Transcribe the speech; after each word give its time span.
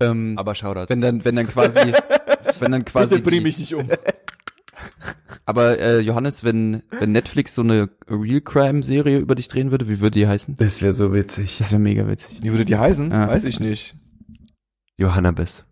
Ähm, 0.00 0.34
Aber 0.38 0.54
Shoutout. 0.54 0.88
wenn 0.88 1.00
dann, 1.00 1.24
wenn 1.24 1.36
dann 1.36 1.46
quasi, 1.46 1.78
wenn 2.60 2.72
dann 2.72 2.84
quasi. 2.84 3.16
Bitte 3.16 3.30
bring 3.30 3.42
mich 3.42 3.58
nicht 3.58 3.74
um. 3.74 3.88
Aber 5.46 5.78
äh, 5.78 6.00
Johannes, 6.00 6.44
wenn, 6.44 6.82
wenn 6.90 7.12
Netflix 7.12 7.54
so 7.54 7.62
eine 7.62 7.88
Real 8.08 8.42
Crime 8.42 8.82
Serie 8.82 9.18
über 9.18 9.34
dich 9.34 9.48
drehen 9.48 9.70
würde, 9.70 9.88
wie 9.88 10.00
würde 10.00 10.18
die 10.18 10.28
heißen? 10.28 10.56
Das 10.56 10.82
wäre 10.82 10.92
so 10.92 11.14
witzig. 11.14 11.56
Das 11.58 11.72
wäre 11.72 11.80
mega 11.80 12.06
witzig. 12.06 12.42
Wie 12.42 12.50
würde 12.50 12.66
die 12.66 12.76
heißen? 12.76 13.10
Ja. 13.10 13.28
Weiß 13.28 13.44
ich 13.44 13.58
nicht. 13.58 13.96
Johanna 14.98 15.30
Biss. 15.30 15.64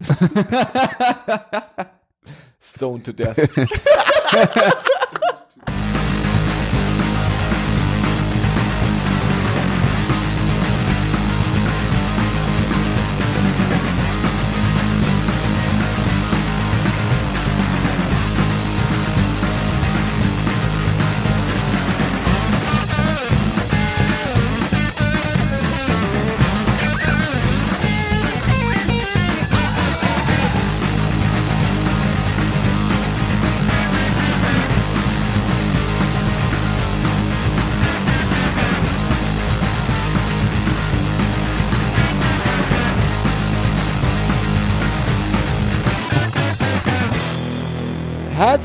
Stone 2.60 3.02
to 3.04 3.12
death. 3.12 3.36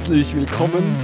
Herzlich 0.10 0.36
willkommen 0.36 0.96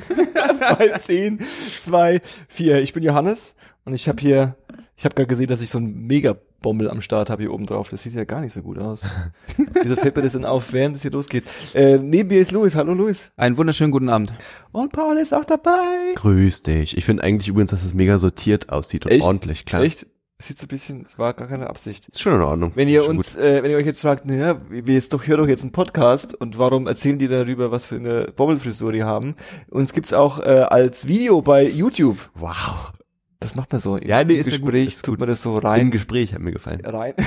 bei 0.58 0.98
10, 0.98 1.38
2, 1.78 2.20
4. 2.48 2.82
Ich 2.82 2.92
bin 2.92 3.04
Johannes 3.04 3.54
und 3.84 3.94
ich 3.94 4.08
habe 4.08 4.20
hier, 4.20 4.56
ich 4.96 5.04
habe 5.04 5.14
gerade 5.14 5.28
gesehen, 5.28 5.46
dass 5.46 5.60
ich 5.60 5.70
so 5.70 5.78
einen 5.78 6.08
Mega-Bommel 6.08 6.90
am 6.90 7.02
Start 7.02 7.30
habe 7.30 7.44
hier 7.44 7.52
oben 7.52 7.66
drauf. 7.66 7.88
Das 7.88 8.02
sieht 8.02 8.14
ja 8.14 8.24
gar 8.24 8.40
nicht 8.40 8.52
so 8.52 8.62
gut 8.62 8.78
aus. 8.78 9.06
Wieso 9.80 9.94
fällt 9.94 10.16
mir 10.16 10.22
das 10.22 10.32
denn 10.32 10.44
auf, 10.44 10.72
während 10.72 10.96
es 10.96 11.02
hier 11.02 11.12
losgeht? 11.12 11.44
Äh, 11.72 11.98
neben 11.98 12.30
mir 12.30 12.40
ist 12.40 12.50
Luis. 12.50 12.74
Hallo 12.74 12.94
Luis. 12.94 13.30
Einen 13.36 13.58
wunderschönen 13.58 13.92
guten 13.92 14.08
Abend. 14.08 14.32
Und 14.72 14.90
Paul 14.90 15.18
ist 15.18 15.32
auch 15.32 15.44
dabei. 15.44 16.14
Grüß 16.16 16.62
dich. 16.62 16.96
Ich 16.96 17.04
finde 17.04 17.22
eigentlich 17.22 17.46
übrigens, 17.46 17.70
dass 17.70 17.84
es 17.84 17.94
mega 17.94 18.18
sortiert 18.18 18.70
aussieht 18.70 19.04
und 19.04 19.12
Echt? 19.12 19.22
ordentlich, 19.22 19.66
klar. 19.66 19.84
Echt? 19.84 20.04
Sieht 20.38 20.58
so 20.58 20.66
ein 20.66 20.68
bisschen, 20.68 21.06
es 21.06 21.18
war 21.18 21.32
gar 21.32 21.48
keine 21.48 21.66
Absicht. 21.70 22.08
Ist 22.08 22.20
schon 22.20 22.34
in 22.34 22.42
Ordnung. 22.42 22.72
Wenn 22.74 22.88
ihr 22.88 23.02
Schon 23.04 23.16
uns, 23.16 23.36
äh, 23.36 23.62
wenn 23.62 23.70
ihr 23.70 23.78
euch 23.78 23.86
jetzt 23.86 24.02
fragt, 24.02 24.26
naja, 24.26 24.60
wir 24.68 24.92
jetzt 24.92 25.14
doch, 25.14 25.26
hört 25.26 25.40
doch 25.40 25.48
jetzt 25.48 25.62
einen 25.62 25.72
Podcast 25.72 26.34
und 26.34 26.58
warum 26.58 26.86
erzählen 26.86 27.18
die 27.18 27.26
darüber, 27.26 27.70
was 27.70 27.86
für 27.86 27.94
eine 27.96 28.24
Bobbelfrisur 28.36 28.92
die 28.92 29.02
haben? 29.02 29.34
Uns 29.70 29.94
gibt's 29.94 30.12
auch 30.12 30.38
äh, 30.40 30.42
als 30.68 31.06
Video 31.06 31.40
bei 31.40 31.66
YouTube. 31.66 32.18
Wow. 32.34 32.92
Das 33.40 33.54
macht 33.54 33.72
man 33.72 33.80
so. 33.80 33.96
Ja, 33.96 34.24
nee, 34.24 34.34
Im 34.34 34.40
ist 34.40 34.50
ja 34.50 34.58
gut, 34.58 34.72
Gespräch 34.72 34.88
ist 34.88 35.04
tut 35.06 35.12
gut. 35.12 35.20
man 35.20 35.28
das 35.30 35.40
so 35.40 35.56
Im 35.58 35.64
rein. 35.66 35.90
Gespräch 35.90 36.34
hat 36.34 36.40
mir 36.40 36.52
gefallen. 36.52 36.84
rein. 36.84 37.14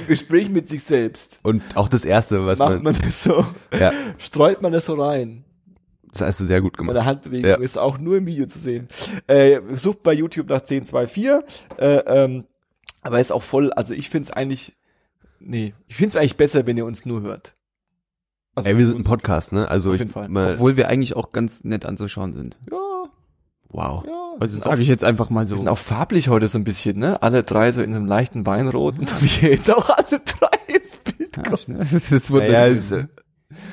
Im 0.00 0.06
Gespräch 0.08 0.50
mit 0.50 0.68
sich 0.68 0.82
selbst. 0.82 1.38
Und 1.44 1.62
auch 1.76 1.88
das 1.88 2.04
erste, 2.04 2.44
was 2.46 2.58
Macht 2.58 2.74
man, 2.74 2.82
man 2.82 2.96
das 3.00 3.22
so, 3.22 3.44
ja, 3.78 3.92
streut 4.18 4.60
man 4.60 4.72
das 4.72 4.86
so 4.86 4.94
rein. 4.94 5.44
Das 6.12 6.20
hast 6.22 6.40
du 6.40 6.44
sehr 6.44 6.60
gut 6.60 6.76
gemacht. 6.76 6.94
Meine 6.94 7.04
Handbewegung 7.06 7.50
Ja. 7.50 7.56
ist 7.56 7.78
auch 7.78 7.98
nur 7.98 8.16
im 8.16 8.26
Video 8.26 8.46
zu 8.46 8.58
sehen. 8.58 8.88
Äh, 9.26 9.60
sucht 9.74 10.02
bei 10.02 10.12
YouTube 10.12 10.48
nach 10.48 10.60
1024. 10.60 11.26
Äh, 11.78 11.96
ähm, 12.06 12.44
aber 13.02 13.20
ist 13.20 13.32
auch 13.32 13.42
voll, 13.42 13.72
also 13.72 13.94
ich 13.94 14.10
find's 14.10 14.30
eigentlich, 14.30 14.76
nee, 15.38 15.74
ich 15.88 15.96
find's 15.96 16.16
eigentlich 16.16 16.36
besser, 16.36 16.66
wenn 16.66 16.76
ihr 16.76 16.84
uns 16.84 17.06
nur 17.06 17.22
hört. 17.22 17.54
Also 18.54 18.68
Ey, 18.68 18.76
wir 18.76 18.86
sind 18.86 18.98
ein 18.98 19.04
Podcast, 19.04 19.52
ne? 19.52 19.68
Also 19.68 19.90
Auf 19.90 19.94
ich 19.94 20.00
jeden 20.00 20.10
Fall. 20.10 20.28
mal, 20.28 20.54
Obwohl 20.54 20.76
wir 20.76 20.88
eigentlich 20.88 21.14
auch 21.16 21.32
ganz 21.32 21.62
nett 21.64 21.86
anzuschauen 21.86 22.34
sind. 22.34 22.58
Ja, 22.70 22.76
wow. 23.68 24.04
ja. 24.04 24.12
Also 24.40 24.58
sage 24.58 24.82
ich 24.82 24.88
jetzt 24.88 25.04
einfach 25.04 25.30
mal 25.30 25.46
so. 25.46 25.52
Wir 25.52 25.58
sind 25.58 25.68
auch 25.68 25.78
farblich 25.78 26.28
heute 26.28 26.48
so 26.48 26.58
ein 26.58 26.64
bisschen, 26.64 26.98
ne? 26.98 27.22
Alle 27.22 27.42
drei 27.44 27.72
so 27.72 27.80
in 27.82 27.94
einem 27.94 28.06
leichten 28.06 28.46
Weinrot 28.46 28.98
und 28.98 29.08
so 29.08 29.14
wie 29.20 29.46
jetzt 29.46 29.72
auch 29.72 29.88
alle 29.90 30.20
drei 30.20 30.74
ins 30.74 30.96
Bild 30.96 31.36
Ja, 31.36 31.42
kommen. 31.44 31.78
das 31.78 31.92
ist, 31.92 32.12
das 32.12 32.30
Naja, 32.30 32.66
ist, 32.66 32.92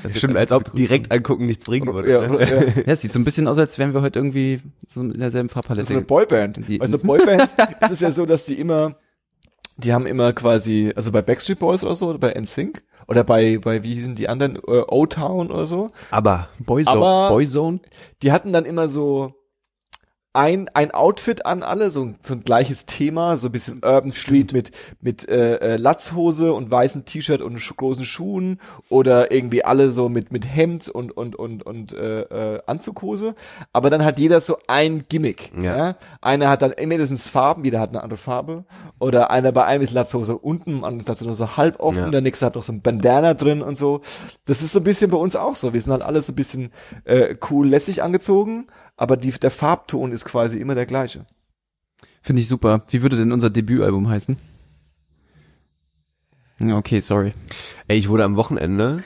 wird 0.03 0.17
stimmt, 0.17 0.37
als 0.37 0.51
ob 0.51 0.73
direkt 0.73 1.11
angucken 1.11 1.45
nichts 1.45 1.65
bringen 1.65 1.93
würde. 1.93 2.11
Ja, 2.11 2.27
ne? 2.27 2.39
ja. 2.75 2.81
Ja, 2.81 2.83
es 2.93 3.01
sieht 3.01 3.13
so 3.13 3.19
ein 3.19 3.23
bisschen 3.23 3.47
aus, 3.47 3.57
als 3.57 3.77
wären 3.77 3.93
wir 3.93 4.01
heute 4.01 4.19
irgendwie 4.19 4.61
so 4.87 5.01
in 5.01 5.13
derselben 5.19 5.47
Das 5.47 5.51
ist 5.51 5.53
Farbpalette. 5.53 5.93
eine 5.93 6.01
Boyband. 6.01 6.67
Die- 6.67 6.81
Also 6.81 6.97
Boybands 6.99 7.55
ist 7.81 7.91
es 7.91 7.99
ja 7.99 8.11
so, 8.11 8.25
dass 8.25 8.45
die 8.45 8.59
immer, 8.59 8.95
die 9.77 9.93
haben 9.93 10.05
immer 10.05 10.33
quasi, 10.33 10.91
also 10.95 11.11
bei 11.11 11.21
Backstreet 11.21 11.59
Boys 11.59 11.83
oder 11.83 11.95
so, 11.95 12.07
oder 12.09 12.19
bei 12.19 12.31
NSYNC, 12.33 12.83
oder 13.07 13.23
bei, 13.23 13.57
bei, 13.59 13.83
wie 13.83 13.93
hießen 13.93 14.15
die 14.15 14.27
anderen, 14.27 14.55
äh, 14.67 14.81
O-Town 14.87 15.49
oder 15.51 15.65
so, 15.65 15.89
Aber 16.11 16.49
Boyzone. 16.59 16.97
Aber- 16.97 17.29
Boyzone. 17.29 17.79
die 18.21 18.31
hatten 18.31 18.51
dann 18.53 18.65
immer 18.65 18.89
so 18.89 19.33
ein, 20.37 20.69
ein 20.75 20.91
Outfit 20.91 21.45
an 21.47 21.63
alle, 21.63 21.89
so, 21.89 22.03
ein- 22.05 22.15
so 22.21 22.35
ein 22.35 22.43
gleiches 22.43 22.85
Thema, 22.85 23.37
so 23.37 23.47
ein 23.47 23.51
bisschen 23.51 23.81
Urban 23.83 24.11
Street 24.11 24.53
mit, 24.53 24.71
mit 25.01 25.27
äh, 25.27 25.55
äh, 25.55 25.75
Latzhose 25.77 26.53
und 26.53 26.69
weißem 26.69 27.05
T-Shirt 27.05 27.41
und 27.41 27.57
sch 27.59 27.75
großen 27.75 28.05
Schuhen 28.05 28.59
oder 28.89 29.31
irgendwie 29.31 29.65
alle 29.65 29.91
so 29.91 30.09
mit, 30.09 30.31
mit 30.31 30.45
Hemd 30.47 30.89
und, 30.89 31.15
und, 31.17 31.35
und, 31.35 31.63
und 31.65 31.93
äh, 31.93 32.21
äh, 32.21 32.61
Anzughose. 32.67 33.33
Aber 33.73 33.89
dann 33.89 34.05
hat 34.05 34.19
jeder 34.19 34.39
so 34.39 34.57
ein 34.67 35.05
Gimmick. 35.09 35.51
Ja. 35.59 35.77
Ja. 35.77 35.95
Einer 36.21 36.49
hat 36.49 36.61
dann 36.61 36.73
mindestens 36.85 37.27
Farben, 37.27 37.63
jeder 37.65 37.79
hat 37.79 37.89
eine 37.89 38.03
andere 38.03 38.17
Farbe. 38.17 38.65
Oder 38.99 39.31
einer 39.31 39.51
bei 39.51 39.65
einem 39.65 39.83
ist 39.83 39.91
Latzhose 39.91 40.37
unten, 40.37 40.83
anderes 40.83 41.07
Latzhose 41.07 41.27
nur 41.29 41.35
so 41.35 41.57
halb 41.57 41.79
offen, 41.79 42.03
Ja. 42.03 42.09
der 42.09 42.21
nächste 42.21 42.45
hat 42.45 42.55
noch 42.55 42.63
so 42.63 42.71
ein 42.73 42.81
Bandana 42.81 43.33
drin 43.33 43.61
und 43.63 43.75
so. 43.77 44.01
Das 44.45 44.61
ist 44.61 44.71
so 44.71 44.79
ein 44.79 44.83
bisschen 44.83 45.09
bei 45.09 45.17
uns 45.17 45.35
auch 45.35 45.55
so. 45.55 45.73
Wir 45.73 45.81
sind 45.81 45.91
halt 45.93 46.03
alle 46.03 46.21
so 46.21 46.31
ein 46.31 46.35
bisschen 46.35 46.71
äh, 47.05 47.35
cool 47.49 47.67
lässig 47.67 48.03
angezogen, 48.03 48.67
aber 48.97 49.15
die, 49.15 49.31
der 49.31 49.51
Farbton 49.51 50.11
ist 50.11 50.25
quasi 50.25 50.57
immer 50.59 50.75
der 50.75 50.85
gleiche. 50.85 51.25
Finde 52.21 52.41
ich 52.41 52.47
super. 52.49 52.83
Wie 52.89 53.01
würde 53.01 53.15
denn 53.15 53.31
unser 53.31 53.49
Debütalbum 53.49 54.09
heißen? 54.09 54.35
Okay, 56.59 56.99
sorry. 57.01 57.33
ey, 57.87 57.97
ich 57.99 58.09
wurde 58.09 58.23
am 58.23 58.35
Wochenende, 58.35 59.03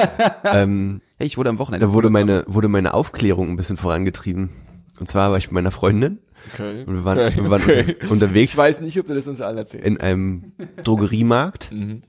ähm, 0.44 1.02
Hey, 1.18 1.26
ich 1.26 1.36
wurde 1.36 1.50
am 1.50 1.58
Wochenende. 1.58 1.86
da 1.86 1.92
wurde 1.92 2.08
meine, 2.10 2.44
wurde 2.48 2.68
meine 2.68 2.94
Aufklärung 2.94 3.50
ein 3.50 3.56
bisschen 3.56 3.76
vorangetrieben. 3.76 4.48
Und 4.98 5.08
zwar 5.08 5.30
war 5.30 5.38
ich 5.38 5.48
mit 5.48 5.52
meiner 5.54 5.70
Freundin 5.70 6.18
Okay. 6.54 6.84
und 6.86 6.94
wir 6.94 7.04
waren, 7.04 7.34
wir 7.36 7.50
waren 7.50 7.62
unter, 7.62 8.10
unterwegs 8.10 8.52
Ich 8.52 8.58
weiß 8.58 8.80
nicht, 8.80 8.98
ob 9.00 9.06
du 9.06 9.14
das 9.14 9.26
uns 9.26 9.40
allen 9.40 9.56
erzählst. 9.58 9.86
in 9.86 9.98
einem 10.00 10.52
Drogeriemarkt 10.82 11.70
Mhm. 11.72 12.00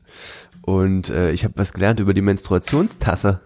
und 0.61 1.09
äh, 1.09 1.31
ich 1.31 1.43
habe 1.43 1.53
was 1.57 1.73
gelernt 1.73 1.99
über 1.99 2.13
die 2.13 2.21
Menstruationstasse. 2.21 3.41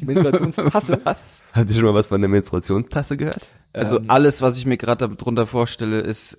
Die 0.00 0.04
Menstruationstasse. 0.06 1.00
Was? 1.04 1.42
Habt 1.52 1.68
ihr 1.70 1.76
schon 1.76 1.84
mal 1.84 1.94
was 1.94 2.06
von 2.06 2.20
der 2.20 2.30
Menstruationstasse 2.30 3.16
gehört? 3.16 3.40
Also 3.72 3.98
Ähm, 3.98 4.04
alles, 4.08 4.40
was 4.42 4.56
ich 4.56 4.64
mir 4.66 4.76
gerade 4.78 5.08
darunter 5.08 5.46
vorstelle, 5.46 6.00
ist 6.00 6.38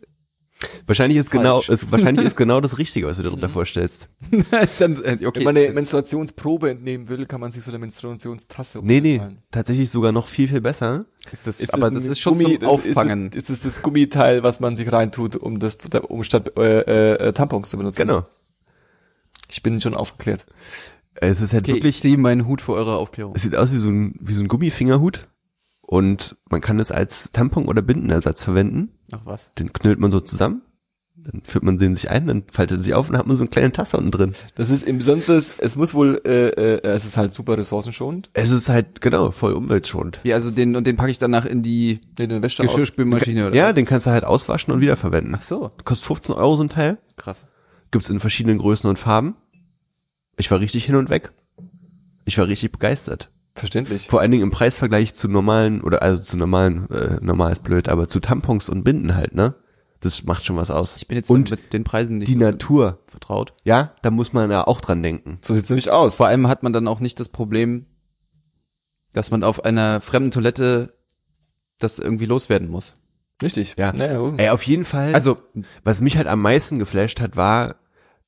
Wahrscheinlich 0.88 1.18
ist 1.18 1.30
genau, 1.30 1.56
Falsch. 1.62 1.70
ist, 1.70 1.92
wahrscheinlich 1.92 2.26
ist 2.26 2.38
genau 2.38 2.62
das 2.62 2.78
Richtige, 2.78 3.08
was 3.08 3.18
du 3.18 3.24
dir 3.24 3.30
darunter 3.30 3.50
vorstellst. 3.50 4.08
dann, 4.80 5.04
äh, 5.04 5.18
okay. 5.26 5.40
Wenn 5.40 5.44
man 5.44 5.58
eine 5.58 5.72
Menstruationsprobe 5.72 6.70
entnehmen 6.72 7.10
will, 7.10 7.26
kann 7.26 7.42
man 7.42 7.52
sich 7.52 7.64
so 7.64 7.72
eine 7.72 7.80
Menstruationstasse 7.80 8.80
Nee, 8.82 9.02
nee, 9.02 9.22
tatsächlich 9.52 9.90
sogar 9.90 10.12
noch 10.14 10.28
viel, 10.28 10.48
viel 10.48 10.62
besser. 10.62 11.06
ist 11.32 11.48
das, 11.48 11.60
Ist 11.60 11.74
aber 11.74 11.88
ein 11.88 11.94
das 11.96 12.06
ist 12.06 12.20
schon 12.20 12.38
Gummi- 12.38 12.60
zum 12.60 12.70
Auffangen. 12.70 13.26
Ist 13.34 13.50
das, 13.50 13.58
ist 13.58 13.66
das 13.66 13.74
das 13.76 13.84
Gummiteil, 13.84 14.44
was 14.44 14.60
man 14.62 14.76
sich 14.78 14.90
reintut, 14.92 15.36
um 15.36 15.60
das, 15.60 15.78
um 16.08 16.24
statt 16.24 16.52
äh, 16.58 17.16
äh, 17.16 17.34
Tampons 17.34 17.70
zu 17.70 17.78
benutzen? 17.78 17.98
Genau. 17.98 18.26
Ich 19.50 19.62
bin 19.64 19.82
schon 19.82 19.96
aufgeklärt. 19.96 20.46
Es 21.16 21.42
ist 21.42 21.54
halt 21.54 21.64
okay, 21.66 21.72
ich 21.72 21.84
wirklich, 21.84 22.02
ziehe 22.02 22.18
meinen 22.18 22.48
Hut 22.48 22.62
vor 22.62 22.76
eurer 22.76 22.98
Aufklärung. 22.98 23.34
es 23.36 23.44
sieht 23.44 23.56
aus 23.56 23.72
wie 23.72 23.78
so 23.80 23.90
ein, 23.90 24.16
wie 24.20 24.34
so 24.34 24.42
ein 24.42 24.48
Gummifingerhut. 24.48 25.28
Und 25.82 26.38
man 26.50 26.62
kann 26.62 26.80
es 26.80 26.92
als 26.92 27.32
Tampon 27.32 27.68
oder 27.68 27.82
Bindenersatz 27.82 28.44
verwenden. 28.44 28.90
Ach 29.12 29.22
was. 29.26 29.54
Den 29.56 29.72
knüllt 29.74 30.00
man 30.00 30.12
so 30.12 30.20
zusammen. 30.22 30.62
Dann 31.16 31.42
führt 31.44 31.64
man 31.64 31.78
den 31.78 31.96
sich 31.96 32.10
ein, 32.10 32.28
dann 32.28 32.44
faltet 32.52 32.80
er 32.80 32.84
sich 32.84 32.94
auf 32.96 33.08
und 33.08 33.14
dann 33.14 33.20
hat 33.20 33.28
man 33.28 33.36
so 33.38 33.44
eine 33.44 33.50
kleine 33.50 33.72
Tasse 33.72 33.96
unten 33.96 34.12
drin. 34.12 34.34
Das 34.56 34.70
ist 34.70 34.84
im 34.86 34.98
Besonderes, 34.98 35.54
es 35.58 35.78
muss 35.78 35.94
wohl, 35.94 36.20
äh, 36.26 36.50
äh, 36.50 36.82
es 36.82 37.06
ist 37.06 37.16
halt 37.16 37.32
super 37.32 37.58
ressourcenschonend. 37.58 38.30
Es 38.34 38.50
ist 38.50 38.68
halt, 38.68 39.00
genau, 39.00 39.32
voll 39.32 39.54
umweltschonend. 39.54 40.20
Ja, 40.24 40.36
also 40.36 40.52
den 40.52 40.76
und 40.76 40.86
den 40.86 40.98
packe 40.98 41.12
ich 41.12 41.20
danach 41.20 41.46
in 41.46 41.62
die 41.64 42.02
Nee, 42.20 42.28
den. 42.28 42.42
Geschirrspülmaschine 42.42 43.48
oder 43.48 43.56
Ja, 43.56 43.68
was? 43.70 43.76
den 43.76 43.86
kannst 43.86 44.06
du 44.08 44.12
halt 44.12 44.26
auswaschen 44.26 44.74
und 44.74 44.82
wiederverwenden. 44.82 45.34
Ach 45.38 45.44
so, 45.44 45.72
Kostet 45.86 46.08
15 46.08 46.36
Euro 46.36 46.56
so 46.58 46.64
ein 46.64 46.70
Teil. 46.70 46.98
krass. 47.16 47.46
Gibt's 47.92 48.10
in 48.10 48.20
verschiedenen 48.20 48.58
Größen 48.58 48.90
und 48.90 48.98
Farben. 49.00 49.36
Ich 50.38 50.50
war 50.52 50.60
richtig 50.60 50.86
hin 50.86 50.96
und 50.96 51.10
weg. 51.10 51.32
Ich 52.26 52.38
war 52.38 52.48
richtig 52.48 52.72
begeistert. 52.72 53.30
Verständlich. 53.56 54.08
Vor 54.08 54.20
allen 54.20 54.32
Dingen 54.32 54.44
im 54.44 54.52
Preisvergleich 54.52 55.14
zu 55.14 55.28
normalen, 55.28 55.82
oder 55.82 56.02
also 56.02 56.22
zu 56.22 56.38
normalen, 56.38 56.90
äh, 56.90 57.18
normal 57.22 57.52
ist 57.52 57.64
blöd, 57.64 57.88
aber 57.88 58.08
zu 58.08 58.20
Tampons 58.20 58.70
und 58.70 58.84
Binden 58.84 59.16
halt, 59.16 59.36
ne? 59.36 59.56
Das 60.00 60.24
macht 60.24 60.44
schon 60.44 60.58
was 60.58 60.70
aus. 60.72 60.98
Ich 60.98 61.08
bin 61.08 61.16
jetzt 61.16 61.30
und 61.30 61.52
mit 61.52 61.72
den 61.72 61.84
Preisen 61.84 62.18
nicht 62.18 62.28
die 62.28 62.36
Natur, 62.36 63.00
vertraut. 63.08 63.54
ja, 63.64 63.94
da 64.02 64.12
muss 64.12 64.34
man 64.34 64.52
ja 64.52 64.66
auch 64.68 64.82
dran 64.82 65.02
denken. 65.02 65.38
So 65.42 65.54
sieht's 65.54 65.70
nämlich 65.70 65.92
aus. 65.92 66.18
Vor 66.18 66.28
allem 66.28 66.48
hat 66.48 66.64
man 66.64 66.74
dann 66.74 66.88
auch 66.88 67.00
nicht 67.00 67.20
das 67.20 67.30
Problem, 67.30 67.86
dass 69.14 69.32
man 69.32 69.44
auf 69.44 69.64
einer 69.64 70.02
fremden 70.02 70.32
Toilette 70.32 70.98
das 71.80 72.00
irgendwie 72.00 72.26
loswerden 72.26 72.70
muss. 72.70 72.98
Richtig. 73.42 73.76
Ja. 73.78 73.94
Naja, 73.94 74.20
oh. 74.20 74.34
Ey, 74.38 74.50
auf 74.50 74.64
jeden 74.64 74.86
Fall. 74.86 75.14
Also, 75.14 75.38
was 75.84 76.02
mich 76.02 76.18
halt 76.18 76.28
am 76.28 76.42
meisten 76.42 76.80
geflasht 76.80 77.22
hat, 77.22 77.38
war, 77.38 77.76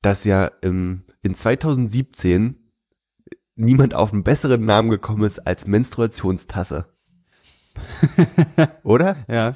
dass 0.02 0.24
ja 0.24 0.50
im, 0.62 1.02
in 1.26 1.34
2017 1.34 2.56
niemand 3.56 3.94
auf 3.94 4.12
einen 4.12 4.22
besseren 4.22 4.64
Namen 4.64 4.90
gekommen 4.90 5.24
ist 5.24 5.40
als 5.40 5.66
Menstruationstasse. 5.66 6.86
Oder? 8.84 9.16
ja. 9.28 9.52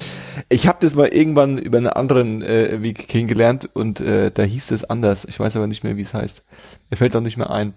Ich 0.49 0.67
habe 0.67 0.77
das 0.81 0.95
mal 0.95 1.07
irgendwann 1.07 1.57
über 1.57 1.79
einen 1.79 1.87
anderen 1.87 2.43
äh, 2.43 2.83
Weg 2.83 3.07
kennengelernt 3.07 3.69
und 3.73 3.99
äh, 4.01 4.31
da 4.31 4.43
hieß 4.43 4.71
es 4.71 4.83
anders. 4.83 5.25
Ich 5.25 5.39
weiß 5.39 5.55
aber 5.55 5.67
nicht 5.67 5.83
mehr, 5.83 5.97
wie 5.97 6.01
es 6.01 6.13
heißt. 6.13 6.43
Mir 6.89 6.97
fällt 6.97 7.15
auch 7.15 7.21
nicht 7.21 7.37
mehr 7.37 7.49
ein. 7.49 7.73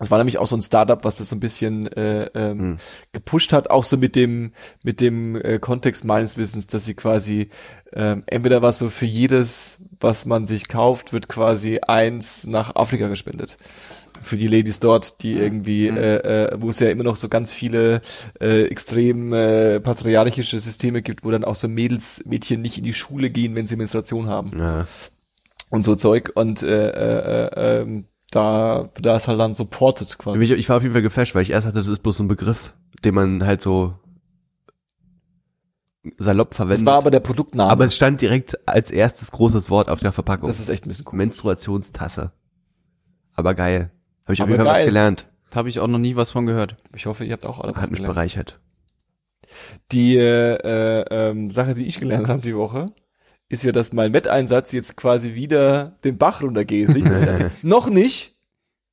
Es 0.00 0.10
war 0.10 0.18
nämlich 0.18 0.38
auch 0.38 0.46
so 0.48 0.56
ein 0.56 0.60
Startup, 0.60 1.04
was 1.04 1.16
das 1.16 1.28
so 1.28 1.36
ein 1.36 1.40
bisschen 1.40 1.86
äh, 1.92 2.24
ähm, 2.34 2.58
Hm. 2.58 2.76
gepusht 3.12 3.52
hat, 3.52 3.70
auch 3.70 3.84
so 3.84 3.96
mit 3.96 4.16
dem 4.16 4.52
mit 4.82 5.00
dem 5.00 5.36
äh, 5.36 5.58
Kontext 5.60 6.04
meines 6.04 6.36
Wissens, 6.36 6.66
dass 6.66 6.84
sie 6.84 6.94
quasi 6.94 7.48
ähm, 7.92 8.24
entweder 8.26 8.60
was 8.60 8.78
so 8.78 8.90
für 8.90 9.06
jedes, 9.06 9.80
was 10.00 10.26
man 10.26 10.46
sich 10.48 10.68
kauft, 10.68 11.12
wird 11.12 11.28
quasi 11.28 11.78
eins 11.86 12.44
nach 12.46 12.74
Afrika 12.74 13.06
gespendet. 13.08 13.56
Für 14.22 14.36
die 14.36 14.48
Ladies 14.48 14.80
dort, 14.80 15.22
die 15.22 15.34
irgendwie, 15.34 15.88
äh, 15.88 16.16
äh, 16.46 16.56
wo 16.58 16.70
es 16.70 16.78
ja 16.80 16.88
immer 16.88 17.04
noch 17.04 17.16
so 17.16 17.28
ganz 17.28 17.52
viele 17.52 18.00
äh, 18.40 18.64
extrem 18.64 19.32
äh, 19.32 19.80
patriarchische 19.80 20.58
Systeme 20.58 21.02
gibt, 21.02 21.24
wo 21.24 21.30
dann 21.30 21.44
auch 21.44 21.56
so 21.56 21.68
Mädels, 21.68 22.22
Mädchen 22.24 22.62
nicht 22.62 22.78
in 22.78 22.84
die 22.84 22.94
Schule 22.94 23.28
gehen, 23.30 23.54
wenn 23.54 23.66
sie 23.66 23.76
Menstruation 23.76 24.26
haben 24.26 24.58
Ja. 24.58 24.86
und 25.68 25.84
so 25.84 25.94
Zeug 25.94 26.32
und 26.34 26.62
äh, 26.62 26.88
äh, 26.90 27.48
äh, 27.54 27.82
ähm, 27.82 28.06
da 28.34 28.90
da 29.00 29.16
ist 29.16 29.28
halt 29.28 29.38
dann 29.40 29.54
supported 29.54 30.18
quasi. 30.18 30.38
Ich, 30.42 30.50
ich 30.50 30.68
war 30.68 30.76
auf 30.78 30.82
jeden 30.82 30.92
Fall 30.94 31.02
geflasht, 31.02 31.34
weil 31.34 31.42
ich 31.42 31.50
erst 31.50 31.66
hatte, 31.66 31.78
das 31.78 31.86
ist 31.88 32.02
bloß 32.02 32.16
so 32.18 32.24
ein 32.24 32.28
Begriff, 32.28 32.74
den 33.04 33.14
man 33.14 33.44
halt 33.46 33.60
so 33.60 33.94
salopp 36.18 36.50
Das 36.50 36.56
verwendet. 36.58 36.86
war 36.86 36.96
aber 36.98 37.10
der 37.10 37.20
Produktname. 37.20 37.70
aber 37.70 37.86
es 37.86 37.96
stand 37.96 38.20
direkt 38.20 38.58
als 38.68 38.90
erstes 38.90 39.30
großes 39.30 39.70
Wort 39.70 39.88
auf 39.88 40.00
der 40.00 40.12
Verpackung. 40.12 40.48
das 40.48 40.60
ist 40.60 40.68
echt 40.68 40.84
ein 40.84 40.88
bisschen 40.88 41.06
cool. 41.10 41.16
Menstruationstasse. 41.18 42.32
Aber 43.34 43.54
geil. 43.54 43.90
Habe 44.24 44.34
ich 44.34 44.40
auf 44.42 44.44
Aber 44.46 44.52
jeden 44.52 44.64
Fall 44.64 44.72
was 44.72 44.78
geil. 44.78 44.86
gelernt. 44.86 45.28
Da 45.50 45.56
habe 45.56 45.68
ich 45.68 45.80
auch 45.80 45.86
noch 45.88 45.98
nie 45.98 46.16
was 46.16 46.30
von 46.30 46.46
gehört. 46.46 46.76
Ich 46.94 47.06
hoffe, 47.06 47.24
ihr 47.24 47.32
habt 47.32 47.46
auch 47.46 47.60
alle 47.60 47.74
was 47.74 47.82
Hat 47.82 47.90
mich 47.90 47.98
gelernt. 48.00 48.14
bereichert. 48.16 48.60
Die 49.92 50.16
äh, 50.16 50.54
äh, 50.56 51.04
ähm, 51.10 51.50
Sache, 51.50 51.74
die 51.74 51.86
ich 51.86 52.00
gelernt 52.00 52.28
habe 52.28 52.42
die 52.42 52.56
Woche, 52.56 52.86
ist 53.48 53.64
ja, 53.64 53.72
dass 53.72 53.92
mein 53.92 54.12
Wetteinsatz 54.12 54.72
jetzt 54.72 54.96
quasi 54.96 55.34
wieder 55.34 55.96
den 56.04 56.18
Bach 56.18 56.42
runtergeht. 56.42 56.88
Nicht? 56.88 57.08
noch 57.62 57.88
nicht, 57.88 58.36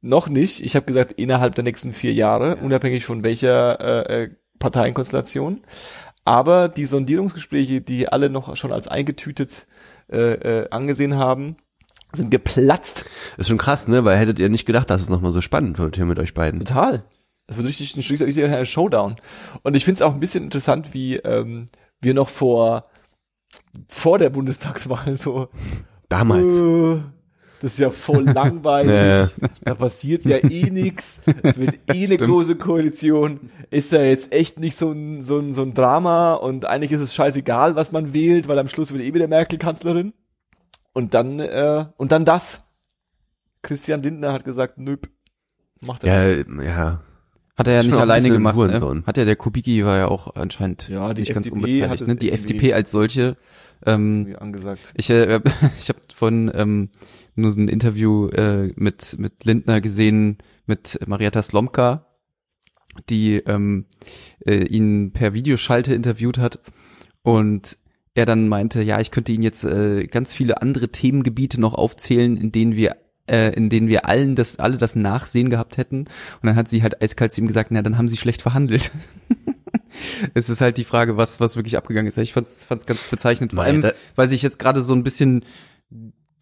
noch 0.02 0.30
nicht. 0.30 0.64
Ich 0.64 0.76
habe 0.76 0.86
gesagt, 0.86 1.14
innerhalb 1.14 1.56
der 1.56 1.64
nächsten 1.64 1.94
vier 1.94 2.14
Jahre, 2.14 2.58
unabhängig 2.58 3.06
von 3.06 3.24
welcher 3.24 3.80
äh, 4.10 4.24
äh, 4.24 4.30
Parteienkonstellation. 4.60 5.62
Aber 6.24 6.70
die 6.70 6.86
Sondierungsgespräche, 6.86 7.82
die 7.82 8.08
alle 8.08 8.30
noch 8.30 8.56
schon 8.56 8.72
als 8.72 8.88
eingetütet 8.88 9.68
äh, 10.12 10.34
äh, 10.34 10.70
angesehen 10.70 11.16
haben, 11.16 11.58
sind 12.14 12.30
geplatzt. 12.30 13.06
Ist 13.38 13.48
schon 13.48 13.58
krass, 13.58 13.88
ne? 13.88 14.06
Weil 14.06 14.18
hättet 14.18 14.38
ihr 14.38 14.50
nicht 14.50 14.66
gedacht, 14.66 14.90
dass 14.90 15.02
es 15.02 15.10
nochmal 15.10 15.32
so 15.32 15.42
spannend 15.42 15.80
wird 15.80 15.96
hier 15.96 16.06
mit 16.06 16.20
euch 16.20 16.34
beiden. 16.34 16.60
Total. 16.60 17.04
Das 17.48 17.58
wird 17.58 17.68
richtig 17.68 17.96
ein 17.96 18.00
richtig, 18.00 18.22
richtig 18.22 18.46
ein 18.46 18.66
Showdown. 18.66 19.16
Und 19.64 19.76
ich 19.76 19.86
finde 19.86 19.96
es 19.96 20.02
auch 20.02 20.14
ein 20.14 20.20
bisschen 20.20 20.44
interessant, 20.44 20.94
wie 20.94 21.18
ähm, 21.18 21.68
wir 22.02 22.14
noch 22.14 22.30
vor 22.30 22.84
vor 23.88 24.20
der 24.20 24.30
Bundestagswahl 24.30 25.18
so 25.18 25.50
Damals. 26.10 26.54
äh, 26.54 27.02
das 27.62 27.74
ist 27.74 27.80
ja 27.80 27.92
voll 27.92 28.24
langweilig. 28.24 29.34
Da 29.64 29.76
passiert 29.76 30.26
ja 30.26 30.38
eh 30.38 30.70
nix. 30.72 31.22
Es 31.44 31.58
wird 31.60 31.78
eh 31.94 32.06
eine 32.06 32.18
große 32.18 32.56
Koalition. 32.56 33.52
Ist 33.70 33.92
ja 33.92 34.02
jetzt 34.02 34.34
echt 34.34 34.60
nicht 34.60 34.76
so 34.76 34.92
ein, 34.92 35.22
so, 35.22 35.38
ein, 35.38 35.54
so 35.54 35.62
ein 35.62 35.76
Drama 35.76 36.34
und 36.34 36.66
eigentlich 36.66 36.92
ist 36.92 37.02
es 37.02 37.14
scheißegal, 37.14 37.76
was 37.76 37.92
man 37.92 38.14
wählt, 38.14 38.48
weil 38.48 38.58
am 38.58 38.68
Schluss 38.68 38.92
wird 38.92 39.04
eh 39.04 39.14
wieder 39.14 39.28
Merkel 39.28 39.60
Kanzlerin. 39.60 40.14
Und 40.94 41.14
dann, 41.14 41.40
äh, 41.40 41.86
und 41.98 42.12
dann 42.12 42.26
das. 42.26 42.64
Christian 43.62 44.02
Lindner 44.02 44.34
hat 44.34 44.44
gesagt, 44.44 44.80
nöp. 44.80 45.08
Macht 45.80 46.04
er. 46.04 46.40
Ja, 46.40 46.64
ja. 46.64 47.02
Hat 47.62 47.68
er 47.68 47.76
ja 47.76 47.84
nicht 47.84 47.94
alleine 47.94 48.30
gemacht. 48.30 48.58
Ne? 48.58 49.04
Hat 49.06 49.18
ja 49.18 49.26
der 49.26 49.36
Kubicki 49.36 49.86
war 49.86 49.96
ja 49.96 50.08
auch 50.08 50.36
anscheinend 50.36 50.90
Ja, 50.90 51.14
die 51.14 51.22
nicht 51.22 51.34
ganz 51.36 51.46
FDP 51.46 51.84
hat 51.84 52.02
unbeteiligt. 52.02 52.08
Ne? 52.08 52.16
Die 52.16 52.32
FDP 52.32 52.74
als 52.74 52.90
solche. 52.90 53.38
Ähm, 53.86 54.36
angesagt. 54.40 54.94
ich 54.96 55.12
äh, 55.12 55.40
ich 55.80 55.90
habe 55.90 56.00
von 56.12 56.52
ähm, 56.56 56.90
nur 57.36 57.52
so 57.52 57.60
ein 57.60 57.68
Interview 57.68 58.30
äh, 58.30 58.72
mit 58.76 59.16
mit 59.20 59.46
Lindner 59.46 59.80
gesehen 59.80 60.40
mit 60.66 61.00
Marietta 61.06 61.44
Slomka, 61.44 62.08
die 63.12 63.36
ähm, 63.36 63.86
äh, 64.44 64.64
ihn 64.64 65.14
per 65.14 65.36
Videoschalte 65.36 65.94
interviewt 65.94 66.40
hat 66.40 66.60
und 67.22 67.78
er 68.16 68.26
dann 68.26 68.48
meinte, 68.48 68.82
ja, 68.82 69.00
ich 69.00 69.12
könnte 69.12 69.32
Ihnen 69.32 69.44
jetzt 69.44 69.64
äh, 69.64 70.08
ganz 70.08 70.34
viele 70.34 70.64
andere 70.64 70.90
Themengebiete 70.90 71.62
noch 71.62 71.76
aufzählen, 71.76 72.38
in 72.38 72.52
denen 72.52 72.76
wir 72.76 72.98
äh, 73.32 73.50
in 73.52 73.70
denen 73.70 73.88
wir 73.88 74.06
allen 74.06 74.36
das 74.36 74.60
alle 74.60 74.78
das 74.78 74.96
Nachsehen 74.96 75.50
gehabt 75.50 75.78
hätten 75.78 76.00
und 76.02 76.44
dann 76.44 76.56
hat 76.56 76.68
sie 76.68 76.84
halt 76.84 77.02
eiskalt 77.02 77.32
zu 77.32 77.42
ihm 77.42 77.48
gesagt, 77.48 77.72
na, 77.72 77.82
dann 77.82 77.98
haben 77.98 78.08
sie 78.08 78.18
schlecht 78.18 78.42
verhandelt. 78.42 78.92
es 80.34 80.50
ist 80.50 80.62
halt 80.62 80.78
die 80.78 80.84
Frage, 80.84 81.18
was 81.18 81.40
was 81.40 81.56
wirklich 81.56 81.78
abgegangen 81.78 82.08
ist. 82.08 82.18
Ich 82.18 82.34
fand's 82.34 82.66
fand's 82.66 82.86
ganz 82.86 83.08
bezeichnend, 83.10 83.54
vor 83.54 83.64
allem 83.64 83.84
weil 84.16 84.28
sich 84.28 84.42
jetzt 84.42 84.60
gerade 84.60 84.82
so 84.82 84.94
ein 84.94 85.04
bisschen 85.04 85.46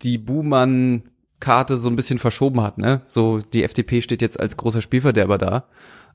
die 0.01 0.17
Buhmann 0.17 1.03
Karte 1.39 1.77
so 1.77 1.89
ein 1.89 1.95
bisschen 1.95 2.19
verschoben 2.19 2.61
hat, 2.61 2.77
ne? 2.77 3.01
So 3.05 3.39
die 3.39 3.63
FDP 3.63 4.01
steht 4.01 4.21
jetzt 4.21 4.39
als 4.39 4.57
großer 4.57 4.81
Spielverderber 4.81 5.37
da. 5.37 5.65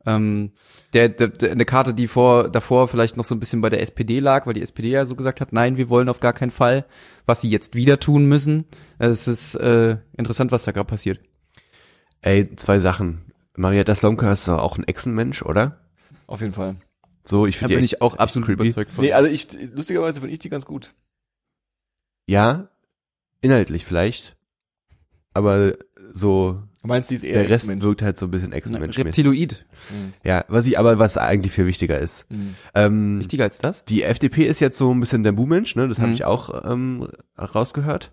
Ähm, 0.06 0.52
der, 0.92 1.08
der, 1.08 1.28
der 1.28 1.52
eine 1.52 1.64
Karte, 1.64 1.94
die 1.94 2.06
vor 2.08 2.48
davor 2.50 2.88
vielleicht 2.88 3.16
noch 3.16 3.24
so 3.24 3.34
ein 3.34 3.40
bisschen 3.40 3.60
bei 3.60 3.70
der 3.70 3.80
SPD 3.80 4.20
lag, 4.20 4.46
weil 4.46 4.54
die 4.54 4.62
SPD 4.62 4.90
ja 4.90 5.06
so 5.06 5.16
gesagt 5.16 5.40
hat, 5.40 5.52
nein, 5.52 5.76
wir 5.76 5.88
wollen 5.88 6.08
auf 6.08 6.20
gar 6.20 6.32
keinen 6.32 6.50
Fall, 6.50 6.84
was 7.26 7.40
sie 7.40 7.50
jetzt 7.50 7.74
wieder 7.74 7.98
tun 8.00 8.26
müssen. 8.26 8.64
Es 8.98 9.26
ist 9.28 9.54
äh, 9.54 9.96
interessant, 10.16 10.52
was 10.52 10.64
da 10.64 10.72
gerade 10.72 10.86
passiert. 10.88 11.20
Ey, 12.20 12.54
zwei 12.56 12.78
Sachen. 12.78 13.32
Marietta 13.56 13.94
Slomka 13.94 14.32
ist 14.32 14.48
doch 14.48 14.58
auch 14.58 14.78
ein 14.78 14.84
Echsenmensch, 14.84 15.42
oder? 15.42 15.80
Auf 16.26 16.40
jeden 16.40 16.52
Fall. 16.52 16.76
So, 17.24 17.46
ich 17.46 17.54
Da 17.56 17.60
finde 17.60 17.74
bin 17.76 17.78
die 17.80 17.84
ich 17.86 18.02
auch 18.02 18.14
echt 18.14 18.20
absolut 18.20 18.46
creepy. 18.48 18.64
überzeugt 18.64 18.90
von. 18.90 19.04
Nee, 19.04 19.12
also 19.12 19.28
ich, 19.30 19.48
lustigerweise 19.74 20.20
finde 20.20 20.32
ich 20.34 20.38
die 20.40 20.48
ganz 20.50 20.64
gut. 20.66 20.94
Ja, 22.26 22.68
inhaltlich 23.40 23.84
vielleicht. 23.84 24.36
Aber 25.32 25.74
so, 26.12 26.62
Du 26.84 26.88
meinst, 26.88 27.10
die 27.10 27.14
ist 27.14 27.24
eher 27.24 27.40
der 27.40 27.48
Rest 27.48 27.80
wirkt 27.82 28.02
halt 28.02 28.18
so 28.18 28.26
ein 28.26 28.30
bisschen 28.30 28.52
Echsenmensch. 28.52 28.98
Reptiloid. 28.98 29.64
Ja, 30.22 30.44
was 30.48 30.66
ich 30.66 30.78
aber, 30.78 30.98
was 30.98 31.16
eigentlich 31.16 31.50
viel 31.50 31.64
wichtiger 31.64 31.98
ist. 31.98 32.26
Mhm. 32.30 32.54
Ähm, 32.74 33.20
Wichtiger 33.20 33.44
als 33.44 33.56
das? 33.56 33.86
die 33.86 34.02
FDP 34.02 34.44
ist 34.44 34.60
jetzt 34.60 34.76
so 34.76 34.92
ein 34.92 35.00
bisschen 35.00 35.22
der 35.22 35.32
Buhmensch, 35.32 35.76
ne? 35.76 35.88
Das 35.88 35.98
habe 35.98 36.08
Mhm. 36.08 36.14
ich 36.14 36.24
auch 36.26 36.70
ähm, 36.70 37.08
rausgehört. 37.38 38.12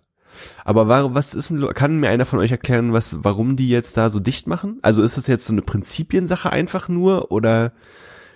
Aber 0.64 0.88
war, 0.88 1.14
was 1.14 1.34
ist 1.34 1.50
denn, 1.52 1.68
kann 1.74 2.00
mir 2.00 2.08
einer 2.08 2.26
von 2.26 2.40
euch 2.40 2.52
erklären, 2.52 2.94
was, 2.94 3.18
warum 3.26 3.58
die 3.58 3.68
jetzt 3.68 3.98
da 3.98 4.10
so 4.10 4.22
dicht 4.22 4.48
machen? 4.48 4.80
Also 4.84 5.04
ist 5.04 5.18
es 5.18 5.28
jetzt 5.28 5.46
so 5.46 5.52
eine 5.52 5.62
Prinzipiensache 5.64 6.50
einfach 6.50 6.88
nur 6.88 7.30
oder 7.34 7.74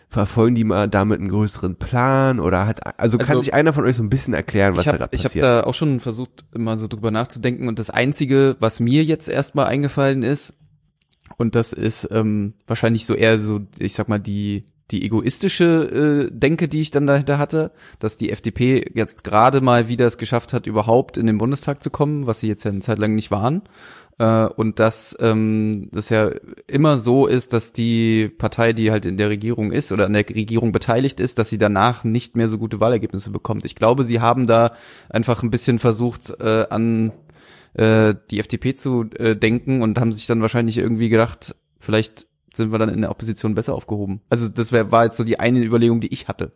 verfolgen 0.07 0.55
die 0.55 0.63
mal 0.63 0.87
damit 0.87 1.19
einen 1.19 1.29
größeren 1.29 1.75
Plan 1.75 2.39
oder 2.39 2.65
hat, 2.67 2.99
also, 2.99 3.17
kann 3.17 3.29
Also, 3.29 3.41
sich 3.41 3.53
einer 3.53 3.73
von 3.73 3.85
euch 3.85 3.95
so 3.95 4.03
ein 4.03 4.09
bisschen 4.09 4.33
erklären, 4.33 4.73
was 4.73 4.81
ich 4.81 4.85
da 4.85 4.91
habe 4.91 4.99
gerade 4.99 5.15
ich 5.15 5.21
hab 5.21 5.25
passiert? 5.25 5.43
da 5.43 5.63
auch 5.63 5.73
schon 5.73 5.99
versucht, 5.99 6.45
immer 6.53 6.77
so 6.77 6.87
drüber 6.87 7.11
nachzudenken 7.11 7.67
und 7.67 7.79
das 7.79 7.89
Einzige, 7.89 8.55
was 8.59 8.79
mir 8.79 9.03
jetzt 9.03 9.27
erstmal 9.29 9.65
eingefallen 9.67 10.23
ist, 10.23 10.53
und 11.37 11.55
das 11.55 11.73
ist 11.73 12.07
ähm, 12.11 12.53
wahrscheinlich 12.67 13.05
so 13.05 13.13
eher 13.13 13.39
so, 13.39 13.61
ich 13.79 13.93
sag 13.93 14.07
mal, 14.07 14.19
die, 14.19 14.65
die 14.91 15.03
egoistische 15.03 16.27
äh, 16.29 16.31
Denke, 16.31 16.67
die 16.67 16.81
ich 16.81 16.91
dann 16.91 17.07
dahinter 17.07 17.37
hatte, 17.37 17.71
dass 17.99 18.17
die 18.17 18.31
FDP 18.31 18.91
jetzt 18.93 19.23
gerade 19.23 19.61
mal 19.61 19.87
wieder 19.87 20.05
es 20.05 20.17
geschafft 20.17 20.53
hat, 20.53 20.67
überhaupt 20.67 21.17
in 21.17 21.25
den 21.25 21.37
Bundestag 21.37 21.81
zu 21.81 21.89
kommen, 21.89 22.27
was 22.27 22.39
sie 22.39 22.47
jetzt 22.47 22.63
ja 22.63 22.71
eine 22.71 22.81
Zeit 22.81 22.99
lang 22.99 23.15
nicht 23.15 23.31
waren. 23.31 23.63
Äh, 24.19 24.45
und 24.45 24.79
dass 24.79 25.17
ähm, 25.19 25.89
das 25.91 26.09
ja 26.09 26.31
immer 26.67 26.97
so 26.97 27.25
ist, 27.25 27.53
dass 27.53 27.73
die 27.73 28.29
Partei, 28.29 28.73
die 28.73 28.91
halt 28.91 29.05
in 29.05 29.17
der 29.17 29.29
Regierung 29.29 29.71
ist 29.71 29.91
oder 29.91 30.05
an 30.05 30.13
der 30.13 30.27
Regierung 30.29 30.71
beteiligt 30.71 31.19
ist, 31.19 31.39
dass 31.39 31.49
sie 31.49 31.57
danach 31.57 32.03
nicht 32.03 32.35
mehr 32.35 32.47
so 32.47 32.57
gute 32.57 32.79
Wahlergebnisse 32.79 33.31
bekommt. 33.31 33.65
Ich 33.65 33.75
glaube, 33.75 34.03
sie 34.03 34.21
haben 34.21 34.45
da 34.45 34.73
einfach 35.09 35.43
ein 35.43 35.51
bisschen 35.51 35.79
versucht, 35.79 36.29
äh, 36.39 36.67
an 36.69 37.11
äh, 37.73 38.15
die 38.31 38.39
FDP 38.39 38.75
zu 38.75 39.05
äh, 39.17 39.35
denken 39.35 39.81
und 39.81 39.99
haben 39.99 40.13
sich 40.13 40.27
dann 40.27 40.41
wahrscheinlich 40.41 40.77
irgendwie 40.77 41.09
gedacht, 41.09 41.55
vielleicht 41.79 42.27
sind 42.55 42.71
wir 42.71 42.79
dann 42.79 42.89
in 42.89 43.01
der 43.01 43.11
Opposition 43.11 43.55
besser 43.55 43.73
aufgehoben. 43.73 44.21
Also 44.29 44.49
das 44.49 44.71
wär, 44.71 44.91
war 44.91 45.05
jetzt 45.05 45.17
so 45.17 45.23
die 45.23 45.39
eine 45.39 45.63
Überlegung, 45.63 46.01
die 46.01 46.13
ich 46.13 46.27
hatte. 46.27 46.51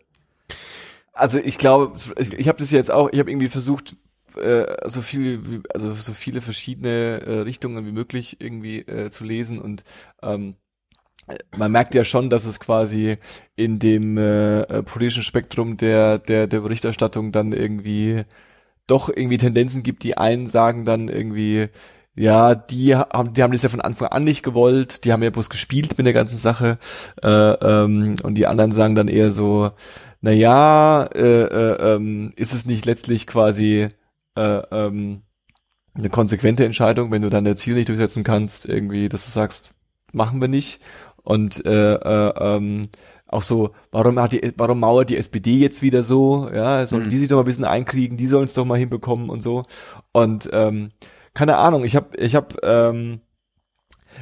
Also 1.13 1.37
ich 1.39 1.57
glaube, 1.57 1.97
ich, 2.17 2.33
ich 2.33 2.47
habe 2.47 2.59
das 2.59 2.71
jetzt 2.71 2.91
auch, 2.91 3.09
ich 3.11 3.19
habe 3.19 3.29
irgendwie 3.29 3.49
versucht, 3.49 3.95
äh, 4.37 4.89
so 4.89 5.01
viel, 5.01 5.63
also 5.73 5.93
so 5.93 6.13
viele 6.13 6.41
verschiedene 6.41 7.21
äh, 7.25 7.39
Richtungen 7.39 7.85
wie 7.85 7.91
möglich 7.91 8.37
irgendwie 8.39 8.79
äh, 8.79 9.09
zu 9.09 9.23
lesen 9.23 9.59
und 9.59 9.83
ähm, 10.21 10.55
man 11.55 11.71
merkt 11.71 11.93
ja 11.93 12.03
schon, 12.03 12.29
dass 12.29 12.45
es 12.45 12.59
quasi 12.59 13.17
in 13.55 13.79
dem 13.79 14.17
äh, 14.17 14.61
äh, 14.61 14.83
politischen 14.83 15.23
Spektrum 15.23 15.77
der 15.77 16.17
der 16.17 16.47
der 16.47 16.61
Berichterstattung 16.61 17.31
dann 17.31 17.51
irgendwie 17.51 18.23
doch 18.87 19.09
irgendwie 19.09 19.37
Tendenzen 19.37 19.83
gibt, 19.83 20.03
die 20.03 20.17
einen 20.17 20.47
sagen 20.47 20.85
dann 20.85 21.07
irgendwie 21.07 21.69
ja, 22.19 22.53
die 22.53 22.95
haben, 22.95 23.33
die 23.33 23.41
haben 23.43 23.53
das 23.53 23.63
ja 23.63 23.69
von 23.69 23.79
Anfang 23.81 24.09
an 24.09 24.25
nicht 24.25 24.43
gewollt, 24.43 25.05
die 25.05 25.13
haben 25.13 25.23
ja 25.23 25.29
bloß 25.29 25.49
gespielt 25.49 25.97
mit 25.97 26.05
der 26.05 26.13
ganzen 26.13 26.37
Sache, 26.37 26.77
äh, 27.23 27.27
ähm, 27.29 28.15
und 28.23 28.35
die 28.35 28.45
anderen 28.45 28.73
sagen 28.73 28.95
dann 28.95 29.07
eher 29.07 29.31
so, 29.31 29.71
na 30.21 30.31
ja, 30.31 31.03
äh, 31.15 31.43
äh, 31.43 31.95
ähm, 31.95 32.33
ist 32.35 32.53
es 32.53 32.65
nicht 32.65 32.85
letztlich 32.85 33.25
quasi 33.25 33.87
äh, 34.35 34.61
ähm, 34.71 35.21
eine 35.93 36.09
konsequente 36.09 36.65
Entscheidung, 36.65 37.09
wenn 37.11 37.21
du 37.21 37.29
dann 37.29 37.45
das 37.45 37.55
Ziel 37.57 37.75
nicht 37.75 37.87
durchsetzen 37.87 38.23
kannst, 38.25 38.65
irgendwie, 38.65 39.07
dass 39.07 39.25
du 39.25 39.31
sagst, 39.31 39.71
machen 40.11 40.41
wir 40.41 40.47
nicht. 40.49 40.81
Und 41.23 41.65
äh, 41.65 41.93
äh, 41.93 42.33
ähm, 42.37 42.89
auch 43.27 43.43
so, 43.43 43.71
warum 43.91 44.19
hat 44.19 44.33
die, 44.33 44.53
warum 44.57 44.79
mauert 44.81 45.09
die 45.09 45.17
SPD 45.17 45.57
jetzt 45.57 45.81
wieder 45.81 46.03
so? 46.03 46.49
Ja, 46.53 46.85
sollen 46.87 47.03
Mhm. 47.05 47.09
die 47.11 47.17
sich 47.17 47.27
doch 47.29 47.35
mal 47.37 47.43
ein 47.43 47.45
bisschen 47.45 47.65
einkriegen, 47.65 48.17
die 48.17 48.27
sollen 48.27 48.45
es 48.45 48.53
doch 48.53 48.65
mal 48.65 48.77
hinbekommen 48.79 49.29
und 49.29 49.41
so. 49.43 49.63
Und 50.11 50.49
ähm, 50.51 50.91
keine 51.33 51.57
Ahnung, 51.57 51.83
ich 51.83 51.95
habe, 51.95 52.15
ich 52.17 52.35
habe, 52.35 52.55
ähm, 52.63 53.21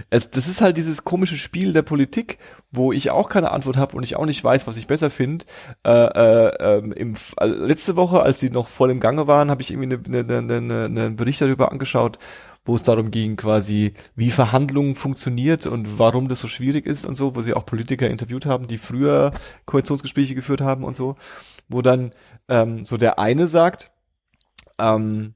es, 0.09 0.31
das 0.31 0.47
ist 0.47 0.61
halt 0.61 0.77
dieses 0.77 1.03
komische 1.03 1.37
Spiel 1.37 1.73
der 1.73 1.81
Politik, 1.81 2.37
wo 2.71 2.91
ich 2.91 3.09
auch 3.09 3.29
keine 3.29 3.51
Antwort 3.51 3.77
habe 3.77 3.95
und 3.95 4.03
ich 4.03 4.15
auch 4.15 4.25
nicht 4.25 4.43
weiß, 4.43 4.67
was 4.67 4.77
ich 4.77 4.87
besser 4.87 5.09
finde. 5.09 5.45
Äh, 5.85 5.91
äh, 5.91 6.51
ähm, 6.59 6.91
im, 6.91 7.15
äh, 7.39 7.45
letzte 7.45 7.95
Woche, 7.95 8.21
als 8.21 8.39
sie 8.39 8.49
noch 8.49 8.67
voll 8.67 8.91
im 8.91 8.99
Gange 8.99 9.27
waren, 9.27 9.49
habe 9.49 9.61
ich 9.61 9.71
irgendwie 9.71 9.95
eine, 9.95 10.19
eine, 10.19 10.37
eine, 10.37 10.57
eine, 10.57 10.83
einen 10.83 11.15
Bericht 11.15 11.41
darüber 11.41 11.71
angeschaut, 11.71 12.19
wo 12.65 12.75
es 12.75 12.83
darum 12.83 13.11
ging, 13.11 13.37
quasi, 13.37 13.93
wie 14.15 14.29
Verhandlungen 14.29 14.95
funktioniert 14.95 15.65
und 15.65 15.99
warum 15.99 16.27
das 16.27 16.41
so 16.41 16.47
schwierig 16.47 16.85
ist 16.85 17.05
und 17.05 17.15
so, 17.15 17.35
wo 17.35 17.41
sie 17.41 17.53
auch 17.53 17.65
Politiker 17.65 18.09
interviewt 18.09 18.45
haben, 18.45 18.67
die 18.67 18.77
früher 18.77 19.31
Koalitionsgespräche 19.65 20.35
geführt 20.35 20.61
haben 20.61 20.83
und 20.83 20.97
so, 20.97 21.15
wo 21.69 21.81
dann 21.81 22.11
ähm, 22.49 22.85
so 22.85 22.97
der 22.97 23.19
eine 23.19 23.47
sagt, 23.47 23.91
ähm, 24.79 25.33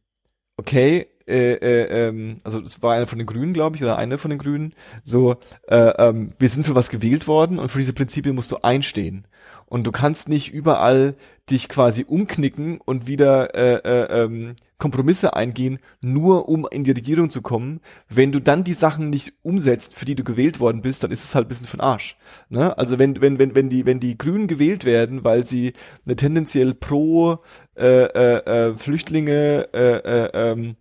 okay, 0.58 1.08
äh, 1.28 1.54
äh, 1.54 2.08
ähm, 2.08 2.38
also 2.44 2.62
es 2.62 2.82
war 2.82 2.94
einer 2.94 3.08
von 3.08 3.18
den 3.18 3.28
Grünen, 3.28 3.54
glaube 3.54 3.76
ich, 3.76 3.84
oder 3.84 3.98
eine 3.98 4.18
von 4.18 4.30
den 4.30 4.40
Grünen, 4.40 4.74
so, 5.04 5.38
äh, 5.68 5.92
ähm, 5.98 6.32
wir 6.40 6.50
sind 6.50 6.66
für 6.66 6.76
was 6.76 6.90
gewählt 6.90 7.28
worden 7.28 7.60
und 7.60 7.70
für 7.70 7.80
diese 7.80 7.94
Prinzipien 7.94 8.36
musst 8.36 8.52
du 8.52 8.58
einstehen. 8.58 9.26
Und 9.66 9.88
du 9.88 9.92
kannst 9.92 10.28
nicht 10.28 10.52
überall 10.54 11.16
dich 11.50 11.70
quasi 11.70 12.06
umknicken 12.06 12.80
und 12.82 13.08
wieder 13.08 13.56
äh, 13.56 13.76
äh, 13.76 14.24
ähm, 14.24 14.56
Kompromisse 14.78 15.36
eingehen, 15.36 15.80
nur 16.02 16.50
um 16.50 16.68
in 16.70 16.84
die 16.84 16.92
Regierung 16.92 17.30
zu 17.30 17.42
kommen. 17.42 17.82
Wenn 18.10 18.32
du 18.32 18.42
dann 18.42 18.64
die 18.64 18.74
Sachen 18.74 19.10
nicht 19.10 19.34
umsetzt, 19.44 19.96
für 19.96 20.06
die 20.06 20.16
du 20.16 20.24
gewählt 20.24 20.60
worden 20.60 20.82
bist, 20.82 21.04
dann 21.04 21.12
ist 21.12 21.24
es 21.24 21.36
halt 21.36 21.46
ein 21.46 21.50
bisschen 21.50 21.68
den 21.68 21.82
Arsch. 21.82 22.18
Ne? 22.50 22.78
Also 22.78 23.00
wenn, 23.00 23.22
wenn, 23.22 23.38
wenn, 23.38 23.54
wenn 23.54 23.70
die, 23.70 23.86
wenn 23.86 24.00
die 24.00 24.18
Grünen 24.18 24.48
gewählt 24.48 24.86
werden, 24.86 25.24
weil 25.24 25.46
sie 25.46 25.74
eine 26.06 26.16
tendenziell 26.16 26.74
pro 26.74 27.40
äh, 27.78 28.06
äh, 28.06 28.70
äh, 28.72 28.76
Flüchtlinge 28.76 29.70
äh, 29.74 29.98
äh, 29.98 30.30
ähm, 30.34 30.76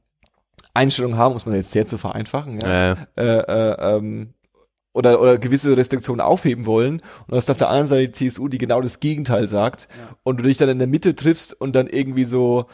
Einstellung 0.80 1.16
haben, 1.16 1.32
muss 1.34 1.46
man 1.46 1.54
jetzt 1.54 1.70
sehr 1.70 1.86
zu 1.86 1.98
vereinfachen, 1.98 2.58
ja. 2.60 2.92
Äh, 2.92 2.96
Äh, 3.16 3.38
äh, 3.38 3.96
ähm, 3.96 4.34
oder, 4.92 5.20
oder 5.20 5.38
gewisse 5.38 5.76
Restriktionen 5.76 6.20
aufheben 6.20 6.66
wollen. 6.66 6.94
Und 6.94 7.28
du 7.30 7.36
hast 7.36 7.50
auf 7.50 7.58
der 7.58 7.68
anderen 7.68 7.86
Seite 7.86 8.06
die 8.06 8.12
CSU, 8.28 8.48
die 8.48 8.58
genau 8.58 8.80
das 8.80 8.98
Gegenteil 8.98 9.48
sagt. 9.48 9.88
Und 10.24 10.38
du 10.40 10.42
dich 10.42 10.56
dann 10.56 10.68
in 10.68 10.78
der 10.78 10.88
Mitte 10.88 11.14
triffst 11.14 11.52
und 11.60 11.74
dann 11.74 11.86
irgendwie 11.86 12.24
so 12.24 12.66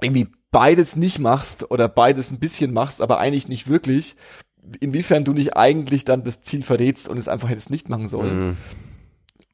irgendwie 0.00 0.28
beides 0.50 0.94
nicht 0.96 1.18
machst 1.18 1.70
oder 1.70 1.88
beides 1.88 2.30
ein 2.30 2.38
bisschen 2.38 2.72
machst, 2.72 3.02
aber 3.02 3.18
eigentlich 3.18 3.48
nicht 3.48 3.68
wirklich, 3.68 4.14
inwiefern 4.80 5.24
du 5.24 5.32
nicht 5.32 5.56
eigentlich 5.56 6.04
dann 6.04 6.22
das 6.22 6.42
Ziel 6.42 6.62
verrätst 6.62 7.08
und 7.08 7.16
es 7.18 7.26
einfach 7.28 7.48
hättest 7.48 7.70
nicht 7.70 7.88
machen 7.88 8.06
sollen. 8.06 8.48
mh, 8.50 8.56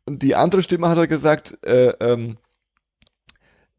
Und 0.04 0.22
die 0.22 0.34
andere 0.34 0.62
Stimme 0.62 0.88
hat 0.88 0.99
er 0.99 1.06
gesagt, 1.06 1.58
äh, 1.64 1.94
ähm, 2.00 2.32
äh, 2.32 2.34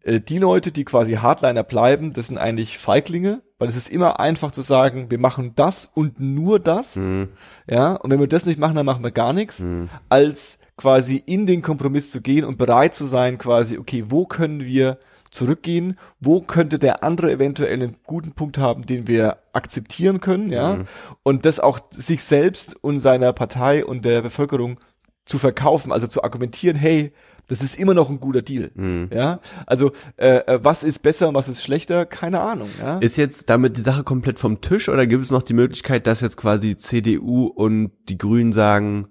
die 0.05 0.37
Leute, 0.39 0.71
die 0.71 0.83
quasi 0.85 1.13
Hardliner 1.13 1.63
bleiben, 1.63 2.13
das 2.13 2.27
sind 2.27 2.37
eigentlich 2.37 2.77
Feiglinge, 2.77 3.41
weil 3.59 3.67
es 3.67 3.75
ist 3.75 3.89
immer 3.89 4.19
einfach 4.19 4.51
zu 4.51 4.61
sagen, 4.61 5.11
wir 5.11 5.19
machen 5.19 5.53
das 5.55 5.85
und 5.93 6.19
nur 6.19 6.59
das, 6.59 6.95
mh, 6.95 7.27
ja, 7.69 7.93
und 7.93 8.09
wenn 8.09 8.19
wir 8.19 8.27
das 8.27 8.45
nicht 8.45 8.59
machen, 8.59 8.75
dann 8.75 8.85
machen 8.85 9.03
wir 9.03 9.11
gar 9.11 9.33
nichts, 9.33 9.59
mh. 9.59 9.87
als 10.09 10.57
quasi 10.77 11.21
in 11.23 11.45
den 11.45 11.61
Kompromiss 11.61 12.09
zu 12.09 12.21
gehen 12.21 12.45
und 12.45 12.57
bereit 12.57 12.95
zu 12.95 13.05
sein, 13.05 13.37
quasi, 13.37 13.77
okay, 13.77 14.05
wo 14.07 14.25
können 14.25 14.65
wir 14.65 14.97
zurückgehen, 15.29 15.97
wo 16.19 16.41
könnte 16.41 16.79
der 16.79 17.03
andere 17.03 17.31
eventuell 17.31 17.73
einen 17.73 17.95
guten 18.05 18.31
Punkt 18.31 18.57
haben, 18.57 18.85
den 18.85 19.07
wir 19.07 19.37
akzeptieren 19.53 20.19
können, 20.19 20.51
ja, 20.51 20.73
Mhm. 20.77 20.85
und 21.23 21.45
das 21.45 21.59
auch 21.59 21.79
sich 21.91 22.23
selbst 22.23 22.75
und 22.83 22.99
seiner 22.99 23.31
Partei 23.33 23.85
und 23.85 24.03
der 24.03 24.23
Bevölkerung 24.23 24.79
zu 25.25 25.37
verkaufen, 25.37 25.91
also 25.91 26.07
zu 26.07 26.23
argumentieren, 26.23 26.75
hey, 26.75 27.13
das 27.51 27.61
ist 27.61 27.77
immer 27.77 27.93
noch 27.93 28.09
ein 28.09 28.21
guter 28.21 28.41
Deal. 28.41 28.71
Mhm. 28.75 29.09
Ja, 29.13 29.41
also 29.67 29.91
äh, 30.15 30.37
äh, 30.37 30.59
was 30.63 30.83
ist 30.83 30.99
besser 30.99 31.27
und 31.27 31.35
was 31.35 31.49
ist 31.49 31.61
schlechter? 31.61 32.05
Keine 32.05 32.39
Ahnung. 32.39 32.69
Ja? 32.79 32.97
Ist 32.99 33.17
jetzt 33.17 33.49
damit 33.49 33.75
die 33.75 33.81
Sache 33.81 34.05
komplett 34.05 34.39
vom 34.39 34.61
Tisch 34.61 34.87
oder 34.87 35.05
gibt 35.05 35.25
es 35.25 35.31
noch 35.31 35.43
die 35.43 35.53
Möglichkeit, 35.53 36.07
dass 36.07 36.21
jetzt 36.21 36.37
quasi 36.37 36.77
CDU 36.77 37.47
und 37.47 37.91
die 38.07 38.17
Grünen 38.17 38.53
sagen, 38.53 39.09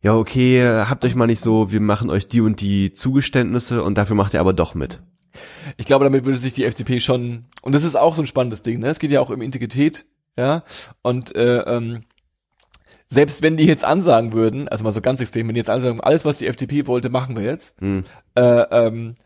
ja 0.00 0.14
okay, 0.14 0.66
habt 0.88 1.04
euch 1.04 1.14
mal 1.14 1.26
nicht 1.26 1.42
so, 1.42 1.70
wir 1.70 1.80
machen 1.80 2.08
euch 2.08 2.26
die 2.26 2.40
und 2.40 2.62
die 2.62 2.94
Zugeständnisse 2.94 3.82
und 3.82 3.98
dafür 3.98 4.16
macht 4.16 4.32
ihr 4.32 4.40
aber 4.40 4.54
doch 4.54 4.74
mit. 4.74 5.02
Ich 5.76 5.84
glaube, 5.84 6.06
damit 6.06 6.24
würde 6.24 6.38
sich 6.38 6.54
die 6.54 6.64
FDP 6.64 7.00
schon 7.00 7.44
und 7.60 7.74
das 7.74 7.84
ist 7.84 7.96
auch 7.96 8.14
so 8.14 8.22
ein 8.22 8.26
spannendes 8.26 8.62
Ding. 8.62 8.78
Ne? 8.78 8.88
Es 8.88 8.98
geht 8.98 9.10
ja 9.10 9.20
auch 9.20 9.28
um 9.28 9.42
Integrität. 9.42 10.06
Ja, 10.38 10.62
und 11.02 11.34
äh, 11.34 11.58
ähm, 11.66 12.00
selbst 13.08 13.42
wenn 13.42 13.56
die 13.56 13.66
jetzt 13.66 13.84
ansagen 13.84 14.32
würden, 14.32 14.68
also 14.68 14.84
mal 14.84 14.92
so 14.92 15.00
ganz 15.00 15.20
extrem, 15.20 15.48
wenn 15.48 15.54
die 15.54 15.60
jetzt 15.60 15.70
ansagen, 15.70 16.00
alles 16.00 16.24
was 16.24 16.38
die 16.38 16.46
FDP 16.46 16.86
wollte, 16.86 17.08
machen 17.08 17.36
wir 17.36 17.42
jetzt, 17.44 17.74
Hm. 17.80 18.04
äh, 18.34 18.42
ähm, 18.70 19.16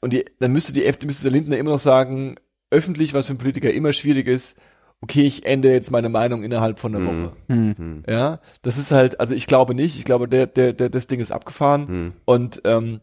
und 0.00 0.12
die, 0.12 0.24
dann 0.38 0.52
müsste 0.52 0.72
die 0.72 0.84
FDP, 0.84 1.06
müsste 1.08 1.24
der 1.24 1.32
Lindner 1.32 1.58
immer 1.58 1.72
noch 1.72 1.78
sagen, 1.80 2.36
öffentlich, 2.70 3.12
was 3.14 3.26
für 3.26 3.34
ein 3.34 3.38
Politiker 3.38 3.72
immer 3.72 3.92
schwierig 3.92 4.28
ist, 4.28 4.56
okay, 5.00 5.22
ich 5.22 5.46
ändere 5.46 5.72
jetzt 5.72 5.90
meine 5.90 6.08
Meinung 6.08 6.42
innerhalb 6.44 6.78
von 6.78 6.94
einer 6.94 7.06
Hm. 7.08 7.24
Woche. 7.24 7.32
Hm. 7.48 7.74
Hm. 7.76 8.02
Ja, 8.08 8.40
das 8.62 8.78
ist 8.78 8.92
halt, 8.92 9.18
also 9.18 9.34
ich 9.34 9.46
glaube 9.46 9.74
nicht, 9.74 9.96
ich 9.98 10.04
glaube, 10.04 10.28
der, 10.28 10.46
der, 10.46 10.72
der, 10.72 10.90
das 10.90 11.06
Ding 11.08 11.20
ist 11.20 11.32
abgefahren 11.32 11.88
Hm. 11.88 12.12
und 12.24 12.60
ähm, 12.64 13.00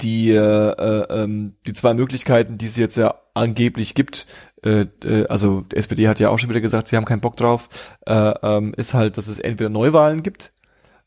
die, 0.00 0.30
äh, 0.30 0.36
äh, 0.36 1.22
ähm, 1.22 1.54
die 1.66 1.72
zwei 1.72 1.94
Möglichkeiten, 1.94 2.58
die 2.58 2.66
es 2.66 2.76
jetzt 2.76 2.96
ja 2.96 3.14
angeblich 3.34 3.94
gibt, 3.94 4.26
äh, 4.64 4.86
äh, 5.04 5.26
also 5.26 5.62
die 5.62 5.76
SPD 5.76 6.08
hat 6.08 6.20
ja 6.20 6.30
auch 6.30 6.38
schon 6.38 6.50
wieder 6.50 6.60
gesagt, 6.60 6.88
sie 6.88 6.96
haben 6.96 7.04
keinen 7.04 7.20
Bock 7.20 7.36
drauf, 7.36 7.68
äh, 8.06 8.32
ähm, 8.42 8.74
ist 8.76 8.94
halt, 8.94 9.16
dass 9.16 9.26
es 9.28 9.38
entweder 9.38 9.70
Neuwahlen 9.70 10.22
gibt 10.22 10.52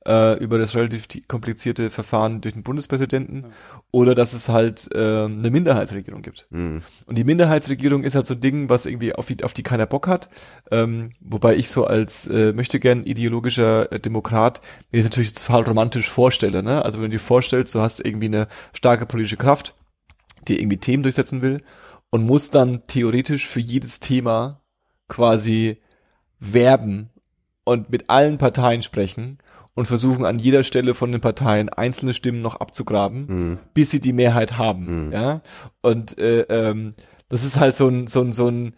äh, 0.07 0.38
über 0.38 0.57
das 0.57 0.75
relativ 0.75 1.07
ti- 1.07 1.21
komplizierte 1.27 1.89
Verfahren 1.89 2.41
durch 2.41 2.53
den 2.53 2.63
Bundespräsidenten 2.63 3.47
oder 3.91 4.15
dass 4.15 4.33
es 4.33 4.50
halt 4.50 4.89
äh, 4.93 5.25
eine 5.25 5.50
Minderheitsregierung 5.50 6.21
gibt. 6.21 6.47
Hm. 6.51 6.81
Und 7.05 7.17
die 7.17 7.24
Minderheitsregierung 7.24 8.03
ist 8.03 8.15
halt 8.15 8.25
so 8.25 8.35
ein 8.35 8.41
Ding, 8.41 8.69
was 8.69 8.85
irgendwie 8.85 9.13
auf 9.13 9.25
die, 9.25 9.43
auf 9.43 9.53
die 9.53 9.63
keiner 9.63 9.85
Bock 9.85 10.07
hat. 10.07 10.29
Ähm, 10.71 11.12
wobei 11.19 11.55
ich 11.55 11.69
so 11.69 11.85
als 11.85 12.27
äh, 12.27 12.53
möchte 12.53 12.79
gern 12.79 13.03
ideologischer 13.03 13.91
äh, 13.91 14.00
Demokrat 14.00 14.62
mir 14.91 15.00
das 15.00 15.05
natürlich 15.05 15.33
total 15.33 15.63
romantisch 15.63 16.09
vorstelle. 16.09 16.63
Ne? 16.63 16.83
Also 16.83 17.00
wenn 17.00 17.12
du 17.12 17.17
dir 17.17 17.19
vorstellst, 17.19 17.74
du 17.74 17.79
hast 17.79 18.05
irgendwie 18.05 18.27
eine 18.27 18.47
starke 18.74 19.05
politische 19.05 19.38
Kraft, 19.38 19.75
die 20.47 20.59
irgendwie 20.59 20.77
Themen 20.77 21.03
durchsetzen 21.03 21.41
will 21.41 21.63
und 22.12 22.25
muss 22.25 22.51
dann 22.51 22.83
theoretisch 22.88 23.47
für 23.47 23.59
jedes 23.59 24.00
Thema 24.00 24.62
quasi 25.07 25.81
werben 26.39 27.09
und 27.63 27.89
mit 27.89 28.09
allen 28.09 28.38
Parteien 28.38 28.83
sprechen 28.83 29.39
und 29.75 29.86
versuchen 29.88 30.25
an 30.25 30.39
jeder 30.39 30.63
Stelle 30.63 30.94
von 30.96 31.12
den 31.12 31.22
Parteien 31.22 31.70
einzelne 31.70 32.13
Stimmen 32.13 32.41
noch 32.41 32.55
abzugraben 32.55 33.27
Hm. 33.27 33.58
bis 33.74 33.91
sie 33.91 34.00
die 34.00 34.13
Mehrheit 34.13 34.58
haben, 34.58 35.08
Mhm. 35.08 35.12
ja. 35.13 35.41
Und 35.82 36.17
äh, 36.17 36.41
ähm, 36.50 36.94
das 37.29 37.44
ist 37.44 37.60
halt 37.60 37.75
so 37.75 37.88
ein 37.88 38.08
so 38.08 38.22
ein 38.22 38.34
so 38.34 38.48
ein 38.50 38.74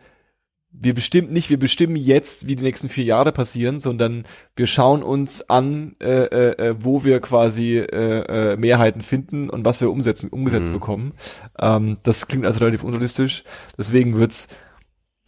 wir 0.80 0.94
bestimmen 0.94 1.30
nicht, 1.32 1.50
wir 1.50 1.58
bestimmen 1.58 1.96
jetzt, 1.96 2.46
wie 2.48 2.56
die 2.56 2.64
nächsten 2.64 2.88
vier 2.88 3.04
Jahre 3.06 3.32
passieren, 3.32 3.80
sondern 3.80 4.26
wir 4.56 4.68
schauen 4.68 5.02
uns 5.02 5.50
an, 5.50 5.96
äh, 6.00 6.26
äh, 6.26 6.68
äh, 6.70 6.76
wo 6.80 7.04
wir 7.04 7.20
quasi 7.20 7.78
äh, 7.80 8.52
äh, 8.54 8.58
Mehrheiten 8.58 9.02
finden 9.02 9.50
und 9.50 9.66
was 9.66 9.82
wir 9.82 9.90
umsetzen, 9.90 10.30
umgesetzt 10.30 10.68
Mhm. 10.70 10.74
bekommen. 10.74 11.14
Ähm, 11.60 11.98
das 12.04 12.28
klingt 12.28 12.46
also 12.46 12.60
relativ 12.60 12.84
unrealistisch. 12.84 13.44
Deswegen 13.76 14.18
wird's 14.18 14.50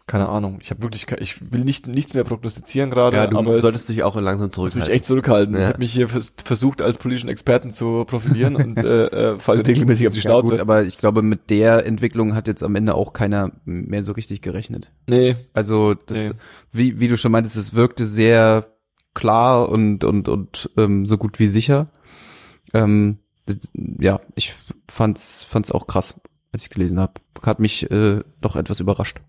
keine 0.10 0.28
Ahnung. 0.28 0.58
Ich 0.60 0.72
habe 0.72 0.82
wirklich, 0.82 1.06
ich 1.20 1.54
will 1.54 1.64
nicht 1.64 1.86
nichts 1.86 2.16
mehr 2.16 2.24
prognostizieren 2.24 2.90
gerade, 2.90 3.16
Ja, 3.16 3.28
du 3.28 3.60
solltest 3.60 3.88
dich 3.90 4.02
auch 4.02 4.16
langsam 4.16 4.48
muss 4.48 4.58
mich 4.58 4.72
zurückhalten. 4.72 4.92
echt 4.96 5.06
zurückhalten. 5.06 5.54
Ja. 5.54 5.62
Ich 5.62 5.68
habe 5.68 5.78
mich 5.78 5.94
hier 5.94 6.10
vers 6.10 6.34
versucht, 6.44 6.82
als 6.82 6.98
politischen 6.98 7.30
Experten 7.30 7.72
zu 7.72 8.06
profilieren 8.06 8.56
und 8.56 8.80
äh, 8.80 9.06
äh, 9.06 9.40
falle 9.40 9.66
regelmäßig 9.66 10.08
auf 10.08 10.14
die 10.14 10.18
Ja, 10.20 10.24
Schnauze. 10.24 10.52
gut, 10.54 10.60
aber 10.60 10.84
ich 10.84 10.98
glaube, 10.98 11.22
mit 11.22 11.52
der 11.52 11.86
Entwicklung 11.86 12.34
hat 12.34 12.48
jetzt 12.48 12.64
am 12.64 12.76
Ende 12.76 12.96
auch 12.96 13.14
keiner 13.14 13.52
mehr 13.66 14.04
so 14.04 14.14
richtig 14.14 14.42
gerechnet. 14.42 14.90
nee, 15.08 15.36
Also 15.54 15.94
das, 15.94 16.18
Nee. 16.18 16.32
wie, 16.72 17.00
wie 17.00 17.08
du 17.08 17.16
schon 17.16 17.32
meintest, 17.32 17.56
es 17.56 17.76
wirkte 17.76 18.08
sehr 18.08 18.66
klar 19.14 19.70
und 19.70 20.04
und 20.04 20.28
und 20.28 20.72
ähm, 20.76 21.06
so 21.06 21.20
gut 21.20 21.40
wie 21.40 21.48
sicher. 21.48 21.92
Ähm, 22.74 23.20
ja, 24.00 24.20
ich 24.36 24.56
fand's 24.90 25.44
fand's 25.44 25.72
auch 25.72 25.86
krass, 25.86 26.16
als 26.52 26.64
ich 26.64 26.70
gelesen 26.72 27.00
habe. 27.00 27.14
Hat 27.44 27.60
mich 27.60 27.90
äh, 27.92 28.22
doch 28.42 28.56
etwas 28.56 28.80
überrascht. 28.80 29.22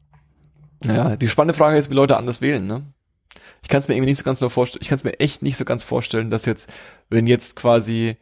Ja, 0.84 1.16
die 1.16 1.28
spannende 1.28 1.54
Frage 1.54 1.76
ist, 1.78 1.90
wie 1.90 1.94
Leute 1.94 2.16
anders 2.16 2.40
wählen, 2.40 2.66
ne? 2.66 2.82
Ich 3.62 3.68
kann 3.68 3.80
es 3.80 3.88
mir 3.88 3.94
irgendwie 3.94 4.10
nicht 4.10 4.18
so 4.18 4.24
ganz 4.24 4.38
so 4.38 4.48
vorstellen, 4.48 4.80
ich 4.82 4.88
kann 4.88 4.96
es 4.96 5.04
mir 5.04 5.20
echt 5.20 5.42
nicht 5.42 5.56
so 5.58 5.64
ganz 5.64 5.82
vorstellen, 5.82 6.30
dass 6.30 6.46
jetzt, 6.46 6.68
wenn 7.10 7.26
jetzt 7.26 7.56
quasi, 7.56 8.16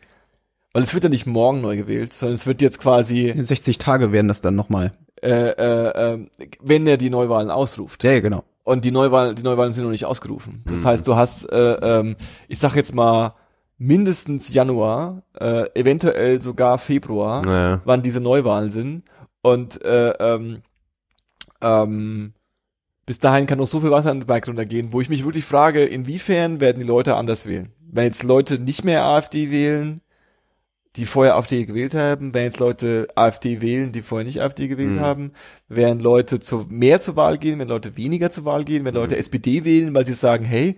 weil 0.73 0.83
es 0.83 0.93
wird 0.95 1.05
ja 1.05 1.11
nicht 1.11 1.27
morgen 1.27 1.61
neu 1.61 1.77
gewählt, 1.77 2.13
sondern 2.13 2.35
es 2.35 2.47
wird 2.47 2.61
jetzt 2.61 2.81
quasi, 2.81 3.29
In 3.29 3.47
60 3.47 3.79
Tage 3.79 4.11
werden 4.13 4.29
das 4.29 4.41
dann 4.41 4.57
nochmal. 4.57 4.93
äh, 5.23 5.31
äh, 5.51 6.15
äh, 6.15 6.27
wenn 6.61 6.87
er 6.87 6.97
die 6.97 7.11
Neuwahlen 7.11 7.51
ausruft. 7.51 8.03
Ja, 8.05 8.13
ja, 8.13 8.21
genau. 8.21 8.45
Und 8.65 8.85
die 8.85 8.91
Neuwahlen, 8.91 9.35
die 9.37 9.43
Neuwahlen 9.43 9.73
sind 9.73 9.85
noch 9.85 9.91
nicht 9.93 10.05
ausgerufen. 10.05 10.63
Das 10.67 10.83
Mhm. 10.83 10.87
heißt, 10.87 11.07
du 11.07 11.17
hast, 11.17 11.45
äh, 11.51 11.57
ähm, 11.75 12.17
ich 12.49 12.59
sag 12.59 12.75
jetzt 12.77 12.95
mal, 12.95 13.35
mindestens 13.79 14.53
Januar, 14.53 15.23
äh, 15.41 15.65
eventuell 15.75 16.43
sogar 16.43 16.79
Februar, 16.79 17.47
Naja. 17.47 17.81
wann 17.85 18.03
diese 18.03 18.21
Neuwahlen 18.21 18.71
sind. 18.71 19.05
Und 19.41 19.83
äh, 19.85 20.11
ähm, 20.19 20.63
ähm, 21.63 22.35
bis 23.09 23.19
dahin 23.19 23.47
kann 23.47 23.57
noch 23.57 23.67
so 23.67 23.81
viel 23.81 23.91
Wasser 23.91 24.11
an 24.11 24.21
den 24.21 24.27
Berg 24.27 24.47
runtergehen, 24.47 24.93
wo 24.93 25.01
ich 25.01 25.09
mich 25.09 25.25
wirklich 25.25 25.47
frage, 25.47 25.83
inwiefern 25.83 26.61
werden 26.61 26.79
die 26.79 26.87
Leute 26.87 27.17
anders 27.17 27.47
wählen? 27.47 27.73
Wenn 27.91 28.05
jetzt 28.05 28.23
Leute 28.23 28.59
nicht 28.59 28.85
mehr 28.85 29.03
AfD 29.03 29.51
wählen, 29.51 30.03
die 30.97 31.07
vorher 31.07 31.37
AfD 31.37 31.65
gewählt 31.65 31.95
haben, 31.95 32.35
werden 32.35 32.45
jetzt 32.45 32.59
Leute 32.59 33.09
AfD 33.15 33.63
wählen, 33.63 33.93
die 33.93 34.03
vorher 34.03 34.27
nicht 34.27 34.43
AfD 34.43 34.69
gewählt 34.69 34.97
Mhm. 34.97 35.01
haben, 35.01 35.33
werden 35.69 36.01
Leute 36.01 36.39
zu, 36.39 36.67
mehr 36.69 37.01
zur 37.01 37.17
Wahl 37.17 37.39
gehen, 37.39 37.59
wenn 37.59 37.69
Leute 37.69 37.97
weniger 37.97 38.29
zur 38.31 38.45
Wahl 38.45 38.63
gehen, 38.65 38.85
wenn 38.85 38.95
Leute 38.95 39.17
SPD 39.17 39.65
wählen, 39.65 39.95
weil 39.95 40.05
sie 40.05 40.13
sagen, 40.13 40.45
hey, 40.45 40.77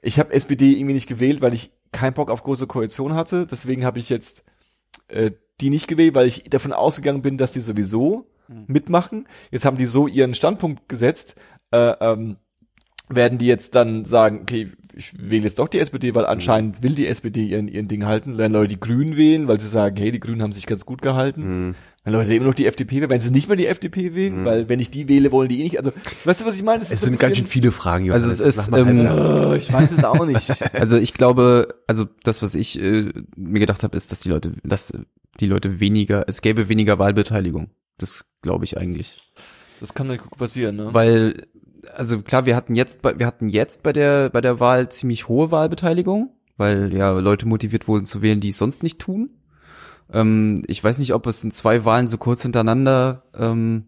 ich 0.00 0.20
habe 0.20 0.32
SPD 0.32 0.74
irgendwie 0.74 0.94
nicht 0.94 1.08
gewählt, 1.08 1.42
weil 1.42 1.54
ich 1.54 1.72
keinen 1.90 2.14
Bock 2.14 2.30
auf 2.30 2.44
große 2.44 2.68
Koalition 2.68 3.14
hatte, 3.14 3.48
deswegen 3.50 3.84
habe 3.84 3.98
ich 3.98 4.10
jetzt 4.10 4.44
äh, 5.08 5.32
die 5.60 5.70
nicht 5.70 5.88
gewählt, 5.88 6.14
weil 6.14 6.28
ich 6.28 6.44
davon 6.44 6.72
ausgegangen 6.72 7.22
bin, 7.22 7.36
dass 7.36 7.50
die 7.50 7.60
sowieso 7.60 8.28
mitmachen. 8.66 9.26
Jetzt 9.50 9.64
haben 9.64 9.78
die 9.78 9.86
so 9.86 10.06
ihren 10.06 10.34
Standpunkt 10.34 10.86
gesetzt, 10.86 11.34
äh, 11.74 11.96
ähm, 12.00 12.36
werden 13.08 13.36
die 13.38 13.46
jetzt 13.46 13.74
dann 13.74 14.04
sagen, 14.06 14.40
okay, 14.42 14.68
ich 14.96 15.12
wähle 15.18 15.42
jetzt 15.44 15.58
doch 15.58 15.68
die 15.68 15.78
SPD, 15.78 16.14
weil 16.14 16.24
anscheinend 16.24 16.82
will 16.82 16.94
die 16.94 17.06
SPD 17.06 17.44
ihren, 17.44 17.68
ihren 17.68 17.86
Ding 17.86 18.06
halten. 18.06 18.38
Werden 18.38 18.52
Leute 18.54 18.68
die 18.68 18.80
Grünen 18.80 19.16
wählen, 19.16 19.46
weil 19.46 19.60
sie 19.60 19.68
sagen, 19.68 19.96
hey, 19.96 20.10
die 20.10 20.20
Grünen 20.20 20.40
haben 20.40 20.52
sich 20.52 20.66
ganz 20.66 20.86
gut 20.86 21.02
gehalten. 21.02 21.68
Mhm. 21.68 21.74
Wenn 22.04 22.12
Leute 22.12 22.34
immer 22.34 22.46
noch 22.46 22.54
die 22.54 22.66
FDP 22.66 22.96
wählen, 22.96 23.10
wenn 23.10 23.20
sie 23.20 23.30
nicht 23.30 23.48
mehr 23.48 23.56
die 23.56 23.66
FDP 23.66 24.14
wählen, 24.14 24.44
weil 24.44 24.68
wenn 24.68 24.78
ich 24.80 24.90
die 24.90 25.08
wähle, 25.08 25.32
wollen 25.32 25.48
die 25.48 25.60
eh 25.60 25.64
nicht. 25.64 25.78
Also, 25.78 25.92
weißt 26.24 26.42
du, 26.42 26.46
was 26.46 26.56
ich 26.56 26.62
meine? 26.62 26.80
Das 26.80 26.90
Es 26.90 27.02
ein 27.02 27.08
sind 27.08 27.20
ganz 27.20 27.36
schön 27.36 27.46
viele 27.46 27.72
Fragen, 27.72 28.10
Also 28.10 28.26
Johannes. 28.26 28.40
es 28.40 28.68
ist, 28.68 28.72
ähm. 28.74 29.06
Oh, 29.06 29.54
ich 29.54 29.72
weiß 29.72 29.90
es 29.92 30.04
auch 30.04 30.26
nicht. 30.26 30.50
Also 30.74 30.96
ich 30.96 31.12
glaube, 31.14 31.68
also 31.86 32.06
das, 32.22 32.42
was 32.42 32.54
ich 32.54 32.80
äh, 32.80 33.10
mir 33.36 33.60
gedacht 33.60 33.82
habe, 33.82 33.96
ist, 33.96 34.12
dass 34.12 34.20
die 34.20 34.28
Leute, 34.28 34.52
dass 34.62 34.92
die 35.40 35.46
Leute 35.46 35.80
weniger, 35.80 36.24
es 36.26 36.40
gäbe 36.40 36.68
weniger 36.68 36.98
Wahlbeteiligung. 36.98 37.70
Das 37.98 38.24
glaube 38.42 38.64
ich 38.64 38.76
eigentlich. 38.78 39.18
Das 39.80 39.94
kann 39.94 40.06
natürlich 40.06 40.30
gut 40.30 40.38
passieren, 40.38 40.76
ne? 40.76 40.88
Weil, 40.92 41.46
also 41.94 42.20
klar, 42.20 42.46
wir 42.46 42.56
hatten 42.56 42.74
jetzt, 42.74 43.02
bei, 43.02 43.18
wir 43.18 43.26
hatten 43.26 43.48
jetzt 43.48 43.82
bei 43.82 43.92
der 43.92 44.30
bei 44.30 44.40
der 44.40 44.60
Wahl 44.60 44.88
ziemlich 44.88 45.28
hohe 45.28 45.50
Wahlbeteiligung, 45.50 46.30
weil 46.56 46.92
ja 46.92 47.10
Leute 47.10 47.46
motiviert 47.46 47.88
wurden 47.88 48.06
zu 48.06 48.22
wählen, 48.22 48.40
die 48.40 48.50
es 48.50 48.58
sonst 48.58 48.82
nicht 48.82 48.98
tun. 48.98 49.30
Ähm, 50.12 50.62
ich 50.66 50.82
weiß 50.82 50.98
nicht, 50.98 51.14
ob 51.14 51.26
es 51.26 51.44
in 51.44 51.50
zwei 51.50 51.84
Wahlen 51.84 52.08
so 52.08 52.18
kurz 52.18 52.42
hintereinander, 52.42 53.24
ähm, 53.34 53.86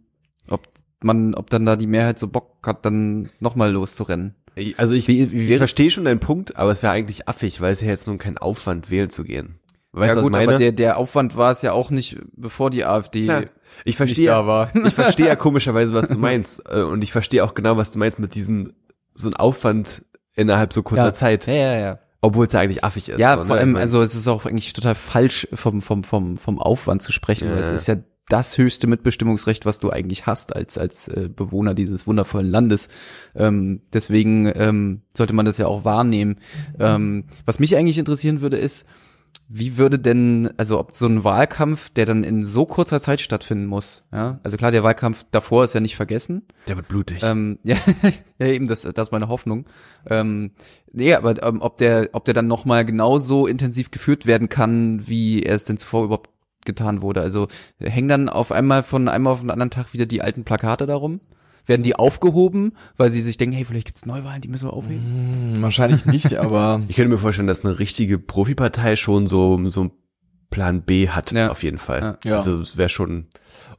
ob 0.49 0.69
man, 1.03 1.35
ob 1.35 1.51
dann 1.51 1.67
da 1.67 1.77
die 1.77 1.87
Mehrheit 1.87 2.19
so 2.19 2.29
Bock 2.29 2.67
hat, 2.67 2.85
dann 2.85 3.29
nochmal 3.41 3.71
loszurennen. 3.71 4.35
Also 4.79 4.95
ich, 4.95 5.07
Wie, 5.07 5.31
wie 5.33 5.53
ich 5.53 5.59
verstehe 5.59 5.91
schon 5.91 6.07
deinen 6.07 6.21
Punkt, 6.21 6.57
aber 6.57 6.71
es 6.73 6.83
wäre 6.83 6.95
eigentlich 6.95 7.29
affig, 7.29 7.61
weil 7.61 7.75
es 7.75 7.83
ja 7.83 7.89
jetzt 7.89 8.07
nun 8.07 8.17
kein 8.17 8.39
Aufwand, 8.39 8.91
wählen 8.91 9.11
zu 9.11 9.23
gehen. 9.23 9.59
Weißt 9.97 10.15
du, 10.15 10.19
ja 10.21 10.23
was 10.23 10.23
gut, 10.23 10.33
ich 10.33 10.37
meine? 10.39 10.49
aber 10.53 10.59
der, 10.59 10.73
der 10.73 10.97
Aufwand 10.99 11.37
war 11.37 11.51
es 11.51 11.63
ja 11.63 11.73
auch 11.73 11.91
nicht, 11.91 12.19
bevor 12.37 12.71
die 12.71 12.85
AfD 12.85 13.25
Klar. 13.25 13.45
ich 13.85 13.97
verstehe, 13.97 14.27
da 14.27 14.47
war. 14.47 14.71
ich 14.87 14.95
verstehe 14.95 15.27
ja 15.27 15.37
komischerweise, 15.37 15.93
was 15.95 16.09
du 16.09 16.19
meinst. 16.19 16.63
Äh, 16.71 16.83
Und 16.83 17.03
ich 17.03 17.13
verstehe 17.13 17.43
auch 17.43 17.55
genau, 17.55 17.77
was 17.77 17.91
du 17.91 17.99
meinst 17.99 18.19
mit 18.19 18.35
diesem, 18.35 18.75
so 19.15 19.29
ein 19.31 19.35
Aufwand 19.35 20.05
innerhalb 20.35 20.73
so 20.73 20.83
kurzer 20.83 21.05
ja. 21.07 21.13
Zeit. 21.13 21.47
Ja, 21.47 21.55
ja, 21.55 21.79
ja. 21.79 21.99
Obwohl 22.21 22.47
es 22.47 22.53
ja 22.53 22.61
eigentlich 22.61 22.85
affig 22.85 23.09
ist. 23.09 23.19
Ja, 23.19 23.37
so, 23.39 23.45
vor 23.45 23.55
ne? 23.55 23.61
allem, 23.61 23.71
Ich 23.71 23.75
mein, 23.75 23.83
also 23.83 24.03
es 24.03 24.15
ist 24.15 24.29
auch 24.29 24.45
eigentlich 24.47 24.73
total 24.73 24.95
falsch 24.95 25.49
vom, 25.55 25.81
vom, 25.81 26.05
vom, 26.05 26.37
vom 26.39 26.59
Aufwand 26.59 27.03
zu 27.03 27.13
sprechen, 27.13 27.49
weil 27.49 27.57
Ja. 27.59 27.65
es 27.65 27.71
ist 27.71 27.87
ja 27.89 27.97
das 28.29 28.59
höchste 28.59 28.89
Mitbestimmungsrecht, 28.89 29.67
was 29.67 29.79
du 29.79 29.91
eigentlich 29.91 30.27
hast 30.27 30.55
als, 30.55 30.77
als 30.79 31.07
äh, 31.09 31.29
Bewohner 31.35 31.75
dieses 31.75 32.07
wundervollen 32.09 32.51
Landes. 32.51 32.89
Ähm, 33.37 33.83
deswegen 33.93 34.51
ähm, 34.55 35.03
sollte 35.17 35.33
man 35.33 35.47
das 35.47 35.59
ja 35.59 35.67
auch 35.69 35.85
wahrnehmen. 35.85 36.41
Ähm, 36.81 37.25
was 37.45 37.61
mich 37.61 37.77
eigentlich 37.77 37.99
interessieren 37.99 38.41
würde, 38.41 38.57
ist, 38.57 38.87
wie 39.49 39.79
würde 39.79 39.99
denn, 39.99 40.51
also 40.57 40.79
ob 40.81 40.93
so 40.93 41.07
ein 41.07 41.23
Wahlkampf, 41.23 41.91
der 41.91 42.05
dann 42.05 42.25
in 42.25 42.45
so 42.45 42.67
kurzer 42.67 43.01
Zeit 43.01 43.21
stattfinden 43.21 43.67
muss, 43.67 44.05
ja, 44.13 44.41
also 44.43 44.57
klar, 44.57 44.71
der 44.71 44.83
Wahlkampf 44.83 45.25
davor 45.31 45.65
ist 45.65 45.75
ja 45.75 45.81
nicht 45.81 45.97
vergessen, 45.97 46.43
der 46.67 46.77
wird 46.77 46.89
blutig. 46.89 47.23
ähm, 47.23 47.59
ja, 47.65 47.77
ja, 48.39 48.47
eben, 48.47 48.67
das, 48.67 48.83
das 48.83 49.09
ist 49.09 49.13
meine 49.13 49.29
Hoffnung. 49.29 49.67
Ähm, 50.07 50.53
nee, 50.93 51.15
aber 51.15 51.43
ähm, 51.43 51.61
ob 51.61 51.77
der, 51.77 52.11
ob 52.13 52.25
der 52.25 52.35
dann 52.35 52.49
nochmal 52.49 52.85
genauso 52.85 53.47
intensiv 53.47 53.91
geführt 53.91 54.27
werden 54.27 54.49
kann, 54.49 55.07
wie 55.07 55.43
er 55.43 55.55
es 55.55 55.65
denn 55.65 55.77
zuvor 55.77 56.05
überhaupt 56.05 56.31
getan 56.65 57.01
wurde. 57.01 57.23
Also 57.23 57.47
hängen 57.79 58.09
dann 58.09 58.29
auf 58.29 58.51
einmal 58.51 58.83
von 58.83 59.09
einmal 59.09 59.33
auf 59.33 59.41
den 59.41 59.51
anderen 59.51 59.71
Tag 59.71 59.93
wieder 59.93 60.07
die 60.07 60.23
alten 60.23 60.45
Plakate 60.45 60.87
darum? 60.87 61.21
Werden 61.67 61.83
die 61.83 61.97
aufgehoben, 61.97 62.73
weil 62.97 63.11
sie 63.11 63.23
sich 63.23 63.37
denken, 63.37 63.55
hey, 63.57 63.65
vielleicht 63.65 63.87
gibt's 63.87 64.07
Neuwahlen, 64.07 64.41
die 64.41 64.49
müssen 64.49 64.69
wir 64.69 64.73
aufheben? 64.73 65.55
Hm, 65.57 65.63
wahrscheinlich 65.63 66.07
nicht, 66.07 66.35
aber 66.39 66.83
ich 66.89 66.97
könnte 66.97 67.11
mir 67.11 67.19
vorstellen, 67.19 67.49
dass 67.49 67.65
eine 67.65 67.79
richtige 67.79 68.19
Profipartei 68.19 68.97
schon 68.97 69.27
so, 69.27 69.59
so 69.69 69.81
einen 69.81 69.91
Plan 70.51 70.83
B 70.83 71.09
hat, 71.09 71.33
Ja. 71.33 71.51
auf 71.51 71.63
jeden 71.65 71.79
Fall. 71.79 72.19
Ja. 72.25 72.37
Also 72.37 72.61
es 72.61 72.77
wäre 72.77 72.89
schon, 72.89 73.27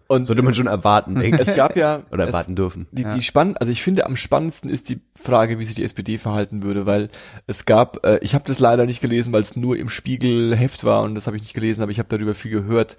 und 0.08 0.26
sollte 0.26 0.42
man 0.42 0.54
schon 0.54 0.68
erwarten, 0.68 1.16
denke 1.20 1.42
ich. 1.42 1.48
es 1.48 1.56
gab 1.56 1.78
ja 1.78 2.02
Oder 2.12 2.26
es, 2.26 2.28
erwarten 2.28 2.56
dürfen. 2.58 2.88
Die, 2.92 3.04
Ja. 3.04 3.16
die 3.16 3.22
spannend, 3.22 3.62
also 3.62 3.72
ich 3.72 3.82
finde 3.82 4.06
am 4.06 4.18
spannendsten 4.18 4.70
ist 4.70 4.90
die 4.90 5.00
Frage, 5.20 5.60
wie 5.60 5.66
sich 5.66 5.76
die 5.76 5.84
SPD 5.86 6.18
verhalten 6.18 6.64
würde, 6.64 6.86
weil 6.86 7.08
es 7.48 7.66
gab, 7.66 8.06
äh, 8.06 8.20
ich 8.22 8.36
habe 8.36 8.44
das 8.46 8.60
leider 8.60 8.86
nicht 8.86 9.00
gelesen, 9.02 9.32
weil 9.34 9.42
es 9.42 9.56
nur 9.56 9.78
im 9.78 9.88
Spiegelheft 9.90 10.84
war 10.84 11.04
und 11.04 11.16
das 11.16 11.26
habe 11.26 11.38
ich 11.38 11.44
nicht 11.44 11.54
gelesen, 11.54 11.82
aber 11.82 11.92
ich 11.92 12.00
habe 12.00 12.10
darüber 12.10 12.36
viel 12.36 12.52
gehört. 12.52 12.98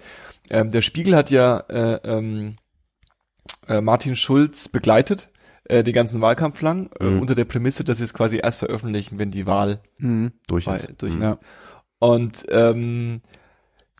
Ähm, 0.49 0.71
der 0.71 0.81
Spiegel 0.81 1.15
hat 1.15 1.29
ja 1.29 1.59
äh, 1.69 1.99
ähm, 2.03 2.55
äh, 3.69 3.79
Martin 3.81 4.15
Schulz 4.17 4.67
begleitet 4.67 5.29
äh, 5.65 5.83
den 5.83 5.93
ganzen 5.93 6.19
Wahlkampf 6.19 6.61
lang 6.61 6.89
äh, 6.99 7.05
Mhm. 7.05 7.21
unter 7.21 7.35
der 7.35 7.45
Prämisse, 7.45 7.83
dass 7.85 7.99
sie 7.99 8.03
es 8.03 8.13
quasi 8.13 8.39
erst 8.43 8.59
veröffentlichen, 8.59 9.19
wenn 9.19 9.31
die 9.31 9.45
Wahl 9.45 9.79
Mhm. 9.99 10.31
Durch 10.47 10.65
bei, 10.65 10.75
ist. 10.75 10.93
durch 10.97 11.13
Mhm. 11.15 11.21
ist. 11.21 11.27
Ja. 11.29 11.39
Und 11.99 12.45
ähm, 12.49 13.21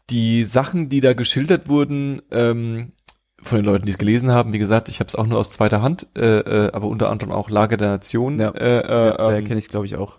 die 0.09 0.43
Sachen, 0.45 0.89
die 0.89 1.01
da 1.01 1.13
geschildert 1.13 1.69
wurden, 1.69 2.21
ähm, 2.31 2.91
von 3.41 3.57
den 3.59 3.65
Leuten, 3.65 3.85
die 3.85 3.91
es 3.91 3.97
gelesen 3.97 4.31
haben, 4.31 4.51
wie 4.51 4.59
gesagt, 4.59 4.89
ich 4.89 4.99
habe 4.99 5.07
es 5.07 5.15
auch 5.15 5.25
nur 5.25 5.37
aus 5.37 5.51
zweiter 5.51 5.81
Hand, 5.81 6.07
äh, 6.17 6.39
äh, 6.39 6.71
aber 6.73 6.87
unter 6.87 7.09
anderem 7.09 7.31
auch 7.31 7.49
Lage 7.49 7.77
der 7.77 7.87
Nation. 7.89 8.37
Ja. 8.39 8.49
Äh, 8.49 8.79
äh, 8.79 9.07
Ja, 9.17 9.31
ähm, 9.37 9.45
kenne 9.45 9.59
ich 9.59 9.65
es, 9.65 9.69
glaube 9.69 9.85
ich, 9.85 9.95
auch. 9.95 10.17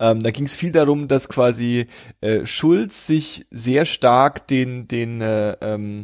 ähm, 0.00 0.22
da 0.24 0.30
ging 0.32 0.46
es 0.46 0.56
viel 0.56 0.72
darum, 0.72 1.06
dass 1.06 1.28
quasi 1.28 1.86
äh, 2.22 2.44
Schulz 2.44 3.06
sich 3.06 3.46
sehr 3.50 3.84
stark 3.84 4.48
den 4.48 4.88
den 4.88 5.20
äh, 5.20 5.52
ähm, 5.60 6.02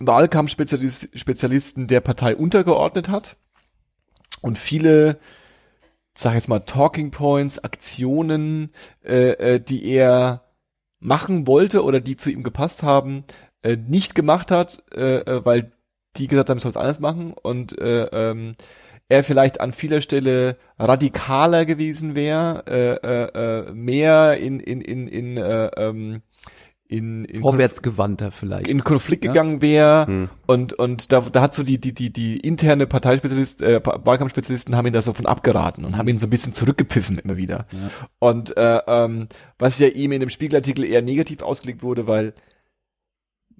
Wahlkampfspezialisten 0.00 1.18
Spezialisten 1.18 1.86
der 1.86 2.00
Partei 2.00 2.36
untergeordnet 2.36 3.08
hat. 3.08 3.36
Und 4.40 4.58
viele, 4.58 5.18
sag 6.14 6.34
jetzt 6.34 6.48
mal 6.48 6.60
Talking 6.60 7.10
Points, 7.10 7.58
Aktionen, 7.58 8.70
äh, 9.04 9.54
äh, 9.54 9.60
die 9.60 9.84
er 9.90 10.44
machen 11.00 11.46
wollte 11.46 11.84
oder 11.84 12.00
die 12.00 12.16
zu 12.16 12.30
ihm 12.30 12.42
gepasst 12.42 12.82
haben, 12.82 13.24
äh, 13.62 13.76
nicht 13.76 14.14
gemacht 14.14 14.50
hat, 14.50 14.82
äh, 14.94 15.18
äh, 15.18 15.44
weil 15.44 15.72
die 16.16 16.26
gesagt 16.26 16.50
haben, 16.50 16.58
ich 16.58 16.62
soll 16.62 16.70
es 16.70 16.76
anders 16.76 17.00
machen. 17.00 17.32
Und 17.32 17.78
äh, 17.78 18.04
ähm, 18.06 18.56
er 19.08 19.24
vielleicht 19.24 19.60
an 19.60 19.72
vieler 19.72 20.00
Stelle 20.00 20.56
radikaler 20.78 21.64
gewesen 21.64 22.14
wäre, 22.14 22.64
äh, 22.66 22.94
äh, 23.06 23.68
äh, 23.68 23.72
mehr 23.72 24.38
in 24.38 24.60
in 24.60 24.80
in 24.80 25.08
in 25.08 25.36
äh, 25.38 25.66
ähm, 25.76 26.22
in, 26.90 27.26
in 27.26 27.42
Vorwärtsgewandter 27.42 28.30
vielleicht. 28.32 28.66
in 28.66 28.82
Konflikt 28.82 29.22
Ja. 29.24 29.32
gegangen 29.32 29.60
wäre 29.60 30.06
Hm. 30.06 30.30
und 30.46 30.72
und 30.72 31.12
da, 31.12 31.20
da 31.20 31.42
hat 31.42 31.52
so 31.52 31.62
die 31.62 31.78
die 31.78 31.92
die 31.92 32.10
die 32.12 32.38
interne 32.40 32.86
Parteispezialist 32.86 33.60
äh, 33.60 33.80
Wahlkampfspezialisten 33.84 34.74
haben 34.74 34.86
ihn 34.86 34.94
da 34.94 35.02
so 35.02 35.12
von 35.12 35.26
abgeraten 35.26 35.84
und 35.84 35.98
haben 35.98 36.08
ihn 36.08 36.18
so 36.18 36.26
ein 36.26 36.30
bisschen 36.30 36.54
zurückgepfiffen 36.54 37.18
immer 37.18 37.36
wieder 37.36 37.66
Ja. 37.72 37.90
und 38.20 38.56
äh, 38.56 38.80
ähm, 38.86 39.28
was 39.58 39.78
ja 39.78 39.88
ihm 39.88 40.12
in 40.12 40.20
dem 40.20 40.30
Spiegelartikel 40.30 40.82
eher 40.84 41.02
negativ 41.02 41.42
ausgelegt 41.42 41.82
wurde 41.82 42.06
weil 42.06 42.32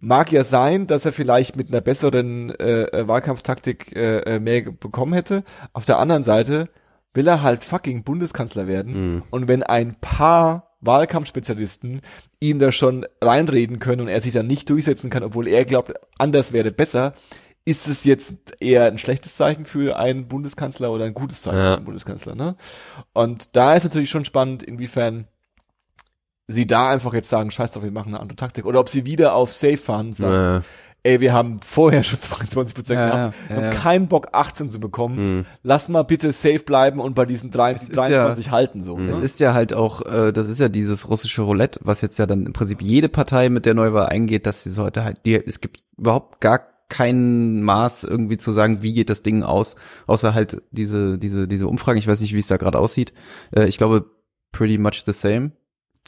mag 0.00 0.32
ja 0.32 0.44
sein 0.44 0.86
dass 0.86 1.04
er 1.04 1.12
vielleicht 1.12 1.56
mit 1.56 1.68
einer 1.68 1.80
besseren 1.80 2.50
äh, 2.58 2.82
äh, 2.84 3.08
Wahlkampftaktik 3.08 3.94
äh, 3.96 4.20
äh, 4.36 4.40
mehr 4.40 4.62
bekommen 4.72 5.12
hätte 5.12 5.44
auf 5.72 5.84
der 5.84 5.98
anderen 5.98 6.22
Seite 6.22 6.70
will 7.14 7.26
er 7.26 7.42
halt 7.42 7.64
fucking 7.64 8.04
Bundeskanzler 8.04 8.66
werden 8.66 9.14
Mhm. 9.16 9.22
und 9.30 9.48
wenn 9.48 9.62
ein 9.62 9.96
paar 10.00 10.67
Wahlkampfspezialisten 10.80 12.00
ihm 12.40 12.58
da 12.58 12.72
schon 12.72 13.06
reinreden 13.22 13.78
können 13.78 14.02
und 14.02 14.08
er 14.08 14.20
sich 14.20 14.32
dann 14.32 14.46
nicht 14.46 14.70
durchsetzen 14.70 15.10
kann, 15.10 15.22
obwohl 15.24 15.48
er 15.48 15.64
glaubt, 15.64 15.92
anders 16.18 16.52
wäre 16.52 16.70
besser, 16.70 17.14
ist 17.64 17.88
es 17.88 18.04
jetzt 18.04 18.56
eher 18.60 18.84
ein 18.86 18.98
schlechtes 18.98 19.36
Zeichen 19.36 19.66
für 19.66 19.98
einen 19.98 20.28
Bundeskanzler 20.28 20.90
oder 20.90 21.04
ein 21.04 21.14
gutes 21.14 21.42
Zeichen 21.42 21.58
Ja. 21.58 21.70
für 21.72 21.76
einen 21.76 21.84
Bundeskanzler, 21.84 22.34
ne? 22.34 22.56
Und 23.12 23.54
da 23.56 23.74
ist 23.74 23.84
natürlich 23.84 24.08
schon 24.10 24.24
spannend, 24.24 24.62
inwiefern 24.62 25.26
sie 26.46 26.66
da 26.66 26.88
einfach 26.88 27.12
jetzt 27.12 27.28
sagen, 27.28 27.50
scheiß 27.50 27.72
drauf, 27.72 27.82
wir 27.82 27.90
machen 27.90 28.14
eine 28.14 28.20
andere 28.20 28.36
Taktik. 28.36 28.64
Oder 28.64 28.80
ob 28.80 28.88
sie 28.88 29.04
wieder 29.04 29.34
auf 29.34 29.52
Safe 29.52 29.76
fahren 29.76 30.06
und 30.08 30.12
sagen, 30.14 30.62
Äh, 30.62 30.87
ey, 31.02 31.20
wir 31.20 31.32
haben 31.32 31.58
vorher 31.60 32.02
schon 32.02 32.18
22 32.20 32.74
Prozent 32.74 32.98
Ja, 32.98 33.06
gehabt, 33.06 33.34
ja, 33.48 33.56
haben 33.56 33.62
ja. 33.64 33.70
keinen 33.70 34.08
Bock 34.08 34.28
18 34.32 34.70
zu 34.70 34.80
bekommen. 34.80 35.16
hm. 35.16 35.44
Lass 35.62 35.88
mal 35.88 36.02
bitte 36.02 36.32
safe 36.32 36.60
bleiben 36.60 37.00
und 37.00 37.14
bei 37.14 37.24
diesen 37.24 37.50
drei- 37.50 37.72
Es 37.72 37.84
ist 37.84 37.96
23 37.96 38.50
halten 38.50 38.80
so. 38.80 38.96
Mhm. 38.96 39.08
Es 39.08 39.18
Ne? 39.18 39.24
ist 39.24 39.40
ja 39.40 39.54
halt 39.54 39.72
auch, 39.74 40.04
äh, 40.06 40.32
das 40.32 40.48
ist 40.48 40.58
ja 40.60 40.68
dieses 40.68 41.08
russische 41.08 41.42
Roulette, 41.42 41.80
was 41.82 42.00
jetzt 42.00 42.18
ja 42.18 42.26
dann 42.26 42.46
im 42.46 42.52
Prinzip 42.52 42.82
jede 42.82 43.08
Partei 43.08 43.48
mit 43.48 43.64
der 43.66 43.74
Neuwahl 43.74 44.06
eingeht, 44.06 44.46
dass 44.46 44.64
sie 44.64 44.70
so 44.70 44.82
heute 44.84 45.04
halt, 45.04 45.18
die, 45.24 45.34
es 45.34 45.60
gibt 45.60 45.80
überhaupt 45.96 46.40
gar 46.40 46.60
kein 46.88 47.62
Maß 47.62 48.04
irgendwie 48.04 48.38
zu 48.38 48.50
sagen, 48.50 48.82
wie 48.82 48.94
geht 48.94 49.10
das 49.10 49.22
Ding 49.22 49.42
aus, 49.42 49.76
außer 50.06 50.32
halt 50.32 50.62
diese, 50.70 51.18
diese, 51.18 51.46
diese 51.46 51.66
Umfragen. 51.68 51.98
Ich 51.98 52.06
weiß 52.08 52.20
nicht, 52.22 52.32
wie 52.34 52.38
es 52.38 52.46
da 52.46 52.56
gerade 52.56 52.78
aussieht. 52.78 53.12
Äh, 53.54 53.66
ich 53.66 53.76
glaube, 53.78 54.06
pretty 54.52 54.78
much 54.78 55.02
the 55.04 55.12
same. 55.12 55.52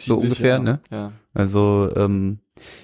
So 0.06 0.16
ungefähr, 0.18 0.54
ja. 0.54 0.58
ne? 0.58 0.80
Ja. 0.90 1.12
Also, 1.34 1.90
ähm, 1.96 2.38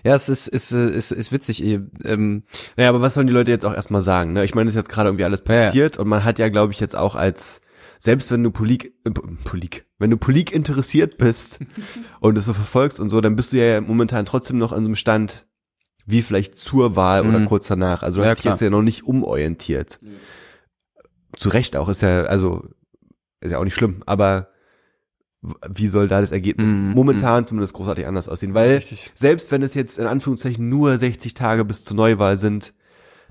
ja, 0.05 0.14
es 0.14 0.29
ist, 0.29 0.48
ist, 0.48 0.72
äh, 0.72 0.88
ist, 0.90 1.11
ist 1.12 1.33
witzig. 1.33 1.62
eh, 1.64 1.81
Ähm, 2.05 2.44
Naja, 2.76 2.88
aber 2.90 3.00
was 3.00 3.14
sollen 3.14 3.26
die 3.26 3.33
Leute 3.33 3.50
jetzt 3.50 3.66
auch 3.66 3.74
erstmal 3.74 4.02
sagen? 4.02 4.33
Ne? 4.33 4.44
Ich 4.44 4.55
meine, 4.55 4.68
es 4.68 4.74
ist 4.74 4.81
jetzt 4.81 4.88
gerade 4.88 5.09
irgendwie 5.09 5.24
alles 5.24 5.42
Ja, 5.48 5.55
ja. 5.55 5.64
passiert 5.66 5.96
und 5.98 6.09
man 6.09 6.24
hat 6.24 6.38
ja, 6.38 6.48
glaube 6.48 6.72
ich, 6.72 6.81
jetzt 6.81 6.96
auch 6.96 7.14
als, 7.16 7.61
selbst 7.98 8.31
wenn 8.31 8.42
du 8.42 8.50
Polik, 8.50 8.94
äh, 9.05 9.11
Polik, 9.11 9.87
wenn 9.98 10.11
du 10.11 10.16
Polik 10.16 10.52
interessiert 10.52 11.18
bist 11.18 11.59
und 12.20 12.37
es 12.38 12.46
so 12.46 12.55
verfolgst 12.55 13.00
und 13.00 13.09
so, 13.09 13.20
dann 13.20 13.37
bist 13.37 13.52
du 13.52 13.57
ja 13.59 13.81
momentan 13.81 14.24
trotzdem 14.26 14.59
noch 14.59 14.72
an 14.72 14.83
so 14.85 14.88
einem 14.88 14.96
Stand, 14.96 15.46
wie 16.07 16.22
vielleicht 16.22 16.57
zur 16.57 16.94
Wahl 16.94 17.26
oder 17.26 17.40
Mhm. 17.40 17.46
kurz 17.46 17.66
danach. 17.66 18.02
Also 18.05 18.20
du 18.20 18.24
Ja, 18.24 18.31
hast 18.31 18.38
dich 18.38 18.44
jetzt 18.50 18.61
ja 18.61 18.70
noch 18.70 18.83
nicht 18.83 19.05
umorientiert. 19.05 19.98
Zu 21.37 21.48
Recht 21.50 21.76
auch, 21.76 21.88
ist 21.88 22.00
ja, 22.02 22.22
also, 22.24 22.64
ist 23.40 23.50
ja 23.50 23.59
auch 23.59 23.64
nicht 23.64 23.74
schlimm, 23.74 24.02
aber 24.07 24.48
wie 25.42 25.88
soll 25.88 26.09
da 26.09 26.20
das 26.20 26.33
Ergebnis 26.33 26.72
Mhm. 26.72 26.92
momentan 26.92 27.44
zumindest 27.44 27.75
großartig 27.75 28.07
anders 28.07 28.29
aussehen? 28.29 28.55
Weil 28.55 28.77
Richtig. 28.77 29.11
selbst 29.14 29.51
wenn 29.53 29.62
es 29.62 29.75
jetzt 29.75 29.99
in 29.99 30.07
Anführungszeichen 30.07 30.68
nur 30.68 30.96
60 30.96 31.35
Tage 31.35 31.64
bis 31.64 31.85
zur 31.85 31.96
Neuwahl 31.96 32.37
sind, 32.37 32.75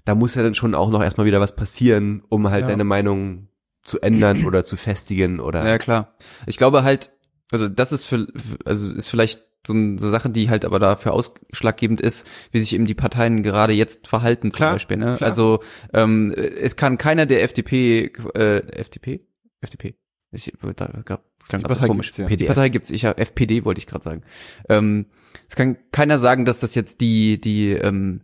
da 0.06 0.16
muss 0.16 0.36
ja 0.36 0.44
dann 0.44 0.56
schon 0.56 0.76
auch 0.76 0.90
noch 0.92 1.04
erstmal 1.04 1.26
wieder 1.26 1.42
was 1.42 1.56
passieren, 1.56 2.24
um 2.30 2.50
halt 2.50 2.62
Ja. 2.62 2.68
deine 2.68 2.84
Meinung 2.84 3.48
zu 3.84 4.00
ändern 4.02 4.46
oder 4.46 4.64
zu 4.64 4.78
festigen 4.78 5.40
oder 5.40 5.66
Ja, 5.68 5.78
klar. 5.78 6.16
Ich 6.48 6.58
glaube 6.58 6.84
halt, 6.84 7.12
also 7.52 7.68
das 7.68 7.92
ist 7.92 8.06
für, 8.06 8.28
also 8.66 8.92
ist 8.92 9.10
vielleicht 9.10 9.44
so 9.68 9.74
eine 9.74 9.98
Sache, 9.98 10.30
die 10.30 10.50
halt 10.50 10.64
aber 10.64 10.78
dafür 10.78 11.14
ausschlaggebend 11.14 12.00
ist, 12.00 12.28
wie 12.52 12.60
sich 12.60 12.74
eben 12.74 12.86
die 12.86 12.94
Parteien 12.94 13.42
gerade 13.42 13.74
jetzt 13.74 14.08
verhalten 14.08 14.52
zum 14.52 14.58
Klar, 14.58 14.74
Beispiel. 14.74 14.98
Ne? 14.98 15.16
klar. 15.18 15.28
Also 15.28 15.60
ähm, 15.94 16.32
es 16.32 16.76
kann 16.76 16.98
keiner 17.00 17.26
der 17.26 17.42
FDP, 17.44 18.12
äh, 18.36 18.58
FDP, 18.78 19.26
FDP. 19.62 19.96
Ich, 20.36 20.54
da, 20.76 20.88
grad, 21.04 21.24
das 21.40 21.50
klang 21.50 21.64
Partei 21.64 21.88
komisch. 21.88 22.08
gibt's, 22.08 22.18
ja. 22.18 22.28
Die. 22.28 22.46
Partei 22.46 22.70
gibt's. 22.70 22.92
Ich 22.92 23.06
hab 23.06 23.20
FPD 23.20 23.66
wollte 23.66 23.80
ich 23.80 23.88
gerade 23.88 24.04
sagen. 24.04 24.22
Ähm, 24.70 25.08
es 25.48 25.56
kann 25.56 25.78
keiner 25.92 26.18
sagen, 26.18 26.46
dass 26.46 26.60
das 26.60 26.76
jetzt 26.76 27.02
die 27.02 27.40
die 27.40 27.72
ähm, 27.72 28.22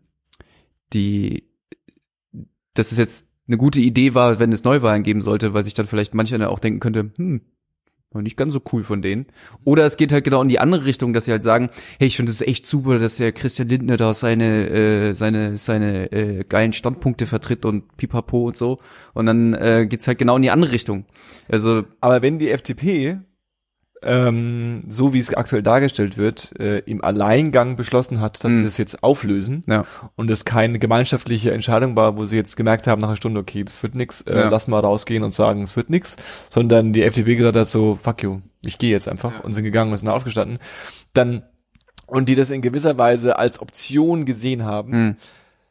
die 0.93 1.49
dass 2.73 2.91
es 2.91 2.97
jetzt 2.97 3.27
eine 3.47 3.57
gute 3.57 3.81
Idee 3.81 4.13
war, 4.13 4.39
wenn 4.39 4.51
es 4.51 4.63
Neuwahlen 4.63 5.03
geben 5.03 5.21
sollte, 5.21 5.53
weil 5.53 5.63
sich 5.63 5.73
dann 5.73 5.87
vielleicht 5.87 6.13
manch 6.13 6.33
einer 6.33 6.49
auch 6.49 6.59
denken 6.59 6.79
könnte, 6.79 7.11
hm, 7.17 7.41
nicht 8.13 8.35
ganz 8.35 8.53
so 8.53 8.61
cool 8.73 8.83
von 8.83 9.01
denen. 9.01 9.27
Oder 9.63 9.85
es 9.85 9.95
geht 9.95 10.11
halt 10.11 10.25
genau 10.25 10.41
in 10.41 10.49
die 10.49 10.59
andere 10.59 10.85
Richtung, 10.85 11.13
dass 11.13 11.25
sie 11.25 11.31
halt 11.31 11.43
sagen, 11.43 11.69
hey, 11.97 12.07
ich 12.07 12.17
finde 12.17 12.31
es 12.31 12.41
echt 12.41 12.67
super, 12.67 12.99
dass 12.99 13.17
der 13.17 13.31
Christian 13.31 13.69
Lindner 13.69 13.95
da 13.95 14.13
seine 14.13 14.69
äh, 14.69 15.13
seine 15.13 15.57
seine 15.57 16.11
äh, 16.11 16.43
geilen 16.43 16.73
Standpunkte 16.73 17.25
vertritt 17.25 17.63
und 17.63 17.95
pipapo 17.95 18.47
und 18.47 18.57
so. 18.57 18.79
Und 19.13 19.27
dann 19.27 19.53
äh, 19.53 19.87
geht's 19.89 20.07
halt 20.07 20.17
genau 20.17 20.35
in 20.35 20.41
die 20.41 20.51
andere 20.51 20.73
Richtung. 20.73 21.05
Also 21.47 21.83
Aber 22.01 22.21
wenn 22.21 22.37
die 22.37 22.51
FDP, 22.51 23.19
ähm, 24.03 24.83
so 24.89 25.13
wie 25.13 25.19
es 25.19 25.33
aktuell 25.33 25.61
dargestellt 25.63 26.17
wird, 26.17 26.59
äh, 26.59 26.79
im 26.79 27.03
Alleingang 27.03 27.75
beschlossen 27.75 28.19
hat, 28.19 28.43
dass 28.43 28.51
Mhm. 28.51 28.57
sie 28.57 28.63
das 28.63 28.77
jetzt 28.77 29.03
auflösen 29.03 29.63
ja, 29.67 29.85
und 30.15 30.29
es 30.31 30.43
keine 30.45 30.79
gemeinschaftliche 30.79 31.51
Entscheidung 31.51 31.95
war, 31.95 32.17
wo 32.17 32.25
sie 32.25 32.35
jetzt 32.35 32.57
gemerkt 32.57 32.87
haben 32.87 32.99
nach 33.01 33.09
einer 33.09 33.17
Stunde, 33.17 33.39
okay, 33.39 33.63
das 33.63 33.81
wird 33.83 33.95
nix, 33.95 34.21
äh, 34.21 34.35
Ja. 34.35 34.49
lass 34.49 34.67
mal 34.67 34.79
rausgehen 34.79 35.23
und 35.23 35.33
sagen, 35.33 35.61
es 35.61 35.75
wird 35.75 35.89
nix, 35.89 36.17
sondern 36.49 36.93
die 36.93 37.03
FDP 37.03 37.35
gesagt 37.35 37.55
hat 37.55 37.67
so, 37.67 37.97
fuck 38.01 38.23
you, 38.23 38.39
ich 38.65 38.77
gehe 38.77 38.91
jetzt 38.91 39.07
einfach 39.07 39.43
und 39.43 39.53
sind 39.53 39.63
gegangen 39.63 39.91
und 39.91 39.97
sind 39.97 40.09
aufgestanden, 40.09 40.57
dann 41.13 41.43
und 42.07 42.27
die 42.27 42.35
das 42.35 42.51
in 42.51 42.61
gewisser 42.61 42.97
Weise 42.97 43.37
als 43.39 43.61
Option 43.61 44.25
gesehen 44.25 44.65
haben, 44.65 44.91
hm, 44.91 45.15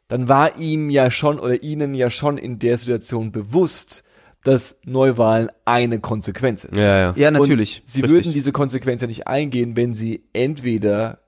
dann 0.08 0.28
war 0.28 0.56
ihm 0.56 0.88
ja 0.90 1.10
schon 1.10 1.38
oder 1.38 1.62
ihnen 1.62 1.94
ja 1.94 2.10
schon 2.10 2.38
in 2.38 2.58
der 2.58 2.78
Situation 2.78 3.30
bewusst, 3.30 4.02
dass 4.44 4.80
Neuwahlen 4.84 5.50
eine 5.64 6.00
Konsequenz 6.00 6.64
ist. 6.64 6.76
ja, 6.76 6.98
ja. 6.98 7.14
ja 7.16 7.30
natürlich. 7.30 7.80
Und 7.80 7.88
sie 7.88 8.00
Richtig. 8.00 8.10
würden 8.10 8.32
diese 8.32 8.52
Konsequenz 8.52 9.00
ja 9.00 9.06
nicht 9.06 9.26
eingehen, 9.26 9.76
wenn 9.76 9.94
sie 9.94 10.24
entweder 10.32 11.18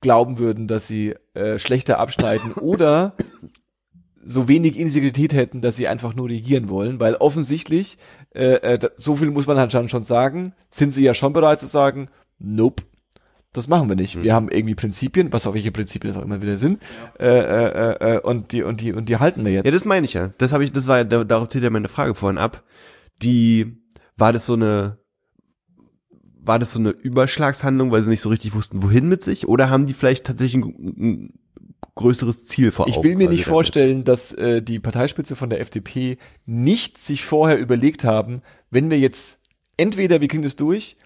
glauben 0.00 0.38
würden, 0.38 0.68
dass 0.68 0.86
sie 0.86 1.14
äh, 1.34 1.58
schlechter 1.58 1.98
abschneiden 1.98 2.52
oder 2.60 3.14
so 4.24 4.48
wenig 4.48 4.78
Integrität 4.78 5.34
hätten, 5.34 5.60
dass 5.60 5.76
sie 5.76 5.88
einfach 5.88 6.14
nur 6.14 6.28
regieren 6.28 6.68
wollen, 6.68 7.00
weil 7.00 7.14
offensichtlich, 7.16 7.98
äh, 8.34 8.54
äh, 8.54 8.90
so 8.96 9.16
viel 9.16 9.30
muss 9.30 9.46
man 9.46 9.58
halt 9.58 9.72
schon, 9.72 9.88
schon 9.88 10.04
sagen, 10.04 10.54
sind 10.70 10.92
sie 10.92 11.04
ja 11.04 11.14
schon 11.14 11.32
bereit 11.32 11.60
zu 11.60 11.66
sagen, 11.66 12.08
nope, 12.38 12.84
das 13.54 13.68
machen 13.68 13.88
wir 13.88 13.96
nicht. 13.96 14.22
Wir 14.22 14.34
haben 14.34 14.50
irgendwie 14.50 14.74
Prinzipien, 14.74 15.32
was 15.32 15.46
auch 15.46 15.54
welche 15.54 15.72
Prinzipien 15.72 16.12
das 16.12 16.20
auch 16.20 16.26
immer 16.26 16.42
wieder 16.42 16.58
sind, 16.58 16.82
äh, 17.18 17.24
äh, 17.26 18.16
äh, 18.16 18.20
und 18.20 18.52
die 18.52 18.62
und 18.62 18.80
die 18.82 18.92
und 18.92 19.08
die 19.08 19.16
halten 19.16 19.44
wir 19.44 19.52
jetzt. 19.52 19.64
Ja, 19.64 19.70
das 19.70 19.84
meine 19.86 20.04
ich 20.04 20.12
ja. 20.12 20.32
Das 20.38 20.52
habe 20.52 20.64
ich, 20.64 20.72
das 20.72 20.86
war 20.88 20.98
ja, 20.98 21.04
da- 21.04 21.24
darauf 21.24 21.48
zielt 21.48 21.64
ja 21.64 21.70
meine 21.70 21.88
Frage 21.88 22.14
vorhin 22.14 22.36
ab. 22.38 22.62
Die, 23.22 23.76
war 24.16 24.32
das 24.32 24.44
so 24.46 24.52
eine, 24.54 24.98
war 26.40 26.58
das 26.58 26.72
so 26.72 26.78
eine 26.78 26.90
Überschlagshandlung, 26.90 27.90
weil 27.90 28.02
sie 28.02 28.10
nicht 28.10 28.20
so 28.20 28.28
richtig 28.28 28.54
wussten, 28.54 28.82
wohin 28.82 29.08
mit 29.08 29.22
sich? 29.22 29.48
Oder 29.48 29.70
haben 29.70 29.86
die 29.86 29.94
vielleicht 29.94 30.26
tatsächlich 30.26 30.62
ein, 30.64 30.94
ein 30.98 31.32
größeres 31.94 32.44
Ziel 32.46 32.70
vor 32.70 32.88
Ich 32.88 32.96
Augen? 32.96 33.04
will 33.04 33.16
mir 33.16 33.28
nicht 33.28 33.44
damit? 33.46 33.54
vorstellen, 33.54 34.04
dass 34.04 34.32
äh, 34.32 34.60
die 34.62 34.78
Parteispitze 34.80 35.36
von 35.36 35.48
der 35.48 35.60
FDP 35.60 36.18
nicht 36.44 36.98
sich 36.98 37.24
vorher 37.24 37.58
überlegt 37.58 38.04
haben, 38.04 38.42
wenn 38.70 38.90
wir 38.90 38.98
jetzt 38.98 39.40
entweder 39.76 40.20
wir 40.20 40.28
kriegen 40.28 40.42
das 40.42 40.56
durch 40.56 40.96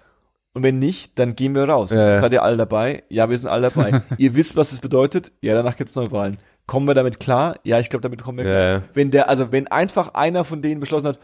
und 0.55 0.63
wenn 0.63 0.79
nicht, 0.79 1.19
dann 1.19 1.37
gehen 1.37 1.55
wir 1.55 1.65
raus. 1.69 1.91
Ja. 1.91 2.19
Seid 2.19 2.33
ihr 2.33 2.43
alle 2.43 2.57
dabei? 2.57 3.03
Ja, 3.09 3.31
wir 3.31 3.39
sind 3.39 3.49
alle 3.49 3.69
dabei. 3.71 4.03
ihr 4.19 4.35
wisst, 4.35 4.57
was 4.57 4.73
es 4.73 4.81
bedeutet? 4.81 5.31
Ja, 5.43 5.55
danach 5.55 5.77
gibt's 5.77 5.95
Neuwahlen. 5.95 6.37
Kommen 6.67 6.87
wir 6.87 6.95
damit 6.95 7.21
klar? 7.21 7.57
Ja, 7.65 7.79
ich 7.81 7.89
glaube, 7.91 8.03
damit 8.03 8.23
kommen 8.23 8.39
wir 8.39 8.45
klar. 8.45 8.71
ja. 8.73 8.83
Wenn 8.95 9.11
der, 9.11 9.29
also 9.29 9.53
wenn 9.53 9.69
einfach 9.69 10.15
einer 10.15 10.45
von 10.45 10.61
denen 10.63 10.81
beschlossen 10.81 11.07
hat, 11.09 11.19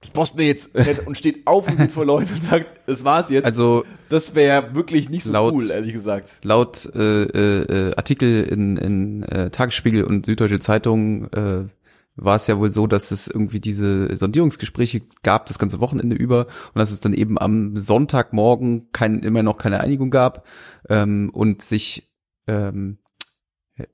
das 0.00 0.10
passt 0.10 0.34
mir 0.36 0.44
jetzt 0.44 0.70
und 1.06 1.16
steht 1.16 1.46
auf 1.46 1.68
und 1.68 1.76
geht 1.78 1.92
vor 1.92 2.04
Leute 2.04 2.32
und 2.32 2.42
sagt, 2.42 2.66
das 2.88 3.04
war's 3.04 3.30
jetzt. 3.30 3.44
also 3.44 3.84
das 4.08 4.34
wäre 4.34 4.74
wirklich 4.74 5.08
nicht 5.08 5.22
so 5.22 5.32
laut- 5.32 5.52
cool, 5.54 5.70
ehrlich 5.70 5.92
gesagt. 5.92 6.40
laut 6.42 6.90
äh, 6.96 7.22
äh, 7.22 7.62
äh, 7.90 7.94
Artikel 7.94 8.42
in, 8.42 8.76
in 8.78 9.22
äh, 9.22 9.50
Tagesspiegel 9.50 10.02
und 10.02 10.26
Süddeutsche 10.26 10.58
Zeitung 10.58 11.26
äh, 11.32 11.66
war 12.14 12.36
es 12.36 12.46
ja 12.46 12.58
wohl 12.58 12.70
so, 12.70 12.86
dass 12.86 13.10
es 13.10 13.26
irgendwie 13.28 13.60
diese 13.60 14.14
Sondierungsgespräche 14.16 15.02
gab 15.22 15.46
das 15.46 15.58
ganze 15.58 15.80
Wochenende 15.80 16.14
über 16.16 16.46
und 16.74 16.78
dass 16.78 16.90
es 16.90 17.00
dann 17.00 17.14
eben 17.14 17.38
am 17.38 17.76
Sonntagmorgen 17.76 18.90
kein, 18.92 19.20
immer 19.20 19.42
noch 19.42 19.56
keine 19.56 19.80
Einigung 19.80 20.10
gab 20.10 20.46
ähm, 20.88 21.30
und 21.32 21.62
sich 21.62 22.12
ähm, 22.46 22.98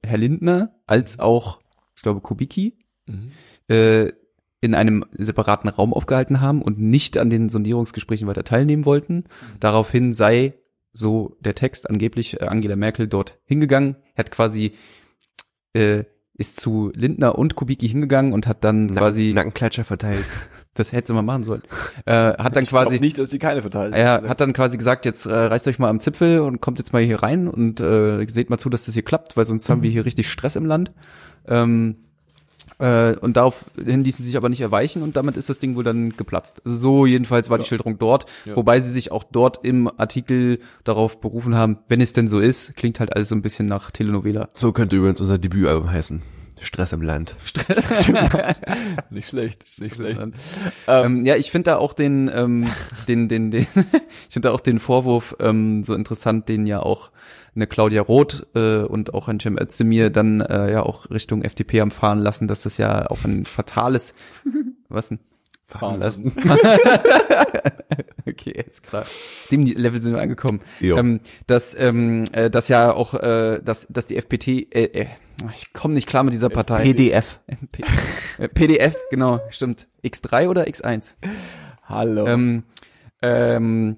Herr 0.03 0.19
Lindner 0.19 0.75
als 0.87 1.19
auch, 1.21 1.61
ich 1.95 2.03
glaube, 2.03 2.21
Kubicki 2.21 2.79
Mhm. 3.09 3.31
äh, 3.69 4.13
in 4.61 4.75
einem 4.75 5.05
separaten 5.13 5.69
Raum 5.71 5.95
aufgehalten 5.95 6.41
haben 6.41 6.63
und 6.63 6.79
nicht 6.79 7.17
an 7.17 7.31
den 7.31 7.49
Sondierungsgesprächen 7.49 8.27
weiter 8.27 8.45
teilnehmen 8.45 8.85
wollten. 8.85 9.25
Daraufhin 9.61 10.13
sei, 10.13 10.55
so 10.93 11.37
der 11.41 11.55
Text 11.55 11.89
angeblich, 11.89 12.41
äh, 12.41 12.47
Angela 12.47 12.77
Merkel 12.77 13.07
dort 13.07 13.39
hingegangen, 13.45 13.97
hat 14.17 14.31
quasi, 14.31 14.73
äh, 15.75 16.05
ist 16.39 16.59
zu 16.61 16.93
Lindner 16.95 17.37
und 17.37 17.57
Kubicki 17.57 17.89
hingegangen 17.89 18.33
und 18.33 18.47
hat 18.47 18.65
dann 18.65 18.95
quasi, 18.95 19.33
Nackenklatscher 19.35 19.85
verteilt. 19.85 20.25
das 20.75 20.93
hätte 20.93 21.09
sie 21.09 21.15
mal 21.15 21.23
machen 21.23 21.43
sollen, 21.43 21.63
äh, 22.07 22.13
hat 22.13 22.55
dann 22.55 22.63
Ich 22.63 22.71
quasi, 22.71 23.01
nicht, 23.01 23.19
dass 23.19 23.31
sie 23.31 23.41
keine 23.41 23.61
verteilt. 23.61 23.93
er 23.93 24.23
hat 24.23 24.41
dann 24.41 24.53
quasi 24.53 24.79
gesagt, 24.79 25.05
jetzt 25.05 25.27
äh, 25.27 25.35
reißt 25.35 25.67
euch 25.67 25.81
mal 25.81 25.91
am 25.91 25.99
Zipfel 25.99 26.41
und 26.41 26.61
kommt 26.61 26.79
jetzt 26.79 26.93
mal 26.93 27.03
hier 27.03 27.23
rein 27.23 27.49
und 27.49 27.81
äh, 27.81 28.25
seht 28.29 28.51
mal 28.51 28.59
zu, 28.59 28.71
dass 28.71 28.87
das 28.87 28.95
hier 28.95 29.03
klappt, 29.03 29.37
weil 29.37 29.45
sonst 29.45 29.69
haben 29.69 29.83
wir 29.83 29.91
hier 29.91 30.05
richtig 30.05 30.31
Stress 30.31 30.55
im 30.55 30.65
Land. 30.65 30.93
Ähm, 31.47 31.97
äh, 32.79 33.15
und 33.17 33.37
daraufhin 33.37 34.05
ließen 34.05 34.23
sie 34.23 34.29
sich 34.31 34.37
aber 34.37 34.49
nicht 34.49 34.61
erweichen 34.61 35.03
und 35.03 35.17
damit 35.17 35.37
ist 35.37 35.49
das 35.49 35.59
Ding 35.59 35.77
wohl 35.77 35.85
dann 35.85 36.17
geplatzt. 36.17 36.63
So 36.65 37.07
jedenfalls 37.07 37.51
war 37.51 37.59
die 37.59 37.65
Schilderung 37.65 37.99
dort, 37.99 38.27
Ja. 38.45 38.57
wobei 38.57 38.81
sie 38.81 38.91
sich 38.91 39.13
auch 39.13 39.25
dort 39.25 39.65
im 39.65 39.89
Artikel 39.99 40.61
darauf 40.85 41.21
berufen 41.21 41.55
haben, 41.55 41.79
wenn 41.89 42.01
es 42.01 42.13
denn 42.13 42.29
so 42.29 42.41
ist, 42.41 42.77
klingt 42.77 43.01
halt 43.01 43.15
alles 43.15 43.29
so 43.31 43.35
ein 43.35 43.43
bisschen 43.43 43.67
nach 43.67 43.91
Telenovela. 43.91 44.49
So 44.53 44.73
könnte 44.73 44.97
übrigens 44.97 45.21
unser 45.21 45.39
Debütalbum 45.39 45.91
heißen. 45.91 46.23
Stress 46.61 46.93
im 46.93 47.03
Land. 47.03 47.37
nicht 49.11 49.29
schlecht, 49.29 49.65
nicht 49.81 49.97
schlecht. 49.97 50.21
Ähm, 50.87 51.25
ja, 51.25 51.37
ich 51.37 51.51
finde 51.51 51.71
da 51.71 51.77
auch 51.77 51.93
den, 51.93 52.31
ähm, 52.33 52.67
den, 53.07 53.29
den, 53.29 53.51
den, 53.51 53.61
ich 54.29 54.33
finde 54.33 54.49
da 54.49 54.53
auch 54.53 54.61
den 54.61 54.79
Vorwurf 54.79 55.37
ähm, 55.41 55.85
so 55.85 55.95
interessant, 55.95 56.49
den 56.49 56.67
ja 56.67 56.81
auch 56.81 57.11
eine 57.55 57.67
Claudia 57.67 58.03
Roth 58.03 58.47
äh, 58.55 58.83
und 58.83 59.15
auch 59.15 59.29
ein 59.29 59.41
Cem 59.41 59.59
Özdemir 59.59 60.11
dann 60.11 60.41
äh, 60.41 60.73
ja 60.73 60.83
auch 60.83 61.11
Richtung 61.11 61.43
FDP 61.43 61.81
haben 61.81 61.91
fahren 61.91 62.19
lassen, 62.19 62.47
dass 62.47 62.63
das 62.63 62.79
ja 62.79 63.11
auch 63.11 63.25
ein 63.25 63.45
fatales, 63.45 64.15
was 64.89 65.09
denn? 65.09 65.19
Fahren 65.67 66.01
lassen. 66.01 66.33
Okay, 68.29 68.53
jetzt 68.57 68.83
klar. 68.83 69.05
Dem 69.51 69.65
Level 69.65 70.01
sind 70.01 70.15
wir 70.15 70.21
angekommen. 70.21 70.61
Jo. 70.81 70.99
Ähm, 70.99 71.21
dass, 71.47 71.75
ähm, 71.79 72.25
äh, 72.33 72.51
dass 72.51 72.69
ja 72.69 72.93
auch, 72.93 73.15
äh, 73.15 73.61
dass, 73.63 73.87
dass 73.89 74.07
die 74.07 74.17
FPT, 74.17 74.49
äh, 74.49 74.85
äh, 74.85 75.07
ich 75.55 75.73
komme 75.73 75.95
nicht 75.95 76.09
klar 76.09 76.25
mit 76.25 76.33
dieser 76.33 76.49
Partei. 76.49 76.83
PDF. 76.83 77.41
P 77.73 77.83
äh, 78.39 78.49
PDF, 78.49 78.97
genau, 79.11 79.41
stimmt. 79.51 79.89
X3 80.05 80.49
oder 80.49 80.65
X1? 80.67 81.15
Hallo. 81.85 82.27
ähm, 82.27 82.65
ähm, 83.23 83.97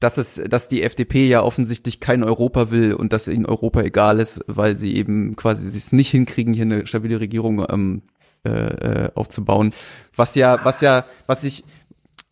dass 0.00 0.18
es, 0.18 0.40
dass 0.48 0.68
die 0.68 0.82
FDP 0.82 1.28
ja 1.28 1.42
offensichtlich 1.42 2.00
kein 2.00 2.24
Europa 2.24 2.70
will 2.70 2.92
und 2.92 3.12
dass 3.12 3.28
ihnen 3.28 3.46
Europa 3.46 3.82
egal 3.82 4.18
ist, 4.18 4.44
weil 4.48 4.76
sie 4.76 4.96
eben 4.96 5.36
quasi 5.36 5.68
es 5.68 5.92
nicht 5.92 6.10
hinkriegen, 6.10 6.54
hier 6.54 6.64
eine 6.64 6.86
stabile 6.86 7.20
Regierung 7.20 7.64
ähm, 7.68 8.02
äh, 8.44 8.50
äh, 8.50 9.10
aufzubauen. 9.14 9.72
Was 10.16 10.34
ja, 10.34 10.64
was 10.64 10.80
ja, 10.80 11.04
was 11.26 11.44
ich 11.44 11.64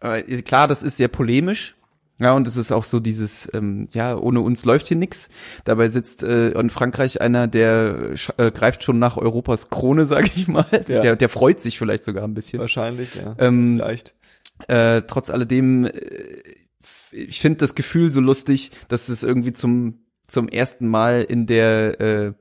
äh, 0.00 0.22
klar, 0.42 0.66
das 0.66 0.82
ist 0.82 0.96
sehr 0.96 1.08
polemisch. 1.08 1.76
Ja, 2.20 2.32
und 2.32 2.46
es 2.46 2.58
ist 2.58 2.70
auch 2.70 2.84
so 2.84 3.00
dieses, 3.00 3.48
ähm, 3.54 3.88
ja, 3.92 4.14
ohne 4.14 4.42
uns 4.42 4.66
läuft 4.66 4.88
hier 4.88 4.96
nix. 4.98 5.30
Dabei 5.64 5.88
sitzt 5.88 6.22
äh, 6.22 6.50
in 6.50 6.68
Frankreich 6.68 7.22
einer, 7.22 7.48
der 7.48 8.14
äh, 8.36 8.50
greift 8.50 8.84
schon 8.84 8.98
nach 8.98 9.16
Europas 9.16 9.70
Krone, 9.70 10.04
sag 10.06 10.36
ich 10.36 10.46
mal. 10.46 10.66
Ja. 10.86 11.00
Der, 11.00 11.16
der 11.16 11.28
freut 11.30 11.62
sich 11.62 11.78
vielleicht 11.78 12.04
sogar 12.04 12.24
ein 12.24 12.34
bisschen. 12.34 12.60
Wahrscheinlich, 12.60 13.14
ja. 13.14 13.34
Ähm, 13.38 13.78
Vielleicht. 13.78 14.14
Äh, 14.68 15.02
trotz 15.06 15.30
alledem, 15.30 15.86
äh, 15.86 16.42
ich 17.10 17.40
finde 17.40 17.58
das 17.58 17.74
Gefühl 17.74 18.10
so 18.10 18.20
lustig, 18.20 18.70
dass 18.88 19.08
es 19.08 19.22
irgendwie 19.22 19.54
zum 19.54 20.04
zum 20.28 20.48
ersten 20.48 20.86
Mal 20.86 21.22
in 21.22 21.46
der 21.46 22.00
äh, 22.00 22.32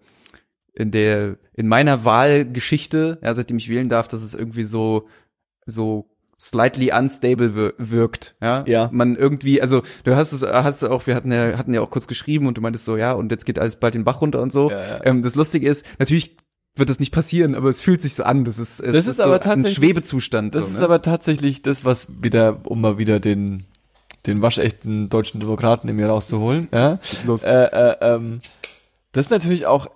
in 0.74 0.92
der 0.92 1.38
in 1.54 1.68
meiner 1.68 2.04
Wahlgeschichte, 2.04 3.20
ja, 3.24 3.34
seitdem 3.34 3.58
ich 3.58 3.70
wählen 3.70 3.89
darf, 3.89 4.08
dass 4.10 4.22
es 4.22 4.34
irgendwie 4.34 4.63
so 4.63 5.08
so 5.65 6.09
slightly 6.39 6.91
unstable 6.91 7.56
wir 7.56 7.73
wirkt, 7.78 8.36
ja. 8.41 8.63
Ja. 8.65 8.89
Man 8.93 9.15
irgendwie, 9.15 9.62
also 9.62 9.84
du 10.06 10.15
hast 10.15 10.32
es, 10.32 10.41
hast 10.43 10.84
auch, 10.86 11.06
wir 11.06 11.15
hatten 11.15 11.32
ja 11.32 11.58
hatten 11.58 11.73
ja 11.73 11.82
auch 11.82 11.89
kurz 11.89 12.08
geschrieben 12.08 12.47
und 12.47 12.58
du 12.58 12.62
meintest 12.62 12.86
so, 12.86 12.95
ja, 12.97 13.12
und 13.12 13.32
jetzt 13.32 13.45
geht 13.45 13.60
alles 13.60 13.75
bald 13.75 13.93
den 13.93 14.06
Bach 14.06 14.21
runter 14.21 14.41
und 14.41 14.54
so. 14.54 14.69
Ja, 14.71 14.80
ja. 14.80 15.06
Ähm, 15.06 15.21
das 15.21 15.36
Lustige 15.36 15.67
ist, 15.69 15.86
natürlich 15.99 16.38
wird 16.75 16.89
das 16.89 16.99
nicht 16.99 17.12
passieren, 17.12 17.56
aber 17.56 17.69
es 17.69 17.82
fühlt 17.82 18.02
sich 18.02 18.13
so 18.13 18.23
an. 18.23 18.45
Das 18.45 18.58
ist, 18.58 18.80
es 18.80 18.93
Das 18.93 19.08
ist 19.08 19.17
so 19.17 19.23
aber 19.23 19.36
ein 19.36 19.41
tatsächlich- 19.41 19.75
Schwebezustand. 19.75 20.56
Das 20.56 20.65
so, 20.65 20.71
ist 20.71 20.78
ne? 20.80 20.86
aber 20.86 21.02
tatsächlich 21.02 21.62
das, 21.62 21.84
was 21.84 22.08
wieder, 22.21 22.62
um 22.63 22.80
mal 22.80 22.97
wieder 22.97 23.19
den, 23.19 23.65
den 24.25 24.41
waschechten 24.41 25.10
deutschen 25.10 25.41
Demokraten 25.41 25.89
in 25.89 25.97
mir 25.97 26.08
rauszuholen, 26.08 26.69
ja. 26.73 26.99
Los. 27.25 27.43
Äh, 27.43 27.65
äh, 27.65 27.95
ähm, 28.02 28.39
das 29.12 29.25
ist 29.25 29.32
natürlich 29.32 29.65
auch 29.65 29.89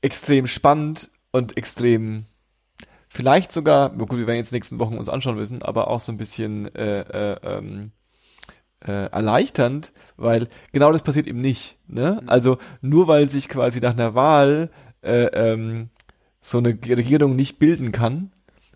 extrem 0.00 0.46
spannend 0.46 1.10
und 1.30 1.56
extrem, 1.58 2.24
vielleicht 3.10 3.52
sogar, 3.52 3.90
gut, 3.90 4.16
wir 4.16 4.26
werden 4.26 4.38
jetzt 4.38 4.52
nächsten 4.52 4.78
Wochen 4.78 4.96
uns 4.96 5.10
anschauen 5.10 5.36
müssen, 5.36 5.60
aber 5.62 5.88
auch 5.88 6.00
so 6.00 6.12
ein 6.12 6.16
bisschen 6.16 6.74
äh, 6.74 7.00
äh, 7.00 7.36
ähm, 7.42 7.90
äh, 8.86 9.10
erleichternd, 9.10 9.92
weil 10.16 10.48
genau 10.72 10.92
das 10.92 11.02
passiert 11.02 11.26
eben 11.26 11.40
nicht. 11.40 11.76
Ne? 11.86 12.22
Also 12.26 12.56
nur 12.80 13.08
weil 13.08 13.28
sich 13.28 13.48
quasi 13.48 13.80
nach 13.80 13.92
einer 13.92 14.14
Wahl 14.14 14.70
äh, 15.02 15.24
ähm, 15.26 15.90
so 16.40 16.58
eine 16.58 16.70
Regierung 16.70 17.36
nicht 17.36 17.58
bilden 17.58 17.92
kann 17.92 18.32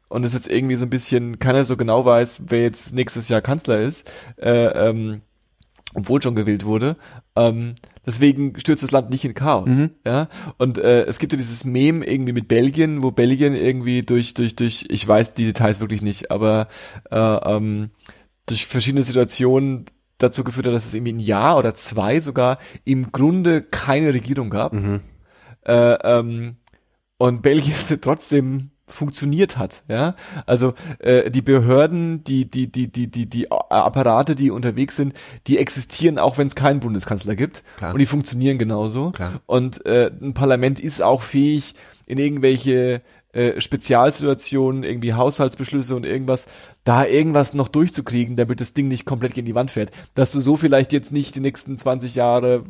und 0.08 0.24
es 0.24 0.34
jetzt 0.34 0.50
irgendwie 0.50 0.76
so 0.76 0.84
ein 0.84 0.90
bisschen 0.90 1.38
keiner 1.38 1.64
so 1.64 1.76
genau 1.76 2.04
weiß, 2.04 2.42
wer 2.48 2.62
jetzt 2.62 2.92
nächstes 2.92 3.28
Jahr 3.28 3.40
Kanzler 3.40 3.80
ist, 3.80 4.10
äh, 4.36 4.66
ähm, 4.66 5.22
obwohl 5.94 6.22
schon 6.22 6.34
gewählt 6.34 6.64
wurde. 6.64 6.96
Ähm, 7.36 7.76
deswegen 8.06 8.58
stürzt 8.58 8.82
das 8.82 8.90
Land 8.90 9.10
nicht 9.10 9.24
in 9.24 9.34
Chaos. 9.34 9.76
Mhm. 9.76 9.90
Ja, 10.06 10.28
und 10.58 10.78
äh, 10.78 11.04
es 11.04 11.18
gibt 11.18 11.32
ja 11.32 11.36
dieses 11.36 11.64
Meme 11.64 12.06
irgendwie 12.06 12.32
mit 12.32 12.48
Belgien, 12.48 13.02
wo 13.02 13.10
Belgien 13.10 13.54
irgendwie 13.54 14.02
durch 14.02 14.34
durch 14.34 14.54
durch, 14.56 14.86
ich 14.88 15.06
weiß 15.06 15.34
die 15.34 15.46
Details 15.46 15.80
wirklich 15.80 16.02
nicht, 16.02 16.30
aber 16.30 16.68
äh, 17.10 17.16
ähm, 17.16 17.90
durch 18.46 18.66
verschiedene 18.66 19.02
Situationen 19.02 19.86
dazu 20.18 20.44
geführt 20.44 20.66
hat, 20.66 20.74
dass 20.74 20.86
es 20.86 20.94
irgendwie 20.94 21.14
ein 21.14 21.20
Jahr 21.20 21.58
oder 21.58 21.74
zwei 21.74 22.20
sogar 22.20 22.58
im 22.84 23.10
Grunde 23.12 23.62
keine 23.62 24.12
Regierung 24.12 24.50
gab. 24.50 24.72
Mhm. 24.72 25.00
Äh, 25.66 25.94
ähm, 26.02 26.56
und 27.16 27.42
Belgien 27.42 27.74
trotzdem 28.00 28.70
funktioniert 28.94 29.58
hat, 29.58 29.82
ja. 29.88 30.14
Also 30.46 30.74
äh, 31.00 31.30
die 31.30 31.42
Behörden, 31.42 32.24
die 32.24 32.50
die 32.50 32.70
die 32.70 32.90
die 32.90 33.10
die 33.10 33.26
die 33.26 33.50
Apparate, 33.50 34.34
die 34.34 34.50
unterwegs 34.50 34.96
sind, 34.96 35.14
die 35.46 35.58
existieren 35.58 36.18
auch, 36.18 36.38
wenn 36.38 36.46
es 36.46 36.54
keinen 36.54 36.80
Bundeskanzler 36.80 37.34
gibt 37.34 37.64
Klar. 37.76 37.92
und 37.92 37.98
die 37.98 38.06
funktionieren 38.06 38.58
genauso. 38.58 39.10
Klar. 39.10 39.40
Und 39.46 39.84
äh, 39.86 40.10
ein 40.20 40.34
Parlament 40.34 40.80
ist 40.80 41.02
auch 41.02 41.22
fähig, 41.22 41.74
in 42.06 42.18
irgendwelche 42.18 43.02
äh, 43.32 43.60
Spezialsituationen, 43.60 44.84
irgendwie 44.84 45.14
Haushaltsbeschlüsse 45.14 45.96
und 45.96 46.06
irgendwas, 46.06 46.46
da 46.84 47.04
irgendwas 47.04 47.54
noch 47.54 47.68
durchzukriegen, 47.68 48.36
damit 48.36 48.60
das 48.60 48.74
Ding 48.74 48.88
nicht 48.88 49.06
komplett 49.06 49.34
gegen 49.34 49.46
die 49.46 49.54
Wand 49.54 49.70
fährt. 49.70 49.90
Dass 50.14 50.30
du 50.32 50.40
so 50.40 50.56
vielleicht 50.56 50.92
jetzt 50.92 51.10
nicht 51.10 51.34
die 51.34 51.40
nächsten 51.40 51.76
20 51.76 52.14
Jahre 52.14 52.64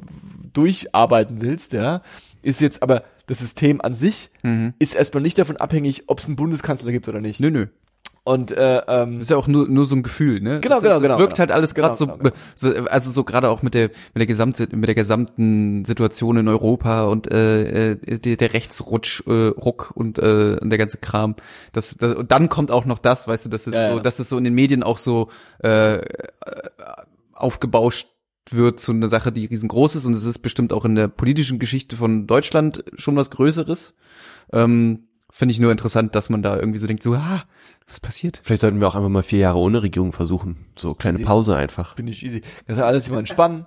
durcharbeiten 0.53 1.43
willst, 1.43 1.75
ja, 1.75 2.01
ist 2.43 2.61
jetzt 2.61 2.83
aber 2.83 3.03
das 3.27 3.39
System 3.39 3.81
an 3.81 3.95
sich 3.95 4.31
Mhm. 4.43 4.75
ist 4.79 4.95
erstmal 4.95 5.23
nicht 5.23 5.39
davon 5.39 5.57
abhängig, 5.57 6.05
ob 6.09 6.19
es 6.19 6.27
einen 6.27 6.37
Bundeskanzler 6.37 6.93
gibt 6.93 7.09
oder 7.09 7.21
nicht. 7.21 7.41
Nö, 7.41 7.51
nö. 7.51 7.67
Und 8.27 8.53
äh, 8.53 8.79
ähm, 8.89 9.17
Das 9.17 9.25
ist 9.25 9.31
ja 9.31 9.37
auch 9.37 9.47
nur, 9.49 9.69
nur 9.69 9.85
so 9.85 9.95
ein 9.95 10.03
Gefühl, 10.03 10.41
ne? 10.41 10.59
Genau, 10.61 10.77
das, 10.77 10.83
genau, 10.83 10.95
das 10.95 11.03
genau, 11.03 11.19
wirkt 11.19 11.35
genau. 11.35 11.41
halt 11.41 11.51
alles 11.53 11.75
gerade 11.75 11.95
Genau, 11.99 12.13
so, 12.15 12.19
genau, 12.19 12.35
so, 12.55 12.71
also 12.87 13.11
so 13.11 13.23
gerade 13.23 13.51
auch 13.51 13.61
mit 13.61 13.75
der 13.75 13.89
mit 14.15 14.17
der 14.17 14.27
gesamten 14.27 14.81
mit 14.81 14.89
der 14.89 14.95
gesamten 14.95 15.85
Situation 15.85 16.39
in 16.39 16.49
Europa 16.49 17.05
und 17.05 17.31
äh, 17.31 17.93
äh, 17.93 18.19
der, 18.19 18.37
der 18.37 18.55
Rechtsrutsch, 18.55 19.25
äh, 19.27 19.31
Ruck 19.49 19.91
und 19.95 20.19
äh, 20.19 20.57
und 20.59 20.71
der 20.71 20.79
ganze 20.79 20.97
Kram. 20.97 21.35
Das, 21.75 21.95
das 21.99 22.15
und 22.15 22.31
dann 22.33 22.49
kommt 22.49 22.71
auch 22.71 22.87
noch 22.87 22.99
das, 22.99 23.29
weißt 23.29 23.45
du, 23.45 23.49
dass 23.51 23.67
es 23.67 23.75
Ja, 23.75 23.91
so, 23.91 23.97
ja. 23.99 24.03
dass 24.03 24.19
es 24.19 24.31
so 24.31 24.39
in 24.39 24.45
den 24.45 24.55
Medien 24.55 24.83
auch 24.83 24.97
so 24.97 25.29
äh, 25.63 25.97
äh, 25.97 26.03
aufgebauscht 27.35 28.09
wird 28.51 28.79
zu 28.81 28.93
einer 28.93 29.09
Sache, 29.09 29.33
die 29.33 29.47
riesengroß 29.47 29.97
ist 29.97 30.05
und 30.05 30.13
es 30.13 30.25
ist 30.25 30.39
bestimmt 30.41 30.73
auch 30.73 30.85
in 30.85 30.95
der 30.95 31.09
politischen 31.09 31.59
Geschichte 31.59 31.97
von 31.97 32.27
Deutschland 32.27 32.85
schon 32.97 33.17
was 33.17 33.31
Größeres. 33.31 33.95
Ähm, 34.53 35.05
Finde 35.31 35.51
ich 35.53 35.59
nur 35.59 35.73
interessant, 35.73 36.15
dass 36.15 36.31
man 36.31 36.43
da 36.43 36.57
irgendwie 36.57 36.79
so 36.79 36.87
denkt, 36.87 37.03
so, 37.03 37.15
ah, 37.15 37.43
was 37.89 37.99
passiert? 37.99 38.39
Vielleicht 38.45 38.61
sollten 38.61 38.79
wir 38.79 38.87
auch 38.87 38.95
einfach 38.95 39.09
mal 39.09 39.25
vier 39.25 39.41
Jahre 39.41 39.59
ohne 39.59 39.83
Regierung 39.83 40.13
versuchen. 40.13 40.57
So 40.77 40.95
kleine 40.95 41.19
Sie- 41.19 41.25
Pause 41.25 41.57
einfach. 41.57 41.97
bin 41.97 42.07
ich 42.07 42.25
easy. 42.25 42.43
Das 42.69 42.77
ist 42.77 42.83
alles 42.85 43.09
immer 43.09 43.19
entspannen. 43.19 43.67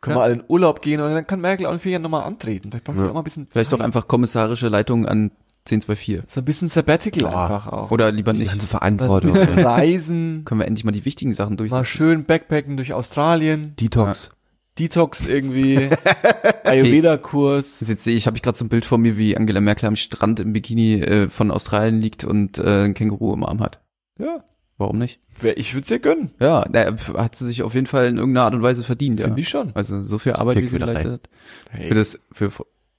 Können 0.00 0.14
Ja. 0.16 0.20
wir 0.20 0.24
alle 0.24 0.34
in 0.34 0.44
Urlaub 0.46 0.82
gehen 0.82 1.00
und 1.00 1.10
dann 1.12 1.26
kann 1.26 1.40
Merkel 1.40 1.66
auch 1.66 1.72
in 1.72 1.80
vier 1.80 1.92
Jahren 1.92 2.02
nochmal 2.02 2.22
antreten. 2.22 2.70
Vielleicht 2.70 2.84
brauchen 2.84 2.98
wir 2.98 3.04
Ja. 3.04 3.10
auch 3.10 3.14
mal 3.14 3.22
ein 3.22 3.24
bisschen 3.24 3.48
Vielleicht 3.50 3.72
doch 3.72 3.78
Zeit. 3.78 3.84
einfach 3.86 4.06
kommissarische 4.06 4.68
Leitung 4.68 5.06
an 5.06 5.32
1024. 5.66 6.22
so 6.30 6.40
ein 6.40 6.44
bisschen 6.44 6.68
Sabbatical 6.68 7.22
Ja. 7.22 7.44
einfach 7.46 7.66
auch. 7.68 7.90
Oder 7.90 8.10
lieber 8.12 8.32
Die 8.32 8.40
nicht. 8.40 8.50
ganze 8.50 8.64
Was, 8.66 8.70
Verantwortung. 8.70 9.32
reisen, 9.36 10.42
Können 10.44 10.60
wir 10.60 10.66
endlich 10.66 10.84
mal 10.84 10.92
die 10.92 11.04
wichtigen 11.04 11.34
Sachen 11.34 11.52
mal 11.54 11.56
durchsetzen. 11.56 11.84
schön 11.84 12.24
Backpacken 12.24 12.76
durch 12.76 12.92
Australien, 12.94 13.74
Detox. 13.78 14.30
Detox 14.78 15.26
irgendwie, 15.26 15.88
Ayurveda-Kurs. 16.64 17.82
Jetzt 17.86 18.04
sehe 18.04 18.14
ich, 18.14 18.26
habe 18.26 18.36
ich 18.36 18.42
gerade 18.42 18.58
so 18.58 18.64
ein 18.64 18.68
Bild 18.68 18.84
vor 18.84 18.98
mir, 18.98 19.16
wie 19.16 19.36
Angela 19.36 19.60
Merkel 19.60 19.86
am 19.86 19.96
Strand 19.96 20.40
im 20.40 20.52
Bikini 20.52 21.00
äh, 21.00 21.28
von 21.30 21.50
Australien 21.50 22.00
liegt 22.00 22.24
und 22.24 22.58
äh, 22.58 22.84
ein 22.84 22.94
Känguru 22.94 23.32
im 23.32 23.44
Arm 23.44 23.60
hat. 23.60 23.80
Ja, 24.18 24.44
Warum 24.78 24.98
nicht? 24.98 25.18
wer, 25.40 25.56
ich 25.56 25.72
würde 25.72 25.84
es 25.84 25.88
ja 25.88 25.96
gönnen. 25.96 26.32
Ja, 26.38 26.62
da 26.68 26.94
hat 27.16 27.34
sie 27.34 27.46
sich 27.46 27.62
auf 27.62 27.72
jeden 27.74 27.86
Fall 27.86 28.06
in 28.08 28.18
irgendeiner 28.18 28.44
Art 28.44 28.54
und 28.54 28.60
Weise 28.62 28.84
verdient, 28.84 29.18
ja. 29.20 29.24
Finde 29.26 29.40
ich 29.40 29.48
schon. 29.48 29.72
Also 29.74 30.02
so 30.02 30.18
viel 30.18 30.32
Das 30.32 30.42
Arbeit, 30.42 30.58
wie 30.60 30.66
sie 30.66 30.78
geleistet 30.78 31.12
hat. 31.12 31.30
Hey. 31.70 31.88
Für 31.88 31.94
das, 31.94 32.20
für, 32.30 32.50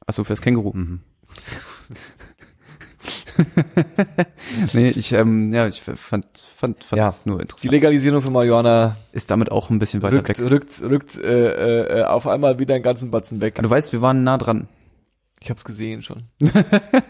achso, 0.08 0.24
fürs 0.24 0.42
Känguru. 0.42 0.72
Mhm. 0.74 1.02
nee, 4.74 4.90
ich, 4.90 5.14
ähm, 5.14 5.54
ja, 5.54 5.68
ich 5.68 5.82
fand, 5.82 6.26
fand, 6.38 6.84
fand 6.84 6.98
Ja. 6.98 7.10
es 7.10 7.26
nur 7.26 7.38
Die 7.38 7.42
interessant. 7.44 7.72
Legalisierung 7.72 8.22
von 8.22 8.34
Marihuana 8.34 8.96
Ist 9.12 9.30
damit 9.32 9.52
auch 9.52 9.70
ein 9.70 9.80
bisschen 9.80 10.02
weiter 10.02 10.18
rückt, 10.18 10.30
weg. 10.40 10.40
rückt, 10.52 10.82
rückt 10.82 11.18
äh, 11.18 12.00
äh, 12.00 12.04
auf 12.04 12.28
einmal 12.28 12.60
wieder 12.60 12.76
einen 12.76 12.84
ganzen 12.84 13.12
Batzen 13.12 13.42
weg. 13.42 13.56
Du 13.62 13.70
weißt, 13.70 13.92
wir 13.94 14.02
waren 14.02 14.24
nah 14.24 14.38
dran. 14.38 14.68
Ich 15.40 15.50
hab's 15.50 15.64
gesehen 15.64 16.02
schon. 16.02 16.24
ich 16.40 16.50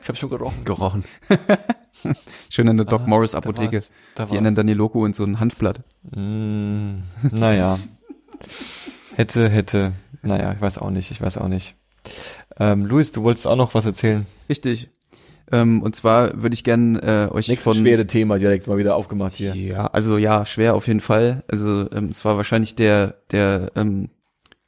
hab's 0.08 0.20
schon 0.20 0.30
gerochen. 0.30 0.66
Gerochen. 0.66 1.04
Schön 2.50 2.70
an 2.70 2.78
der 2.78 2.86
Doc 2.86 3.02
Ah, 3.04 3.08
Morris 3.08 3.32
da 3.32 3.38
Apotheke. 3.40 3.78
war's. 3.78 3.92
Da 4.16 4.26
Die 4.26 4.36
ändern 4.36 4.54
dann 4.56 4.68
die 4.68 4.74
Logo 4.74 5.06
in 5.06 5.14
so 5.14 5.24
ein 5.24 5.40
Hanfblatt. 5.40 5.82
Mm, 6.16 6.98
naja. 7.32 7.80
hätte, 9.16 9.50
hätte. 9.50 9.94
Naja, 10.22 10.52
ich 10.54 10.62
weiß 10.62 10.78
auch 10.78 10.90
nicht, 10.90 11.10
ich 11.12 11.22
weiß 11.22 11.38
auch 11.38 11.48
nicht. 11.48 11.76
Ähm, 12.60 12.86
Luis, 12.86 13.12
du 13.12 13.24
wolltest 13.24 13.48
auch 13.48 13.56
noch 13.56 13.74
was 13.74 13.86
erzählen. 13.86 14.26
Richtig. 14.50 14.90
Ähm, 15.52 15.82
und 15.82 15.96
zwar 15.96 16.42
würde 16.42 16.54
ich 16.54 16.64
gern 16.64 16.98
äh, 16.98 17.30
euch 17.32 17.48
Nächstes 17.48 17.64
von 17.64 17.76
schwere 17.76 18.06
Thema 18.06 18.38
direkt 18.38 18.68
mal 18.68 18.78
wieder 18.78 18.96
aufgemacht 18.96 19.36
hier. 19.36 19.56
Ja, 19.56 19.88
also 19.88 20.18
ja, 20.18 20.46
schwer 20.46 20.76
auf 20.76 20.88
jeden 20.88 21.00
Fall. 21.00 21.44
Also 21.48 21.90
ähm, 21.92 22.10
es 22.10 22.26
war 22.26 22.36
wahrscheinlich 22.36 22.76
der 22.76 23.16
der 23.32 23.72
ähm, 23.76 24.10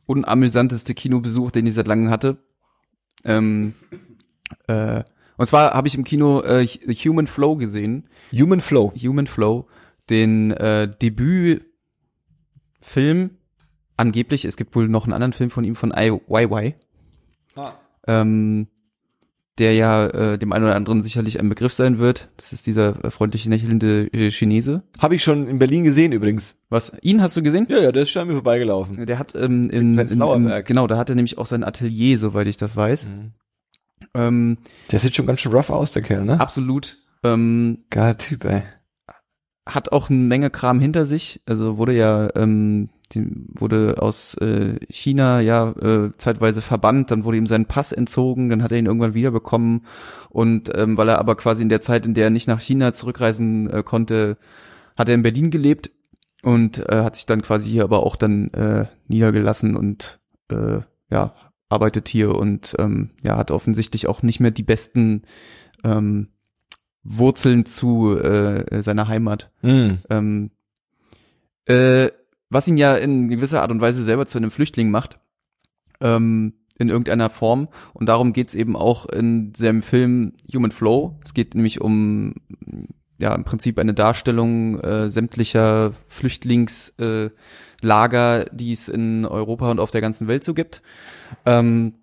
unamüsanteste 0.06 0.94
Kinobesuch, 0.94 1.52
den 1.52 1.66
ich 1.68 1.74
seit 1.74 1.88
langem 1.88 2.10
hatte. 2.10 2.38
Ähm, 3.26 3.74
äh, 4.68 5.04
und 5.38 5.46
zwar 5.46 5.72
habe 5.72 5.88
ich 5.88 5.96
im 5.96 6.04
Kino 6.04 6.42
äh, 6.42 6.66
Human 6.66 7.28
Flow 7.28 7.56
gesehen. 7.58 8.10
Human 8.34 8.62
Flow. 8.62 8.94
Human 8.96 9.28
Flow, 9.28 9.68
den 10.10 10.52
äh, 10.52 10.90
Debütfilm. 11.02 11.66
Angeblich, 13.98 14.46
es 14.46 14.56
gibt 14.56 14.76
wohl 14.76 14.88
noch 14.88 15.04
einen 15.04 15.14
anderen 15.14 15.34
Film 15.34 15.50
von 15.50 15.64
ihm 15.66 15.76
von 15.76 15.92
Ai 15.92 16.12
Weiwei. 16.28 16.76
Ah. 17.56 17.74
ähm, 18.08 18.68
der 19.60 19.74
ja 19.74 20.08
äh, 20.08 20.38
dem 20.38 20.54
einen 20.54 20.66
oder 20.66 20.76
anderen 20.76 21.02
sicherlich 21.02 21.40
ein 21.40 21.50
Begriff 21.50 21.74
sein 21.74 22.00
wird. 22.00 22.30
Das 22.38 22.54
ist 22.54 22.66
dieser 22.66 23.04
äh, 23.04 23.12
freundliche, 23.12 23.50
lächelnde 23.50 24.08
äh, 24.14 24.32
Chinese. 24.32 24.84
Habe 24.98 25.16
ich 25.16 25.24
schon 25.24 25.48
in 25.48 25.60
Berlin 25.60 25.84
gesehen 25.84 26.12
übrigens. 26.14 26.56
Was? 26.70 26.94
Ihn 27.02 27.22
hast 27.22 27.36
du 27.38 27.44
gesehen? 27.44 27.68
Ja, 27.70 27.80
ja, 27.80 27.92
der 27.92 28.04
ist 28.04 28.10
schon 28.10 28.24
an 28.24 28.28
mir 28.30 28.36
vorbeigelaufen. 28.36 29.06
Der 29.06 29.20
hat 29.20 29.36
ähm, 29.36 29.70
in, 29.70 30.00
in, 30.00 30.08
in 30.10 30.46
Berg. 30.46 30.66
genau, 30.66 30.88
da 30.88 30.98
hat 30.98 31.10
er 31.10 31.16
nämlich 31.16 31.38
auch 31.38 31.46
sein 31.46 31.64
Atelier, 31.64 32.18
soweit 32.18 32.48
ich 32.48 32.58
das 32.58 32.76
weiß. 32.76 33.08
Mhm. 33.08 33.32
Ähm, 34.16 34.58
Der 34.92 35.00
sieht 35.00 35.16
schon 35.16 35.26
ganz 35.26 35.42
schön 35.42 35.52
rough 35.52 35.70
aus, 35.70 35.92
der 35.92 36.02
Kerl, 36.02 36.26
ne? 36.26 36.40
absolut. 36.40 36.98
Ähm, 37.24 37.80
Geiler 37.90 38.18
Typ, 38.18 38.46
ey. 38.46 38.64
hat 39.68 39.92
auch 39.92 40.10
eine 40.10 40.20
Menge 40.20 40.50
Kram 40.50 40.80
hinter 40.80 41.06
sich. 41.06 41.42
Also 41.46 41.78
wurde 41.78 41.94
ja 41.94 42.30
ähm, 42.36 42.90
die, 43.12 43.28
wurde 43.48 43.96
aus 44.00 44.36
äh, 44.36 44.80
China 44.90 45.42
ja 45.42 45.72
äh, 45.72 46.12
zeitweise 46.18 46.62
verbannt, 46.62 47.12
dann 47.12 47.24
wurde 47.24 47.38
ihm 47.38 47.48
sein 47.48 47.66
Pass 47.66 47.92
entzogen, 47.92 48.50
dann 48.50 48.64
hat 48.64 48.72
er 48.72 48.78
ihn 48.78 48.86
irgendwann 48.86 49.14
wiederbekommen 49.14 49.86
und 50.30 50.72
ähm, 50.76 50.98
weil 50.98 51.10
er 51.10 51.20
aber 51.20 51.36
quasi 51.36 51.64
in 51.64 51.70
der 51.70 51.82
Zeit, 51.82 52.06
in 52.06 52.14
der 52.14 52.26
er 52.26 52.30
nicht 52.30 52.48
nach 52.48 52.62
China 52.62 52.94
zurückreisen 52.94 53.70
äh, 53.70 53.84
konnte, 53.84 54.38
hat 54.98 55.10
er 55.10 55.16
in 55.16 55.24
Berlin 55.24 55.50
gelebt 55.50 55.92
und 56.44 56.80
äh, 56.90 57.04
hat 57.04 57.16
sich 57.16 57.26
dann 57.26 57.42
quasi 57.42 57.70
hier 57.70 57.84
aber 57.84 58.04
auch 58.06 58.16
dann 58.16 58.50
äh, 58.54 58.86
niedergelassen 59.08 59.76
und 59.76 60.20
äh, 60.52 60.82
ja 61.10 61.34
arbeitet 61.70 62.10
hier 62.10 62.36
und 62.36 62.76
ähm, 62.80 63.12
ja 63.24 63.38
hat 63.38 63.52
offensichtlich 63.52 64.08
auch 64.08 64.24
nicht 64.24 64.40
mehr 64.40 64.52
die 64.52 64.64
besten 64.64 65.24
ähm, 65.84 66.30
Wurzeln 67.04 67.66
zu 67.66 68.18
äh, 68.18 68.82
seiner 68.82 69.08
Heimat. 69.08 69.52
Hm. 69.62 70.00
Ähm, 70.10 70.52
äh, 71.66 72.10
was 72.50 72.68
ihn 72.68 72.78
ja 72.78 72.96
in 72.96 73.30
gewisser 73.30 73.62
Art 73.62 73.72
und 73.72 73.82
Weise 73.82 74.04
selber 74.04 74.26
zu 74.26 74.38
einem 74.38 74.52
Flüchtling 74.52 74.90
macht, 74.90 75.20
ähm, 76.02 76.54
in 76.78 76.90
irgendeiner 76.90 77.30
Form. 77.30 77.68
Und 77.94 78.08
darum 78.08 78.34
geht's 78.34 78.56
eben 78.56 78.76
auch 78.76 79.06
in 79.06 79.54
seinem 79.56 79.82
Film 79.82 80.34
Human 80.54 80.72
Flow. 80.72 81.20
Es 81.24 81.34
geht 81.34 81.54
nämlich 81.56 81.82
um 81.82 82.36
ja 83.22 83.36
im 83.36 83.44
Prinzip 83.44 83.78
eine 83.78 83.94
Darstellung 83.94 84.80
äh, 84.80 85.10
sämtlicher 85.10 85.92
Flüchtlingslager, 86.08 87.32
äh, 87.82 88.46
die 88.52 88.72
es 88.72 88.88
in 88.88 89.26
Europa 89.26 89.70
und 89.70 89.80
auf 89.80 89.92
der 89.92 90.02
ganzen 90.02 90.28
Welt 90.28 90.44
so 90.44 90.54
gibt. 90.54 90.82
Ähm, 91.46 91.96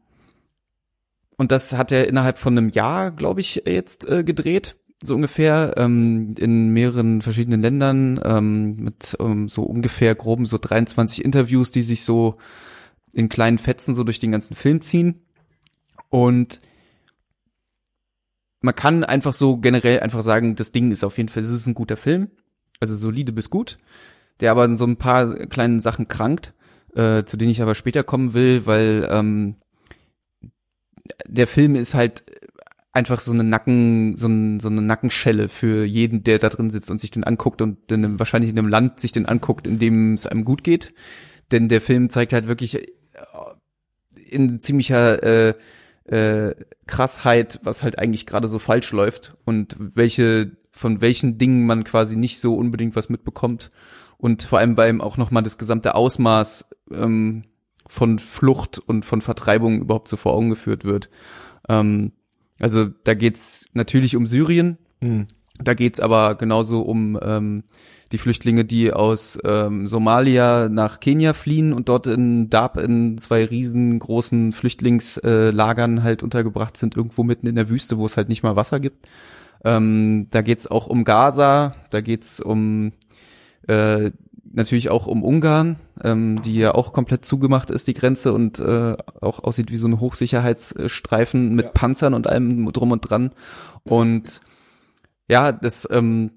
und 1.39 1.53
das 1.53 1.73
hat 1.75 1.93
er 1.93 2.09
innerhalb 2.09 2.39
von 2.39 2.57
einem 2.57 2.69
Jahr, 2.71 3.11
glaube 3.11 3.41
ich, 3.41 3.63
jetzt 3.67 4.09
äh, 4.09 4.25
gedreht 4.25 4.77
so 5.03 5.15
ungefähr, 5.15 5.75
ähm, 5.77 6.35
in 6.39 6.71
mehreren 6.71 7.23
verschiedenen 7.23 7.61
Ländern, 7.61 8.21
ähm, 8.25 8.77
mit 8.77 9.17
ähm, 9.21 9.49
so 9.49 9.63
ungefähr 9.63 10.15
groben 10.15 10.47
so 10.47 10.59
23 10.59 11.25
Interviews, 11.25 11.71
die 11.71 11.83
sich 11.83 12.05
so 12.05 12.39
in 13.13 13.29
kleinen 13.29 13.59
Fetzen 13.59 13.95
so 13.95 14.05
durch 14.05 14.19
den 14.19 14.33
ganzen 14.33 14.57
Film 14.57 14.81
ziehen. 14.81 15.23
Und 16.09 16.61
man 18.63 18.75
kann 18.75 19.05
einfach 19.05 19.35
so 19.35 19.59
generell 19.59 20.01
einfach 20.01 20.23
sagen, 20.23 20.55
das 20.55 20.73
Ding 20.73 20.91
ist 20.91 21.05
auf 21.05 21.19
jeden 21.19 21.29
Fall, 21.29 21.43
es 21.43 21.51
ist 21.51 21.67
ein 21.67 21.75
guter 21.75 21.97
Film, 21.97 22.31
also 22.81 22.97
solide 22.97 23.33
bis 23.33 23.51
gut, 23.51 23.79
der 24.41 24.51
aber 24.51 24.65
in 24.65 24.77
so 24.77 24.87
ein 24.87 24.97
paar 24.97 25.47
kleinen 25.47 25.81
Sachen 25.81 26.09
krankt, 26.09 26.55
äh, 26.95 27.25
zu 27.25 27.37
denen 27.37 27.51
ich 27.51 27.63
aber 27.63 27.75
später 27.75 28.03
kommen 28.03 28.35
will, 28.35 28.67
weil 28.67 29.07
ähm, 29.11 29.57
der 31.27 31.47
Film 31.47 31.75
ist 31.75 31.95
halt 31.95 32.25
einfach 32.97 33.21
so 33.21 33.33
eine 33.33 33.45
Nacken, 33.45 34.17
so, 34.17 34.27
ein, 34.27 34.59
so 34.59 34.69
eine 34.69 34.81
Nackenschelle 34.81 35.49
für 35.49 35.85
jeden, 35.85 36.25
der 36.25 36.39
da 36.39 36.49
drin 36.49 36.71
sitzt 36.71 36.91
und 36.91 36.99
sich 36.99 37.11
den 37.11 37.25
anguckt 37.25 37.61
und 37.61 37.93
in 37.93 38.19
wahrscheinlich 38.19 38.51
in 38.51 38.59
einem 38.59 38.69
Land 38.69 39.01
sich 39.01 39.13
den 39.13 39.27
anguckt, 39.27 39.67
in 39.67 39.79
dem 39.79 40.15
es 40.15 40.27
einem 40.27 40.45
gut 40.45 40.65
geht. 40.65 40.95
Denn 41.53 41.69
der 41.69 41.83
Film 41.83 42.09
zeigt 42.09 42.33
halt 42.33 42.49
wirklich 42.49 42.77
äh, 42.77 42.89
in 44.31 44.59
ziemlicher 44.61 45.23
äh, 45.23 45.55
äh, 46.07 46.55
Krassheit, 46.87 47.61
was 47.63 47.83
halt 47.83 47.99
eigentlich 47.99 48.27
gerade 48.27 48.49
so 48.49 48.59
falsch 48.59 48.91
läuft 48.93 49.37
und 49.45 49.77
welche 49.79 50.57
von 50.73 51.01
welchen 51.01 51.39
Dingen 51.39 51.65
man 51.67 51.85
quasi 51.85 52.17
nicht 52.17 52.39
so 52.39 52.55
unbedingt 52.55 52.97
was 52.97 53.09
mitbekommt 53.09 53.71
und 54.19 54.43
vor 54.43 54.59
allem 54.59 54.75
beim 54.75 55.01
auch 55.01 55.17
noch 55.17 55.31
mal 55.31 55.43
das 55.43 55.59
gesamte 55.59 55.95
Ausmaß 55.95 56.69
ähm, 56.91 57.45
von 57.87 58.19
Flucht 58.19 58.79
und 58.79 59.05
von 59.05 59.21
Vertreibung 59.21 59.81
überhaupt 59.81 60.09
so 60.09 60.17
vor 60.17 60.35
Augen 60.35 60.51
geführt 60.51 60.85
wird. 60.85 61.09
Ähm, 61.69 62.13
also 62.59 62.87
da 63.05 63.15
geht's 63.15 63.67
natürlich 63.73 64.17
um 64.17 64.27
Syrien, 64.27 64.79
Hm. 65.03 65.27
da 65.63 65.75
geht's 65.75 66.01
aber 66.01 66.35
genauso 66.37 66.83
um 66.83 67.19
ähm, 67.23 67.65
die 68.13 68.19
Flüchtlinge, 68.19 68.65
die 68.65 68.93
aus 68.93 69.39
ähm, 69.45 69.87
Somalia 69.87 70.69
nach 70.69 71.01
Kenia 71.01 71.33
fliehen 71.33 71.73
und 71.73 71.89
dort 71.89 72.07
in 72.07 72.49
Dab 72.51 72.77
in 72.77 73.19
zwei 73.19 73.45
riesengroßen 73.45 74.53
Flüchtlingslagern 74.53 76.03
halt 76.03 76.23
untergebracht 76.23 76.77
sind, 76.77 76.97
irgendwo 76.97 77.25
mitten 77.25 77.47
in 77.47 77.57
der 77.57 77.69
Wüste, 77.69 77.99
wo 77.99 78.07
es 78.07 78.17
halt 78.17 78.29
nicht 78.29 78.43
mal 78.43 78.55
Wasser 78.57 78.79
gibt. 78.79 79.09
Ähm, 79.65 80.29
da 80.31 80.43
geht's 80.43 80.67
auch 80.69 80.87
um 80.87 81.05
Gaza, 81.05 81.75
da 81.91 82.01
geht's 82.01 82.41
um 82.41 82.93
äh, 83.67 84.13
natürlich 84.53 84.91
auch 84.91 85.07
um 85.07 85.25
Ungarn, 85.25 85.77
ähm, 86.03 86.43
die 86.43 86.57
ja 86.57 86.75
auch 86.75 86.93
komplett 86.93 87.25
zugemacht 87.25 87.71
ist, 87.71 87.87
die 87.87 87.95
Grenze, 87.95 88.33
und 88.33 88.59
äh, 88.59 88.97
auch 89.21 89.43
aussieht 89.43 89.71
wie 89.71 89.77
so 89.77 89.89
ein 89.89 90.01
Hochsicherheitsstreifen 90.01 91.55
mit 91.55 91.67
Ja. 91.67 91.71
Panzern 91.73 92.15
und 92.15 92.27
allem 92.27 92.73
drum 92.73 92.93
und 92.93 93.01
dran. 93.03 93.33
Und 93.85 94.41
ja, 95.29 95.53
das 95.53 95.89
ähm, 95.91 96.33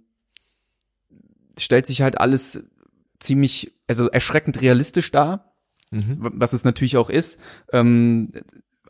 stellt 1.57 1.87
sich 1.87 2.01
halt 2.01 2.19
alles 2.19 2.63
ziemlich, 3.19 3.73
also 3.87 4.07
erschreckend 4.09 4.61
realistisch 4.61 5.11
dar, 5.11 5.45
Mhm. 5.91 6.17
was 6.19 6.53
es 6.53 6.63
natürlich 6.63 6.97
auch 6.97 7.09
ist. 7.09 7.39
Ähm, 7.73 8.31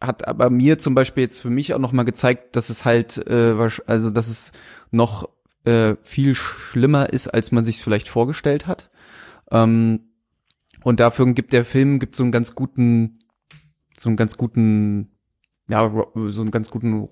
hat 0.01 0.27
aber 0.27 0.49
mir 0.49 0.77
zum 0.77 0.95
Beispiel 0.95 1.23
jetzt 1.23 1.41
für 1.41 1.49
mich 1.49 1.73
auch 1.73 1.79
noch 1.79 1.93
mal 1.93 2.03
gezeigt, 2.03 2.55
dass 2.58 2.69
es 2.69 2.84
halt, 2.86 3.17
äh, 3.27 3.55
also 3.88 4.10
dass 4.10 4.27
es 4.27 4.51
noch 4.91 5.29
äh, 5.65 5.95
viel 6.03 6.36
schlimmer 6.36 7.12
ist, 7.12 7.27
als 7.27 7.51
man 7.51 7.63
sich 7.63 7.82
vielleicht 7.84 8.08
vorgestellt 8.10 8.67
hat. 8.67 8.89
Ähm, 9.51 10.09
und 10.84 11.00
dafür 11.00 11.34
gibt 11.34 11.54
der 11.54 11.65
Film 11.65 12.00
gibt 12.00 12.15
so 12.15 12.24
einen 12.24 12.32
ganz 12.32 12.56
guten, 12.56 13.20
so 13.98 14.10
einen 14.10 14.18
ganz 14.18 14.38
guten, 14.38 15.12
ja, 15.70 15.92
so 16.28 16.42
einen 16.42 16.52
ganz 16.52 16.70
guten 16.70 17.10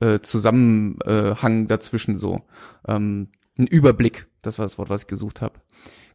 äh, 0.00 0.20
Zusammenhang 0.20 1.66
dazwischen 1.66 2.18
so. 2.18 2.42
Ähm, 2.86 3.28
ein 3.58 3.66
Überblick, 3.66 4.26
das 4.42 4.58
war 4.58 4.64
das 4.64 4.78
Wort, 4.78 4.90
was 4.90 5.02
ich 5.02 5.06
gesucht 5.06 5.40
habe. 5.40 5.60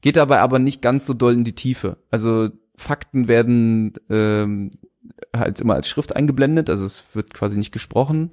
Geht 0.01 0.15
dabei 0.15 0.41
aber 0.41 0.59
nicht 0.59 0.81
ganz 0.81 1.05
so 1.05 1.13
doll 1.13 1.33
in 1.33 1.43
die 1.43 1.55
Tiefe. 1.55 1.97
Also 2.11 2.49
Fakten 2.75 3.27
werden 3.27 3.93
ähm, 4.09 4.71
halt 5.35 5.59
immer 5.59 5.73
als 5.73 5.89
Schrift 5.89 6.15
eingeblendet, 6.15 6.69
also 6.69 6.85
es 6.85 7.03
wird 7.13 7.33
quasi 7.33 7.57
nicht 7.57 7.71
gesprochen. 7.71 8.31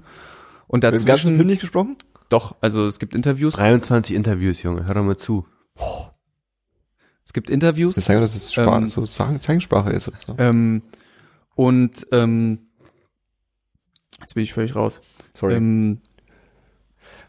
Und 0.68 0.82
Wird 0.82 0.94
im 0.94 1.04
ganzen 1.04 1.22
Film 1.22 1.34
dazwischen, 1.36 1.46
nicht 1.46 1.60
gesprochen? 1.60 1.96
doch, 2.28 2.56
also 2.60 2.86
es 2.86 2.98
gibt 2.98 3.14
Interviews, 3.14 3.54
23 3.54 4.16
Interviews, 4.16 4.62
Junge, 4.62 4.86
hör 4.86 4.94
doch 4.94 5.04
mal 5.04 5.16
zu. 5.16 5.46
Es 7.26 7.32
gibt 7.32 7.50
Interviews. 7.50 7.96
Das 7.96 8.04
sagen, 8.04 8.20
dass 8.20 8.36
es 8.36 8.54
Sprache, 8.54 8.82
Ähm, 8.82 8.88
so 8.88 9.04
Zeichensprache 9.04 9.90
ist. 9.90 10.06
Oder 10.06 10.16
so. 10.24 10.34
Ähm, 10.38 10.82
und 11.56 12.06
ähm, 12.12 12.68
jetzt 14.20 14.34
bin 14.34 14.44
ich 14.44 14.52
völlig 14.52 14.76
raus. 14.76 15.00
Sorry. 15.34 15.56
Ähm, 15.56 16.00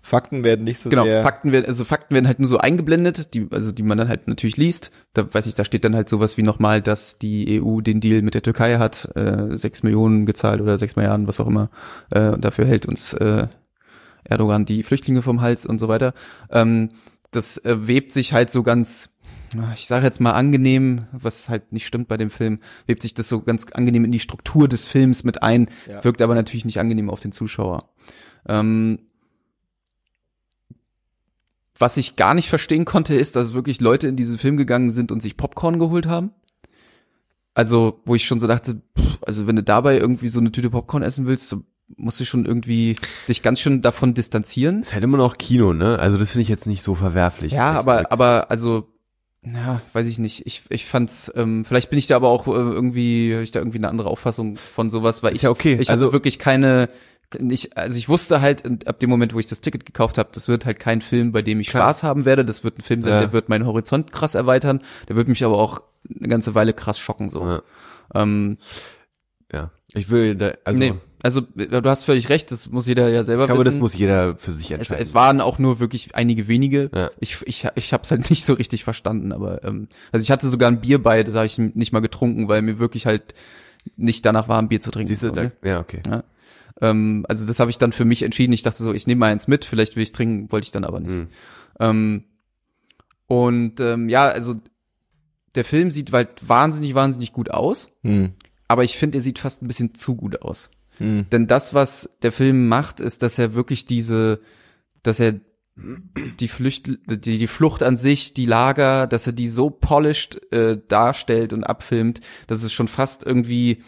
Fakten 0.04 0.44
werden 0.44 0.64
nicht 0.64 0.80
so 0.80 0.90
genau, 0.90 1.04
sehr. 1.04 1.24
Fakten 1.24 1.52
werden, 1.52 1.66
also 1.66 1.84
Fakten 1.84 2.14
werden 2.14 2.28
halt 2.28 2.40
nur 2.40 2.48
so 2.48 2.60
eingeblendet, 2.60 3.34
die, 3.34 3.48
also 3.52 3.72
die 3.72 3.84
man 3.84 3.98
dann 3.98 4.08
halt 4.08 4.28
natürlich 4.28 4.56
liest. 4.56 4.92
Da 5.14 5.34
weiß 5.34 5.48
ich, 5.48 5.56
da 5.56 5.66
steht 5.66 5.84
dann 5.84 5.96
halt 5.96 6.10
sowas 6.10 6.38
wie 6.38 6.44
nochmal, 6.44 6.82
dass 6.82 7.18
die 7.18 7.60
EU 7.62 7.82
den 7.82 8.00
Deal 8.00 8.22
mit 8.22 8.36
der 8.36 8.44
Türkei 8.44 8.78
hat, 8.78 9.10
äh, 9.16 9.58
sechs 9.58 9.82
Millionen 9.82 10.26
gezahlt 10.28 10.62
oder 10.62 10.78
sechs 10.78 10.96
Milliarden, 10.96 11.28
was 11.28 11.40
auch 11.40 11.48
immer. 11.48 11.70
Äh, 12.12 12.30
und 12.30 12.46
dafür 12.46 12.66
hält 12.66 12.86
uns 12.86 13.14
äh, 13.14 13.48
Erdogan 14.24 14.66
die 14.66 14.84
Flüchtlinge 14.84 15.24
vom 15.24 15.42
Hals 15.42 15.66
und 15.66 15.80
so 15.80 15.88
weiter. 15.88 16.14
Ähm, 16.52 16.92
das 17.32 17.58
äh, 17.66 17.88
webt 17.88 18.14
sich 18.14 18.34
halt 18.34 18.50
so 18.50 18.64
ganz, 18.64 19.10
ich 19.74 19.88
sage 19.88 20.06
jetzt 20.06 20.20
mal 20.20 20.34
angenehm, 20.34 21.08
was 21.12 21.50
halt 21.50 21.72
nicht 21.72 21.88
stimmt 21.88 22.08
bei 22.08 22.18
dem 22.18 22.30
Film, 22.30 22.60
webt 22.86 23.02
sich 23.02 23.14
das 23.14 23.30
so 23.30 23.42
ganz 23.42 23.66
angenehm 23.74 24.06
in 24.06 24.12
die 24.12 24.20
Struktur 24.20 24.68
des 24.68 24.86
Films 24.86 25.24
mit 25.24 25.42
ein, 25.44 25.70
Ja. 25.88 26.04
wirkt 26.04 26.22
aber 26.22 26.36
natürlich 26.36 26.66
nicht 26.66 26.80
angenehm 26.80 27.10
auf 27.10 27.20
den 27.20 27.32
Zuschauer. 27.32 27.90
Ähm, 28.48 29.00
was 31.80 31.98
ich 31.98 32.16
gar 32.16 32.34
nicht 32.34 32.50
verstehen 32.50 32.86
konnte, 32.86 33.16
ist, 33.16 33.36
dass 33.36 33.54
wirklich 33.54 33.80
Leute 33.82 34.08
in 34.08 34.16
diesen 34.16 34.38
Film 34.38 34.58
gegangen 34.58 34.90
sind 34.90 35.12
und 35.12 35.22
sich 35.22 35.38
Popcorn 35.38 35.78
geholt 35.80 36.08
haben. 36.08 36.32
Also, 37.54 38.02
wo 38.06 38.16
ich 38.16 38.26
schon 38.26 38.40
so 38.40 38.48
dachte, 38.48 38.82
pff, 38.98 39.20
also 39.26 39.48
wenn 39.48 39.56
du 39.56 39.64
dabei 39.64 39.98
irgendwie 39.98 40.28
so 40.28 40.40
eine 40.40 40.52
Tüte 40.52 40.70
Popcorn 40.70 41.04
essen 41.04 41.26
willst, 41.28 41.56
musst 41.96 42.20
du 42.20 42.26
schon 42.26 42.46
irgendwie 42.46 42.96
dich 43.28 43.42
ganz 43.44 43.60
schön 43.60 43.82
davon 43.82 44.14
distanzieren. 44.14 44.82
Ist 44.82 44.94
halt 44.94 45.04
immer 45.04 45.18
noch 45.18 45.38
Kino, 45.38 45.74
ne? 45.74 45.98
Also 46.00 46.18
das 46.18 46.32
finde 46.32 46.44
ich 46.44 46.50
jetzt 46.50 46.68
nicht 46.68 46.82
so 46.82 46.96
verwerflich. 46.96 47.52
Ja, 47.54 47.72
Ich- 47.74 47.78
aber, 47.78 48.12
aber, 48.12 48.50
also, 48.52 48.90
ja, 49.44 49.82
weiß 49.94 50.08
ich 50.08 50.20
nicht. 50.20 50.46
Ich, 50.46 50.64
ich 50.70 50.86
fand's, 50.86 51.32
ähm, 51.36 51.64
vielleicht 51.64 51.90
bin 51.90 52.00
ich 52.00 52.08
da 52.08 52.16
aber 52.18 52.30
auch 52.30 52.48
äh, 52.48 52.52
irgendwie, 52.52 53.34
hab 53.36 53.42
ich 53.42 53.52
da 53.52 53.60
irgendwie 53.60 53.78
eine 53.78 53.90
andere 53.90 54.10
Auffassung 54.10 54.58
von 54.58 54.90
sowas, 54.90 55.24
weil 55.24 55.32
Ist 55.32 55.38
ich, 55.38 55.44
ja 55.44 55.50
okay. 55.50 55.74
ich 55.80 55.90
Also- 55.90 56.06
also 56.06 56.14
wirklich 56.14 56.38
keine, 56.40 56.90
nicht, 57.40 57.76
also 57.78 57.98
ich 57.98 58.08
wusste 58.10 58.42
halt 58.42 58.88
ab 58.88 59.00
dem 59.00 59.10
Moment, 59.10 59.34
wo 59.34 59.40
ich 59.40 59.48
das 59.48 59.62
Ticket 59.62 59.86
gekauft 59.86 60.18
habe, 60.18 60.30
das 60.34 60.48
wird 60.48 60.66
halt 60.66 60.80
kein 60.80 61.02
Film, 61.02 61.32
bei 61.32 61.42
dem 61.42 61.60
ich 61.60 61.70
Klar. 61.70 61.84
Spaß 61.84 62.04
haben 62.04 62.26
werde. 62.26 62.46
Das 62.46 62.64
wird 62.64 62.78
ein 62.80 62.82
Film 62.82 63.02
sein, 63.02 63.12
Ja. 63.14 63.20
der 63.22 63.34
wird 63.34 63.50
meinen 63.50 63.66
Horizont 63.66 64.12
krass 64.12 64.34
erweitern. 64.36 64.82
Der 65.10 65.16
wird 65.16 65.28
mich 65.28 65.44
aber 65.44 65.58
auch 65.58 65.82
eine 66.18 66.28
ganze 66.30 66.56
Weile 66.56 66.74
krass 66.74 67.00
schocken 67.00 67.30
so. 67.30 67.46
Ja. 67.46 67.62
Ähm, 68.16 68.58
ja. 69.52 69.72
Ich 69.94 70.10
will 70.10 70.36
da, 70.36 70.54
also 70.64 70.78
nee, 70.80 70.94
also 71.24 71.42
äh, 71.58 71.82
du 71.82 71.90
hast 71.90 72.06
völlig 72.06 72.30
recht. 72.30 72.52
Das 72.52 72.70
muss 72.70 72.88
jeder 72.88 73.10
ja 73.10 73.24
selber 73.24 73.44
ich 73.44 73.48
glaube, 73.48 73.62
wissen. 73.62 73.74
das 73.74 73.80
muss 73.80 73.96
jeder 73.96 74.36
für 74.38 74.52
sich 74.52 74.72
es, 74.72 74.80
entscheiden. 74.80 75.06
es 75.06 75.14
waren 75.14 75.42
auch 75.42 75.60
nur 75.60 75.80
wirklich 75.80 76.16
einige 76.16 76.48
wenige. 76.48 76.90
Ja. 76.94 77.12
Ich, 77.20 77.38
ich, 77.46 77.68
ich 77.76 77.94
habe 77.94 78.04
es 78.04 78.12
halt 78.12 78.30
nicht 78.30 78.46
so 78.46 78.54
richtig 78.54 78.84
verstanden, 78.84 79.32
aber 79.32 79.64
ähm, 79.64 79.88
also 80.12 80.24
ich 80.24 80.32
hatte 80.32 80.48
sogar 80.48 80.70
ein 80.70 80.82
Bier 80.82 81.02
bei, 81.02 81.24
das 81.24 81.36
habe 81.36 81.46
ich 81.46 81.58
nicht 81.58 81.92
mal 81.92 82.02
getrunken, 82.02 82.48
weil 82.48 82.62
mir 82.62 82.80
wirklich 82.80 83.06
halt 83.06 83.34
nicht 83.96 84.26
danach 84.26 84.48
war, 84.48 84.60
ein 84.60 84.68
Bier 84.68 84.82
zu 84.82 84.92
trinken. 84.92 85.08
Siehst 85.08 85.24
du, 85.24 85.30
okay? 85.30 85.52
da, 85.62 85.70
ja, 85.70 85.80
okay. 85.80 86.02
ähm, 86.82 87.26
also 87.30 87.46
das 87.46 87.60
habe 87.60 87.72
ich 87.72 87.78
dann 87.78 87.94
für 87.94 88.06
mich 88.06 88.22
entschieden. 88.24 88.54
Ich 88.54 88.64
dachte 88.64 88.84
so, 88.84 88.94
ich 88.94 89.08
nehme 89.08 89.20
mal 89.20 89.32
eins 89.32 89.48
mit, 89.48 89.66
vielleicht 89.66 89.96
will 89.96 90.04
ich 90.04 90.12
trinken, 90.12 90.52
wollte 90.52 90.66
ich 90.66 90.72
dann 90.72 90.84
aber 90.84 91.00
nicht. 91.00 91.10
Hm. 91.10 91.28
Ähm, 91.80 92.24
und 93.28 93.80
ähm, 93.80 94.10
ja, 94.10 94.28
also 94.28 94.56
der 95.56 95.66
Film 95.66 95.90
sieht 95.92 96.12
halt 96.12 96.48
wahnsinnig, 96.48 96.94
wahnsinnig 96.94 97.34
gut 97.34 97.50
aus, 97.50 97.90
Hm. 98.04 98.34
aber 98.68 98.84
ich 98.84 98.98
finde, 98.98 99.18
er 99.18 99.22
sieht 99.22 99.40
fast 99.40 99.62
ein 99.64 99.68
bisschen 99.68 99.96
zu 99.96 100.16
gut 100.16 100.42
aus. 100.42 100.70
Hm. 100.98 101.26
Denn 101.32 101.48
das, 101.48 101.74
was 101.74 102.18
der 102.22 102.32
Film 102.32 102.68
macht, 102.68 103.00
ist, 103.00 103.24
dass 103.24 103.40
er 103.40 103.54
wirklich 103.54 103.86
diese, 103.86 104.40
dass 105.04 105.20
er 105.20 105.36
die 106.40 106.48
Flücht, 106.48 106.88
die, 106.88 107.38
die 107.38 107.48
Flucht 107.48 107.84
an 107.84 107.98
sich, 107.98 108.34
die 108.34 108.48
Lager, 108.48 109.06
dass 109.06 109.28
er 109.28 109.34
die 109.34 109.48
so 109.48 109.70
polished 109.70 110.52
äh, 110.52 110.80
darstellt 110.88 111.54
und 111.54 111.64
abfilmt, 111.64 112.22
dass 112.48 112.64
es 112.64 112.74
schon 112.74 112.88
fast 112.88 113.24
irgendwie 113.24 113.84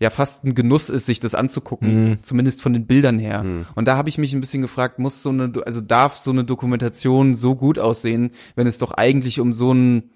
ja 0.00 0.10
fast 0.10 0.44
ein 0.44 0.54
Genuss 0.54 0.90
ist, 0.90 1.06
sich 1.06 1.20
das 1.20 1.34
anzugucken, 1.34 2.10
Mhm. 2.10 2.22
zumindest 2.22 2.62
von 2.62 2.72
den 2.72 2.86
Bildern 2.86 3.18
her. 3.18 3.44
Mhm. 3.44 3.66
Und 3.74 3.86
da 3.86 3.96
habe 3.96 4.08
ich 4.08 4.18
mich 4.18 4.32
ein 4.32 4.40
bisschen 4.40 4.62
gefragt, 4.62 4.98
muss 4.98 5.22
so 5.22 5.30
eine, 5.30 5.52
also 5.66 5.80
darf 5.80 6.16
so 6.16 6.30
eine 6.30 6.44
Dokumentation 6.44 7.34
so 7.36 7.54
gut 7.54 7.78
aussehen, 7.78 8.30
wenn 8.56 8.66
es 8.66 8.78
doch 8.78 8.92
eigentlich 8.92 9.38
um 9.38 9.52
so 9.52 9.72
ein, 9.72 10.10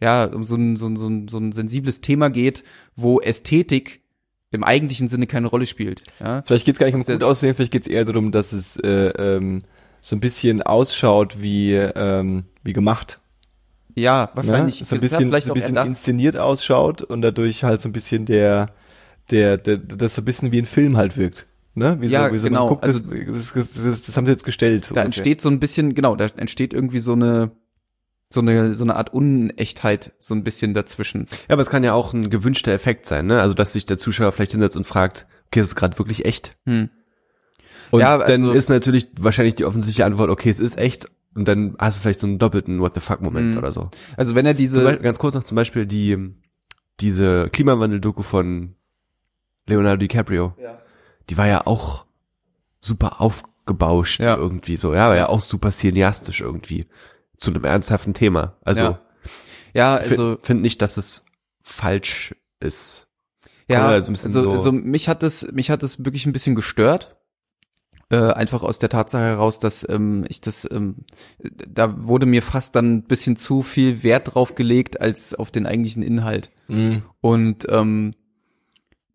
ja, 0.00 0.24
um 0.24 0.44
so 0.44 0.56
ein, 0.56 0.76
so 0.76 0.86
ein, 0.86 0.96
so 0.96 1.08
ein, 1.08 1.28
so 1.28 1.38
ein 1.38 1.52
sensibles 1.52 2.00
Thema 2.00 2.30
geht, 2.30 2.64
wo 2.96 3.20
Ästhetik 3.20 4.02
im 4.52 4.64
eigentlichen 4.64 5.08
Sinne 5.08 5.26
keine 5.26 5.46
Rolle 5.46 5.66
spielt. 5.66 6.02
Ja? 6.18 6.42
Vielleicht 6.44 6.66
geht's 6.66 6.78
gar 6.78 6.86
nicht 6.86 6.94
um 6.96 7.04
gut 7.04 7.22
aussehen, 7.22 7.54
vielleicht 7.54 7.72
geht's 7.72 7.86
eher 7.86 8.04
darum, 8.04 8.32
dass 8.32 8.52
es 8.52 8.76
äh, 8.76 9.08
ähm, 9.10 9.62
so 10.00 10.16
ein 10.16 10.20
bisschen 10.20 10.62
ausschaut 10.62 11.40
wie 11.42 11.74
ähm, 11.74 12.44
wie 12.64 12.72
gemacht. 12.72 13.20
Ja, 13.94 14.24
Ne? 14.24 14.30
wahrscheinlich. 14.34 14.78
So 14.84 14.94
ein 14.94 14.98
ja, 14.98 15.00
bisschen, 15.00 15.28
vielleicht 15.28 15.46
so 15.46 15.52
ein 15.52 15.60
bisschen 15.60 15.76
inszeniert 15.76 16.36
ausschaut 16.36 17.02
und 17.02 17.22
dadurch 17.22 17.64
halt 17.64 17.80
so 17.80 17.88
ein 17.88 17.92
bisschen 17.92 18.24
der, 18.24 18.66
der, 19.30 19.56
der 19.58 19.76
das 19.78 20.14
so 20.14 20.22
ein 20.22 20.24
bisschen 20.24 20.52
wie 20.52 20.58
ein 20.58 20.66
Film 20.66 20.96
halt 20.96 21.16
wirkt. 21.16 21.46
Ne? 21.74 21.96
Wie 22.00 22.06
Ja, 22.08 22.26
so, 22.28 22.34
wie 22.34 22.38
so 22.38 22.48
genau, 22.48 22.68
guckt, 22.68 22.84
also- 22.84 22.98
das, 22.98 23.52
das, 23.52 23.74
das, 23.74 24.02
das, 24.02 24.16
haben 24.16 24.26
sie 24.26 24.32
jetzt 24.32 24.44
gestellt. 24.44 24.84
Da 24.86 24.88
ungefähr. 24.90 25.04
entsteht 25.04 25.40
so 25.40 25.48
ein 25.48 25.60
bisschen, 25.60 25.94
genau, 25.94 26.16
da 26.16 26.26
entsteht 26.36 26.72
irgendwie 26.72 26.98
so 26.98 27.12
eine, 27.12 27.50
so 28.32 28.40
eine, 28.40 28.74
so 28.76 28.84
eine 28.84 28.94
Art 28.96 29.12
Unechtheit 29.12 30.12
so 30.20 30.34
ein 30.34 30.44
bisschen 30.44 30.72
dazwischen. 30.72 31.26
Ja, 31.48 31.54
aber 31.54 31.62
es 31.62 31.70
kann 31.70 31.82
ja 31.82 31.92
auch 31.94 32.12
ein 32.14 32.30
gewünschter 32.30 32.72
Effekt 32.72 33.06
sein, 33.06 33.26
ne? 33.26 33.40
Also 33.40 33.54
dass 33.54 33.72
sich 33.72 33.86
der 33.86 33.98
Zuschauer 33.98 34.30
vielleicht 34.32 34.52
hinsetzt 34.52 34.76
und 34.76 34.84
fragt, 34.84 35.26
okay, 35.48 35.60
ist 35.60 35.66
es 35.68 35.74
gerade 35.76 35.98
wirklich 35.98 36.24
echt? 36.24 36.56
Hm. 36.64 36.90
Und 37.90 38.00
Ja, 38.00 38.18
dann 38.18 38.42
also- 38.44 38.52
ist 38.52 38.68
natürlich 38.70 39.08
wahrscheinlich 39.18 39.56
die 39.56 39.64
offensichtliche 39.64 40.04
Antwort, 40.04 40.30
okay, 40.30 40.48
es 40.48 40.60
ist 40.60 40.78
echt. 40.78 41.08
Und 41.34 41.46
dann 41.48 41.74
hast 41.78 41.98
du 41.98 42.02
vielleicht 42.02 42.20
so 42.20 42.26
einen 42.28 42.38
doppelten 42.38 42.80
What 42.80 42.94
the 42.94 43.00
fuck 43.00 43.20
Moment 43.20 43.52
Hm. 43.54 43.58
oder 43.58 43.72
so. 43.72 43.90
Also 44.16 44.34
wenn 44.36 44.46
er 44.46 44.54
diese, 44.54 44.82
Beispiel, 44.84 45.02
ganz 45.02 45.18
kurz 45.18 45.34
noch 45.34 45.44
zum 45.44 45.56
Beispiel 45.56 45.86
die 45.86 46.34
diese 47.00 47.48
Klimawandel-Doku 47.50 48.22
von 48.22 48.74
Leonardo 49.66 49.96
DiCaprio. 49.96 50.54
Die 51.30 51.38
war 51.38 51.46
ja 51.48 51.66
auch 51.66 52.04
super 52.80 53.20
aufgebauscht 53.20 54.20
Ja. 54.20 54.36
irgendwie 54.36 54.76
so. 54.76 54.92
Ja, 54.94 55.08
war 55.08 55.16
ja 55.16 55.28
auch 55.28 55.40
super 55.40 55.70
cineastisch 55.70 56.40
irgendwie 56.42 56.86
zu 57.40 57.50
einem 57.50 57.64
ernsthaften 57.64 58.14
Thema. 58.14 58.56
Also 58.64 58.80
Ja. 58.82 59.00
ja, 59.74 60.00
ich 60.00 60.10
also, 60.10 60.30
finde 60.32 60.44
find 60.46 60.62
nicht, 60.62 60.82
dass 60.82 60.96
es 60.98 61.24
falsch 61.62 62.34
ist. 62.60 63.08
ja, 63.68 63.86
also, 63.86 64.12
so- 64.14 64.50
also 64.50 64.72
mich 64.72 65.08
hat 65.08 65.22
das, 65.22 65.50
mich 65.52 65.70
hat 65.70 65.82
das 65.82 66.04
wirklich 66.04 66.26
ein 66.26 66.32
bisschen 66.32 66.54
gestört. 66.54 67.16
Äh, 68.12 68.32
einfach 68.32 68.64
aus 68.64 68.80
der 68.80 68.88
Tatsache 68.88 69.22
heraus, 69.22 69.60
dass 69.60 69.88
ähm, 69.88 70.24
ich 70.28 70.40
das, 70.40 70.68
ähm, 70.72 71.04
da 71.38 72.04
wurde 72.04 72.26
mir 72.26 72.42
fast 72.42 72.74
dann 72.74 72.94
ein 72.96 73.02
bisschen 73.04 73.36
zu 73.36 73.62
viel 73.62 74.02
Wert 74.02 74.34
drauf 74.34 74.56
gelegt 74.56 75.00
als 75.00 75.32
auf 75.32 75.52
den 75.52 75.64
eigentlichen 75.64 76.02
Inhalt. 76.02 76.50
Mhm. 76.66 77.04
Und 77.20 77.66
ähm, 77.68 78.16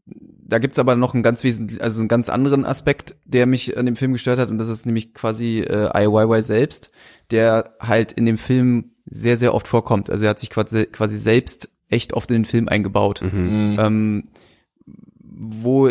da 0.06 0.60
gibt's 0.60 0.80
aber 0.80 0.96
noch 0.96 1.14
einen 1.14 1.24
ganz 1.24 1.44
wesentlich, 1.44 1.82
also 1.82 2.00
einen 2.00 2.08
ganz 2.08 2.30
anderen 2.30 2.66
Aspekt, 2.66 3.16
der 3.26 3.46
mich 3.48 3.78
an 3.78 3.86
dem 3.86 3.96
Film 3.96 4.14
gestört 4.14 4.40
hat, 4.40 4.50
und 4.50 4.58
das 4.58 4.70
ist 4.70 4.86
nämlich 4.86 5.14
quasi 5.14 5.60
äh, 5.60 5.90
IYY 5.96 6.44
selbst, 6.44 6.92
der 7.32 7.76
halt 7.80 8.12
in 8.12 8.26
dem 8.26 8.38
Film 8.38 8.92
sehr, 9.06 9.38
sehr 9.38 9.54
oft 9.54 9.68
vorkommt. 9.68 10.10
Also 10.10 10.26
er 10.26 10.32
hat 10.32 10.40
sich 10.40 10.50
quasi, 10.50 10.86
quasi 10.86 11.18
selbst 11.18 11.72
echt 11.90 12.14
oft 12.14 12.30
in 12.32 12.38
den 12.38 12.46
Film 12.46 12.68
eingebaut. 12.68 13.22
Mhm. 13.22 13.78
Ähm, 13.80 14.24
wo 15.20 15.90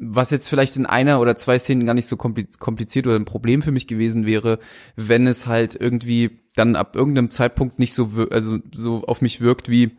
was 0.00 0.30
jetzt 0.30 0.48
vielleicht 0.48 0.76
in 0.76 0.86
einer 0.86 1.20
oder 1.20 1.34
zwei 1.34 1.58
Szenen 1.58 1.84
gar 1.84 1.94
nicht 1.94 2.06
so 2.06 2.14
kompli- 2.14 2.56
kompliziert 2.58 3.06
oder 3.08 3.16
ein 3.16 3.24
Problem 3.24 3.62
für 3.62 3.72
mich 3.72 3.88
gewesen 3.88 4.26
wäre, 4.26 4.60
wenn 4.94 5.26
es 5.26 5.46
halt 5.46 5.74
irgendwie 5.74 6.38
dann 6.54 6.76
ab 6.76 6.94
irgendeinem 6.94 7.30
Zeitpunkt 7.30 7.80
nicht 7.80 7.94
so 7.94 8.10
also 8.30 8.58
so 8.72 9.02
auf 9.04 9.20
mich 9.22 9.40
wirkt 9.40 9.68
wie 9.68 9.96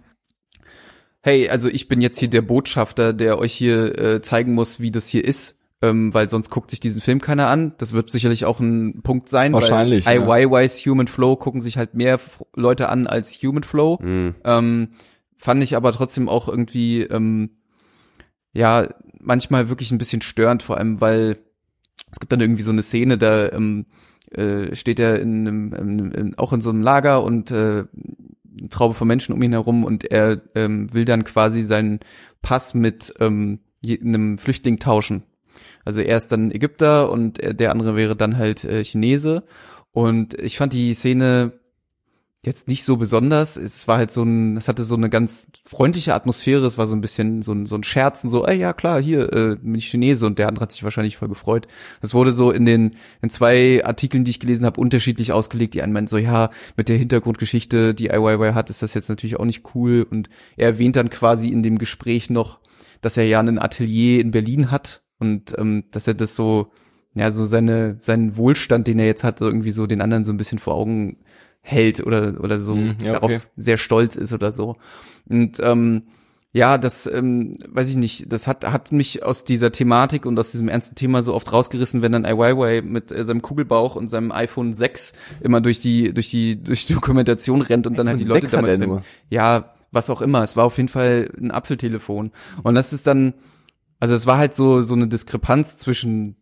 hey, 1.22 1.50
also 1.50 1.70
ich 1.70 1.88
bin 1.88 2.02
jetzt 2.02 2.20
hier 2.20 2.30
der 2.30 2.42
Botschafter, 2.42 3.14
der 3.14 3.40
euch 3.40 3.54
hier 3.54 3.98
äh, 3.98 4.22
zeigen 4.22 4.54
muss, 4.54 4.80
wie 4.80 4.92
das 4.92 5.08
hier 5.08 5.24
ist, 5.26 5.60
ähm, 5.82 6.14
weil 6.14 6.30
sonst 6.30 6.50
guckt 6.50 6.70
sich 6.70 6.80
diesen 6.80 7.02
Film 7.02 7.22
keiner 7.22 7.48
an. 7.48 7.74
Das 7.78 7.94
wird 7.94 8.12
sicherlich 8.12 8.46
auch 8.46 8.60
ein 8.60 9.02
Punkt 9.02 9.30
sein. 9.30 9.54
Wahrscheinlich, 9.54 10.06
Weil 10.06 10.22
ja. 10.22 10.38
IYY's 10.38 10.86
Human 10.86 11.08
Flow 11.08 11.36
gucken 11.36 11.62
sich 11.62 11.78
halt 11.78 11.94
mehr 11.94 12.20
Leute 12.56 12.90
an 12.90 13.08
als 13.08 13.36
Human 13.42 13.64
Flow. 13.64 14.00
Mhm. 14.02 14.36
Ähm, 14.44 14.90
fand 15.38 15.64
ich 15.64 15.76
aber 15.76 15.92
trotzdem 15.92 16.28
auch 16.30 16.48
irgendwie, 16.48 17.04
ähm, 17.04 17.52
ja, 18.54 18.88
manchmal 19.20 19.70
wirklich 19.70 19.92
ein 19.92 19.98
bisschen 19.98 20.22
störend, 20.22 20.64
vor 20.64 20.78
allem, 20.78 21.02
weil 21.02 21.38
es 22.12 22.20
gibt 22.20 22.32
dann 22.32 22.42
irgendwie 22.42 22.64
so 22.64 22.72
eine 22.72 22.82
Szene, 22.82 23.18
da 23.18 23.52
ähm, 23.52 23.86
äh, 24.32 24.76
steht 24.76 25.00
er 25.00 25.20
in 25.20 25.48
einem, 25.48 25.74
in, 25.74 26.12
in, 26.12 26.38
auch 26.38 26.54
in 26.54 26.62
so 26.62 26.70
einem 26.70 26.82
Lager 26.82 27.24
und 27.24 27.52
äh, 27.52 27.86
Traube 28.70 28.94
von 28.94 29.08
Menschen 29.08 29.34
um 29.34 29.42
ihn 29.42 29.52
herum 29.52 29.84
und 29.84 30.06
er 30.06 30.42
ähm, 30.56 30.94
will 30.94 31.06
dann 31.06 31.24
quasi 31.24 31.62
seinen 31.62 32.00
Pass 32.42 32.74
mit 32.74 33.14
ähm, 33.20 33.60
einem 33.86 34.38
Flüchtling 34.38 34.80
tauschen. 34.80 35.24
Also 35.86 36.02
er 36.02 36.18
ist 36.18 36.32
dann 36.32 36.52
Ägypter 36.52 37.12
und 37.12 37.40
er, 37.40 37.54
der 37.54 37.72
andere 37.72 37.96
wäre 37.96 38.16
dann 38.16 38.38
halt 38.38 38.64
äh, 38.64 38.84
Chinese. 38.84 39.44
Und 39.92 40.34
ich 40.36 40.58
fand 40.58 40.74
die 40.74 40.94
Szene 40.94 41.59
jetzt 42.46 42.70
nicht 42.70 42.86
so 42.86 42.96
besonders. 42.96 43.58
Es 43.58 43.88
war 43.88 43.98
halt 43.98 44.12
so 44.12 44.24
ein, 44.24 44.56
es 44.56 44.70
hatte 44.70 44.84
so 44.84 44.96
eine 44.96 45.10
ganz 45.10 45.48
freundliche 45.66 46.14
Atmosphäre. 46.14 46.66
Es 46.66 46.78
war 46.78 46.88
so 46.88 46.96
ein 46.96 47.02
bisschen 47.02 47.42
so 47.42 47.52
ein, 47.52 47.66
so 47.66 47.76
ein 47.76 47.84
Scherzen, 47.84 48.30
so, 48.30 48.46
ey, 48.46 48.58
ja 48.58 48.72
klar, 48.72 49.02
hier 49.02 49.34
äh, 49.34 49.56
bin 49.58 49.76
ich 49.76 49.90
Chinese 49.90 50.26
und 50.26 50.40
der 50.40 50.48
andere 50.48 50.64
hat 50.64 50.72
sich 50.72 50.84
wahrscheinlich 50.84 51.18
voll 51.18 51.28
gefreut. 51.28 51.68
Das 52.02 52.14
wurde 52.14 52.32
so 52.32 52.52
in 52.52 52.66
den 52.66 52.92
in 53.22 53.30
zwei 53.30 53.84
Artikeln, 53.84 54.24
die 54.24 54.32
ich 54.32 54.40
gelesen 54.40 54.66
habe, 54.66 54.80
unterschiedlich 54.80 55.34
ausgelegt. 55.34 55.74
Die 55.74 55.82
einen 55.82 55.92
meinten 55.92 56.08
so, 56.08 56.18
ja, 56.18 56.50
mit 56.78 56.88
der 56.88 56.98
Hintergrundgeschichte, 56.98 57.94
die 57.94 58.08
IYY 58.08 58.54
hat, 58.54 58.70
ist 58.70 58.82
das 58.82 58.94
jetzt 58.94 59.10
natürlich 59.10 59.38
auch 59.38 59.46
nicht 59.46 59.76
cool. 59.76 60.08
Und 60.10 60.30
er 60.56 60.68
erwähnt 60.68 60.96
dann 60.96 61.10
quasi 61.10 61.50
in 61.50 61.62
dem 61.62 61.78
Gespräch 61.78 62.30
noch, 62.30 62.60
dass 63.02 63.18
er 63.18 63.26
ja 63.26 63.42
ein 63.42 63.60
Atelier 63.60 64.22
in 64.22 64.32
Berlin 64.32 64.72
hat 64.72 65.04
und 65.20 65.58
ähm, 65.58 65.86
dass 65.92 66.08
er 66.08 66.14
das 66.14 66.38
so, 66.38 66.72
ja, 67.16 67.32
so 67.32 67.44
seine 67.44 67.98
seinen 68.00 68.38
Wohlstand, 68.38 68.88
den 68.88 69.00
er 69.00 69.06
jetzt 69.06 69.26
hat, 69.26 69.42
irgendwie 69.42 69.72
so 69.72 69.88
den 69.88 70.02
anderen 70.02 70.24
so 70.24 70.32
ein 70.32 70.38
bisschen 70.38 70.60
vor 70.60 70.76
Augen 70.76 71.18
hält 71.70 72.06
oder 72.06 72.36
oder 72.42 72.60
so 72.60 72.76
Mhm, 72.76 72.96
ja, 73.04 73.14
darauf 73.14 73.32
okay. 73.32 73.40
sehr 73.58 73.78
stolz 73.78 74.16
ist 74.16 74.34
oder 74.34 74.52
so. 74.52 74.78
Und 75.28 75.60
ähm, 75.62 76.04
ja, 76.52 76.80
das 76.80 77.06
ähm, 77.06 77.54
weiß 77.68 77.90
ich 77.90 77.98
nicht, 77.98 78.32
das 78.34 78.48
hat 78.48 78.66
hat 78.66 78.92
mich 78.92 79.24
aus 79.24 79.44
dieser 79.44 79.72
Thematik 79.72 80.26
und 80.26 80.40
aus 80.40 80.52
diesem 80.52 80.68
ernsten 80.68 80.96
Thema 80.96 81.22
so 81.22 81.36
oft 81.36 81.52
rausgerissen, 81.54 82.02
wenn 82.02 82.12
dann 82.12 82.26
IYY 82.26 82.82
mit 82.82 83.12
äh, 83.12 83.24
seinem 83.24 83.42
Kugelbauch 83.42 83.96
und 83.96 84.08
seinem 84.08 84.32
iPhone 84.32 84.74
6 84.74 85.14
immer 85.42 85.62
durch 85.62 85.80
die 85.80 86.14
durch 86.14 86.30
die 86.32 86.62
durch 86.62 86.86
die 86.88 86.94
Dokumentation 86.96 87.62
rennt 87.62 87.86
und 87.86 87.98
dann 87.98 88.08
halt 88.10 88.20
die 88.20 88.24
Leute 88.24 88.48
6 88.48 88.54
hat 88.54 88.68
damit 88.68 88.88
nur. 88.88 89.04
ja, 89.30 89.74
was 89.92 90.10
auch 90.10 90.22
immer. 90.22 90.44
Es 90.44 90.56
war 90.56 90.66
auf 90.66 90.78
jeden 90.78 90.90
Fall 90.90 91.32
ein 91.40 91.52
Apfeltelefon. 91.52 92.32
Und 92.64 92.76
das 92.76 92.94
ist 92.94 93.08
dann, 93.08 93.34
also 94.00 94.14
es 94.14 94.26
war 94.26 94.38
halt 94.38 94.56
so, 94.56 94.82
so 94.82 94.96
eine 94.96 95.08
Diskrepanz 95.08 95.78
zwischen 95.78 96.36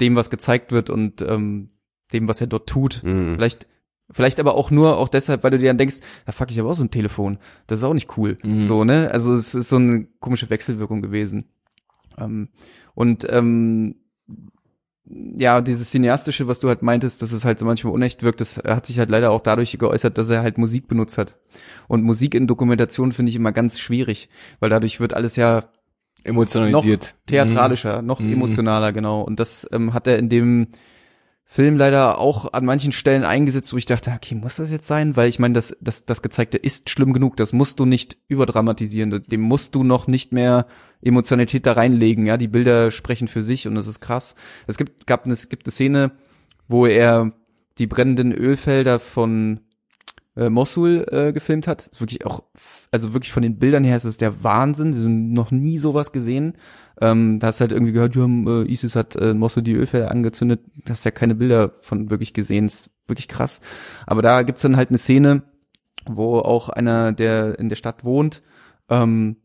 dem, 0.00 0.16
was 0.16 0.30
gezeigt 0.30 0.72
wird 0.72 0.90
und 0.90 1.22
ähm, 1.22 1.70
dem, 2.12 2.28
was 2.28 2.40
er 2.40 2.46
dort 2.46 2.68
tut. 2.68 3.02
Mhm. 3.04 3.34
Vielleicht, 3.36 3.66
vielleicht 4.10 4.40
aber 4.40 4.54
auch 4.54 4.70
nur 4.70 4.98
auch 4.98 5.08
deshalb, 5.08 5.42
weil 5.44 5.50
du 5.52 5.58
dir 5.58 5.68
dann 5.68 5.78
denkst, 5.78 5.96
ja 6.26 6.32
fuck, 6.32 6.50
ich 6.50 6.58
habe 6.58 6.68
auch 6.68 6.74
so 6.74 6.84
ein 6.84 6.90
Telefon. 6.90 7.38
Das 7.66 7.78
ist 7.78 7.84
auch 7.84 7.94
nicht 7.94 8.16
cool. 8.16 8.38
Mhm. 8.42 8.66
So, 8.66 8.84
ne? 8.84 9.10
Also 9.10 9.32
es 9.34 9.54
ist 9.54 9.68
so 9.68 9.76
eine 9.76 10.06
komische 10.20 10.50
Wechselwirkung 10.50 11.00
gewesen. 11.02 11.46
Ähm, 12.18 12.48
und 12.94 13.26
ähm, 13.30 13.96
ja, 15.04 15.60
dieses 15.60 15.90
Cineastische, 15.90 16.46
was 16.46 16.60
du 16.60 16.68
halt 16.68 16.82
meintest, 16.82 17.22
dass 17.22 17.32
es 17.32 17.44
halt 17.44 17.58
so 17.58 17.66
manchmal 17.66 17.92
unecht 17.92 18.22
wirkt, 18.22 18.40
das 18.40 18.58
hat 18.58 18.86
sich 18.86 18.98
halt 18.98 19.10
leider 19.10 19.30
auch 19.30 19.40
dadurch 19.40 19.76
geäußert, 19.78 20.16
dass 20.16 20.30
er 20.30 20.42
halt 20.42 20.58
Musik 20.58 20.88
benutzt 20.88 21.18
hat. 21.18 21.38
Und 21.88 22.02
Musik 22.04 22.34
in 22.34 22.46
Dokumentation 22.46 23.12
finde 23.12 23.30
ich 23.30 23.36
immer 23.36 23.52
ganz 23.52 23.80
schwierig, 23.80 24.28
weil 24.60 24.70
dadurch 24.70 25.00
wird 25.00 25.12
alles 25.14 25.36
ja 25.36 25.64
Emotionalisiert. 26.24 27.14
theatralischer, 27.26 28.00
noch 28.00 28.20
Mhm. 28.20 28.32
emotionaler, 28.34 28.92
genau. 28.92 29.22
Und 29.22 29.40
das 29.40 29.68
ähm, 29.72 29.92
hat 29.92 30.06
er 30.06 30.18
in 30.18 30.28
dem 30.28 30.68
Film 31.52 31.76
leider 31.76 32.18
auch 32.18 32.54
an 32.54 32.64
manchen 32.64 32.92
Stellen 32.92 33.24
eingesetzt, 33.24 33.74
wo 33.74 33.76
ich 33.76 33.84
dachte, 33.84 34.10
okay, 34.10 34.34
muss 34.34 34.56
das 34.56 34.70
jetzt 34.70 34.86
sein? 34.86 35.16
Weil 35.16 35.28
ich 35.28 35.38
meine, 35.38 35.52
das, 35.52 35.76
das, 35.82 36.06
das 36.06 36.22
Gezeigte 36.22 36.56
ist 36.56 36.88
schlimm 36.88 37.12
genug, 37.12 37.36
das 37.36 37.52
musst 37.52 37.78
du 37.78 37.84
nicht 37.84 38.16
überdramatisieren, 38.26 39.22
dem 39.24 39.42
musst 39.42 39.74
du 39.74 39.84
noch 39.84 40.06
nicht 40.06 40.32
mehr 40.32 40.66
Emotionalität 41.02 41.66
da 41.66 41.72
reinlegen, 41.72 42.24
ja, 42.24 42.38
die 42.38 42.48
Bilder 42.48 42.90
sprechen 42.90 43.28
für 43.28 43.42
sich 43.42 43.68
und 43.68 43.74
das 43.74 43.86
ist 43.86 44.00
krass. 44.00 44.34
Es 44.66 44.78
gibt, 44.78 45.06
gab 45.06 45.26
eine, 45.26 45.34
es 45.34 45.50
gibt 45.50 45.66
eine 45.66 45.72
Szene, 45.72 46.12
wo 46.68 46.86
er 46.86 47.32
die 47.76 47.86
brennenden 47.86 48.32
Ölfelder 48.32 48.98
von 48.98 49.60
äh, 50.36 50.48
Mosul 50.48 51.06
äh, 51.10 51.34
gefilmt 51.34 51.66
hat. 51.66 51.86
Ist 51.86 52.00
wirklich 52.00 52.24
auch, 52.24 52.44
also 52.90 53.12
wirklich 53.12 53.32
von 53.32 53.42
den 53.42 53.58
Bildern 53.58 53.84
her 53.84 53.98
ist 53.98 54.04
es 54.04 54.16
der 54.16 54.42
Wahnsinn. 54.42 55.34
Noch 55.34 55.50
nie 55.50 55.76
sowas 55.76 56.12
gesehen. 56.12 56.54
Ähm, 57.00 57.38
da 57.38 57.48
hast 57.48 57.60
du 57.60 57.62
halt 57.62 57.72
irgendwie 57.72 57.92
gehört, 57.92 58.14
ja, 58.14 58.24
äh, 58.24 58.70
ISIS 58.70 58.96
hat 58.96 59.16
äh, 59.16 59.34
Mosul 59.34 59.62
die 59.62 59.74
Ölfelder 59.74 60.10
angezündet. 60.10 60.60
Da 60.84 60.90
hast 60.90 61.04
ja 61.04 61.10
keine 61.10 61.34
Bilder 61.34 61.72
von 61.80 62.10
wirklich 62.10 62.34
gesehen. 62.34 62.66
ist 62.66 62.90
wirklich 63.06 63.28
krass. 63.28 63.60
Aber 64.06 64.22
da 64.22 64.42
gibt's 64.42 64.62
dann 64.62 64.76
halt 64.76 64.90
eine 64.90 64.98
Szene, 64.98 65.42
wo 66.06 66.38
auch 66.38 66.68
einer, 66.68 67.12
der 67.12 67.58
in 67.58 67.68
der 67.68 67.76
Stadt 67.76 68.04
wohnt, 68.04 68.42
ähm, 68.88 69.36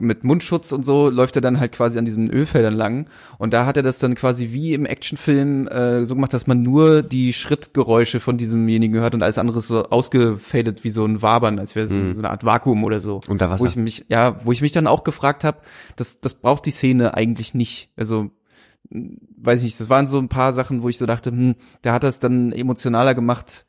mit 0.00 0.24
Mundschutz 0.24 0.72
und 0.72 0.84
so 0.84 1.08
läuft 1.08 1.36
er 1.36 1.42
dann 1.42 1.60
halt 1.60 1.70
quasi 1.72 1.98
an 1.98 2.04
diesen 2.04 2.28
Ölfeldern 2.28 2.74
lang 2.74 3.06
und 3.38 3.52
da 3.52 3.64
hat 3.64 3.76
er 3.76 3.84
das 3.84 4.00
dann 4.00 4.16
quasi 4.16 4.50
wie 4.50 4.74
im 4.74 4.86
Actionfilm 4.86 5.68
äh, 5.68 6.04
so 6.04 6.16
gemacht, 6.16 6.32
dass 6.32 6.48
man 6.48 6.62
nur 6.62 7.02
die 7.02 7.32
Schrittgeräusche 7.32 8.18
von 8.18 8.36
diesemjenigen 8.36 9.00
hört 9.00 9.14
und 9.14 9.22
alles 9.22 9.38
andere 9.38 9.58
ist 9.58 9.68
so 9.68 9.84
ausgefadet 9.84 10.82
wie 10.82 10.90
so 10.90 11.04
ein 11.04 11.22
Wabern, 11.22 11.58
als 11.60 11.76
wäre 11.76 11.86
so, 11.86 11.94
Mhm. 11.94 12.14
so 12.14 12.20
eine 12.20 12.30
Art 12.30 12.44
Vakuum 12.44 12.82
oder 12.82 12.98
so. 12.98 13.20
Unter 13.28 13.50
Wasser. 13.50 13.62
Wo 13.62 13.66
ich 13.66 13.76
mich 13.76 14.06
ja, 14.08 14.44
wo 14.44 14.50
ich 14.50 14.62
mich 14.62 14.72
dann 14.72 14.88
auch 14.88 15.04
gefragt 15.04 15.44
habe, 15.44 15.58
das 15.94 16.20
das 16.20 16.34
braucht 16.34 16.66
die 16.66 16.72
Szene 16.72 17.14
eigentlich 17.14 17.54
nicht. 17.54 17.90
Also 17.96 18.30
mh, 18.90 19.10
weiß 19.36 19.60
ich 19.60 19.64
nicht, 19.66 19.80
das 19.80 19.90
waren 19.90 20.08
so 20.08 20.18
ein 20.18 20.28
paar 20.28 20.52
Sachen, 20.52 20.82
wo 20.82 20.88
ich 20.88 20.98
so 20.98 21.06
dachte, 21.06 21.30
hm, 21.30 21.54
der 21.84 21.92
hat 21.92 22.02
das 22.02 22.18
dann 22.18 22.50
emotionaler 22.50 23.14
gemacht, 23.14 23.66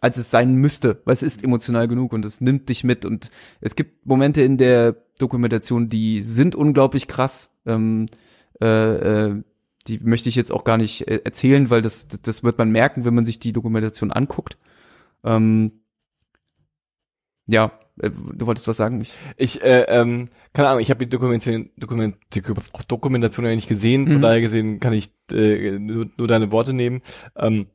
als 0.00 0.16
es 0.18 0.30
sein 0.30 0.54
müsste, 0.54 1.00
weil 1.04 1.12
es 1.12 1.22
ist 1.22 1.42
emotional 1.42 1.88
genug 1.88 2.12
und 2.12 2.24
es 2.24 2.40
nimmt 2.40 2.68
dich 2.68 2.84
mit 2.84 3.04
und 3.04 3.30
es 3.60 3.74
gibt 3.76 4.06
Momente 4.06 4.42
in 4.42 4.56
der 4.56 4.96
Dokumentation, 5.18 5.88
die 5.88 6.22
sind 6.22 6.54
unglaublich 6.54 7.08
krass. 7.08 7.50
Ähm, 7.66 8.06
äh, 8.60 8.66
äh, 9.26 9.42
die 9.88 9.98
möchte 10.00 10.28
ich 10.28 10.36
jetzt 10.36 10.52
auch 10.52 10.64
gar 10.64 10.76
nicht 10.76 11.08
äh, 11.08 11.20
erzählen, 11.24 11.70
weil 11.70 11.82
das 11.82 12.08
das 12.08 12.44
wird 12.44 12.58
man 12.58 12.70
merken, 12.70 13.04
wenn 13.04 13.14
man 13.14 13.24
sich 13.24 13.38
die 13.40 13.52
Dokumentation 13.52 14.12
anguckt. 14.12 14.56
Ähm, 15.24 15.72
ja, 17.46 17.72
äh, 18.00 18.10
du 18.10 18.46
wolltest 18.46 18.68
was 18.68 18.76
sagen? 18.76 19.00
Ich, 19.00 19.14
Ich, 19.36 19.62
äh, 19.62 19.82
ähm, 19.88 20.28
keine 20.52 20.68
Ahnung, 20.68 20.80
ich 20.82 20.90
habe 20.90 21.04
die 21.04 21.08
Dokumentation, 21.10 21.70
Dokument, 21.76 22.16
Dokumentation 22.88 23.46
ja 23.46 23.54
nicht 23.54 23.68
gesehen, 23.68 24.06
von 24.06 24.18
Mhm. 24.18 24.22
daher 24.22 24.40
gesehen 24.40 24.80
kann 24.80 24.92
ich 24.92 25.10
äh, 25.32 25.78
nur, 25.78 26.06
nur 26.16 26.28
deine 26.28 26.52
Worte 26.52 26.72
nehmen. 26.72 27.02
Ähm, 27.36 27.66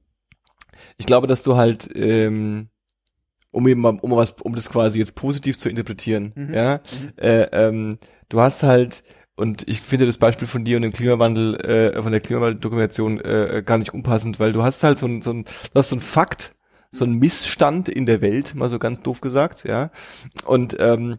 ich 0.97 1.05
glaube, 1.05 1.28
dass 1.28 1.43
du 1.43 1.55
halt, 1.57 1.89
ähm, 1.95 2.69
um 3.51 3.67
eben 3.67 3.82
mal, 3.82 3.97
um 4.01 4.11
was, 4.11 4.32
um 4.41 4.55
das 4.55 4.69
quasi 4.69 4.99
jetzt 4.99 5.15
positiv 5.15 5.57
zu 5.57 5.69
interpretieren, 5.69 6.32
Mhm. 6.36 6.53
ja, 6.53 6.82
Äh, 7.17 7.43
ähm, 7.51 7.99
du 8.30 8.39
hast 8.41 8.63
halt 8.63 9.03
und 9.36 9.67
ich 9.67 9.82
finde 9.82 10.05
das 10.05 10.19
Beispiel 10.19 10.47
von 10.47 10.63
dir 10.63 10.76
und 10.78 10.84
dem 10.84 10.93
Klimawandel, 10.93 11.55
äh, 11.65 12.01
von 12.01 12.11
der 12.11 12.21
Klimawandel-Dokumentation 12.21 13.19
äh, 13.19 13.63
gar 13.65 13.80
nicht 13.80 13.93
unpassend, 13.93 14.39
weil 14.39 14.53
du 14.53 14.61
hast 14.63 14.84
halt 14.84 14.99
so 14.99 15.07
ein, 15.07 15.21
so 15.24 15.32
ein, 15.34 15.43
du 15.43 15.49
hast 15.76 15.89
so 15.89 15.95
ein 15.95 16.01
Fakt, 16.01 16.55
so 16.91 17.03
ein 17.03 17.13
Missstand 17.13 17.89
in 17.89 18.05
der 18.05 18.21
Welt, 18.21 18.53
mal 18.53 18.69
so 18.69 18.78
ganz 18.78 19.01
doof 19.01 19.21
gesagt, 19.21 19.63
ja. 19.63 19.89
Und 20.45 20.76
ähm, 20.80 21.17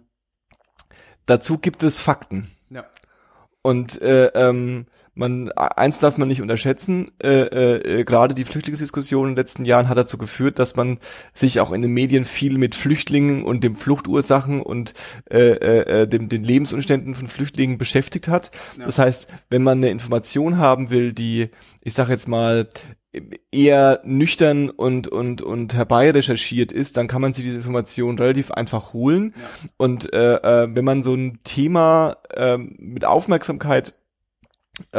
dazu 1.27 1.59
gibt 1.59 1.83
es 1.83 1.99
Fakten. 1.99 2.49
ja. 2.71 2.85
Und 3.63 4.01
äh, 4.03 4.27
ähm, 4.35 4.87
man 5.15 5.51
eins 5.53 6.01
darf 6.01 6.19
man 6.19 6.29
nicht 6.29 6.43
unterschätzen, 6.43 7.11
äh, 7.23 7.29
äh, 7.29 8.01
äh, 8.01 8.05
gerade 8.05 8.35
die 8.35 8.45
Flüchtlingsdiskussion 8.45 9.29
in 9.29 9.35
den 9.35 9.37
letzten 9.37 9.65
Jahren 9.65 9.89
hat 9.89 9.97
dazu 9.97 10.19
geführt, 10.19 10.59
dass 10.59 10.77
man 10.77 10.99
sich 11.33 11.61
auch 11.61 11.73
in 11.73 11.83
den 11.83 11.93
Medien 11.93 12.25
viel 12.25 12.59
mit 12.59 12.75
Flüchtlingen 12.75 13.45
und 13.45 13.63
dem 13.63 13.77
Fluchtursachen 13.77 14.61
und 14.61 14.95
äh, 15.31 15.39
äh, 15.39 16.03
äh, 16.03 16.09
dem, 16.09 16.29
den 16.29 16.43
Lebensumständen 16.43 17.15
von 17.15 17.29
Flüchtlingen 17.29 17.79
beschäftigt 17.79 18.29
hat. 18.29 18.51
Ja. 18.79 18.87
Das 18.87 18.99
heißt, 18.99 19.29
wenn 19.51 19.63
man 19.63 19.79
eine 19.79 19.91
Information 19.91 20.59
haben 20.59 20.91
will, 20.91 21.13
die, 21.13 21.51
ich 21.83 21.95
sage 21.95 22.13
jetzt 22.13 22.29
mal, 22.29 22.69
eher 23.53 24.01
nüchtern 24.05 24.71
und 24.71 25.07
und 25.07 25.41
und 25.41 25.75
herbei 25.75 26.11
recherchiert 26.11 26.73
ist, 26.73 26.97
dann 26.97 27.07
kann 27.07 27.23
man 27.23 27.33
sich 27.33 27.45
diese 27.45 27.57
Information 27.57 28.19
relativ 28.19 28.51
einfach 28.51 28.93
holen. 28.93 29.35
Ja. 29.37 29.69
Und 29.77 30.13
äh, 30.13 30.35
äh, 30.35 30.69
wenn 30.75 30.85
man 30.85 31.05
so 31.05 31.15
ein 31.15 31.39
Thema 31.45 32.17
ähm, 32.37 32.75
mit 32.79 33.05
Aufmerksamkeit 33.05 33.95
äh, 34.93 34.99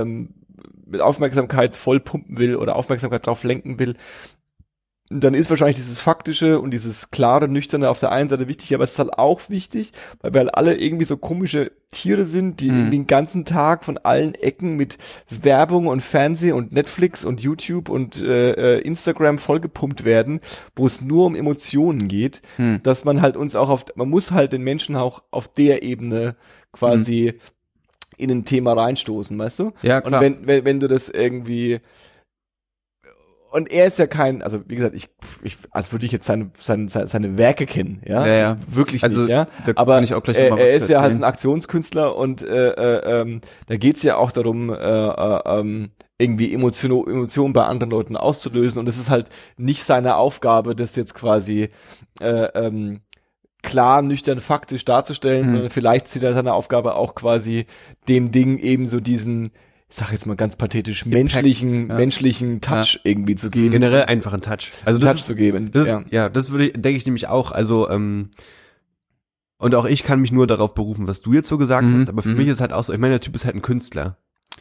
ähm, 0.00 0.34
mit 0.86 1.00
Aufmerksamkeit 1.00 1.74
voll 1.76 2.00
pumpen 2.00 2.38
will 2.38 2.56
oder 2.56 2.76
Aufmerksamkeit 2.76 3.26
drauf 3.26 3.42
lenken 3.44 3.78
will, 3.78 3.96
dann 5.08 5.34
ist 5.34 5.50
wahrscheinlich 5.50 5.76
dieses 5.76 6.00
faktische 6.00 6.58
und 6.58 6.72
dieses 6.72 7.12
klare, 7.12 7.46
nüchterne 7.46 7.90
auf 7.90 8.00
der 8.00 8.10
einen 8.10 8.28
Seite 8.28 8.48
wichtig, 8.48 8.74
aber 8.74 8.82
es 8.82 8.92
ist 8.92 8.98
halt 8.98 9.16
auch 9.16 9.48
wichtig, 9.48 9.92
weil 10.20 10.34
wir 10.34 10.40
halt 10.40 10.54
alle 10.56 10.74
irgendwie 10.76 11.04
so 11.04 11.16
komische 11.16 11.70
Tiere 11.92 12.24
sind, 12.26 12.60
die 12.60 12.72
Mhm. 12.72 12.90
den 12.90 13.06
ganzen 13.06 13.44
Tag 13.44 13.84
von 13.84 13.98
allen 13.98 14.34
Ecken 14.34 14.74
mit 14.76 14.98
Werbung 15.30 15.86
und 15.86 16.02
Fernseh 16.02 16.50
und 16.50 16.72
Netflix 16.72 17.24
und 17.24 17.40
YouTube 17.40 17.88
und 17.88 18.20
äh, 18.20 18.78
äh, 18.78 18.80
Instagram 18.80 19.38
vollgepumpt 19.38 20.04
werden, 20.04 20.40
wo 20.74 20.86
es 20.86 21.00
nur 21.00 21.26
um 21.26 21.36
Emotionen 21.36 22.08
geht, 22.08 22.42
Hm. 22.56 22.80
dass 22.82 23.04
man 23.04 23.22
halt 23.22 23.36
uns 23.36 23.54
auch 23.54 23.70
auf, 23.70 23.84
man 23.94 24.08
muss 24.08 24.32
halt 24.32 24.52
den 24.52 24.62
Menschen 24.62 24.96
auch 24.96 25.22
auf 25.30 25.46
der 25.46 25.84
Ebene 25.84 26.34
quasi 26.72 27.34
in 28.18 28.30
ein 28.30 28.44
Thema 28.44 28.72
reinstoßen, 28.74 29.38
weißt 29.38 29.58
du? 29.60 29.72
Ja, 29.82 29.98
Und 29.98 30.08
klar. 30.08 30.20
wenn, 30.20 30.46
wenn, 30.46 30.64
wenn 30.64 30.80
du 30.80 30.86
das 30.88 31.08
irgendwie 31.08 31.80
und 33.52 33.70
er 33.70 33.86
ist 33.86 33.98
ja 33.98 34.06
kein, 34.06 34.42
also 34.42 34.68
wie 34.68 34.74
gesagt, 34.74 34.94
ich, 34.94 35.08
ich 35.42 35.56
als 35.70 35.90
würde 35.92 36.04
ich 36.04 36.12
jetzt 36.12 36.26
seine, 36.26 36.50
seine, 36.58 36.88
seine 36.88 37.38
Werke 37.38 37.64
kennen, 37.64 38.02
ja, 38.04 38.26
Ja, 38.26 38.34
ja. 38.34 38.56
wirklich 38.68 39.02
Also, 39.02 39.20
nicht, 39.20 39.30
ja, 39.30 39.46
aber 39.76 40.02
ich 40.02 40.12
auch 40.14 40.22
gleich 40.22 40.36
er, 40.36 40.58
er 40.58 40.74
ist 40.74 40.88
ja 40.90 41.00
halt 41.00 41.14
ein. 41.14 41.24
Aktionskünstler 41.24 42.16
und 42.16 42.42
äh, 42.42 42.70
äh, 42.70 43.20
ähm, 43.22 43.40
da 43.66 43.76
geht's 43.76 44.02
ja 44.02 44.16
auch 44.16 44.30
darum, 44.32 44.70
äh, 44.70 44.74
äh, 44.74 45.40
ähm, 45.46 45.90
irgendwie 46.18 46.52
Emotionen, 46.52 47.08
Emotionen 47.08 47.52
bei 47.52 47.64
anderen 47.64 47.90
Leuten 47.90 48.16
auszulösen 48.16 48.80
und 48.80 48.88
es 48.88 48.98
ist 48.98 49.10
halt 49.10 49.30
nicht 49.56 49.84
seine 49.84 50.16
Aufgabe, 50.16 50.74
das 50.74 50.96
jetzt 50.96 51.14
quasi 51.14 51.70
äh, 52.20 52.48
ähm, 52.54 53.00
klar, 53.66 54.00
nüchtern, 54.00 54.40
faktisch 54.40 54.86
darzustellen, 54.86 55.46
Mhm. 55.46 55.50
sondern 55.50 55.70
vielleicht 55.70 56.08
sieht 56.08 56.22
er 56.22 56.32
seine 56.32 56.54
Aufgabe 56.54 56.94
auch 56.94 57.14
quasi 57.14 57.66
dem 58.08 58.30
Ding 58.30 58.58
eben 58.58 58.86
so 58.86 59.00
diesen, 59.00 59.50
ich 59.90 59.96
sag 59.96 60.12
jetzt 60.12 60.26
mal 60.26 60.36
ganz 60.36 60.56
pathetisch, 60.56 61.04
menschlichen, 61.04 61.88
ja. 61.88 61.96
menschlichen 61.96 62.62
Touch 62.62 63.00
irgendwie 63.04 63.34
zu 63.34 63.50
geben. 63.50 63.72
Generell 63.72 64.04
einfach 64.04 64.32
ein 64.32 64.40
Touch. 64.40 64.72
Also 64.86 64.98
Touch 64.98 65.08
das 65.08 65.18
ist, 65.18 65.26
zu 65.26 65.34
geben. 65.36 65.70
das 65.72 65.82
ist, 65.84 65.90
ja. 65.90 66.04
ja. 66.10 66.28
das 66.30 66.50
würde 66.50 66.68
ich, 66.68 66.72
denke 66.72 66.96
ich 66.96 67.04
nämlich 67.04 67.28
auch. 67.28 67.52
Also 67.52 67.90
ähm, 67.90 68.30
und 69.58 69.74
auch 69.74 69.84
ich 69.86 70.02
kann 70.02 70.20
mich 70.20 70.32
nur 70.32 70.46
darauf 70.46 70.74
berufen, 70.74 71.06
was 71.06 71.20
du 71.20 71.32
jetzt 71.32 71.48
so 71.48 71.58
gesagt 71.58 71.86
Mhm, 71.86 72.00
hast. 72.02 72.08
Aber 72.08 72.22
für 72.22 72.30
mhm. 72.30 72.36
mich 72.38 72.48
ist 72.48 72.60
halt 72.60 72.72
auch 72.72 72.84
so. 72.84 72.92
Ich 72.92 72.98
meine, 72.98 73.14
der 73.14 73.20
Typ 73.20 73.34
ist 73.34 73.44
halt 73.44 73.54
ein 73.54 73.62
Künstler. 73.62 74.18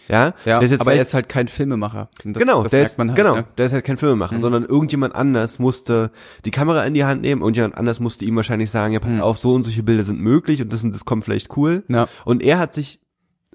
Ja, 0.08 0.34
Ja, 0.45 0.60
der 0.60 0.62
ist 0.62 0.72
jetzt 0.72 0.82
aber 0.82 0.93
er 0.93 1.01
ist 1.01 1.14
halt 1.14 1.30
kein 1.30 1.47
Filmemacher. 1.47 2.10
Das, 2.24 2.34
genau, 2.38 2.62
das 2.64 2.72
der 2.72 2.80
merkt 2.82 2.91
ist, 2.91 2.97
man 2.97 3.08
halt, 3.10 3.18
genau, 3.18 3.36
ne? 3.36 3.45
der 3.58 3.66
ist 3.66 3.74
halt 3.74 3.86
kein 3.86 3.97
Filmemacher, 3.97 4.36
Mhm. 4.36 4.41
sondern 4.41 4.66
irgendjemand 4.66 5.16
anders 5.16 5.60
musste 5.60 6.12
die 6.45 6.51
Kamera 6.51 6.84
in 6.86 6.93
die 6.93 7.06
Hand 7.06 7.22
nehmen 7.22 7.41
und 7.41 7.56
jemand 7.56 7.76
anders 7.76 7.99
musste 7.99 8.26
ihm 8.26 8.36
wahrscheinlich 8.36 8.70
sagen, 8.72 8.93
ja, 8.93 8.99
pass 8.99 9.14
Mhm. 9.14 9.22
auf, 9.22 9.38
so 9.38 9.53
und 9.53 9.64
solche 9.64 9.84
Bilder 9.84 10.03
sind 10.03 10.20
möglich 10.20 10.62
und 10.62 10.72
das 10.72 10.84
und 10.84 10.93
das 10.93 11.06
kommt 11.06 11.26
vielleicht 11.26 11.56
cool. 11.58 11.84
Ja. 11.88 12.08
Und 12.26 12.43
er 12.43 12.60
hat 12.60 12.74
sich 12.74 12.99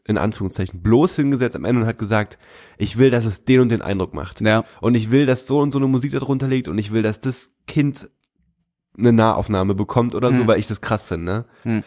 in 0.07 0.19
Anführungszeichen 0.19 0.83
bloß 0.83 1.15
hingesetzt 1.17 1.55
am 1.55 1.65
Ende 1.65 1.83
und 1.83 1.87
hat 1.87 1.99
gesagt, 1.99 2.39
ich 2.79 2.97
will, 2.99 3.11
dass 3.11 3.27
es 3.27 3.45
den 3.45 3.61
und 3.61 3.69
den 3.71 3.83
Eindruck 3.83 4.13
macht. 4.15 4.41
Ja. 4.41 4.65
Und 4.81 4.95
ich 4.97 5.11
will, 5.13 5.27
dass 5.27 5.47
so 5.47 5.61
und 5.61 5.73
so 5.73 5.79
eine 5.79 5.87
Musik 5.87 6.11
darunter 6.13 6.49
liegt 6.49 6.67
und 6.69 6.79
ich 6.79 6.91
will, 6.91 7.03
dass 7.03 7.21
das 7.21 7.53
Kind 7.67 8.11
eine 8.99 9.13
Nahaufnahme 9.13 9.75
bekommt 9.75 10.15
oder 10.17 10.31
so, 10.31 10.39
Hm. 10.39 10.47
weil 10.49 10.59
ich 10.59 10.67
das 10.67 10.81
krass 10.81 11.05
finde. 11.05 11.45
Hm. 11.63 11.85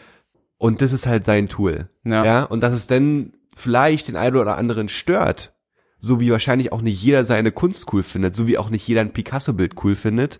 Und 0.56 0.80
das 0.80 0.92
ist 0.92 1.06
halt 1.06 1.24
sein 1.26 1.48
Tool. 1.48 1.90
Ja. 2.04 2.24
Ja. 2.24 2.42
Und 2.44 2.62
dass 2.62 2.72
es 2.72 2.86
dann 2.86 3.32
vielleicht 3.56 4.08
den 4.08 4.16
einen 4.16 4.36
oder 4.36 4.56
anderen 4.58 4.88
stört, 4.88 5.54
so 5.98 6.20
wie 6.20 6.30
wahrscheinlich 6.30 6.72
auch 6.72 6.82
nicht 6.82 7.02
jeder 7.02 7.24
seine 7.24 7.52
Kunst 7.52 7.92
cool 7.92 8.02
findet, 8.02 8.34
so 8.34 8.46
wie 8.46 8.58
auch 8.58 8.70
nicht 8.70 8.86
jeder 8.86 9.00
ein 9.00 9.12
Picasso-Bild 9.12 9.74
cool 9.84 9.94
findet, 9.94 10.38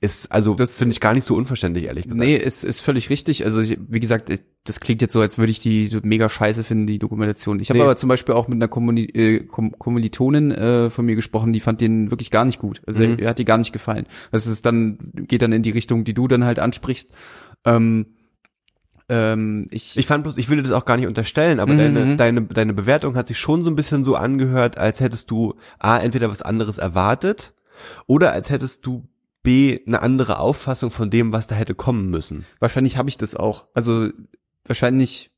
ist, 0.00 0.30
also, 0.32 0.54
das 0.54 0.76
finde 0.76 0.92
ich 0.92 1.00
gar 1.00 1.14
nicht 1.14 1.24
so 1.24 1.34
unverständlich, 1.34 1.84
ehrlich 1.84 2.04
gesagt. 2.04 2.20
Nee, 2.20 2.36
ist, 2.36 2.62
ist 2.62 2.80
völlig 2.80 3.08
richtig. 3.08 3.44
Also 3.46 3.62
ich, 3.62 3.78
wie 3.88 4.00
gesagt, 4.00 4.28
ich, 4.28 4.40
das 4.64 4.80
klingt 4.80 5.00
jetzt 5.00 5.12
so, 5.12 5.20
als 5.20 5.38
würde 5.38 5.50
ich 5.50 5.60
die 5.60 5.88
mega 6.02 6.28
scheiße 6.28 6.62
finden, 6.62 6.86
die 6.86 6.98
Dokumentation. 6.98 7.58
Ich 7.58 7.70
habe 7.70 7.78
Nee. 7.78 7.84
aber 7.84 7.96
zum 7.96 8.08
Beispiel 8.10 8.34
auch 8.34 8.46
mit 8.46 8.56
einer 8.56 8.68
Kommuni 8.68 9.04
äh, 9.04 9.44
Kom 9.44 9.78
Kommilitonin 9.78 10.50
äh, 10.50 10.90
von 10.90 11.06
mir 11.06 11.14
gesprochen, 11.14 11.54
die 11.54 11.60
fand 11.60 11.80
den 11.80 12.10
wirklich 12.10 12.30
gar 12.30 12.44
nicht 12.44 12.58
gut. 12.58 12.82
Also 12.86 13.00
Mhm. 13.02 13.18
er 13.18 13.30
hat 13.30 13.38
die 13.38 13.46
gar 13.46 13.56
nicht 13.56 13.72
gefallen. 13.72 14.06
Das 14.30 14.46
ist 14.46 14.66
dann, 14.66 14.98
geht 15.14 15.40
dann 15.40 15.52
in 15.52 15.62
die 15.62 15.70
Richtung, 15.70 16.04
die 16.04 16.12
du 16.14 16.28
dann 16.28 16.44
halt 16.44 16.58
ansprichst. 16.58 17.10
Ähm, 17.64 18.06
ähm, 19.08 19.66
ich, 19.70 19.96
Ich 19.96 20.06
fand 20.06 20.22
bloß, 20.24 20.38
ich 20.38 20.48
will 20.48 20.56
dir 20.56 20.62
das 20.62 20.72
auch 20.72 20.84
gar 20.84 20.96
nicht 20.96 21.06
unterstellen, 21.06 21.60
aber 21.60 21.74
Mhm, 21.74 21.78
deine, 21.78 22.16
deine, 22.16 22.42
deine 22.42 22.72
Bewertung 22.72 23.16
hat 23.16 23.26
sich 23.28 23.38
schon 23.38 23.62
so 23.64 23.70
ein 23.70 23.76
bisschen 23.76 24.02
so 24.04 24.16
angehört, 24.16 24.78
als 24.78 25.00
hättest 25.00 25.30
du 25.30 25.54
A, 25.78 25.98
entweder 25.98 26.30
was 26.30 26.42
anderes 26.42 26.78
erwartet 26.78 27.52
oder 28.06 28.32
als 28.32 28.50
hättest 28.50 28.86
du 28.86 29.06
B, 29.42 29.80
eine 29.86 30.00
andere 30.00 30.38
Auffassung 30.38 30.90
von 30.90 31.10
dem, 31.10 31.32
was 31.32 31.46
da 31.46 31.54
hätte 31.54 31.74
kommen 31.74 32.08
müssen. 32.08 32.46
wahrscheinlich 32.60 32.96
habe 32.96 33.10
ich 33.10 33.18
das 33.18 33.36
auch. 33.36 33.66
Also 33.74 34.08
wahrscheinlich, 34.64 35.30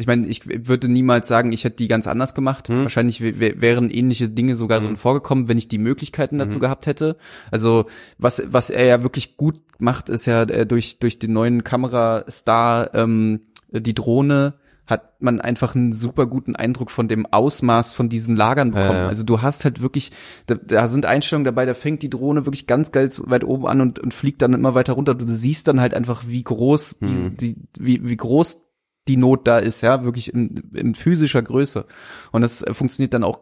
ich 0.00 0.06
meine, 0.06 0.26
ich 0.26 0.42
würde 0.68 0.88
niemals 0.88 1.28
sagen, 1.28 1.52
ich 1.52 1.64
hätte 1.64 1.76
die 1.76 1.88
ganz 1.88 2.06
anders 2.06 2.34
gemacht. 2.34 2.68
Hm. 2.68 2.82
Wahrscheinlich 2.82 3.20
wär- 3.20 3.38
wär- 3.38 3.60
wären 3.60 3.90
ähnliche 3.90 4.28
Dinge 4.28 4.56
sogar 4.56 4.78
Hm. 4.80 4.86
drin 4.86 4.96
vorgekommen, 4.96 5.46
wenn 5.48 5.58
ich 5.58 5.68
die 5.68 5.78
Möglichkeiten 5.78 6.38
dazu 6.38 6.56
Mhm. 6.56 6.60
gehabt 6.60 6.86
hätte. 6.86 7.16
Also 7.50 7.84
was 8.18 8.42
was 8.50 8.70
er 8.70 8.86
ja 8.86 9.02
wirklich 9.02 9.36
gut 9.36 9.60
macht, 9.78 10.08
ist 10.08 10.26
ja 10.26 10.42
äh, 10.42 10.66
durch 10.66 10.98
durch 10.98 11.18
den 11.18 11.32
neuen 11.32 11.62
Kamerastar 11.64 12.94
ähm, 12.94 13.40
die 13.72 13.94
Drohne 13.94 14.54
hat 14.86 15.22
man 15.22 15.40
einfach 15.40 15.76
einen 15.76 15.92
super 15.92 16.26
guten 16.26 16.56
Eindruck 16.56 16.90
von 16.90 17.06
dem 17.06 17.24
Ausmaß 17.24 17.92
von 17.92 18.08
diesen 18.08 18.34
Lagern 18.34 18.72
bekommen. 18.72 18.90
Ja, 18.90 19.02
ja. 19.02 19.06
Also 19.06 19.22
du 19.22 19.40
hast 19.40 19.64
halt 19.64 19.80
wirklich, 19.82 20.10
da, 20.46 20.56
da 20.56 20.88
sind 20.88 21.06
Einstellungen 21.06 21.44
dabei, 21.44 21.64
da 21.64 21.74
fängt 21.74 22.02
die 22.02 22.10
Drohne 22.10 22.44
wirklich 22.44 22.66
ganz 22.66 22.90
geil 22.90 23.08
weit 23.26 23.44
oben 23.44 23.68
an 23.68 23.80
und, 23.80 24.00
und 24.00 24.12
fliegt 24.12 24.42
dann 24.42 24.52
immer 24.52 24.74
weiter 24.74 24.94
runter. 24.94 25.14
Du 25.14 25.26
siehst 25.28 25.68
dann 25.68 25.80
halt 25.80 25.94
einfach, 25.94 26.24
wie 26.26 26.42
groß 26.42 26.96
die, 27.00 27.04
Mhm. 27.06 27.36
die 27.36 27.56
wie, 27.78 28.08
wie 28.08 28.16
groß 28.16 28.62
die 29.08 29.16
Not 29.16 29.46
da 29.46 29.58
ist, 29.58 29.80
ja, 29.80 30.04
wirklich 30.04 30.32
in, 30.32 30.70
in 30.74 30.94
physischer 30.94 31.42
Größe. 31.42 31.86
Und 32.32 32.42
das 32.42 32.62
äh, 32.62 32.74
funktioniert 32.74 33.14
dann 33.14 33.24
auch 33.24 33.40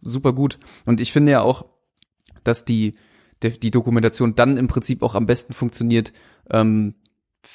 super 0.00 0.32
gut. 0.32 0.58
Und 0.86 1.00
ich 1.00 1.12
finde 1.12 1.32
ja 1.32 1.42
auch, 1.42 1.66
dass 2.44 2.64
die, 2.64 2.94
der, 3.42 3.50
die 3.50 3.70
Dokumentation 3.70 4.34
dann 4.34 4.56
im 4.56 4.68
Prinzip 4.68 5.02
auch 5.02 5.14
am 5.14 5.26
besten 5.26 5.52
funktioniert, 5.52 6.12
ähm, 6.50 6.94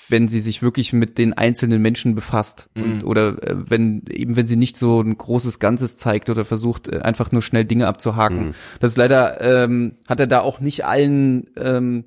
wenn 0.10 0.28
sie 0.28 0.40
sich 0.40 0.62
wirklich 0.64 0.94
mit 0.94 1.18
den 1.20 1.34
einzelnen 1.34 1.82
Menschen 1.82 2.16
befasst 2.16 2.70
und 2.76 3.04
Mhm. 3.04 3.08
oder 3.08 3.44
äh, 3.44 3.70
wenn 3.70 4.04
eben 4.10 4.36
wenn 4.36 4.48
sie 4.48 4.56
nicht 4.56 4.78
so 4.78 5.00
ein 5.02 5.16
großes 5.16 5.60
Ganzes 5.60 5.96
zeigt 5.96 6.30
oder 6.32 6.44
versucht 6.44 6.88
äh, 6.88 7.00
einfach 7.00 7.32
nur 7.32 7.44
schnell 7.44 7.66
Dinge 7.66 7.88
abzuhaken. 7.88 8.48
Mhm. 8.48 8.54
Das 8.80 8.92
ist 8.92 8.98
leider 8.98 9.42
ähm, 9.42 9.98
hat 10.08 10.20
er 10.20 10.28
da 10.28 10.42
auch 10.42 10.60
nicht 10.60 10.86
allen 10.86 11.52
ähm, 11.56 12.06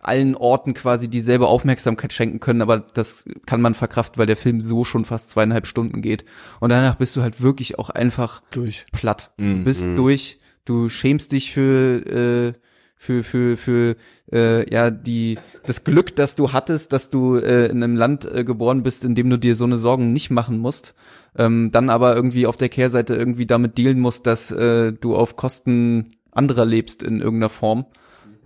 allen 0.00 0.34
Orten 0.34 0.74
quasi 0.74 1.08
dieselbe 1.08 1.46
Aufmerksamkeit 1.46 2.12
schenken 2.12 2.40
können, 2.40 2.62
aber 2.62 2.78
das 2.78 3.24
kann 3.46 3.60
man 3.60 3.74
verkraften, 3.74 4.18
weil 4.18 4.26
der 4.26 4.36
Film 4.36 4.60
so 4.60 4.84
schon 4.84 5.04
fast 5.04 5.30
zweieinhalb 5.30 5.66
Stunden 5.66 6.02
geht 6.02 6.24
und 6.60 6.70
danach 6.70 6.96
bist 6.96 7.16
du 7.16 7.22
halt 7.22 7.40
wirklich 7.42 7.78
auch 7.78 7.90
einfach 7.90 8.42
Durch. 8.50 8.84
platt. 8.92 9.32
Mhm. 9.36 9.58
Du 9.58 9.64
bist 9.64 9.86
durch, 9.96 10.38
du 10.64 10.88
schämst 10.88 11.32
dich 11.32 11.52
für 11.52 12.06
äh, 12.06 12.52
für 12.96 13.22
für 13.22 13.56
für 13.56 13.96
äh, 14.32 14.70
ja 14.72 14.90
die 14.90 15.38
das 15.64 15.84
Glück, 15.84 16.16
das 16.16 16.36
du 16.36 16.52
hattest, 16.52 16.92
dass 16.92 17.10
du 17.10 17.36
äh, 17.36 17.66
in 17.66 17.82
einem 17.82 17.96
Land 17.96 18.24
äh, 18.26 18.44
geboren 18.44 18.82
bist, 18.82 19.04
in 19.04 19.14
dem 19.14 19.30
du 19.30 19.38
dir 19.38 19.54
so 19.56 19.64
eine 19.64 19.78
Sorgen 19.78 20.12
nicht 20.12 20.30
machen 20.30 20.58
musst, 20.58 20.94
ähm, 21.36 21.70
dann 21.72 21.90
aber 21.90 22.14
irgendwie 22.14 22.46
auf 22.46 22.56
der 22.56 22.68
Kehrseite 22.68 23.14
irgendwie 23.14 23.46
damit 23.46 23.78
dealen 23.78 24.00
musst, 24.00 24.26
dass 24.26 24.50
äh, 24.50 24.92
du 24.92 25.16
auf 25.16 25.36
Kosten 25.36 26.16
anderer 26.32 26.64
lebst 26.64 27.02
in 27.02 27.20
irgendeiner 27.20 27.50
Form. 27.50 27.86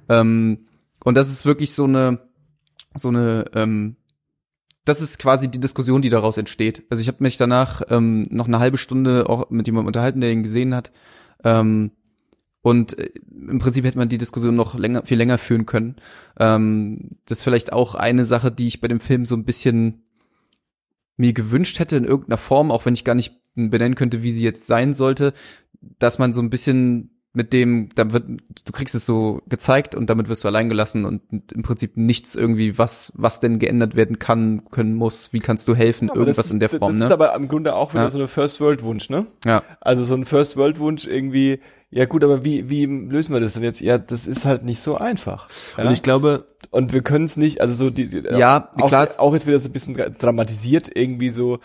Ähm, 0.08 0.66
und 1.04 1.16
das 1.16 1.30
ist 1.30 1.44
wirklich 1.44 1.72
so 1.72 1.84
eine 1.84 2.20
so 2.94 3.08
eine 3.08 3.44
ähm, 3.54 3.96
das 4.84 5.00
ist 5.00 5.18
quasi 5.18 5.48
die 5.48 5.60
Diskussion, 5.60 6.02
die 6.02 6.10
daraus 6.10 6.36
entsteht. 6.36 6.84
Also 6.90 7.00
ich 7.00 7.08
habe 7.08 7.22
mich 7.22 7.36
danach 7.36 7.82
ähm, 7.88 8.26
noch 8.30 8.48
eine 8.48 8.58
halbe 8.58 8.78
Stunde 8.78 9.28
auch 9.28 9.48
mit 9.50 9.66
jemandem 9.66 9.86
unterhalten, 9.86 10.20
der 10.20 10.32
ihn 10.32 10.42
gesehen 10.42 10.74
hat. 10.74 10.90
Ähm, 11.44 11.92
und 12.62 12.98
äh, 12.98 13.10
im 13.30 13.58
Prinzip 13.58 13.84
hätte 13.84 13.98
man 13.98 14.08
die 14.08 14.18
Diskussion 14.18 14.56
noch 14.56 14.76
länger, 14.76 15.04
viel 15.04 15.18
länger 15.18 15.38
führen 15.38 15.66
können. 15.66 15.96
Ähm, 16.38 17.10
das 17.26 17.38
ist 17.38 17.44
vielleicht 17.44 17.72
auch 17.72 17.94
eine 17.94 18.24
Sache, 18.24 18.50
die 18.50 18.66
ich 18.66 18.80
bei 18.80 18.88
dem 18.88 19.00
Film 19.00 19.24
so 19.24 19.36
ein 19.36 19.44
bisschen 19.44 20.02
mir 21.16 21.32
gewünscht 21.32 21.78
hätte 21.78 21.96
in 21.96 22.04
irgendeiner 22.04 22.38
Form, 22.38 22.70
auch 22.70 22.84
wenn 22.84 22.94
ich 22.94 23.04
gar 23.04 23.14
nicht 23.14 23.34
benennen 23.54 23.94
könnte, 23.94 24.22
wie 24.22 24.32
sie 24.32 24.44
jetzt 24.44 24.66
sein 24.66 24.94
sollte, 24.94 25.34
dass 25.98 26.18
man 26.18 26.32
so 26.32 26.40
ein 26.40 26.50
bisschen 26.50 27.11
mit 27.34 27.52
dem, 27.54 27.88
dann 27.94 28.12
wird, 28.12 28.24
du 28.28 28.72
kriegst 28.72 28.94
es 28.94 29.06
so 29.06 29.40
gezeigt 29.48 29.94
und 29.94 30.10
damit 30.10 30.28
wirst 30.28 30.44
du 30.44 30.48
allein 30.48 30.68
gelassen 30.68 31.06
und 31.06 31.22
im 31.52 31.62
Prinzip 31.62 31.96
nichts 31.96 32.34
irgendwie, 32.34 32.76
was, 32.76 33.10
was 33.16 33.40
denn 33.40 33.58
geändert 33.58 33.96
werden 33.96 34.18
kann, 34.18 34.62
können 34.70 34.94
muss, 34.94 35.32
wie 35.32 35.38
kannst 35.38 35.66
du 35.68 35.74
helfen, 35.74 36.10
Aber 36.10 36.18
irgendwas 36.18 36.36
das 36.36 36.46
ist, 36.46 36.52
in 36.52 36.60
der 36.60 36.68
Form, 36.68 36.92
Das 36.92 36.98
ne? 36.98 37.06
ist 37.06 37.10
aber 37.12 37.34
im 37.34 37.48
Grunde 37.48 37.74
auch 37.74 37.94
wieder 37.94 38.02
Ja. 38.02 38.10
so 38.10 38.18
eine 38.18 38.28
First 38.28 38.60
World 38.60 38.82
Wunsch, 38.82 39.08
ne? 39.08 39.24
ja. 39.46 39.62
Also 39.80 40.04
so 40.04 40.14
ein 40.14 40.26
First 40.26 40.58
World 40.58 40.78
Wunsch 40.78 41.06
irgendwie, 41.06 41.60
ja 41.90 42.04
gut, 42.04 42.22
aber 42.22 42.44
wie, 42.44 42.68
wie 42.68 42.84
lösen 42.84 43.32
wir 43.32 43.40
das 43.40 43.54
denn 43.54 43.62
jetzt? 43.62 43.80
Ja, 43.80 43.96
das 43.96 44.26
ist 44.26 44.44
halt 44.44 44.62
nicht 44.64 44.80
so 44.80 44.96
einfach. 44.98 45.48
Ja? 45.78 45.86
Und 45.86 45.92
ich 45.92 46.02
glaube, 46.02 46.46
Und 46.70 46.92
wir 46.92 47.02
können 47.02 47.24
es 47.24 47.36
nicht, 47.36 47.60
also 47.60 47.74
so 47.74 47.90
die, 47.90 48.08
die 48.08 48.22
Ja, 48.38 48.70
auch, 48.80 48.88
klar 48.88 49.04
ist- 49.04 49.18
auch 49.20 49.32
jetzt 49.32 49.46
wieder 49.46 49.58
so 49.58 49.68
ein 49.68 49.72
bisschen 49.72 49.96
dra- 49.96 50.08
dramatisiert 50.10 50.90
irgendwie 50.94 51.28
so 51.30 51.58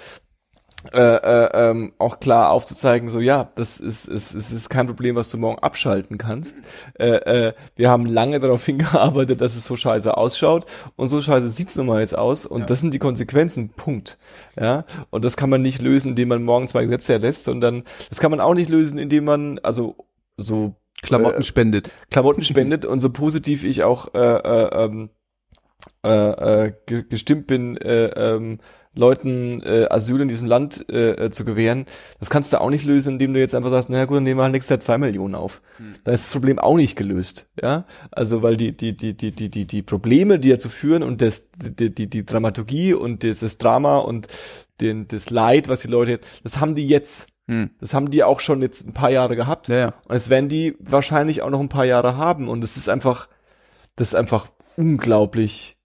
äh, 0.94 1.00
äh, 1.00 1.70
ähm, 1.70 1.94
auch 1.98 2.20
klar 2.20 2.52
aufzuzeigen, 2.52 3.10
so 3.10 3.20
ja, 3.20 3.52
das 3.56 3.80
ist 3.80 4.08
es 4.08 4.34
ist, 4.34 4.52
ist 4.52 4.70
kein 4.70 4.88
Problem, 4.88 5.16
was 5.16 5.30
du 5.30 5.38
morgen 5.38 5.60
abschalten 5.60 6.18
kannst. 6.18 6.56
Äh, 7.00 7.48
äh, 7.48 7.54
wir 7.76 7.90
haben 7.90 8.06
lange 8.06 8.40
darauf 8.40 8.66
hingearbeitet, 8.66 9.42
dass 9.42 9.56
es 9.56 9.66
so 9.66 9.76
scheiße 9.76 10.16
ausschaut 10.16 10.66
und 10.96 11.08
so 11.08 11.22
scheiße 11.22 11.50
sieht's 11.50 11.76
nun 11.76 11.88
mal 11.88 12.02
jetzt 12.02 12.18
aus 12.18 12.46
und 12.46 12.70
das 12.70 12.80
sind 12.80 12.94
die 12.94 13.00
Konsequenzen. 13.00 13.70
Punkt. 13.70 14.18
Ja, 14.60 14.86
und 15.10 15.26
das 15.26 15.38
kann 15.38 15.50
man 15.50 15.62
nicht 15.62 15.82
lösen, 15.82 16.10
indem 16.10 16.30
man 16.30 16.44
morgen 16.44 16.68
zwei 16.68 16.84
Gesetze 16.84 17.14
erlässt, 17.14 17.44
sondern 17.44 17.84
das 18.10 18.20
kann 18.20 18.32
man 18.32 18.40
auch 18.40 18.54
nicht 18.54 18.70
lösen, 18.70 18.98
indem 18.98 19.26
man 19.26 19.60
also 19.60 19.96
so 20.38 20.76
Klamotten 21.02 21.42
äh, 21.42 21.44
spendet. 21.44 21.92
Klamotten 22.10 22.44
spendet 22.44 22.86
und 22.86 23.00
so 23.00 23.10
positiv 23.10 23.64
ich 23.64 23.84
auch 23.84 24.14
äh, 24.14 24.20
äh, 24.20 24.86
ähm, 24.86 25.10
äh, 26.06 26.66
äh, 26.66 26.74
ge- 26.86 27.04
gestimmt 27.08 27.48
bin, 27.48 27.78
äh, 27.78 28.08
ähm, 28.08 28.60
Leuten 28.96 29.62
äh, 29.62 29.86
Asyl 29.92 30.22
in 30.22 30.28
diesem 30.28 30.48
Land 30.48 30.84
äh, 30.90 31.12
äh, 31.26 31.30
zu 31.30 31.46
gewähren, 31.46 31.86
das 32.20 32.32
kannst 32.32 32.52
du 32.52 32.60
auch 32.60 32.72
nicht 32.72 32.84
lösen, 32.84 33.14
indem 33.14 33.34
du 33.34 33.40
jetzt 33.40 33.54
einfach 33.54 33.70
sagst, 33.70 33.90
naja 33.90 34.06
gut, 34.06 34.18
dann 34.18 34.24
nehmen 34.24 34.40
wir 34.40 34.44
halt 34.44 34.54
nächstes 34.54 34.72
Jahr 34.72 34.80
zwei 34.80 34.98
Millionen 34.98 35.36
auf. 35.36 35.62
Da 36.04 36.12
ist 36.14 36.26
das 36.26 36.32
Problem 36.32 36.58
auch 36.58 36.76
nicht 36.78 36.96
gelöst, 36.96 37.48
ja. 37.62 37.86
Also 38.10 38.42
weil 38.42 38.58
die 38.58 38.76
die 38.76 38.98
die 38.98 39.16
die 39.16 39.32
die 39.32 39.50
die 39.50 39.66
die 39.68 39.82
Probleme, 39.84 40.40
die 40.40 40.50
dazu 40.50 40.70
führen 40.70 41.04
und 41.04 41.22
das 41.22 41.52
die 41.56 41.94
die, 41.94 42.10
die 42.10 42.26
Dramaturgie 42.26 42.96
und 42.96 43.22
dieses 43.22 43.60
Drama 43.60 44.00
und 44.00 44.28
den 44.82 45.08
das 45.08 45.30
Leid, 45.30 45.70
was 45.70 45.82
die 45.82 45.90
Leute, 45.90 46.20
das 46.44 46.60
haben 46.60 46.74
die 46.74 46.88
jetzt. 46.88 47.28
Hm. 47.50 47.70
Das 47.80 47.94
haben 47.94 48.10
die 48.10 48.24
auch 48.24 48.40
schon 48.40 48.62
jetzt 48.62 48.88
ein 48.88 48.94
paar 48.94 49.12
Jahre 49.12 49.36
gehabt. 49.36 49.68
Ja, 49.70 49.78
ja. 49.78 49.94
Und 50.08 50.16
es 50.16 50.30
werden 50.30 50.50
die 50.50 50.76
wahrscheinlich 50.80 51.44
auch 51.44 51.50
noch 51.50 51.62
ein 51.62 51.70
paar 51.70 51.86
Jahre 51.86 52.18
haben. 52.18 52.50
Und 52.50 52.64
es 52.64 52.76
ist 52.76 52.90
einfach, 52.90 53.30
das 53.96 54.10
ist 54.10 54.16
einfach 54.16 54.48
unglaublich 54.78 55.78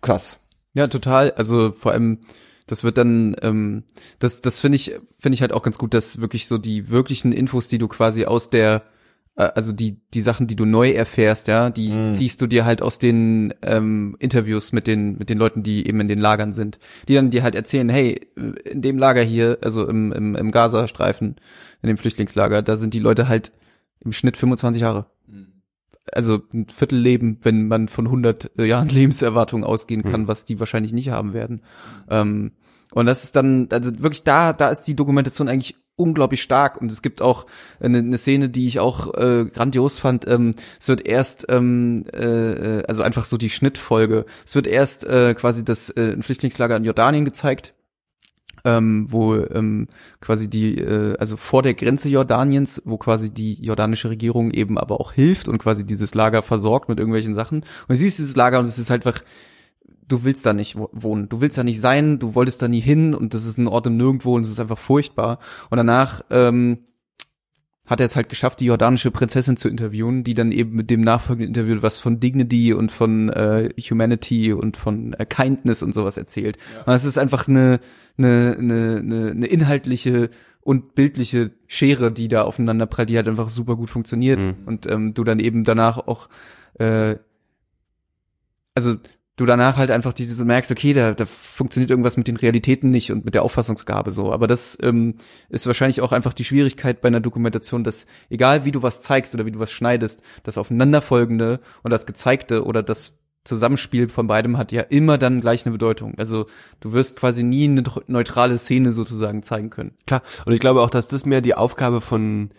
krass. 0.00 0.40
Ja, 0.74 0.86
total. 0.88 1.32
Also 1.32 1.72
vor 1.72 1.92
allem, 1.92 2.18
das 2.66 2.84
wird 2.84 2.98
dann, 2.98 3.36
ähm, 3.42 3.84
das, 4.18 4.40
das 4.40 4.60
finde 4.60 4.76
ich, 4.76 4.94
finde 5.18 5.34
ich 5.34 5.42
halt 5.42 5.52
auch 5.52 5.62
ganz 5.62 5.78
gut, 5.78 5.94
dass 5.94 6.20
wirklich 6.20 6.46
so 6.48 6.58
die 6.58 6.90
wirklichen 6.90 7.32
Infos, 7.32 7.68
die 7.68 7.78
du 7.78 7.88
quasi 7.88 8.24
aus 8.24 8.50
der, 8.50 8.82
äh, 9.36 9.42
also 9.42 9.72
die, 9.72 10.00
die 10.14 10.22
Sachen, 10.22 10.46
die 10.46 10.56
du 10.56 10.64
neu 10.64 10.90
erfährst, 10.90 11.46
ja, 11.48 11.68
die 11.70 11.90
Mhm. 11.90 12.14
ziehst 12.14 12.40
du 12.40 12.46
dir 12.46 12.64
halt 12.64 12.80
aus 12.80 12.98
den 12.98 13.52
ähm, 13.62 14.16
Interviews 14.18 14.72
mit 14.72 14.86
den, 14.86 15.18
mit 15.18 15.28
den 15.28 15.38
Leuten, 15.38 15.62
die 15.62 15.86
eben 15.86 16.00
in 16.00 16.08
den 16.08 16.18
Lagern 16.20 16.52
sind, 16.52 16.78
die 17.08 17.14
dann 17.14 17.30
dir 17.30 17.42
halt 17.42 17.54
erzählen, 17.54 17.88
hey, 17.88 18.20
in 18.64 18.80
dem 18.82 18.96
Lager 18.98 19.22
hier, 19.22 19.58
also 19.60 19.86
im, 19.86 20.10
im, 20.12 20.34
im 20.36 20.50
Gazastreifen, 20.50 21.36
in 21.82 21.86
dem 21.88 21.98
Flüchtlingslager, 21.98 22.62
da 22.62 22.76
sind 22.76 22.94
die 22.94 22.98
Leute 23.00 23.28
halt 23.28 23.52
im 24.00 24.12
Schnitt 24.12 24.36
25 24.36 24.80
Jahre 24.82 25.06
also 26.10 26.42
ein 26.52 26.66
Viertelleben, 26.68 27.38
wenn 27.42 27.68
man 27.68 27.88
von 27.88 28.06
100 28.06 28.58
Jahren 28.58 28.88
Lebenserwartung 28.90 29.64
ausgehen 29.64 30.02
kann, 30.02 30.28
was 30.28 30.44
die 30.44 30.58
wahrscheinlich 30.58 30.92
nicht 30.92 31.10
haben 31.10 31.32
werden. 31.32 31.62
Ähm, 32.10 32.52
und 32.92 33.06
das 33.06 33.24
ist 33.24 33.36
dann, 33.36 33.68
also 33.70 33.90
wirklich 34.02 34.24
da, 34.24 34.52
da 34.52 34.68
ist 34.68 34.82
die 34.82 34.96
Dokumentation 34.96 35.48
eigentlich 35.48 35.76
unglaublich 35.96 36.42
stark 36.42 36.80
und 36.80 36.90
es 36.90 37.02
gibt 37.02 37.22
auch 37.22 37.46
eine, 37.80 37.98
eine 37.98 38.18
Szene, 38.18 38.48
die 38.48 38.66
ich 38.66 38.80
auch 38.80 39.14
äh, 39.14 39.46
grandios 39.46 39.98
fand. 39.98 40.26
Ähm, 40.26 40.54
es 40.80 40.88
wird 40.88 41.06
erst, 41.06 41.46
ähm, 41.48 42.04
äh, 42.12 42.80
äh, 42.80 42.84
also 42.86 43.02
einfach 43.02 43.24
so 43.24 43.36
die 43.36 43.50
Schnittfolge. 43.50 44.26
Es 44.44 44.54
wird 44.54 44.66
erst 44.66 45.04
äh, 45.04 45.34
quasi 45.34 45.64
das 45.64 45.90
äh, 45.90 46.20
Flüchtlingslager 46.20 46.76
in 46.76 46.84
Jordanien 46.84 47.24
gezeigt 47.24 47.74
ähm, 48.64 49.06
wo 49.08 49.36
ähm, 49.36 49.88
quasi 50.20 50.48
die, 50.48 50.78
äh, 50.78 51.16
also 51.18 51.36
vor 51.36 51.62
der 51.62 51.74
Grenze 51.74 52.08
Jordaniens, 52.08 52.82
wo 52.84 52.96
quasi 52.96 53.32
die 53.32 53.54
jordanische 53.62 54.10
Regierung 54.10 54.50
eben 54.50 54.78
aber 54.78 55.00
auch 55.00 55.12
hilft 55.12 55.48
und 55.48 55.58
quasi 55.58 55.84
dieses 55.84 56.14
Lager 56.14 56.42
versorgt 56.42 56.88
mit 56.88 56.98
irgendwelchen 56.98 57.34
Sachen. 57.34 57.60
Und 57.60 57.88
du 57.88 57.96
siehst 57.96 58.18
dieses 58.18 58.36
Lager 58.36 58.58
und 58.58 58.66
es 58.66 58.78
ist 58.78 58.90
halt 58.90 59.06
einfach, 59.06 59.22
du 60.08 60.24
willst 60.24 60.46
da 60.46 60.52
nicht 60.52 60.76
wo- 60.76 60.90
wohnen, 60.92 61.28
du 61.28 61.40
willst 61.40 61.58
da 61.58 61.64
nicht 61.64 61.80
sein, 61.80 62.18
du 62.18 62.34
wolltest 62.34 62.62
da 62.62 62.68
nie 62.68 62.80
hin 62.80 63.14
und 63.14 63.34
das 63.34 63.44
ist 63.46 63.58
ein 63.58 63.68
Ort 63.68 63.86
im 63.86 63.96
Nirgendwo 63.96 64.36
und 64.36 64.42
es 64.42 64.50
ist 64.50 64.60
einfach 64.60 64.78
furchtbar. 64.78 65.38
Und 65.70 65.78
danach 65.78 66.22
ähm, 66.30 66.78
hat 67.92 68.00
er 68.00 68.06
es 68.06 68.16
halt 68.16 68.28
geschafft, 68.28 68.60
die 68.60 68.64
jordanische 68.64 69.10
Prinzessin 69.10 69.56
zu 69.56 69.68
interviewen, 69.68 70.24
die 70.24 70.34
dann 70.34 70.50
eben 70.50 70.74
mit 70.74 70.88
dem 70.90 71.02
nachfolgenden 71.02 71.54
Interview 71.54 71.82
was 71.82 71.98
von 71.98 72.18
Dignity 72.18 72.72
und 72.72 72.90
von 72.90 73.28
äh, 73.28 73.68
Humanity 73.78 74.52
und 74.52 74.76
von 74.76 75.12
äh, 75.12 75.26
Kindness 75.26 75.82
und 75.82 75.92
sowas 75.92 76.16
erzählt. 76.16 76.56
Und 76.86 76.94
es 76.94 77.04
ist 77.04 77.18
einfach 77.18 77.48
eine, 77.48 77.80
eine, 78.16 78.56
eine, 78.58 79.30
eine, 79.30 79.46
inhaltliche 79.46 80.30
und 80.62 80.94
bildliche 80.94 81.50
Schere, 81.66 82.10
die 82.10 82.28
da 82.28 82.42
aufeinander 82.42 82.86
prallt, 82.86 83.10
die 83.10 83.16
halt 83.16 83.28
einfach 83.28 83.50
super 83.50 83.76
gut 83.76 83.90
funktioniert 83.90 84.40
Mhm. 84.40 84.54
und 84.64 84.90
ähm, 84.90 85.12
du 85.12 85.22
dann 85.22 85.38
eben 85.38 85.64
danach 85.64 85.98
auch 85.98 86.28
äh, 86.78 87.16
also 88.74 88.96
du 89.36 89.46
danach 89.46 89.76
halt 89.76 89.90
einfach 89.90 90.12
diese 90.12 90.44
merkst, 90.44 90.70
okay, 90.70 90.92
da, 90.92 91.14
da 91.14 91.24
funktioniert 91.24 91.90
irgendwas 91.90 92.16
mit 92.16 92.28
den 92.28 92.36
Realitäten 92.36 92.90
nicht 92.90 93.10
und 93.12 93.24
mit 93.24 93.34
der 93.34 93.42
Auffassungsgabe 93.42 94.10
so. 94.10 94.32
Aber 94.32 94.46
das 94.46 94.76
ähm, 94.82 95.14
ist 95.48 95.66
wahrscheinlich 95.66 96.00
auch 96.00 96.12
einfach 96.12 96.34
die 96.34 96.44
Schwierigkeit 96.44 97.00
bei 97.00 97.08
einer 97.08 97.20
Dokumentation, 97.20 97.84
dass 97.84 98.06
egal 98.28 98.64
wie 98.64 98.72
du 98.72 98.82
was 98.82 99.00
zeigst 99.00 99.34
oder 99.34 99.46
wie 99.46 99.52
du 99.52 99.58
was 99.58 99.72
schneidest, 99.72 100.20
das 100.42 100.58
aufeinanderfolgende 100.58 101.60
und 101.82 101.90
das 101.90 102.06
gezeigte 102.06 102.64
oder 102.64 102.82
das 102.82 103.18
Zusammenspiel 103.44 104.08
von 104.08 104.28
beidem 104.28 104.56
hat 104.56 104.70
ja 104.70 104.82
immer 104.82 105.18
dann 105.18 105.40
gleich 105.40 105.66
eine 105.66 105.72
Bedeutung. 105.72 106.14
Also 106.16 106.46
du 106.80 106.92
wirst 106.92 107.16
quasi 107.16 107.42
nie 107.42 107.64
eine 107.64 107.82
neutrale 108.06 108.56
Szene 108.56 108.92
sozusagen 108.92 109.42
zeigen 109.42 109.70
können. 109.70 109.94
Klar. 110.06 110.22
Und 110.44 110.52
ich 110.52 110.60
glaube 110.60 110.80
auch, 110.80 110.90
dass 110.90 111.08
das 111.08 111.26
mehr 111.26 111.40
die 111.40 111.54
Aufgabe 111.54 112.00
von 112.00 112.50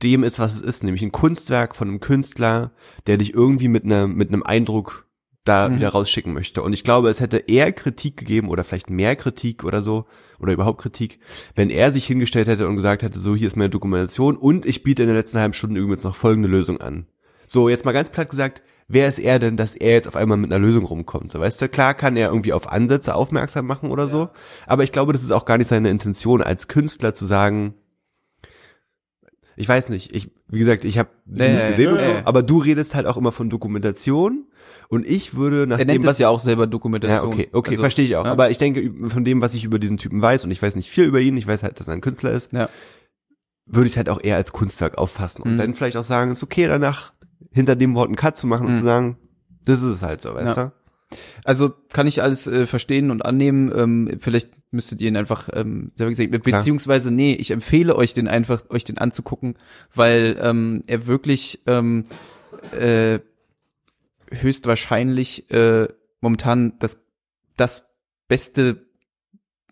dem 0.00 0.22
ist, 0.22 0.38
was 0.38 0.54
es 0.54 0.60
ist, 0.60 0.84
nämlich 0.84 1.02
ein 1.02 1.10
Kunstwerk 1.10 1.74
von 1.74 1.88
einem 1.88 2.00
Künstler, 2.00 2.70
der 3.06 3.16
dich 3.16 3.34
irgendwie 3.34 3.68
mit 3.68 3.84
einer 3.84 4.06
mit 4.06 4.28
einem 4.28 4.42
Eindruck 4.44 5.06
da 5.44 5.68
Mhm. 5.68 5.76
wieder 5.76 5.88
rausschicken 5.88 6.32
möchte. 6.32 6.62
Und 6.62 6.72
ich 6.72 6.84
glaube, 6.84 7.08
es 7.08 7.20
hätte 7.20 7.38
eher 7.38 7.72
Kritik 7.72 8.16
gegeben 8.16 8.48
oder 8.48 8.64
vielleicht 8.64 8.90
mehr 8.90 9.16
Kritik 9.16 9.64
oder 9.64 9.82
so 9.82 10.06
oder 10.38 10.52
überhaupt 10.52 10.80
Kritik, 10.80 11.18
wenn 11.54 11.70
er 11.70 11.92
sich 11.92 12.06
hingestellt 12.06 12.48
hätte 12.48 12.68
und 12.68 12.76
gesagt 12.76 13.02
hätte, 13.02 13.18
so 13.18 13.34
hier 13.34 13.48
ist 13.48 13.56
meine 13.56 13.70
Dokumentation 13.70 14.36
und 14.36 14.66
ich 14.66 14.82
biete 14.82 15.02
in 15.02 15.08
der 15.08 15.16
letzten 15.16 15.38
halben 15.38 15.54
Stunde 15.54 15.80
übrigens 15.80 16.04
noch 16.04 16.14
folgende 16.16 16.48
Lösung 16.48 16.80
an. 16.80 17.06
So, 17.46 17.68
jetzt 17.68 17.84
mal 17.84 17.92
ganz 17.92 18.10
platt 18.10 18.30
gesagt, 18.30 18.62
wer 18.88 19.08
ist 19.08 19.18
er 19.18 19.38
denn, 19.38 19.56
dass 19.56 19.74
er 19.74 19.92
jetzt 19.92 20.08
auf 20.08 20.16
einmal 20.16 20.38
mit 20.38 20.52
einer 20.52 20.64
Lösung 20.64 20.84
rumkommt? 20.84 21.30
So, 21.30 21.40
weißt 21.40 21.60
du, 21.62 21.68
klar 21.68 21.94
kann 21.94 22.16
er 22.16 22.28
irgendwie 22.28 22.52
auf 22.52 22.70
Ansätze 22.70 23.14
aufmerksam 23.14 23.66
machen 23.66 23.90
oder 23.90 24.08
so, 24.08 24.30
aber 24.66 24.84
ich 24.84 24.92
glaube, 24.92 25.12
das 25.12 25.22
ist 25.22 25.32
auch 25.32 25.44
gar 25.44 25.58
nicht 25.58 25.68
seine 25.68 25.90
Intention 25.90 26.40
als 26.42 26.68
Künstler 26.68 27.14
zu 27.14 27.26
sagen, 27.26 27.74
Ich 29.56 29.68
weiß 29.68 29.88
nicht. 29.90 30.14
Ich, 30.14 30.30
wie 30.48 30.58
gesagt, 30.58 30.84
ich 30.84 30.98
habe 30.98 31.10
Ja, 31.26 31.46
nicht 31.48 31.60
ja, 31.60 31.68
gesehen 31.68 31.86
ja, 31.86 31.92
und 31.92 31.98
so, 32.00 32.04
ja, 32.08 32.14
ja. 32.16 32.22
aber 32.24 32.42
du 32.42 32.58
redest 32.58 32.94
halt 32.94 33.06
auch 33.06 33.16
immer 33.16 33.32
von 33.32 33.50
Dokumentation 33.50 34.46
und 34.88 35.06
ich 35.06 35.34
würde 35.34 35.66
nach 35.66 35.78
Er 35.78 35.84
dem, 35.84 35.94
nennt 35.94 36.04
was 36.06 36.14
es 36.14 36.18
ja 36.20 36.28
auch 36.28 36.40
selber 36.40 36.62
ja, 36.64 36.66
Dokumentation. 36.66 37.32
okay, 37.32 37.48
okay, 37.52 37.70
Also, 37.72 37.82
verstehe 37.82 38.04
ich 38.04 38.16
auch. 38.16 38.24
ja. 38.24 38.32
Aber 38.32 38.50
ich 38.50 38.58
denke, 38.58 38.90
von 39.08 39.24
dem, 39.24 39.40
was 39.40 39.54
ich 39.54 39.64
über 39.64 39.78
diesen 39.78 39.96
Typen 39.98 40.20
weiß, 40.22 40.44
und 40.44 40.50
ich 40.50 40.60
weiß 40.62 40.76
nicht 40.76 40.90
viel 40.90 41.04
über 41.04 41.20
ihn, 41.20 41.36
ich 41.36 41.46
weiß 41.46 41.62
halt, 41.62 41.78
dass 41.80 41.88
er 41.88 41.94
ein 41.94 42.00
Künstler 42.00 42.30
ist, 42.32 42.52
Ja. 42.52 42.68
würde 43.66 43.86
ich 43.86 43.92
es 43.92 43.96
halt 43.96 44.08
auch 44.08 44.20
eher 44.22 44.36
als 44.36 44.52
Kunstwerk 44.52 44.98
auffassen 44.98 45.42
und 45.42 45.54
Mhm. 45.54 45.58
dann 45.58 45.74
vielleicht 45.74 45.96
auch 45.96 46.04
sagen, 46.04 46.30
ist 46.30 46.42
okay, 46.42 46.66
danach 46.66 47.12
hinter 47.52 47.76
dem 47.76 47.94
Wort 47.94 48.08
einen 48.08 48.16
Cut 48.16 48.36
zu 48.36 48.46
machen 48.46 48.66
und 48.66 48.74
Mhm. 48.74 48.78
zu 48.78 48.84
sagen, 48.84 49.18
das 49.64 49.80
ist 49.80 49.94
es 49.96 50.02
halt 50.02 50.20
so, 50.20 50.34
weißt 50.34 50.56
Ja. 50.56 50.64
du? 50.66 51.16
Also 51.44 51.72
kann 51.92 52.06
ich 52.06 52.22
alles 52.22 52.46
äh, 52.46 52.66
verstehen 52.66 53.10
und 53.10 53.24
annehmen. 53.24 53.70
Ähm, 53.74 54.16
vielleicht 54.18 54.50
müsstet 54.72 55.00
ihr 55.00 55.08
ihn 55.08 55.16
einfach 55.16 55.48
ähm, 55.52 55.92
selber 55.94 56.10
gesehen, 56.10 56.30
beziehungsweise 56.30 57.10
nee, 57.10 57.34
ich 57.34 57.50
empfehle 57.50 57.96
euch 57.96 58.14
den 58.14 58.28
einfach, 58.28 58.68
euch 58.70 58.84
den 58.84 58.98
anzugucken, 58.98 59.56
weil 59.94 60.36
ähm, 60.40 60.82
er 60.86 61.06
wirklich 61.06 61.60
ähm, 61.66 62.06
äh, 62.72 63.20
höchstwahrscheinlich 64.30 65.50
äh, 65.50 65.88
momentan 66.20 66.74
das 66.78 67.04
das 67.56 67.90
beste 68.28 68.86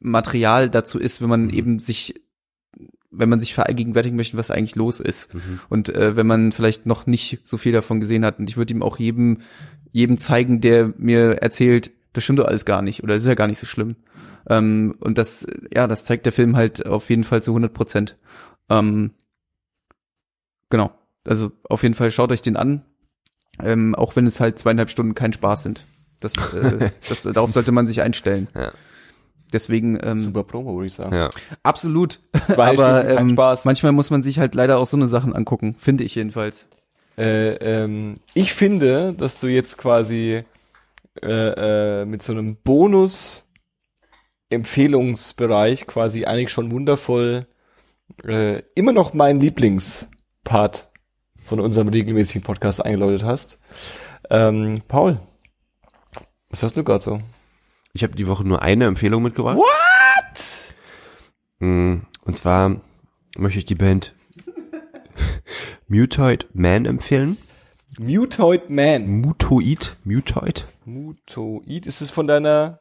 Material 0.00 0.68
dazu 0.68 0.98
ist, 0.98 1.22
wenn 1.22 1.28
man 1.28 1.50
eben 1.50 1.78
sich 1.78 2.20
wenn 3.10 3.28
man 3.28 3.40
sich 3.40 3.54
verallgegenwärtigen 3.54 4.16
möchte, 4.16 4.36
was 4.36 4.52
eigentlich 4.52 4.76
los 4.76 5.00
ist. 5.00 5.34
Und 5.68 5.88
äh, 5.88 6.14
wenn 6.14 6.28
man 6.28 6.52
vielleicht 6.52 6.86
noch 6.86 7.06
nicht 7.06 7.40
so 7.42 7.58
viel 7.58 7.72
davon 7.72 7.98
gesehen 7.98 8.24
hat, 8.24 8.38
und 8.38 8.48
ich 8.48 8.56
würde 8.56 8.72
ihm 8.72 8.84
auch 8.84 9.00
jedem, 9.00 9.38
jedem 9.90 10.16
zeigen, 10.16 10.60
der 10.60 10.94
mir 10.96 11.42
erzählt, 11.42 11.90
das 12.12 12.22
stimmt 12.24 12.38
doch 12.38 12.46
alles 12.46 12.64
gar 12.64 12.82
nicht 12.82 13.02
oder 13.02 13.14
das 13.14 13.24
ist 13.24 13.28
ja 13.28 13.34
gar 13.34 13.48
nicht 13.48 13.58
so 13.58 13.66
schlimm. 13.66 13.96
Ähm, 14.48 14.94
und 15.00 15.18
das, 15.18 15.46
ja, 15.74 15.86
das 15.86 16.04
zeigt 16.04 16.26
der 16.26 16.32
Film 16.32 16.56
halt 16.56 16.86
auf 16.86 17.10
jeden 17.10 17.24
Fall 17.24 17.42
zu 17.42 17.50
100 17.52 17.72
Prozent. 17.72 18.16
Ähm, 18.68 19.12
genau. 20.68 20.92
Also 21.24 21.52
auf 21.68 21.82
jeden 21.82 21.94
Fall 21.94 22.10
schaut 22.10 22.32
euch 22.32 22.42
den 22.42 22.56
an, 22.56 22.82
ähm, 23.62 23.94
auch 23.94 24.16
wenn 24.16 24.26
es 24.26 24.40
halt 24.40 24.58
zweieinhalb 24.58 24.90
Stunden 24.90 25.14
kein 25.14 25.32
Spaß 25.32 25.62
sind. 25.62 25.86
Das, 26.20 26.34
äh, 26.54 26.90
das 27.08 27.22
darauf 27.22 27.50
sollte 27.50 27.72
man 27.72 27.86
sich 27.86 28.00
einstellen. 28.02 28.48
Ja. 28.54 28.72
Deswegen 29.52 29.98
ähm, 30.02 30.18
Super 30.18 30.44
Promo, 30.44 30.74
würde 30.74 30.86
ich 30.86 30.94
sagen. 30.94 31.14
Ja. 31.14 31.30
absolut. 31.62 32.20
Zwei 32.46 32.70
Aber 32.70 33.00
Stunden, 33.00 33.16
kein 33.16 33.28
ähm, 33.28 33.34
Spaß. 33.34 33.64
manchmal 33.64 33.92
muss 33.92 34.10
man 34.10 34.22
sich 34.22 34.38
halt 34.38 34.54
leider 34.54 34.78
auch 34.78 34.86
so 34.86 34.96
eine 34.96 35.08
Sachen 35.08 35.34
angucken, 35.34 35.74
finde 35.76 36.04
ich 36.04 36.14
jedenfalls. 36.14 36.68
Äh, 37.18 37.54
ähm, 37.56 38.14
ich 38.34 38.52
finde, 38.54 39.12
dass 39.12 39.40
du 39.40 39.48
jetzt 39.48 39.76
quasi 39.76 40.44
äh, 41.22 42.02
äh, 42.02 42.04
mit 42.06 42.22
so 42.22 42.32
einem 42.32 42.56
Bonus 42.56 43.46
Empfehlungsbereich 44.50 45.86
quasi 45.86 46.24
eigentlich 46.26 46.50
schon 46.50 46.70
wundervoll 46.70 47.46
äh, 48.24 48.62
immer 48.74 48.92
noch 48.92 49.14
mein 49.14 49.40
Lieblingspart 49.40 50.90
von 51.44 51.60
unserem 51.60 51.88
regelmäßigen 51.88 52.42
Podcast 52.42 52.84
eingeläutet 52.84 53.24
hast. 53.24 53.58
Ähm, 54.28 54.82
Paul, 54.88 55.18
was 56.48 56.62
hast 56.62 56.76
du 56.76 56.84
gerade 56.84 57.02
so? 57.02 57.20
Ich 57.92 58.02
habe 58.02 58.14
die 58.16 58.26
Woche 58.28 58.44
nur 58.46 58.62
eine 58.62 58.86
Empfehlung 58.86 59.22
mitgebracht. 59.22 59.56
What? 59.56 60.74
Mm, 61.60 62.02
Und 62.24 62.36
zwar 62.36 62.80
möchte 63.36 63.58
ich 63.58 63.64
die 63.64 63.74
Band 63.74 64.14
Mutoid 65.88 66.48
Man 66.52 66.86
empfehlen. 66.86 67.36
Mutoid 67.98 68.70
Man. 68.70 69.08
Mutoid, 69.20 69.96
Mutoid. 70.04 70.66
Mutoid, 70.84 71.86
ist 71.86 72.00
es 72.00 72.10
von 72.10 72.26
deiner 72.26 72.80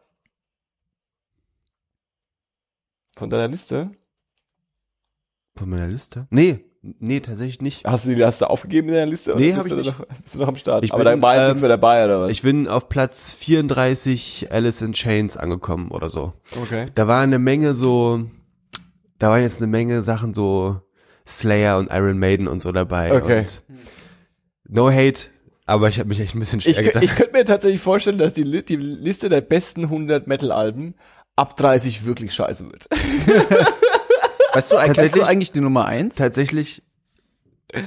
von 3.20 3.30
deiner 3.30 3.47
Liste? 3.47 3.91
Von 5.55 5.70
meiner 5.70 5.88
Liste? 5.88 6.28
Nee, 6.30 6.63
nee, 6.82 7.20
tatsächlich 7.20 7.61
nicht. 7.61 7.86
Hast 7.86 8.05
du 8.05 8.15
die 8.15 8.24
hast 8.24 8.41
du 8.41 8.49
aufgegeben 8.49 8.88
in 8.89 8.95
deiner 8.95 9.11
Liste? 9.11 9.36
Nee, 9.36 9.51
bist 9.51 9.70
hab 9.70 9.78
ich 9.78 9.86
nicht. 9.86 9.99
Noch, 9.99 10.05
bist 10.24 10.36
du 10.36 10.39
noch 10.39 10.47
am 10.47 10.55
Start? 10.55 10.84
Ich 10.86 10.93
Aber 10.93 11.03
bin, 11.03 11.22
da 11.22 11.28
war 11.28 11.34
jetzt 11.36 11.41
ähm, 11.41 11.47
nichts 11.49 11.61
mehr 11.61 11.70
dabei, 11.70 12.05
oder 12.05 12.22
was? 12.22 12.32
Ich 12.32 12.41
bin 12.41 12.67
auf 12.67 12.88
Platz 12.89 13.36
34 13.36 14.47
Alice 14.51 14.82
in 14.82 14.93
Chains 14.93 15.38
angekommen 15.38 15.91
oder 15.91 16.09
so. 16.09 16.34
okay. 16.61 16.88
Da 16.95 17.07
war 17.07 17.22
eine 17.22 17.39
Menge 17.39 17.74
so, 17.74 18.22
da 19.20 19.32
waren 19.32 19.41
jetzt 19.41 19.57
eine 19.61 19.67
Menge 19.67 20.01
Sachen 20.01 20.34
so 20.34 20.82
Slayer 21.28 21.78
und 21.78 21.91
Iron 21.91 22.17
Maiden 22.17 22.47
und 22.47 22.61
so 22.61 22.72
dabei. 22.72 23.13
Okay. 23.13 23.45
No 24.67 24.89
hate, 24.91 25.24
aber 25.65 25.89
ich 25.89 25.99
habe 25.99 26.09
mich 26.09 26.20
echt 26.20 26.36
ein 26.36 26.39
bisschen 26.39 26.61
schwer 26.61 26.72
Ich, 26.72 26.78
gedacht. 26.88 27.03
ich 27.03 27.15
könnte 27.15 27.34
mir 27.34 27.43
tatsächlich 27.45 27.82
vorstellen, 27.82 28.17
dass 28.17 28.34
die, 28.34 28.63
die 28.63 28.76
Liste 28.76 29.28
der 29.30 29.41
besten 29.41 29.84
100 29.86 30.26
Metal-Alben 30.28 30.95
ab 31.40 31.56
30 31.58 32.06
wirklich 32.06 32.34
scheiße 32.34 32.66
wird. 32.72 32.88
Weißt 34.54 34.72
du, 34.72 34.78
kennst 34.94 35.16
du 35.16 35.24
eigentlich 35.24 35.52
die 35.52 35.62
Nummer 35.62 35.86
eins? 35.86 36.16
tatsächlich, 36.16 36.82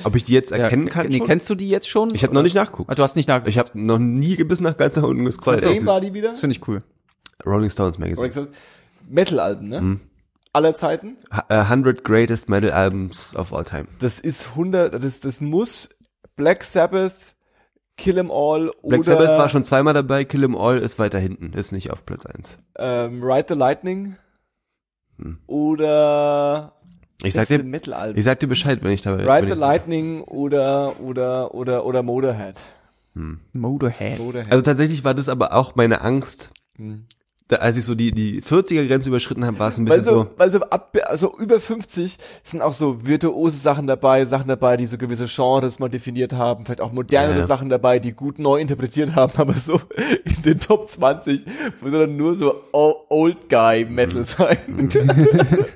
ob 0.04 0.14
ich 0.14 0.24
die 0.24 0.32
jetzt 0.32 0.52
erkennen 0.52 0.86
Ja, 0.86 0.92
kann 0.92 1.06
Nee, 1.08 1.18
schon? 1.18 1.26
kennst 1.26 1.50
du 1.50 1.54
die 1.54 1.68
jetzt 1.68 1.88
schon? 1.88 2.14
Ich 2.14 2.22
habe 2.22 2.34
noch 2.34 2.42
nicht 2.42 2.54
nachgeguckt. 2.54 2.88
Ah, 2.90 2.94
du 2.94 3.02
hast 3.02 3.16
nicht 3.16 3.28
nachgeguckt. 3.28 3.48
Ich 3.48 3.58
habe 3.58 3.70
noch 3.74 3.98
nie 3.98 4.36
bis 4.36 4.60
nach 4.60 4.76
ganz 4.76 4.96
nach 4.96 5.02
unten 5.02 5.24
gescrollt. 5.24 5.62
Was 5.64 5.86
war 5.86 6.00
die 6.00 6.14
wieder? 6.14 6.28
Das 6.28 6.40
finde 6.40 6.56
ich 6.56 6.66
cool. 6.68 6.80
Rolling 7.44 7.70
Stones 7.70 7.98
Magazine. 7.98 8.48
Metal-Alben, 9.08 9.68
ne? 9.68 9.80
Mhm. 9.80 10.00
Aller 10.52 10.74
Zeiten. 10.74 11.16
Ha- 11.32 11.46
äh, 11.48 11.54
100 11.54 12.04
Greatest 12.04 12.48
Metal 12.48 12.70
Albums 12.70 13.34
of 13.34 13.52
All 13.52 13.64
Time. 13.64 13.86
Das 13.98 14.20
ist 14.20 14.50
100, 14.50 15.02
das, 15.02 15.18
das 15.20 15.40
muss 15.40 15.90
Black 16.36 16.62
Sabbath, 16.62 17.14
Kill 17.98 18.18
'Em 18.18 18.30
All 18.30 18.70
Black 18.82 19.00
oder 19.00 19.02
Sabbath 19.04 19.38
war 19.38 19.48
schon 19.48 19.64
zweimal 19.64 19.94
dabei, 19.94 20.24
Kill 20.24 20.42
'Em 20.44 20.56
All 20.56 20.78
ist 20.78 20.98
weiter 20.98 21.18
hinten, 21.18 21.52
ist 21.52 21.72
nicht 21.72 21.90
auf 21.90 22.04
Platz 22.06 22.26
1. 22.26 22.58
ähm, 22.78 23.22
Ride 23.22 23.46
the 23.50 23.54
Lightning 23.54 24.16
Hm. 25.18 25.38
oder 25.46 26.72
Ich 27.22 27.34
sag 27.34 27.46
dir, 27.48 27.62
ich 28.14 28.24
sag 28.24 28.40
dir 28.40 28.46
Bescheid, 28.48 28.82
wenn 28.82 28.92
ich 28.92 29.02
dabei 29.02 29.22
Ride 29.22 29.46
wenn 29.46 29.54
the 29.54 29.60
Lightning 29.60 30.22
oder 30.22 31.00
oder 31.00 31.54
oder 31.54 31.84
oder 31.84 32.02
Motorhead. 32.02 32.58
Motorhead. 33.52 34.18
Motorhead. 34.18 34.50
Also 34.50 34.62
tatsächlich 34.62 35.04
war 35.04 35.14
das 35.14 35.28
aber 35.28 35.52
auch 35.52 35.74
meine 35.74 36.00
Angst. 36.00 36.50
Hm. 36.76 37.04
Da, 37.52 37.58
als 37.58 37.76
ich 37.76 37.84
so 37.84 37.94
die, 37.94 38.12
die 38.12 38.40
40er 38.40 38.86
Grenze 38.86 39.10
überschritten 39.10 39.44
habe, 39.44 39.58
war 39.58 39.68
es 39.68 39.76
ein 39.76 39.86
weil 39.86 39.98
bisschen 39.98 40.14
so, 40.14 40.22
so, 40.24 40.30
weil 40.38 40.50
so 40.50 40.60
ab 40.60 40.96
also 41.04 41.36
über 41.38 41.60
50 41.60 42.16
sind 42.42 42.62
auch 42.62 42.72
so 42.72 43.06
virtuose 43.06 43.58
Sachen 43.58 43.86
dabei, 43.86 44.24
Sachen 44.24 44.48
dabei, 44.48 44.78
die 44.78 44.86
so 44.86 44.96
gewisse 44.96 45.26
Genres 45.26 45.78
mal 45.78 45.90
definiert 45.90 46.32
haben, 46.32 46.64
vielleicht 46.64 46.80
auch 46.80 46.92
modernere 46.92 47.40
Ja. 47.40 47.46
Sachen 47.46 47.68
dabei, 47.68 47.98
die 47.98 48.12
gut 48.12 48.38
neu 48.38 48.56
interpretiert 48.58 49.14
haben, 49.16 49.32
aber 49.36 49.52
so 49.52 49.78
in 50.24 50.42
den 50.46 50.60
Top 50.60 50.88
20 50.88 51.44
muss 51.82 51.90
dann 51.92 52.16
nur 52.16 52.34
so 52.34 52.54
Old 52.72 53.50
Guy 53.50 53.84
Metal 53.84 54.20
Mhm. 54.20 54.24
sein. 54.24 54.56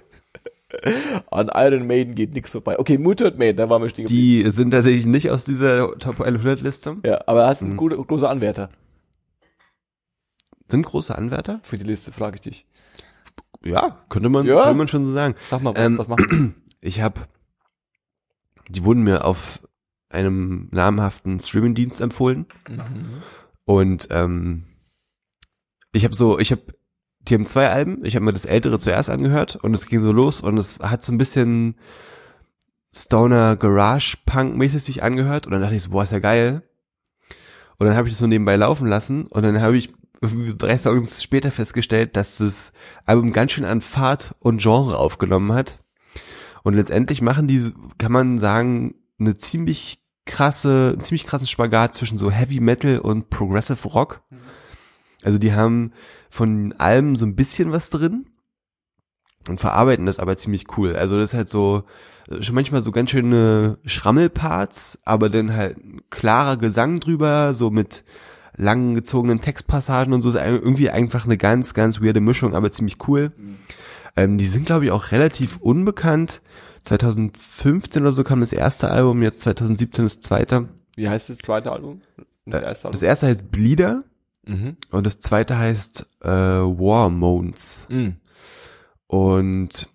An 1.31 1.51
Iron 1.55 1.87
Maiden 1.87 2.15
geht 2.15 2.35
nichts 2.35 2.51
vorbei. 2.53 2.79
Okay, 2.79 2.99
Mutant 2.99 3.39
Maiden, 3.39 3.57
da 3.57 3.69
waren 3.69 3.83
wir 3.83 3.89
stehen 3.89 4.07
die 4.07 4.45
sind 4.51 4.71
tatsächlich 4.73 5.07
nicht 5.07 5.31
aus 5.31 5.45
dieser 5.45 5.91
Top 5.99 6.21
100 6.21 6.61
Liste. 6.61 6.97
Ja, 7.05 7.21
aber 7.27 7.41
da 7.41 7.49
hast 7.49 7.63
Mhm. 7.63 7.69
einen 7.69 7.77
gute, 7.77 7.97
großer 7.97 8.29
Anwärter 8.31 8.69
Sind 10.69 10.85
große 10.85 11.17
Anwärter? 11.17 11.61
für 11.63 11.79
die 11.79 11.85
Liste, 11.85 12.13
frage 12.13 12.37
ich 12.37 12.41
dich. 12.41 12.67
Ja, 13.65 14.05
könnte 14.09 14.29
man, 14.29 14.47
Ja. 14.47 14.63
könnte 14.65 14.79
man 14.79 14.89
schon 14.89 15.05
so 15.05 15.13
sagen. 15.13 15.35
Sag 15.49 15.63
mal, 15.63 15.75
was, 15.75 15.85
Ähm, 15.85 15.99
was 15.99 16.09
machen 16.09 16.55
Ich 16.81 17.01
habe, 17.01 17.23
die 18.69 18.85
wurden 18.85 19.03
mir 19.03 19.25
auf 19.25 19.67
einem 20.09 20.69
namhaften 20.73 21.41
Streamingdienst 21.41 22.01
empfohlen. 22.01 22.47
Und 23.65 24.09
ähm, 24.11 24.65
ich 25.93 26.05
habe 26.05 26.15
so, 26.15 26.39
ich 26.39 26.53
habe, 26.53 26.63
die 27.21 27.35
haben 27.35 27.47
zwei 27.47 27.69
Alben. 27.71 28.05
Ich 28.05 28.15
habe 28.15 28.25
mir 28.25 28.33
das 28.33 28.45
ältere 28.45 28.79
zuerst 28.79 29.11
angehört 29.11 29.57
und 29.57 29.75
es 29.75 29.87
ging 29.87 29.99
so 30.01 30.13
los 30.13 30.41
und 30.41 30.59
es 30.59 30.79
hat 30.79 31.03
so 31.03 31.11
ein 31.13 31.19
bisschen 31.19 31.77
Stoner 32.95 33.57
Garage 33.57 34.17
Punk 34.27 34.57
mäßig 34.57 34.83
sich 34.85 35.03
angehört 35.03 35.47
und 35.47 35.53
dann 35.53 35.61
dachte 35.61 35.75
ich 35.75 35.83
so, 35.83 35.91
boah, 35.91 36.05
ist 36.05 36.13
ja 36.13 36.19
geil. 36.21 36.63
Und 37.79 37.87
dann 37.87 37.97
habe 37.97 38.09
ich 38.09 38.15
das 38.15 38.21
so 38.21 38.27
nebenbei 38.27 38.57
laufen 38.57 38.87
lassen 38.87 39.27
und 39.27 39.43
dann 39.43 39.61
habe 39.61 39.77
ich 39.77 39.93
drei 40.21 40.79
Songs 40.79 41.23
später 41.23 41.51
festgestellt, 41.51 42.17
dass 42.17 42.39
das 42.39 42.73
Album 43.05 43.33
ganz 43.33 43.53
schön 43.53 43.65
an 43.65 43.81
Fahrt 43.81 44.35
und 44.41 44.61
Genre 44.63 44.99
aufgenommen 44.99 45.53
hat. 45.53 45.79
Und 46.63 46.75
letztendlich 46.75 47.23
machen 47.23 47.47
die, 47.47 47.73
kann 47.99 48.13
man 48.13 48.39
sagen, 48.39 48.95
eine 49.19 49.35
ziemlich 49.35 50.01
krasse, 50.25 50.91
einen 50.93 51.01
ziemlich 51.01 51.27
krassen 51.27 51.47
Spagat 51.47 51.95
zwischen 51.95 52.19
so 52.19 52.31
Heavy 52.31 52.61
Metal 52.61 52.99
und 52.99 53.31
Progressive 53.31 53.89
Rock. 53.89 54.23
Also 55.23 55.39
die 55.39 55.55
haben 55.55 55.93
von 56.29 56.73
allem 56.79 57.17
so 57.17 57.25
ein 57.25 57.37
bisschen 57.37 57.73
was 57.73 57.91
drin 57.91 58.27
und 59.49 59.61
verarbeiten 59.61 60.07
das 60.07 60.19
aber 60.19 60.37
ziemlich 60.37 60.77
cool. 60.77 60.97
Also 60.97 61.17
das 61.17 61.31
ist 61.31 61.35
halt 61.35 61.49
so 61.49 61.85
schon 62.41 62.55
manchmal 62.55 62.83
so 62.83 62.91
ganz 62.91 63.11
schöne 63.11 63.79
Schrammelparts, 63.85 64.99
aber 65.05 65.31
dann 65.31 65.55
halt 65.55 65.79
ein 65.79 66.01
klarer 66.11 66.57
Gesang 66.57 67.01
drüber, 67.01 67.55
so 67.55 67.71
mit 67.71 68.05
lang 68.57 68.95
gezogenen 68.95 69.41
Textpassagen 69.41 70.13
und 70.13 70.23
so 70.23 70.29
ist 70.31 70.35
irgendwie 70.37 70.91
einfach 70.91 71.25
eine 71.27 71.37
ganz, 71.37 71.75
ganz 71.75 72.01
weirde 72.01 72.21
Mischung, 72.21 72.55
aber 72.55 72.71
ziemlich 72.71 72.97
cool. 73.09 73.33
Ähm, 74.17 74.39
die 74.39 74.47
sind, 74.47 74.67
glaube 74.67 74.87
ich, 74.87 74.91
auch 74.91 75.13
relativ 75.13 75.59
unbekannt. 75.59 76.41
2015 76.85 78.03
oder 78.03 78.13
so 78.13 78.23
kam 78.25 78.41
das 78.41 78.53
erste 78.53 78.89
Album, 78.91 79.23
jetzt 79.23 79.41
2017 79.43 80.05
das 80.05 80.21
zweite. 80.21 80.69
Wie 80.95 81.09
heißt 81.09 81.29
das 81.31 81.39
zweite 81.39 81.73
Album? 81.73 82.01
Das 82.47 82.63
erste 82.63 82.89
Äh, 82.89 82.91
Das 82.93 83.03
erste 83.03 83.27
heißt 83.27 83.51
Bleeder 83.51 84.05
Mhm. 84.49 84.77
und 84.93 85.05
das 85.07 85.19
zweite 85.19 85.59
heißt 85.59 86.07
äh, 86.23 86.29
War 86.29 87.11
Moans. 87.11 87.89
Mhm. 87.91 88.17
Und 89.09 89.89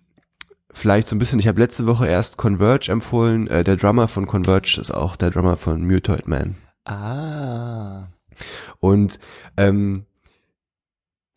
vielleicht 0.70 1.08
so 1.08 1.16
ein 1.16 1.18
bisschen, 1.18 1.38
ich 1.38 1.48
habe 1.48 1.60
letzte 1.60 1.86
Woche 1.86 2.06
erst 2.06 2.36
Converge 2.36 2.92
empfohlen. 2.92 3.46
Äh, 3.46 3.64
der 3.64 3.76
Drummer 3.76 4.08
von 4.08 4.26
Converge 4.26 4.78
ist 4.80 4.90
auch 4.92 5.16
der 5.16 5.30
Drummer 5.30 5.56
von 5.56 5.86
Mutoid 5.86 6.28
Man. 6.28 6.54
Ah. 6.84 8.08
Und 8.78 9.18
ähm, 9.56 10.06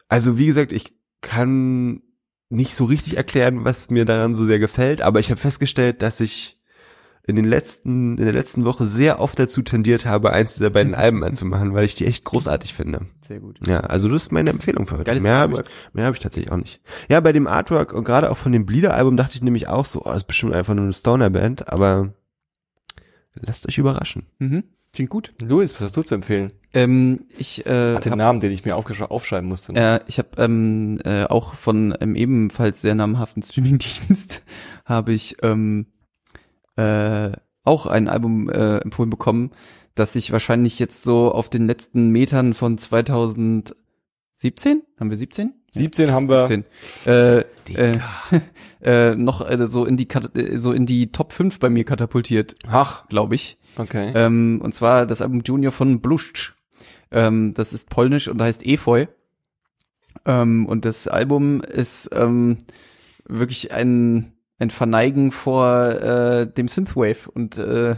also 0.07 0.37
wie 0.37 0.45
gesagt, 0.45 0.71
ich 0.71 0.93
kann 1.21 2.01
nicht 2.49 2.75
so 2.75 2.85
richtig 2.85 3.17
erklären, 3.17 3.65
was 3.65 3.89
mir 3.89 4.05
daran 4.05 4.35
so 4.35 4.45
sehr 4.45 4.59
gefällt, 4.59 5.01
aber 5.01 5.19
ich 5.19 5.31
habe 5.31 5.41
festgestellt, 5.41 6.01
dass 6.01 6.19
ich 6.19 6.55
in 7.27 7.35
den 7.35 7.45
letzten, 7.45 8.17
in 8.17 8.23
der 8.23 8.33
letzten 8.33 8.65
Woche 8.65 8.85
sehr 8.85 9.19
oft 9.19 9.39
dazu 9.39 9.63
tendiert 9.63 10.05
habe, 10.05 10.31
eins 10.31 10.53
dieser 10.55 10.69
beiden 10.69 10.93
Alben 10.93 11.23
anzumachen, 11.23 11.73
weil 11.73 11.85
ich 11.85 11.95
die 11.95 12.05
echt 12.05 12.23
großartig 12.23 12.75
finde. 12.75 13.07
Sehr 13.27 13.39
gut. 13.39 13.57
Ja, 13.65 13.79
also 13.79 14.07
das 14.09 14.23
ist 14.23 14.31
meine 14.31 14.51
Empfehlung 14.51 14.85
für 14.85 14.95
heute. 14.95 15.05
Geiles 15.05 15.23
mehr 15.23 15.37
habe 15.37 15.63
ich, 15.65 15.93
mehr 15.93 16.05
habe 16.05 16.15
ich 16.15 16.21
tatsächlich 16.21 16.51
auch 16.51 16.57
nicht. 16.57 16.81
Ja, 17.09 17.19
bei 17.21 17.33
dem 17.33 17.47
Artwork 17.47 17.93
und 17.93 18.03
gerade 18.03 18.29
auch 18.29 18.37
von 18.37 18.51
dem 18.51 18.67
Bleeder-Album 18.67 19.17
dachte 19.17 19.35
ich 19.35 19.41
nämlich 19.41 19.67
auch 19.67 19.85
so, 19.85 20.01
oh, 20.01 20.09
das 20.09 20.17
ist 20.17 20.27
bestimmt 20.27 20.53
einfach 20.53 20.75
nur 20.75 20.83
eine 20.83 20.93
Stoner-Band, 20.93 21.67
aber 21.67 22.13
lasst 23.33 23.67
euch 23.67 23.79
überraschen. 23.79 24.27
Mhm. 24.37 24.63
Klingt 24.95 25.09
gut. 25.09 25.33
Luis, 25.41 25.73
was 25.75 25.81
hast 25.81 25.97
du 25.97 26.03
zu 26.03 26.15
empfehlen? 26.15 26.53
Ähm, 26.73 27.25
ich 27.37 27.65
äh, 27.65 27.95
Hat 27.95 28.05
den 28.05 28.13
hab, 28.13 28.17
Namen, 28.17 28.39
den 28.39 28.51
ich 28.53 28.63
mir 28.65 28.75
aufgesch- 28.77 29.03
aufschreiben 29.03 29.47
musste. 29.49 29.73
äh, 29.75 29.99
ich 30.07 30.17
habe 30.17 30.29
ähm, 30.37 30.99
äh, 31.03 31.25
auch 31.25 31.53
von 31.55 31.91
einem 31.93 32.15
ebenfalls 32.15 32.81
sehr 32.81 32.95
namhaften 32.95 33.43
Streamingdienst 33.47 34.43
habe 34.85 35.11
ich 35.13 35.35
ähm, 35.43 35.87
äh, 36.77 37.31
auch 37.63 37.85
ein 37.87 38.07
Album 38.07 38.49
äh, 38.49 38.77
empfohlen 38.77 39.09
bekommen, 39.09 39.51
das 39.95 40.15
ich 40.15 40.31
wahrscheinlich 40.31 40.79
jetzt 40.79 41.03
so 41.03 41.31
auf 41.31 41.49
den 41.49 41.67
letzten 41.67 42.09
Metern 42.09 42.53
von 42.53 42.77
2017, 42.77 43.75
haben 44.99 45.09
wir 45.09 45.17
17? 45.17 45.53
17 45.71 46.11
haben 46.11 46.29
wir. 46.29 46.47
17. 46.47 46.65
Äh, 47.05 47.39
äh, 47.73 47.99
äh, 48.81 49.15
noch 49.15 49.41
äh, 49.49 49.65
so 49.67 49.85
in 49.85 49.97
die 49.97 50.05
Kat 50.07 50.35
äh, 50.37 50.57
so 50.57 50.71
in 50.71 50.85
die 50.85 51.11
Top 51.11 51.33
5 51.33 51.59
bei 51.59 51.69
mir 51.69 51.83
katapultiert, 51.83 52.55
Ach, 52.67 53.07
glaube 53.09 53.35
ich. 53.35 53.57
Okay. 53.77 54.11
Ähm, 54.15 54.59
und 54.63 54.73
zwar 54.73 55.05
das 55.05 55.21
Album 55.21 55.41
Junior 55.45 55.71
von 55.71 56.01
Bluszcz. 56.01 56.53
Ähm, 57.11 57.53
das 57.53 57.73
ist 57.73 57.89
polnisch 57.89 58.27
und 58.27 58.41
heißt 58.41 58.65
Efeu. 58.65 59.05
Ähm, 60.25 60.65
und 60.65 60.85
das 60.85 61.07
Album 61.07 61.61
ist 61.61 62.09
ähm, 62.13 62.57
wirklich 63.27 63.71
ein, 63.73 64.33
ein 64.59 64.69
Verneigen 64.69 65.31
vor 65.31 65.89
äh, 65.89 66.47
dem 66.51 66.67
Synthwave 66.67 67.29
und 67.33 67.57
äh, 67.57 67.95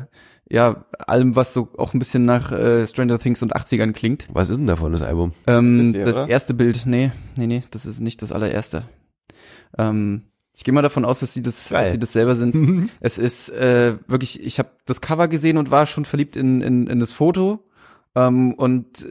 ja, 0.50 0.86
allem, 1.00 1.36
was 1.36 1.54
so 1.54 1.70
auch 1.78 1.94
ein 1.94 2.00
bisschen 2.00 2.24
nach 2.24 2.52
äh, 2.52 2.88
Stranger 2.88 3.20
Things 3.20 3.44
und 3.44 3.56
80ern 3.56 3.92
klingt. 3.92 4.28
Was 4.32 4.50
ist 4.50 4.58
denn 4.58 4.68
davon, 4.68 4.94
das 4.94 5.02
Album? 5.02 5.34
Ähm, 5.46 5.78
Das 5.78 5.96
hier, 5.96 6.06
das 6.06 6.28
erste 6.30 6.54
Bild, 6.54 6.86
nee, 6.86 7.12
nee, 7.36 7.48
nee, 7.48 7.64
das 7.72 7.86
ist 7.86 8.00
nicht 8.00 8.22
das 8.22 8.32
allererste. 8.32 8.84
Ähm, 9.78 10.24
ich 10.58 10.64
gehe 10.64 10.74
mal 10.74 10.82
davon 10.82 11.06
aus, 11.06 11.20
dass 11.20 11.36
sie 11.36 11.44
das, 11.44 11.70
Geil. 11.70 11.84
dass 11.84 11.92
sie 11.92 12.00
das 12.00 12.14
selber 12.14 12.36
sind. 12.36 12.90
es 13.00 13.20
ist 13.20 13.50
äh, 13.50 13.96
wirklich, 14.08 14.44
ich 14.44 14.58
habe 14.58 14.70
das 14.86 15.02
Cover 15.02 15.28
gesehen 15.28 15.58
und 15.58 15.70
war 15.70 15.86
schon 15.86 16.04
verliebt 16.04 16.36
in, 16.36 16.62
in, 16.62 16.88
in 16.88 17.00
das 17.00 17.12
Foto. 17.12 17.64
Ähm, 18.16 18.56
und 18.56 19.08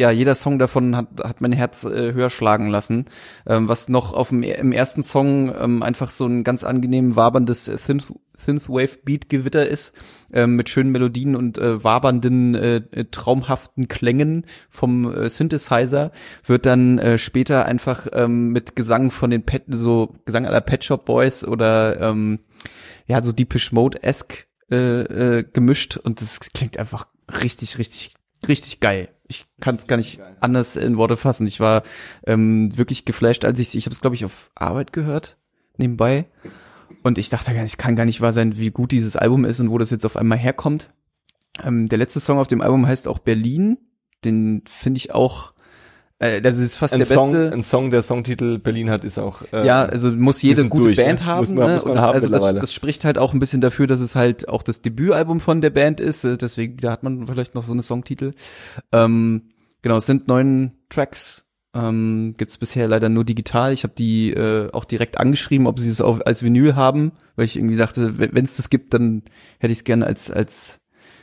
ja, 0.00 0.10
jeder 0.10 0.34
Song 0.34 0.58
davon 0.58 0.96
hat, 0.96 1.08
hat 1.22 1.42
mein 1.42 1.52
Herz 1.52 1.84
äh, 1.84 2.14
höher 2.14 2.30
schlagen 2.30 2.68
lassen. 2.68 3.04
Ähm, 3.46 3.68
was 3.68 3.90
noch 3.90 4.14
auf 4.14 4.30
dem, 4.30 4.42
im 4.42 4.72
ersten 4.72 5.02
Song 5.02 5.54
ähm, 5.54 5.82
einfach 5.82 6.08
so 6.08 6.24
ein 6.24 6.42
ganz 6.42 6.64
angenehm 6.64 7.16
waberndes 7.16 7.66
Synth, 7.66 8.10
Synthwave-Beat-Gewitter 8.34 9.68
ist, 9.68 9.92
ähm, 10.32 10.56
mit 10.56 10.70
schönen 10.70 10.90
Melodien 10.90 11.36
und 11.36 11.58
äh, 11.58 11.84
wabernden, 11.84 12.54
äh, 12.54 13.04
traumhaften 13.10 13.88
Klängen 13.88 14.46
vom 14.70 15.12
äh, 15.12 15.28
Synthesizer, 15.28 16.12
wird 16.46 16.64
dann 16.64 16.98
äh, 16.98 17.18
später 17.18 17.66
einfach 17.66 18.06
ähm, 18.14 18.52
mit 18.52 18.76
Gesang 18.76 19.10
von 19.10 19.30
den 19.30 19.42
Pet, 19.42 19.64
so 19.68 20.14
Gesang 20.24 20.46
aller 20.46 20.62
Pet 20.62 20.82
Shop 20.82 21.04
Boys 21.04 21.44
oder 21.44 22.00
ähm, 22.00 22.38
ja, 23.06 23.20
so 23.22 23.32
Deepish 23.32 23.72
Mode-esque 23.72 24.46
äh, 24.70 24.76
äh, 25.02 25.42
gemischt 25.42 25.98
und 25.98 26.22
das 26.22 26.40
klingt 26.40 26.78
einfach 26.78 27.06
richtig, 27.42 27.76
richtig, 27.76 28.14
richtig 28.48 28.80
geil. 28.80 29.10
Ich 29.30 29.46
kann 29.60 29.76
es 29.76 29.86
gar 29.86 29.96
nicht 29.96 30.20
anders 30.40 30.74
in 30.74 30.96
Worte 30.96 31.16
fassen. 31.16 31.46
Ich 31.46 31.60
war 31.60 31.84
ähm, 32.26 32.76
wirklich 32.76 33.04
geflasht, 33.04 33.44
als 33.44 33.60
ich 33.60 33.76
ich 33.76 33.86
habe 33.86 33.94
es 33.94 34.00
glaube 34.00 34.16
ich 34.16 34.24
auf 34.24 34.50
Arbeit 34.56 34.92
gehört 34.92 35.36
nebenbei 35.76 36.26
und 37.02 37.16
ich 37.16 37.28
dachte, 37.30 37.54
es 37.56 37.76
kann 37.76 37.96
gar 37.96 38.04
nicht 38.04 38.20
wahr 38.20 38.32
sein, 38.32 38.58
wie 38.58 38.70
gut 38.70 38.92
dieses 38.92 39.16
Album 39.16 39.44
ist 39.44 39.60
und 39.60 39.70
wo 39.70 39.78
das 39.78 39.90
jetzt 39.90 40.04
auf 40.04 40.16
einmal 40.16 40.38
herkommt. 40.38 40.90
Ähm, 41.62 41.88
der 41.88 41.98
letzte 41.98 42.20
Song 42.20 42.38
auf 42.38 42.48
dem 42.48 42.60
Album 42.60 42.86
heißt 42.86 43.08
auch 43.08 43.18
Berlin. 43.18 43.78
Den 44.24 44.62
finde 44.66 44.98
ich 44.98 45.14
auch, 45.14 45.54
äh, 46.20 46.40
das 46.40 46.58
ist 46.58 46.76
fast 46.76 46.92
Ein 46.94 47.00
der 47.00 47.06
Song, 47.06 47.32
beste. 47.32 47.52
ein 47.52 47.62
Song, 47.62 47.90
der 47.90 48.02
Songtitel 48.02 48.58
Berlin 48.58 48.88
hat, 48.90 49.04
ist 49.04 49.18
auch. 49.18 49.42
Äh, 49.52 49.66
Ja, 49.66 49.82
also 49.84 50.12
muss 50.12 50.40
jede 50.42 50.68
gute 50.68 50.84
durch, 50.84 50.96
Band 50.98 51.20
ne? 51.20 51.26
haben. 51.26 51.38
Muss 51.40 51.50
man- 51.50 51.66
ne? 51.66 51.74
muss 51.74 51.84
man 51.84 51.94
das, 51.94 52.02
haben 52.04 52.14
also 52.14 52.28
das, 52.28 52.54
das 52.60 52.72
spricht 52.72 53.04
halt 53.04 53.18
auch 53.18 53.32
ein 53.32 53.38
bisschen 53.40 53.60
dafür, 53.60 53.86
dass 53.88 54.00
es 54.00 54.14
halt 54.14 54.48
auch 54.48 54.62
das 54.62 54.82
Debütalbum 54.82 55.40
von 55.40 55.60
der 55.60 55.70
Band 55.70 55.98
ist. 56.00 56.24
äh, 56.24 56.36
Deswegen, 56.38 56.76
da 56.76 56.92
hat 56.92 57.02
man 57.02 57.26
vielleicht 57.26 57.54
noch 57.56 57.62
so 57.64 57.72
eine 57.72 57.82
Songtitel. 57.82 58.32
Ähm, 58.92 59.50
genau, 59.82 59.96
es 59.96 60.06
sind 60.06 60.28
neun 60.28 60.72
Tracks. 60.90 61.46
Ähm, 61.72 62.34
Gibt 62.36 62.50
es 62.50 62.58
bisher 62.58 62.88
leider 62.88 63.08
nur 63.08 63.24
digital. 63.24 63.72
Ich 63.72 63.84
habe 63.84 63.94
die 63.96 64.32
äh, 64.32 64.68
auch 64.72 64.84
direkt 64.84 65.18
angeschrieben, 65.20 65.68
ob 65.68 65.78
sie 65.78 65.88
es 65.88 66.00
auch 66.00 66.20
als 66.26 66.42
Vinyl 66.42 66.74
haben, 66.74 67.12
weil 67.36 67.44
ich 67.44 67.56
irgendwie 67.56 67.76
dachte, 67.76 68.18
wenn 68.18 68.44
es 68.44 68.56
das 68.56 68.70
gibt, 68.70 68.92
dann 68.92 69.22
hätte 69.60 69.72
ich 69.72 69.78
es 69.78 69.84
gerne 69.84 70.04
als 70.04 70.32
als 70.32 70.80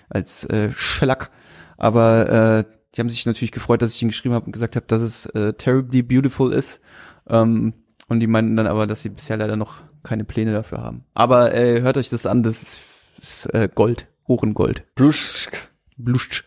als 0.09 0.45
äh, 0.45 0.69
Schlack. 0.73 1.31
Aber 1.75 2.29
äh, 2.59 2.76
die 2.97 3.01
haben 3.01 3.09
sich 3.09 3.27
natürlich 3.27 3.51
gefreut, 3.51 3.83
dass 3.83 3.93
ich 3.93 4.01
ihnen 4.01 4.09
geschrieben 4.09 4.33
habe 4.33 4.47
und 4.47 4.51
gesagt 4.51 4.75
habe, 4.75 4.87
dass 4.87 5.03
es 5.03 5.27
äh, 5.27 5.53
terribly 5.53 6.01
beautiful 6.01 6.51
ist. 6.51 6.81
Ähm, 7.29 7.73
und 8.07 8.19
die 8.21 8.27
meinten 8.27 8.55
dann 8.55 8.65
aber, 8.65 8.87
dass 8.87 9.03
sie 9.03 9.09
bisher 9.09 9.37
leider 9.37 9.55
noch 9.55 9.81
keine 10.01 10.23
Pläne 10.23 10.51
dafür 10.51 10.81
haben. 10.81 11.03
Aber 11.13 11.53
äh, 11.53 11.81
hört 11.81 11.97
euch 11.97 12.09
das 12.09 12.25
an, 12.25 12.41
das 12.41 12.63
ist, 12.63 12.79
ist 13.21 13.53
äh, 13.53 13.69
Gold, 13.73 14.07
Ohrengold. 14.25 14.83
Bluschk 14.95 15.69
Blusch. 15.95 16.45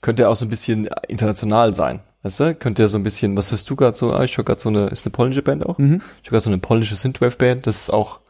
könnte 0.00 0.28
auch 0.28 0.36
so 0.36 0.46
ein 0.46 0.50
bisschen 0.50 0.88
international 1.08 1.74
sein. 1.74 2.00
Weißt 2.22 2.40
du? 2.40 2.54
Könnte 2.54 2.82
ja 2.82 2.88
so 2.88 2.98
ein 2.98 3.04
bisschen, 3.04 3.36
was 3.36 3.50
hörst 3.50 3.68
du 3.68 3.74
gerade 3.74 3.96
so? 3.96 4.12
Ah, 4.12 4.24
ich 4.24 4.36
höre 4.36 4.44
gerade 4.44 4.60
so 4.60 4.68
eine, 4.68 4.86
ist 4.88 5.04
eine 5.04 5.12
polnische 5.12 5.42
Band 5.42 5.66
auch? 5.66 5.78
Mhm. 5.78 6.00
Ich 6.22 6.28
höre 6.28 6.32
gerade 6.32 6.44
so 6.44 6.50
eine 6.50 6.58
polnische 6.58 6.96
Synthwave-Band. 6.96 7.66
Das 7.66 7.76
ist 7.82 7.90
auch, 7.90 8.20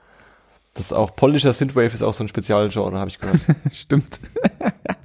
das 0.75 0.87
ist 0.87 0.93
auch, 0.93 1.15
polnischer 1.17 1.53
Synthwave 1.53 1.93
ist 1.93 2.03
auch 2.03 2.15
so 2.15 2.25
ein 2.25 2.29
Spezialgenre, 2.29 2.99
habe 2.99 3.11
ich 3.11 3.19
gehört. 3.19 3.41
Stimmt. 3.71 4.21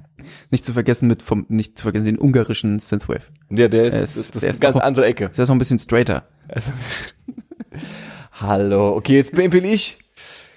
nicht 0.50 0.64
zu 0.64 0.72
vergessen 0.72 1.06
mit 1.08 1.22
vom, 1.22 1.46
nicht 1.48 1.78
zu 1.78 1.82
vergessen 1.84 2.04
den 2.06 2.18
ungarischen 2.18 2.78
Synthwave. 2.78 3.22
ja, 3.50 3.68
der 3.68 3.84
ist, 3.84 3.94
das 4.00 4.14
der 4.14 4.20
ist 4.36 4.42
eine 4.44 4.50
ist 4.52 4.60
ganz 4.60 4.74
noch- 4.76 4.82
andere 4.82 5.06
Ecke. 5.06 5.26
Ist 5.26 5.38
ja 5.38 5.44
noch 5.44 5.50
ein 5.50 5.58
bisschen 5.58 5.78
straighter. 5.78 6.24
Also, 6.48 6.70
Hallo, 8.32 8.94
okay, 8.96 9.16
jetzt 9.16 9.36
empfehle 9.38 9.68
ich. 9.68 9.98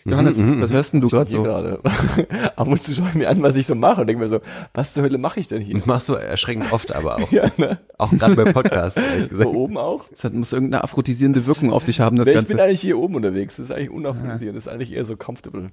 Johannes, 0.05 0.41
was 0.41 0.71
hörst 0.71 0.93
denn 0.93 1.01
du 1.01 1.09
gerade 1.09 1.29
Hier 1.29 1.39
so? 1.39 1.43
gerade. 1.43 1.81
Ab 2.55 2.67
und 2.69 2.81
zu 2.81 2.93
schaue 2.93 3.09
ich 3.09 3.15
mir 3.15 3.27
an, 3.29 3.41
was 3.43 3.57
ich 3.57 3.67
so 3.67 3.75
mache 3.75 3.99
und 4.01 4.07
denke 4.07 4.23
mir 4.23 4.29
so, 4.29 4.39
was 4.73 4.93
zur 4.93 5.03
Hölle 5.03 5.17
mache 5.17 5.41
ich 5.41 5.49
denn 5.49 5.61
hier? 5.61 5.73
Das 5.73 5.85
machst 5.85 6.07
du 6.07 6.13
erschreckend 6.13 6.71
oft 6.71 6.93
aber 6.93 7.17
auch. 7.17 7.29
Ja, 7.31 7.47
ne? 7.57 7.77
Auch 7.97 8.11
gerade 8.11 8.35
bei 8.37 8.45
Podcasts, 8.53 8.95
ehrlich 8.97 9.31
So 9.33 9.51
oben 9.53 9.77
auch? 9.77 10.07
Das 10.09 10.23
hat, 10.23 10.33
muss 10.33 10.53
irgendeine 10.53 10.85
aphrodisierende 10.85 11.45
Wirkung 11.45 11.73
auf 11.73 11.83
dich 11.83 11.99
haben, 11.99 12.15
das 12.15 12.25
Nee, 12.25 12.31
ich 12.31 12.35
Ganze. 12.37 12.53
bin 12.53 12.59
eigentlich 12.61 12.79
hier 12.79 12.97
oben 12.97 13.15
unterwegs. 13.15 13.57
Das 13.57 13.65
ist 13.65 13.71
eigentlich 13.75 13.89
unaufgelisierend. 13.89 14.55
Das 14.55 14.67
ist 14.67 14.71
eigentlich 14.71 14.93
eher 14.93 15.03
so 15.03 15.17
comfortable. 15.17 15.71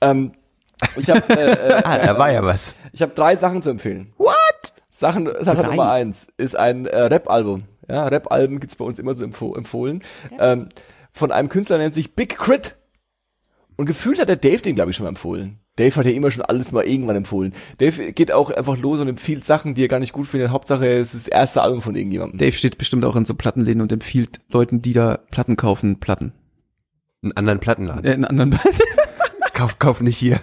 Ähm, 0.00 0.32
ich 0.96 1.10
habe 1.10 1.22
äh, 1.30 1.50
äh, 1.52 1.82
Ah, 1.84 1.98
da 1.98 2.18
war 2.18 2.30
ja 2.32 2.42
was. 2.44 2.74
ich 2.92 3.02
habe 3.02 3.12
drei 3.14 3.36
Sachen 3.36 3.62
zu 3.62 3.70
empfehlen. 3.70 4.10
What? 4.18 4.34
Sachen, 4.90 5.26
Sache 5.40 5.62
Drei? 5.62 5.68
Nummer 5.68 5.92
eins 5.92 6.28
ist 6.36 6.56
ein 6.56 6.86
äh, 6.86 6.98
Rap-Album. 7.02 7.64
Ja, 7.88 8.06
Rap-Alben 8.08 8.60
gibt's 8.60 8.76
bei 8.76 8.84
uns 8.84 8.98
immer 8.98 9.14
so 9.14 9.24
empf 9.24 9.40
empfohlen. 9.40 10.02
Ähm, 10.38 10.68
von 11.12 11.32
einem 11.32 11.48
Künstler 11.48 11.78
nennt 11.78 11.94
sich 11.94 12.14
Big 12.14 12.36
Crit. 12.36 12.76
Und 13.76 13.86
gefühlt 13.86 14.20
hat 14.20 14.28
der 14.28 14.36
Dave 14.36 14.60
den, 14.60 14.74
glaube 14.74 14.90
ich, 14.90 14.96
schon 14.96 15.04
mal 15.04 15.10
empfohlen. 15.10 15.58
Dave 15.76 15.96
hat 15.96 16.04
ja 16.04 16.12
immer 16.12 16.30
schon 16.30 16.42
alles 16.42 16.70
mal 16.72 16.84
irgendwann 16.84 17.16
empfohlen. 17.16 17.54
Dave 17.78 18.12
geht 18.12 18.30
auch 18.32 18.50
einfach 18.50 18.76
los 18.76 19.00
und 19.00 19.08
empfiehlt 19.08 19.44
Sachen, 19.46 19.72
die 19.74 19.84
er 19.84 19.88
gar 19.88 20.00
nicht 20.00 20.12
gut 20.12 20.26
findet. 20.26 20.50
Hauptsache, 20.50 20.86
es 20.86 21.14
ist 21.14 21.26
das 21.26 21.32
erste 21.32 21.62
Album 21.62 21.80
von 21.80 21.96
irgendjemandem. 21.96 22.38
Dave 22.38 22.52
steht 22.52 22.76
bestimmt 22.76 23.04
auch 23.06 23.16
in 23.16 23.24
so 23.24 23.34
Plattenläden 23.34 23.80
und 23.80 23.90
empfiehlt 23.90 24.40
Leuten, 24.50 24.82
die 24.82 24.92
da 24.92 25.18
Platten 25.30 25.56
kaufen, 25.56 25.98
Platten. 25.98 26.32
Einen 27.22 27.32
anderen 27.32 27.60
Plattenladen. 27.60 28.04
Äh, 28.04 28.12
in 28.12 28.24
anderen 28.26 28.58
Kauf, 29.54 29.78
kauf 29.78 30.00
nicht 30.02 30.18
hier. 30.18 30.40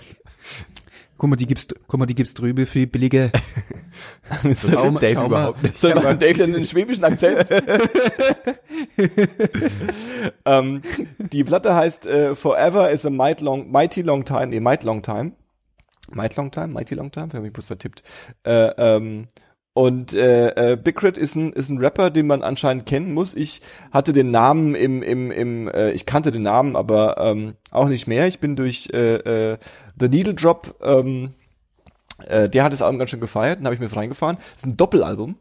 Guck 1.17 1.29
mal, 1.29 1.35
die 1.35 1.47
gibt's, 1.47 1.67
guck 1.87 1.99
mal, 1.99 2.05
die 2.05 2.15
gibt's 2.15 2.33
drüben 2.33 2.65
für 2.65 2.87
billige. 2.87 3.31
Das 4.43 4.69
Schau 4.69 4.91
Dave 4.91 5.15
schau 5.15 5.25
überhaupt 5.25 5.63
nicht. 5.63 5.75
Soll 5.75 5.95
man 5.95 6.19
Dave 6.19 6.35
denn 6.35 6.53
einen 6.53 6.67
schwäbischen 6.67 7.03
Akzent? 7.03 7.49
ähm, 10.45 10.83
die 11.17 11.43
Platte 11.43 11.73
heißt 11.73 12.05
äh, 12.05 12.35
Forever 12.35 12.91
is 12.91 13.07
a 13.07 13.09
might 13.09 13.41
long, 13.41 13.71
mighty 13.71 14.03
long 14.03 14.23
time, 14.23 14.47
nee, 14.47 14.59
might 14.59 14.83
long 14.83 15.01
time. 15.01 15.31
Might 16.11 16.35
long 16.35 16.51
time, 16.51 16.67
mighty 16.67 16.93
long 16.93 17.11
time, 17.11 17.27
ich 17.29 17.33
habe 17.33 17.43
mich 17.43 17.53
bloß 17.53 17.65
vertippt. 17.65 18.03
Äh, 18.43 18.69
ähm, 18.77 19.27
und 19.77 20.11
äh, 20.15 20.71
äh, 20.71 20.75
Big 20.75 20.95
Crit 20.95 21.19
ist 21.19 21.35
ein, 21.35 21.53
ist 21.53 21.69
ein 21.69 21.77
Rapper, 21.77 22.09
den 22.09 22.25
man 22.25 22.41
anscheinend 22.41 22.87
kennen 22.87 23.13
muss. 23.13 23.35
Ich 23.35 23.61
hatte 23.91 24.11
den 24.11 24.31
Namen 24.31 24.73
im, 24.73 25.03
im, 25.03 25.29
im 25.29 25.67
äh, 25.67 25.91
ich 25.91 26.07
kannte 26.07 26.31
den 26.31 26.41
Namen, 26.41 26.75
aber 26.75 27.19
ähm, 27.19 27.53
auch 27.69 27.87
nicht 27.87 28.07
mehr. 28.07 28.25
Ich 28.27 28.39
bin 28.39 28.55
durch 28.55 28.89
äh, 28.91 29.17
äh, 29.51 29.57
The 29.99 30.09
Needle 30.09 30.33
Drop, 30.33 30.79
ähm, 30.81 31.29
äh, 32.25 32.49
der 32.49 32.63
hat 32.63 32.73
das 32.73 32.81
Album 32.81 32.97
ganz 32.97 33.11
schön 33.11 33.19
gefeiert, 33.19 33.59
dann 33.59 33.65
habe 33.65 33.75
ich 33.75 33.79
mir 33.79 33.85
das 33.85 33.95
reingefahren. 33.95 34.37
Das 34.37 34.63
ist 34.63 34.65
ein 34.65 34.77
Doppelalbum. 34.77 35.37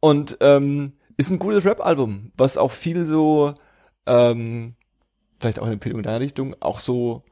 Und 0.00 0.36
ähm, 0.42 0.92
ist 1.16 1.30
ein 1.30 1.38
gutes 1.38 1.64
Rap-Album, 1.64 2.32
was 2.36 2.58
auch 2.58 2.72
viel 2.72 3.06
so 3.06 3.54
ähm, 4.06 4.74
vielleicht 5.40 5.60
auch 5.60 5.64
eine 5.64 5.72
Empfehlung 5.72 6.00
in 6.00 6.04
deiner 6.04 6.20
Richtung, 6.20 6.54
auch 6.60 6.78
so 6.78 7.22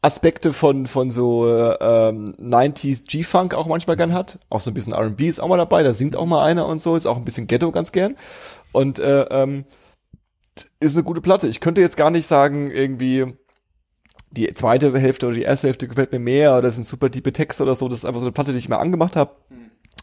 Aspekte 0.00 0.52
von 0.52 0.86
von 0.86 1.10
so 1.10 1.48
ähm, 1.48 2.34
90s 2.40 3.04
G-Funk 3.06 3.54
auch 3.54 3.66
manchmal 3.66 3.96
gern 3.96 4.12
hat. 4.12 4.38
Auch 4.48 4.60
so 4.60 4.70
ein 4.70 4.74
bisschen 4.74 4.92
R&B 4.92 5.26
ist 5.26 5.40
auch 5.40 5.48
mal 5.48 5.56
dabei, 5.56 5.82
da 5.82 5.92
singt 5.92 6.14
auch 6.14 6.26
mal 6.26 6.44
einer 6.44 6.66
und 6.66 6.80
so, 6.80 6.94
ist 6.94 7.06
auch 7.06 7.16
ein 7.16 7.24
bisschen 7.24 7.46
Ghetto 7.46 7.72
ganz 7.72 7.90
gern. 7.92 8.16
Und 8.72 8.98
äh, 8.98 9.22
ähm, 9.22 9.64
ist 10.80 10.94
eine 10.94 11.04
gute 11.04 11.20
Platte. 11.20 11.48
Ich 11.48 11.60
könnte 11.60 11.80
jetzt 11.80 11.96
gar 11.96 12.10
nicht 12.10 12.26
sagen, 12.26 12.70
irgendwie 12.70 13.26
die 14.30 14.52
zweite 14.54 14.96
Hälfte 14.98 15.26
oder 15.26 15.36
die 15.36 15.42
erste 15.42 15.68
Hälfte 15.68 15.88
gefällt 15.88 16.12
mir 16.12 16.18
mehr 16.18 16.52
oder 16.52 16.62
das 16.62 16.74
sind 16.74 16.84
super 16.84 17.10
tiefe 17.10 17.32
Texte 17.32 17.62
oder 17.62 17.74
so. 17.74 17.88
Das 17.88 17.98
ist 17.98 18.04
einfach 18.04 18.20
so 18.20 18.26
eine 18.26 18.32
Platte, 18.32 18.52
die 18.52 18.58
ich 18.58 18.68
mir 18.68 18.78
angemacht 18.78 19.16
habe. 19.16 19.32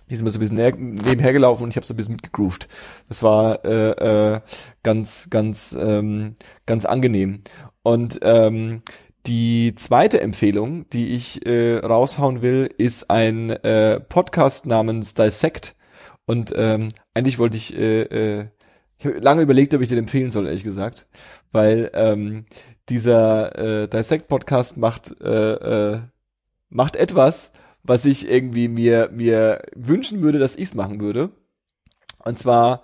Die 0.10 0.14
ist 0.14 0.24
mir 0.24 0.30
so 0.30 0.38
ein 0.38 0.42
bisschen 0.42 0.96
nebenher 0.96 1.34
gelaufen 1.34 1.64
und 1.64 1.70
ich 1.70 1.78
habe 1.78 1.86
so 1.86 1.94
ein 1.94 1.98
bisschen 1.98 2.16
mitgegroovt. 2.16 2.68
Das 3.08 3.24
war 3.24 3.64
äh, 3.66 4.36
äh, 4.36 4.42
ganz, 4.84 5.30
ganz, 5.30 5.76
ähm, 5.80 6.36
ganz 6.66 6.86
angenehm. 6.86 7.44
Und 7.82 8.20
ähm, 8.24 8.82
die 9.28 9.74
zweite 9.76 10.22
Empfehlung, 10.22 10.90
die 10.90 11.16
ich 11.16 11.46
äh, 11.46 11.78
raushauen 11.78 12.42
will, 12.42 12.70
ist 12.78 13.10
ein 13.10 13.50
äh, 13.50 14.00
Podcast 14.00 14.66
namens 14.66 15.14
Dissect. 15.14 15.76
Und 16.26 16.54
ähm, 16.56 16.90
eigentlich 17.14 17.40
wollte 17.40 17.58
ich, 17.58 17.78
äh, 17.78 18.02
äh, 18.04 18.46
ich 18.98 19.06
habe 19.06 19.20
lange 19.20 19.42
überlegt, 19.42 19.74
ob 19.74 19.82
ich 19.82 19.90
den 19.90 20.00
empfehlen 20.00 20.32
soll, 20.32 20.48
ehrlich 20.48 20.64
gesagt, 20.64 21.08
weil 21.52 21.92
ähm, 21.94 22.46
dieser 22.90 23.84
äh, 23.84 23.88
Dissect 23.88 24.28
Podcast 24.28 24.78
macht 24.78 25.16
äh, 25.22 25.94
äh, 25.94 26.00
macht 26.70 26.96
etwas, 26.96 27.52
was 27.84 28.06
ich 28.06 28.30
irgendwie 28.30 28.68
mir 28.68 29.10
mir 29.12 29.64
wünschen 29.76 30.22
würde, 30.22 30.40
dass 30.40 30.56
ich's 30.56 30.74
machen 30.74 31.00
würde. 31.00 31.30
Und 32.24 32.40
zwar 32.40 32.84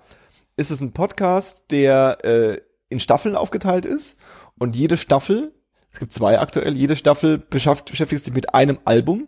ist 0.55 0.71
es 0.71 0.81
ein 0.81 0.93
Podcast, 0.93 1.65
der 1.71 2.17
äh, 2.23 2.61
in 2.89 2.99
Staffeln 2.99 3.35
aufgeteilt 3.35 3.85
ist 3.85 4.17
und 4.57 4.75
jede 4.75 4.97
Staffel 4.97 5.53
es 5.91 5.99
gibt 5.99 6.13
zwei 6.13 6.39
aktuell. 6.39 6.75
Jede 6.75 6.95
Staffel 6.95 7.37
beschäftigt 7.37 8.23
sich 8.23 8.33
mit 8.33 8.53
einem 8.53 8.79
Album. 8.85 9.27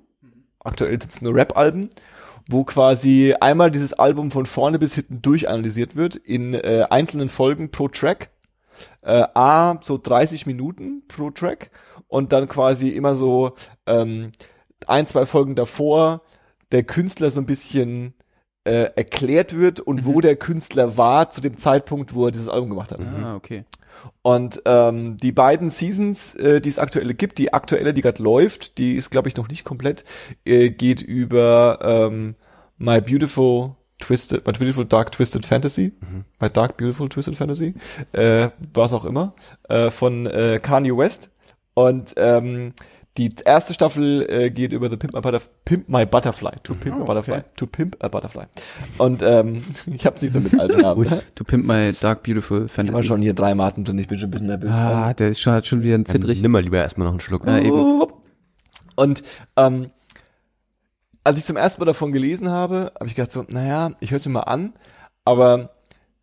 Aktuell 0.60 1.00
sind 1.00 1.12
es 1.12 1.22
nur 1.22 1.36
Rap-Alben, 1.36 1.90
wo 2.50 2.64
quasi 2.64 3.36
einmal 3.40 3.70
dieses 3.70 3.94
Album 3.94 4.32
von 4.32 4.46
vorne 4.46 4.80
bis 4.80 4.96
hinten 4.96 5.22
durchanalysiert 5.22 5.96
wird 5.98 6.16
in 6.16 6.54
äh, 6.54 6.86
einzelnen 6.90 7.28
Folgen 7.28 7.70
pro 7.70 7.90
Track. 7.90 8.30
Äh, 9.02 9.24
A, 9.34 9.80
so 9.82 10.00
30 10.02 10.46
Minuten 10.46 11.04
pro 11.08 11.32
Track 11.32 11.70
und 12.08 12.32
dann 12.32 12.48
quasi 12.48 12.90
immer 12.90 13.16
so 13.16 13.56
ähm, 13.86 14.32
ein, 14.88 15.06
zwei 15.06 15.26
Folgen 15.26 15.56
davor 15.56 16.22
der 16.72 16.84
Künstler 16.84 17.30
so 17.30 17.42
ein 17.42 17.46
bisschen 17.46 18.14
äh, 18.66 18.90
erklärt 18.96 19.58
wird 19.58 19.80
und 19.80 20.02
mhm. 20.02 20.06
wo 20.06 20.22
der 20.22 20.36
Künstler 20.36 20.98
war 20.98 21.30
zu 21.30 21.42
dem 21.42 21.58
Zeitpunkt, 21.58 22.14
wo 22.14 22.28
er 22.28 22.32
dieses 22.32 22.50
Album 22.50 22.70
gemacht 22.70 22.92
hat. 22.92 23.00
Ah, 23.22 23.36
okay. 23.36 23.66
Und 24.22 24.62
ähm, 24.66 25.18
die 25.18 25.32
beiden 25.32 25.70
Seasons, 25.70 26.34
äh, 26.36 26.62
die 26.62 26.70
es 26.70 26.80
aktuelle 26.80 27.14
gibt, 27.14 27.38
die 27.38 27.54
aktuelle, 27.54 27.94
die 27.94 28.02
gerade 28.02 28.24
läuft, 28.24 28.78
die 28.78 28.94
ist 28.94 29.12
glaube 29.12 29.30
ich 29.30 29.36
noch 29.36 29.50
nicht 29.50 29.64
komplett, 29.66 30.04
äh, 30.46 30.70
geht 30.70 31.02
über 31.02 31.80
ähm, 31.82 32.36
My 32.78 33.02
Beautiful 33.02 33.76
Twisted, 34.00 34.46
My 34.46 34.54
Beautiful 34.54 34.86
Dark 34.86 35.12
Twisted 35.12 35.46
Fantasy, 35.46 35.94
mhm. 36.00 36.26
My 36.40 36.50
Dark 36.50 36.78
Beautiful 36.78 37.10
Twisted 37.10 37.36
Fantasy, 37.36 37.76
äh, 38.14 38.50
was 38.74 38.94
auch 38.94 39.06
immer, 39.06 39.34
äh, 39.70 39.92
von 39.92 40.26
äh, 40.26 40.60
Kanye 40.62 40.98
West. 40.98 41.30
Und 41.76 42.14
ähm, 42.18 42.74
die 43.18 43.32
erste 43.46 43.74
Staffel 43.74 44.26
äh, 44.28 44.50
geht 44.50 44.74
über 44.74 44.90
The 44.90 44.98
Pimp 44.98 45.14
My, 45.14 45.22
Butterf 45.22 45.50
Pimp 45.66 45.88
My 45.88 46.06
Butterfly. 46.06 46.54
To 46.64 46.74
Pimp 46.74 46.98
oh, 46.98 47.02
a 47.04 47.06
Butterfly. 47.06 47.34
Okay. 47.34 47.46
To 47.58 47.68
Pimp 47.68 48.04
a 48.04 48.08
Butterfly. 48.08 48.46
Und 48.98 49.22
ähm, 49.22 49.64
ich 49.94 50.06
hab's 50.06 50.22
nicht 50.24 50.34
so 50.34 50.40
mit 50.40 50.60
alten 50.60 50.82
Namen. 50.82 51.22
to 51.36 51.44
Pimp 51.44 51.66
My 51.66 51.92
Dark 51.94 52.24
Beautiful 52.24 52.68
Fantasy. 52.68 52.90
Ich 52.90 52.94
war 52.94 53.04
schon 53.04 53.22
hier 53.22 53.36
drei 53.36 53.54
Marten 53.54 53.84
drin, 53.84 54.00
ich 54.00 54.08
bin 54.08 54.18
schon 54.18 54.30
ein 54.30 54.32
bisschen 54.32 54.48
nervös. 54.48 54.72
Ah, 54.72 55.14
der 55.14 55.30
ist 55.30 55.42
schon, 55.42 55.54
hat 55.54 55.68
schon 55.68 55.84
wieder 55.84 55.96
ein 55.96 56.06
zittrig. 56.06 56.42
Nimm 56.42 56.52
mal 56.52 56.64
lieber 56.64 56.80
erstmal 56.80 57.06
noch 57.06 57.14
einen 57.14 57.20
Schluck. 57.20 57.46
Ja, 57.46 57.60
eben. 57.60 58.04
Und 58.96 59.24
ähm, 59.58 59.92
als 61.24 61.38
ich 61.38 61.46
zum 61.46 61.56
ersten 61.56 61.82
Mal 61.82 61.86
davon 61.86 62.12
gelesen 62.12 62.50
habe, 62.50 62.92
habe 62.96 63.08
ich 63.08 63.16
gedacht 63.16 63.32
so, 63.32 63.46
naja, 63.48 63.92
ich 64.00 64.12
höre 64.12 64.18
es 64.18 64.26
mir 64.26 64.34
mal 64.34 64.42
an, 64.42 64.74
aber 65.24 65.70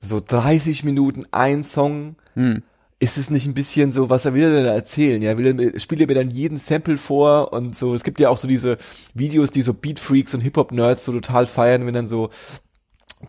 so 0.01 0.21
30 0.21 0.83
Minuten 0.83 1.27
ein 1.31 1.63
Song, 1.63 2.17
hm 2.35 2.63
ist 3.03 3.17
es 3.17 3.31
nicht 3.31 3.47
ein 3.47 3.55
bisschen 3.55 3.93
so, 3.93 4.11
was 4.11 4.27
er 4.27 4.35
will 4.35 4.53
denn 4.53 4.65
da 4.65 4.75
erzählen? 4.75 5.23
Ja, 5.23 5.39
will 5.39 5.59
er, 5.59 5.81
spielt 5.81 6.03
er 6.03 6.07
mir 6.07 6.15
dann 6.15 6.31
jeden 6.31 6.59
Sample 6.59 6.99
vor 6.99 7.53
und 7.53 7.75
so. 7.75 7.95
Es 7.95 8.05
gibt 8.05 8.21
ja 8.21 8.29
auch 8.29 8.37
so 8.37 8.47
diese 8.47 8.77
Videos, 9.15 9.51
die 9.51 9.63
so 9.63 9.73
Beatfreaks 9.73 10.35
und 10.35 10.43
Hip-Hop-Nerds 10.43 11.07
so 11.07 11.13
total 11.13 11.47
feiern, 11.47 11.87
wenn 11.87 11.95
dann 11.95 12.07
so 12.07 12.29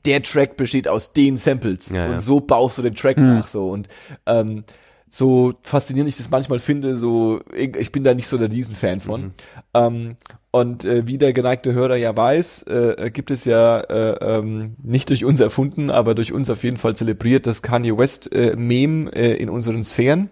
der 0.06 0.22
Track 0.22 0.58
besteht 0.58 0.90
aus 0.90 1.14
den 1.14 1.38
Samples 1.38 1.90
ja, 1.90 2.06
und 2.06 2.12
ja. 2.12 2.22
so 2.22 2.42
baust 2.42 2.78
du 2.78 2.82
den 2.82 2.96
Track 2.96 3.18
mhm. 3.18 3.36
nach 3.36 3.48
so 3.48 3.70
und 3.70 3.88
ähm, 4.26 4.64
so 5.10 5.54
faszinierend 5.62 6.10
ich 6.10 6.18
das 6.18 6.30
manchmal 6.30 6.60
finde, 6.60 6.96
so 6.96 7.42
ich 7.54 7.92
bin 7.92 8.04
da 8.04 8.14
nicht 8.14 8.28
so 8.28 8.38
der 8.38 8.52
Riesenfan 8.52 9.00
von. 9.00 9.22
Mhm. 9.22 9.32
Ähm, 9.74 10.18
und 10.52 10.84
äh, 10.84 11.08
wie 11.08 11.18
der 11.18 11.32
geneigte 11.32 11.74
Hörer 11.74 11.96
ja 11.96 12.16
weiß, 12.16 12.64
äh, 12.64 13.10
gibt 13.12 13.32
es 13.32 13.46
ja 13.46 13.80
äh, 13.80 14.38
ähm, 14.38 14.76
nicht 14.84 15.10
durch 15.10 15.24
uns 15.24 15.40
erfunden, 15.40 15.90
aber 15.90 16.14
durch 16.14 16.34
uns 16.34 16.50
auf 16.50 16.64
jeden 16.64 16.78
Fall 16.78 16.96
zelebriert 16.96 17.48
das 17.48 17.62
Kanye 17.62 17.98
West 17.98 18.32
äh, 18.34 18.56
Meme 18.58 19.12
äh, 19.14 19.34
in 19.36 19.50
unseren 19.50 19.86
Sphären. 19.86 20.30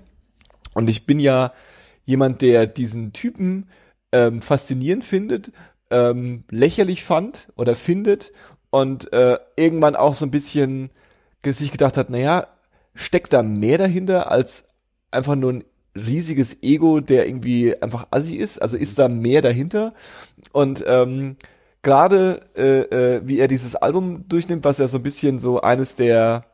Und 0.73 0.89
ich 0.89 1.05
bin 1.05 1.21
ja 1.21 1.53
jemand, 2.05 2.41
der 2.41 2.67
diesen 2.67 3.13
Typen 3.13 3.69
ähm, 4.11 4.41
faszinierend 4.41 5.05
findet, 5.05 5.53
ähm, 5.89 6.43
lächerlich 6.49 7.03
fand 7.05 7.53
oder 7.55 7.75
findet 7.75 8.33
und 8.71 9.13
äh, 9.13 9.39
irgendwann 9.55 9.95
auch 9.95 10.15
so 10.15 10.25
ein 10.25 10.31
bisschen 10.31 10.89
sich 11.45 11.71
gedacht 11.71 11.95
hat, 11.95 12.09
naja, 12.09 12.47
steckt 12.93 13.31
da 13.31 13.41
mehr 13.41 13.77
dahinter 13.77 14.29
als 14.29 14.67
einfach 15.11 15.35
nur 15.35 15.53
ein 15.53 15.63
riesiges 16.05 16.61
Ego, 16.61 16.99
der 16.99 17.27
irgendwie 17.27 17.79
einfach 17.81 18.07
assi 18.11 18.35
ist. 18.35 18.61
Also 18.61 18.77
ist 18.77 18.99
da 18.99 19.07
mehr 19.07 19.41
dahinter. 19.41 19.93
Und 20.51 20.83
ähm, 20.87 21.37
gerade 21.81 22.41
äh, 22.55 22.81
äh, 22.81 23.21
wie 23.25 23.39
er 23.39 23.47
dieses 23.47 23.75
Album 23.75 24.27
durchnimmt, 24.27 24.63
was 24.63 24.77
ja 24.77 24.87
so 24.87 24.97
ein 24.97 25.03
bisschen 25.03 25.39
so 25.39 25.61
eines 25.61 25.95
der 25.95 26.45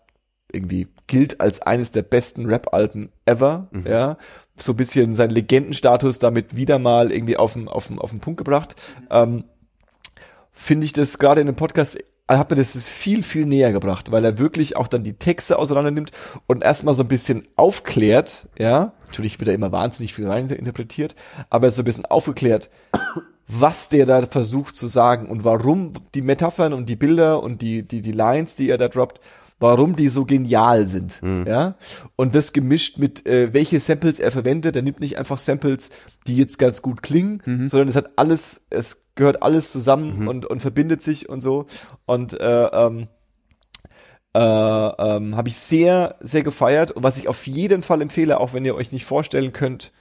irgendwie 0.52 0.88
gilt 1.08 1.42
als 1.42 1.62
eines 1.62 1.92
der 1.92 2.04
besten 2.04 2.46
Rap-Alben 2.46 3.12
ever, 3.26 3.68
mhm. 3.72 3.86
ja, 3.88 4.18
so 4.58 4.72
ein 4.72 4.78
bisschen 4.78 5.14
sein 5.16 5.30
Legendenstatus 5.30 6.20
damit 6.20 6.56
wieder 6.56 6.80
mal 6.80 7.12
irgendwie 7.12 7.38
auf 7.38 7.54
den 7.54 7.68
auf 7.68 7.88
den 7.88 8.00
auf 8.00 8.12
den 8.12 8.22
Punkt 8.22 8.38
gebracht. 8.38 8.76
Ähm, 9.10 9.44
Finde 10.52 10.86
ich 10.86 10.94
das 10.94 11.20
gerade 11.20 11.42
in 11.42 11.48
dem 11.48 11.56
Podcast 11.58 11.98
hat 12.28 12.50
mir 12.50 12.56
das 12.56 12.86
viel, 12.86 13.22
viel 13.22 13.46
näher 13.46 13.72
gebracht, 13.72 14.12
weil 14.12 14.26
er 14.26 14.40
wirklich 14.40 14.76
auch 14.78 14.88
dann 14.88 15.04
die 15.04 15.14
Texte 15.14 15.60
auseinander 15.60 15.92
nimmt 15.92 16.12
und 16.48 16.64
erstmal 16.64 16.96
so 16.96 17.04
ein 17.04 17.08
bisschen 17.08 17.48
aufklärt, 17.56 18.48
ja. 18.58 18.94
Natürlich 19.16 19.40
wird 19.40 19.48
er 19.48 19.56
immer 19.56 19.72
wahnsinnig 19.72 20.14
viel 20.14 20.28
rein 20.28 20.50
interpretiert, 20.50 21.16
aber 21.50 21.66
er 21.66 21.70
ist 21.70 21.76
so 21.76 21.84
ein 21.84 21.86
bisschen 21.86 22.06
aufgeklärt, 22.06 22.70
was 23.48 23.88
der 23.88 24.06
da 24.06 24.26
versucht 24.26 24.76
zu 24.76 24.88
sagen 24.88 25.30
und 25.30 25.46
warum 25.46 25.94
die 26.14 26.22
Metaphern 26.22 26.74
und 26.74 26.90
die 26.90 26.98
Bilder 26.98 27.42
und 27.42 27.62
die, 27.62 27.88
die, 27.88 28.02
die 28.02 28.12
Lines, 28.12 28.56
die 28.56 28.70
er 28.70 28.78
da 28.78 28.90
droppt, 28.90 29.22
warum 29.58 29.96
die 29.96 30.10
so 30.10 30.26
genial 30.26 30.90
sind, 30.90 31.24
mhm. 31.24 31.46
ja. 31.48 31.76
Und 32.18 32.36
das 32.36 32.52
gemischt 32.52 32.98
mit, 32.98 33.26
äh, 33.26 33.54
welche 33.54 33.80
Samples 33.80 34.20
er 34.20 34.32
verwendet. 34.32 34.76
Er 34.76 34.82
nimmt 34.82 35.00
nicht 35.00 35.18
einfach 35.18 35.38
Samples, 35.38 35.92
die 36.28 36.36
jetzt 36.36 36.60
ganz 36.60 36.82
gut 36.82 37.02
klingen, 37.02 37.42
mhm. 37.46 37.70
sondern 37.70 37.88
es 37.88 37.96
hat 37.96 38.18
alles, 38.18 38.64
es 38.70 39.06
gehört 39.16 39.44
alles 39.44 39.72
zusammen 39.72 40.24
mhm. 40.24 40.28
und, 40.28 40.46
und 40.46 40.62
verbindet 40.62 41.02
sich 41.02 41.30
und 41.30 41.40
so. 41.40 41.68
Und 42.06 42.38
äh, 42.38 42.66
ähm, 42.66 43.08
äh, 44.36 44.38
ähm, 44.38 45.38
habe 45.38 45.48
ich 45.48 45.56
sehr, 45.56 46.16
sehr 46.20 46.44
gefeiert. 46.44 46.92
Und 46.92 47.04
was 47.04 47.18
ich 47.18 47.30
auf 47.30 47.48
jeden 47.48 47.84
Fall 47.84 48.02
empfehle, 48.02 48.40
auch 48.40 48.54
wenn 48.54 48.66
ihr 48.66 48.76
euch 48.76 48.92
nicht 48.92 49.06
vorstellen 49.06 49.54
könnt, 49.54 49.94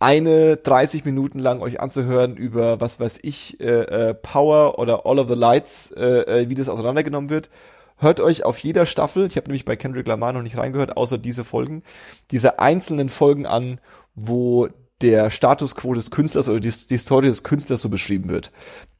eine 0.00 0.56
30 0.56 1.04
Minuten 1.04 1.38
lang 1.38 1.60
euch 1.60 1.78
anzuhören 1.78 2.36
über, 2.36 2.80
was 2.80 2.98
weiß 2.98 3.20
ich, 3.22 3.60
äh, 3.60 3.82
äh, 4.10 4.14
Power 4.14 4.78
oder 4.78 5.04
All 5.04 5.18
of 5.18 5.28
the 5.28 5.34
Lights, 5.34 5.90
äh, 5.92 6.04
äh, 6.42 6.48
wie 6.48 6.54
das 6.54 6.70
auseinandergenommen 6.70 7.28
wird. 7.28 7.50
Hört 7.98 8.20
euch 8.20 8.44
auf 8.44 8.58
jeder 8.58 8.86
Staffel, 8.86 9.26
ich 9.26 9.36
habe 9.36 9.48
nämlich 9.48 9.64
bei 9.64 9.76
Kendrick 9.76 10.06
Lamar 10.06 10.32
noch 10.32 10.42
nicht 10.42 10.56
reingehört, 10.56 10.96
außer 10.96 11.18
diese 11.18 11.44
Folgen, 11.44 11.82
diese 12.30 12.58
einzelnen 12.58 13.08
Folgen 13.10 13.46
an, 13.46 13.80
wo 14.14 14.68
der 15.02 15.30
Status 15.30 15.74
quo 15.74 15.92
des 15.92 16.10
Künstlers 16.10 16.48
oder 16.48 16.60
die, 16.60 16.72
die 16.88 16.98
Story 16.98 17.28
des 17.28 17.42
Künstlers 17.42 17.82
so 17.82 17.88
beschrieben 17.90 18.30
wird. 18.30 18.50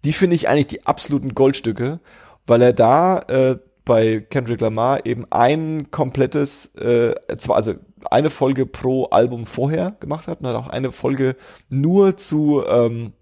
Die 0.05 0.12
finde 0.12 0.37
ich 0.37 0.49
eigentlich 0.49 0.66
die 0.66 0.87
absoluten 0.87 1.34
Goldstücke, 1.34 2.01
weil 2.47 2.62
er 2.62 2.72
da 2.72 3.18
äh, 3.28 3.59
bei 3.87 4.20
Kendrick 4.20 4.61
Lamar 4.61 5.07
eben 5.07 5.26
ein 5.30 5.91
komplettes, 5.91 6.74
äh, 6.74 7.14
zwar 7.39 7.57
also 7.57 7.74
eine 8.11 8.30
Folge 8.30 8.66
pro 8.66 9.05
Album 9.07 9.47
vorher 9.47 9.93
gemacht 10.01 10.26
hat 10.26 10.41
und 10.41 10.49
hat 10.49 10.57
auch 10.57 10.68
eine 10.68 10.93
Folge 10.93 11.37
nur 11.70 12.16
zu 12.16 12.62
ähm, 12.68 13.12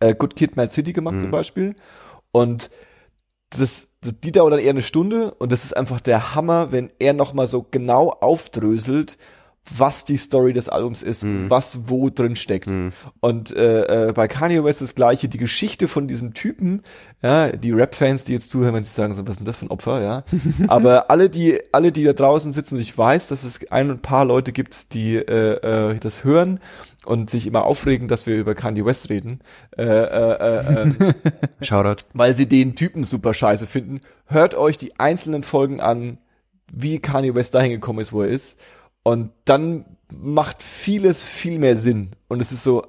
äh, 0.00 0.14
Good 0.14 0.34
Kid, 0.34 0.56
Mad 0.56 0.72
City 0.72 0.92
gemacht 0.92 1.16
mhm. 1.16 1.20
zum 1.20 1.30
Beispiel. 1.30 1.76
Und 2.32 2.70
das, 3.50 3.90
das, 4.00 4.14
die 4.24 4.32
dauert 4.32 4.54
dann 4.54 4.60
eher 4.60 4.70
eine 4.70 4.82
Stunde 4.82 5.34
und 5.34 5.52
das 5.52 5.64
ist 5.64 5.76
einfach 5.76 6.00
der 6.00 6.34
Hammer, 6.34 6.72
wenn 6.72 6.90
er 6.98 7.12
nochmal 7.12 7.46
so 7.46 7.66
genau 7.70 8.08
aufdröselt, 8.08 9.18
was 9.76 10.04
die 10.04 10.16
Story 10.16 10.52
des 10.52 10.68
Albums 10.68 11.02
ist, 11.02 11.24
Mhm. 11.24 11.48
was 11.50 11.88
wo 11.88 12.10
drin 12.10 12.36
steckt. 12.36 12.68
Und 13.20 13.54
äh, 13.56 14.08
äh, 14.08 14.12
bei 14.12 14.26
Kanye 14.28 14.64
West 14.64 14.80
das 14.80 14.94
gleiche, 14.94 15.28
die 15.28 15.38
Geschichte 15.38 15.86
von 15.88 16.08
diesem 16.08 16.34
Typen, 16.34 16.82
ja, 17.22 17.52
die 17.52 17.70
Rap-Fans, 17.72 18.24
die 18.24 18.32
jetzt 18.32 18.50
zuhören, 18.50 18.74
wenn 18.74 18.84
sie 18.84 18.90
sagen, 18.92 19.14
so, 19.14 19.22
was 19.22 19.32
ist 19.32 19.38
denn 19.38 19.46
das 19.46 19.56
für 19.58 19.66
ein 19.66 19.70
Opfer, 19.70 20.02
ja. 20.02 20.24
Aber 20.68 21.10
alle, 21.10 21.30
die, 21.30 21.58
alle, 21.72 21.92
die 21.92 22.04
da 22.04 22.12
draußen 22.12 22.52
sitzen, 22.52 22.74
und 22.76 22.80
ich 22.80 22.96
weiß, 22.96 23.28
dass 23.28 23.44
es 23.44 23.60
ein 23.70 24.00
paar 24.00 24.24
Leute 24.24 24.52
gibt, 24.52 24.94
die 24.94 25.16
äh, 25.16 25.90
äh, 25.92 25.98
das 26.00 26.24
hören 26.24 26.60
und 27.04 27.30
sich 27.30 27.46
immer 27.46 27.64
aufregen, 27.64 28.08
dass 28.08 28.26
wir 28.26 28.36
über 28.36 28.54
Kanye 28.54 28.84
West 28.84 29.08
reden, 29.08 29.40
äh, 29.76 29.82
äh, 29.84 30.32
äh, 30.34 30.88
äh, 30.88 31.14
Shoutout. 31.64 32.04
weil 32.14 32.34
sie 32.34 32.46
den 32.48 32.74
Typen 32.74 33.04
super 33.04 33.34
scheiße 33.34 33.66
finden. 33.66 34.00
Hört 34.26 34.54
euch 34.54 34.78
die 34.78 34.98
einzelnen 34.98 35.42
Folgen 35.42 35.80
an, 35.80 36.18
wie 36.72 36.98
Kanye 37.00 37.34
West 37.34 37.54
dahin 37.54 37.72
gekommen 37.72 37.98
ist, 38.00 38.12
wo 38.12 38.22
er 38.22 38.28
ist. 38.28 38.58
Und 39.02 39.32
dann 39.44 39.84
macht 40.12 40.62
vieles 40.62 41.24
viel 41.24 41.58
mehr 41.58 41.76
Sinn. 41.76 42.10
Und 42.28 42.40
es 42.40 42.52
ist 42.52 42.62
so 42.62 42.84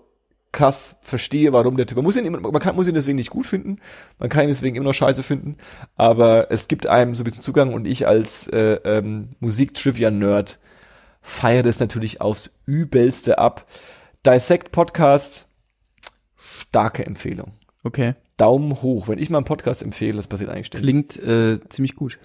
krass, 0.52 0.98
verstehe, 1.02 1.54
warum 1.54 1.78
der 1.78 1.86
Typ. 1.86 1.96
Man 1.96 2.04
muss 2.06 2.18
ihn, 2.18 2.30
man 2.32 2.60
kann, 2.60 2.76
muss 2.76 2.88
ihn 2.88 2.94
deswegen 2.94 3.16
nicht 3.16 3.30
gut 3.30 3.46
finden. 3.46 3.80
Man 4.20 4.30
kann 4.30 4.44
ihn 4.44 4.50
deswegen 4.50 4.76
immer 4.76 4.86
noch 4.86 4.94
scheiße 4.94 5.24
finden. 5.24 5.58
Aber 5.96 6.52
es 6.52 6.68
gibt 6.68 6.88
einem 6.88 7.16
so 7.16 7.22
ein 7.22 7.26
bisschen 7.26 7.42
Zugang 7.42 7.74
und 7.74 7.88
ich 7.88 8.08
als 8.08 8.48
äh, 8.48 8.80
ähm, 8.84 9.30
Musik-Trivia-Nerd 9.40 10.60
feiere 11.22 11.64
das 11.64 11.80
natürlich 11.80 12.20
aufs 12.20 12.60
Übelste 12.66 13.38
ab. 13.38 13.66
Dissect 14.26 14.72
Podcast, 14.72 15.48
starke 16.38 17.06
Empfehlung. 17.06 17.54
Okay. 17.84 18.16
Daumen 18.38 18.82
hoch. 18.82 19.08
Wenn 19.08 19.20
ich 19.20 19.30
mal 19.30 19.38
einen 19.38 19.46
Podcast 19.46 19.82
empfehle, 19.82 20.18
das 20.18 20.28
passiert 20.28 20.50
eigentlich 20.50 20.68
ständig. 20.68 20.90
Klingt 20.90 21.18
äh, 21.18 21.60
ziemlich 21.70 21.96
gut. 21.96 22.20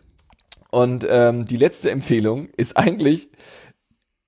Und 0.70 1.06
ähm, 1.08 1.44
die 1.44 1.56
letzte 1.56 1.90
Empfehlung 1.90 2.48
ist 2.56 2.76
eigentlich, 2.76 3.30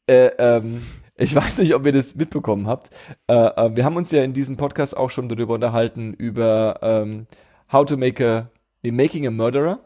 äh, 0.09 0.31
ähm, 0.39 0.83
ich 1.17 1.35
weiß 1.37 1.59
nicht, 1.59 1.75
ob 1.75 1.85
ihr 1.87 1.93
das 1.93 2.15
mitbekommen 2.15 2.67
habt. 2.67 2.91
Äh, 3.27 3.35
äh, 3.35 3.77
wir 3.77 3.85
haben 3.85 3.97
uns 3.97 4.11
ja 4.11 4.23
in 4.23 4.33
diesem 4.33 4.57
Podcast 4.57 4.97
auch 4.97 5.11
schon 5.11 5.29
darüber 5.29 5.55
unterhalten, 5.55 6.15
über 6.15 6.79
ähm, 6.83 7.27
How 7.73 7.85
to 7.85 7.97
Make 7.97 8.27
a, 8.27 8.51
nee, 8.83 8.93
Making 8.93 9.27
a 9.27 9.31
Murderer. 9.31 9.81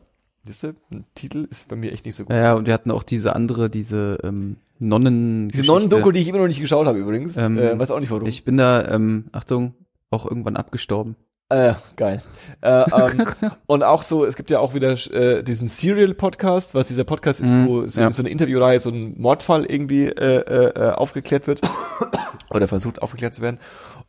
Wisst 0.45 0.65
ihr, 0.65 0.75
ein 0.91 1.05
Titel 1.15 1.47
ist 1.51 1.69
bei 1.69 1.77
mir 1.77 1.93
echt 1.93 2.05
nicht 2.05 2.17
so 2.17 2.25
gut. 2.25 2.35
Ja, 2.35 2.55
und 2.55 2.67
wir 2.67 2.75
hatten 2.75 2.91
auch 2.91 3.05
diese 3.05 3.37
andere, 3.37 3.71
diese 3.71 4.19
ähm, 4.25 4.57
Nonnen. 4.81 5.49
Diese 5.51 5.65
Non-Doku, 5.65 6.11
die 6.11 6.21
ich 6.21 6.29
immer 6.29 6.39
noch 6.39 6.49
nicht 6.49 6.61
geschaut 6.61 6.87
habe 6.87 6.99
übrigens. 6.99 7.37
Ähm, 7.37 7.59
äh, 7.59 7.79
weiß 7.79 7.93
auch 7.93 8.01
nicht 8.01 8.11
warum. 8.11 8.27
Ich 8.27 8.45
bin 8.45 8.57
da, 8.57 8.85
ähm, 8.89 9.27
Achtung, 9.31 9.75
auch 10.11 10.27
irgendwann 10.27 10.57
abgestorben. 10.57 11.17
Äh, 11.53 11.75
geil. 11.97 12.23
Äh, 12.63 12.85
ähm, 12.95 13.27
und 13.67 13.83
auch 13.83 14.03
so, 14.03 14.25
es 14.25 14.37
gibt 14.37 14.49
ja 14.51 14.59
auch 14.59 14.75
wieder 14.75 14.93
äh, 15.13 15.43
diesen 15.43 15.69
Serial-Podcast, 15.69 16.75
was 16.75 16.89
dieser 16.89 17.05
Podcast 17.05 17.41
ist, 17.41 17.53
Mhm, 17.53 17.69
wo 17.69 17.87
so, 17.87 18.01
ja. 18.01 18.11
so 18.11 18.23
eine 18.23 18.31
Interviewreihe, 18.31 18.81
so 18.81 18.91
ein 18.91 19.21
Mordfall 19.21 19.67
irgendwie 19.67 20.07
äh, 20.07 20.39
äh, 20.39 20.73
äh, 20.75 20.91
aufgeklärt 20.93 21.47
wird. 21.47 21.61
oder 22.51 22.69
versucht 22.69 23.03
aufgeklärt 23.03 23.35
zu 23.35 23.43
werden. 23.43 23.59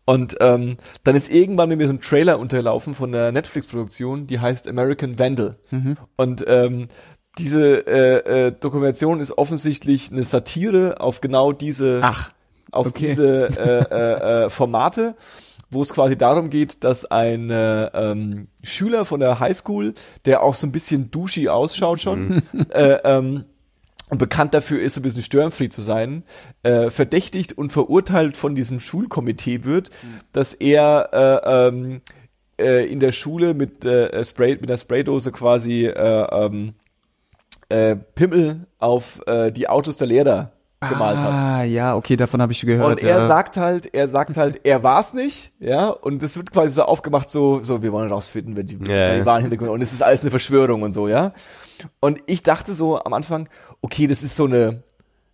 Und 0.05 0.37
ähm, 0.41 0.75
dann 1.03 1.15
ist 1.15 1.31
irgendwann 1.31 1.69
mit 1.69 1.77
mir 1.77 1.87
so 1.87 1.93
ein 1.93 2.01
Trailer 2.01 2.39
unterlaufen 2.39 2.93
von 2.93 3.13
einer 3.13 3.31
Netflix-Produktion, 3.31 4.27
die 4.27 4.39
heißt 4.39 4.67
American 4.67 5.17
Vandal. 5.17 5.57
Mhm. 5.71 5.97
Und 6.17 6.43
ähm, 6.47 6.87
diese 7.37 7.87
äh, 7.87 8.47
äh, 8.47 8.51
Dokumentation 8.51 9.19
ist 9.19 9.37
offensichtlich 9.37 10.11
eine 10.11 10.23
Satire 10.23 10.99
auf 10.99 11.21
genau 11.21 11.51
diese 11.51 12.01
Ach, 12.03 12.31
auf 12.71 12.87
okay. 12.87 13.09
diese 13.09 13.47
äh, 13.47 13.79
äh, 13.91 14.45
äh, 14.45 14.49
Formate, 14.49 15.15
wo 15.73 15.81
es 15.81 15.93
quasi 15.93 16.17
darum 16.17 16.49
geht, 16.49 16.83
dass 16.83 17.05
ein 17.05 17.49
äh, 17.49 17.85
ähm, 17.85 18.47
Schüler 18.61 19.05
von 19.05 19.19
der 19.19 19.39
Highschool, 19.39 19.93
der 20.25 20.43
auch 20.43 20.55
so 20.55 20.67
ein 20.67 20.71
bisschen 20.71 21.11
duschi 21.11 21.49
ausschaut 21.49 22.01
schon, 22.01 22.43
äh, 22.69 22.99
ähm, 23.03 23.45
bekannt 24.09 24.53
dafür 24.53 24.81
ist, 24.81 24.93
so 24.93 24.99
ein 24.99 25.03
bisschen 25.03 25.23
Störenfried 25.23 25.73
zu 25.73 25.81
sein, 25.81 26.23
äh, 26.61 26.89
verdächtigt 26.89 27.57
und 27.57 27.71
verurteilt 27.71 28.37
von 28.37 28.55
diesem 28.55 28.79
Schulkomitee 28.79 29.63
wird, 29.63 29.91
dass 30.33 30.53
er 30.53 31.09
äh, 31.13 31.67
ähm, 31.67 32.01
äh, 32.59 32.85
in 32.85 32.99
der 32.99 33.11
Schule 33.11 33.53
mit 33.53 33.85
äh, 33.85 34.23
Spray 34.23 34.57
mit 34.59 34.69
der 34.69 34.77
Spraydose 34.77 35.31
quasi 35.31 35.85
äh, 35.85 36.27
ähm, 36.31 36.73
äh, 37.69 37.95
Pimmel 37.95 38.67
auf 38.79 39.21
äh, 39.25 39.51
die 39.51 39.67
Autos 39.67 39.97
der 39.97 40.07
Lehrer 40.07 40.51
gemalt 40.89 41.17
hat. 41.17 41.33
Ah, 41.33 41.63
ja, 41.63 41.95
okay, 41.95 42.15
davon 42.15 42.41
habe 42.41 42.51
ich 42.51 42.61
gehört. 42.61 43.01
Und 43.01 43.03
er 43.03 43.17
ja. 43.19 43.27
sagt 43.27 43.57
halt, 43.57 43.93
er 43.93 44.07
sagt 44.07 44.37
halt, 44.37 44.61
er 44.65 44.83
war's 44.83 45.13
nicht, 45.13 45.51
ja, 45.59 45.87
und 45.89 46.21
das 46.21 46.37
wird 46.37 46.51
quasi 46.51 46.71
so 46.75 46.83
aufgemacht, 46.83 47.29
so, 47.29 47.61
so, 47.61 47.81
wir 47.81 47.91
wollen 47.91 48.09
rausfinden, 48.09 48.55
wer 48.55 48.63
die, 48.63 48.75
Ja, 48.75 48.87
wer 48.87 49.19
die 49.19 49.25
wahren 49.25 49.41
Hintergründe, 49.41 49.73
und 49.73 49.81
es 49.81 49.93
ist 49.93 50.03
alles 50.03 50.21
eine 50.21 50.31
Verschwörung 50.31 50.81
und 50.83 50.93
so, 50.93 51.07
ja. 51.07 51.33
Und 51.99 52.19
ich 52.27 52.43
dachte 52.43 52.73
so 52.73 53.01
am 53.01 53.13
Anfang, 53.13 53.49
okay, 53.81 54.07
das 54.07 54.23
ist 54.23 54.35
so 54.35 54.45
eine, 54.45 54.83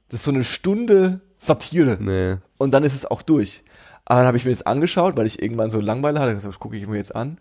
das 0.10 0.22
ist 0.22 0.24
so 0.26 0.32
eine 0.32 0.44
Stunde 0.44 1.22
Satire, 1.38 1.98
Nee. 2.00 2.38
und 2.58 2.74
dann 2.74 2.84
ist 2.84 2.94
es 2.94 3.06
auch 3.06 3.22
durch. 3.22 3.64
Aber 4.06 4.20
dann 4.20 4.28
habe 4.28 4.38
ich 4.38 4.46
mir 4.46 4.52
das 4.52 4.64
angeschaut, 4.64 5.16
weil 5.18 5.28
ich 5.28 5.42
irgendwann 5.42 5.70
so 5.70 5.80
Langweile 5.80 6.20
hatte, 6.20 6.36
das 6.36 6.60
gucke 6.60 6.76
ich 6.76 6.88
mir 6.88 6.98
jetzt 6.98 7.16
an. 7.16 7.38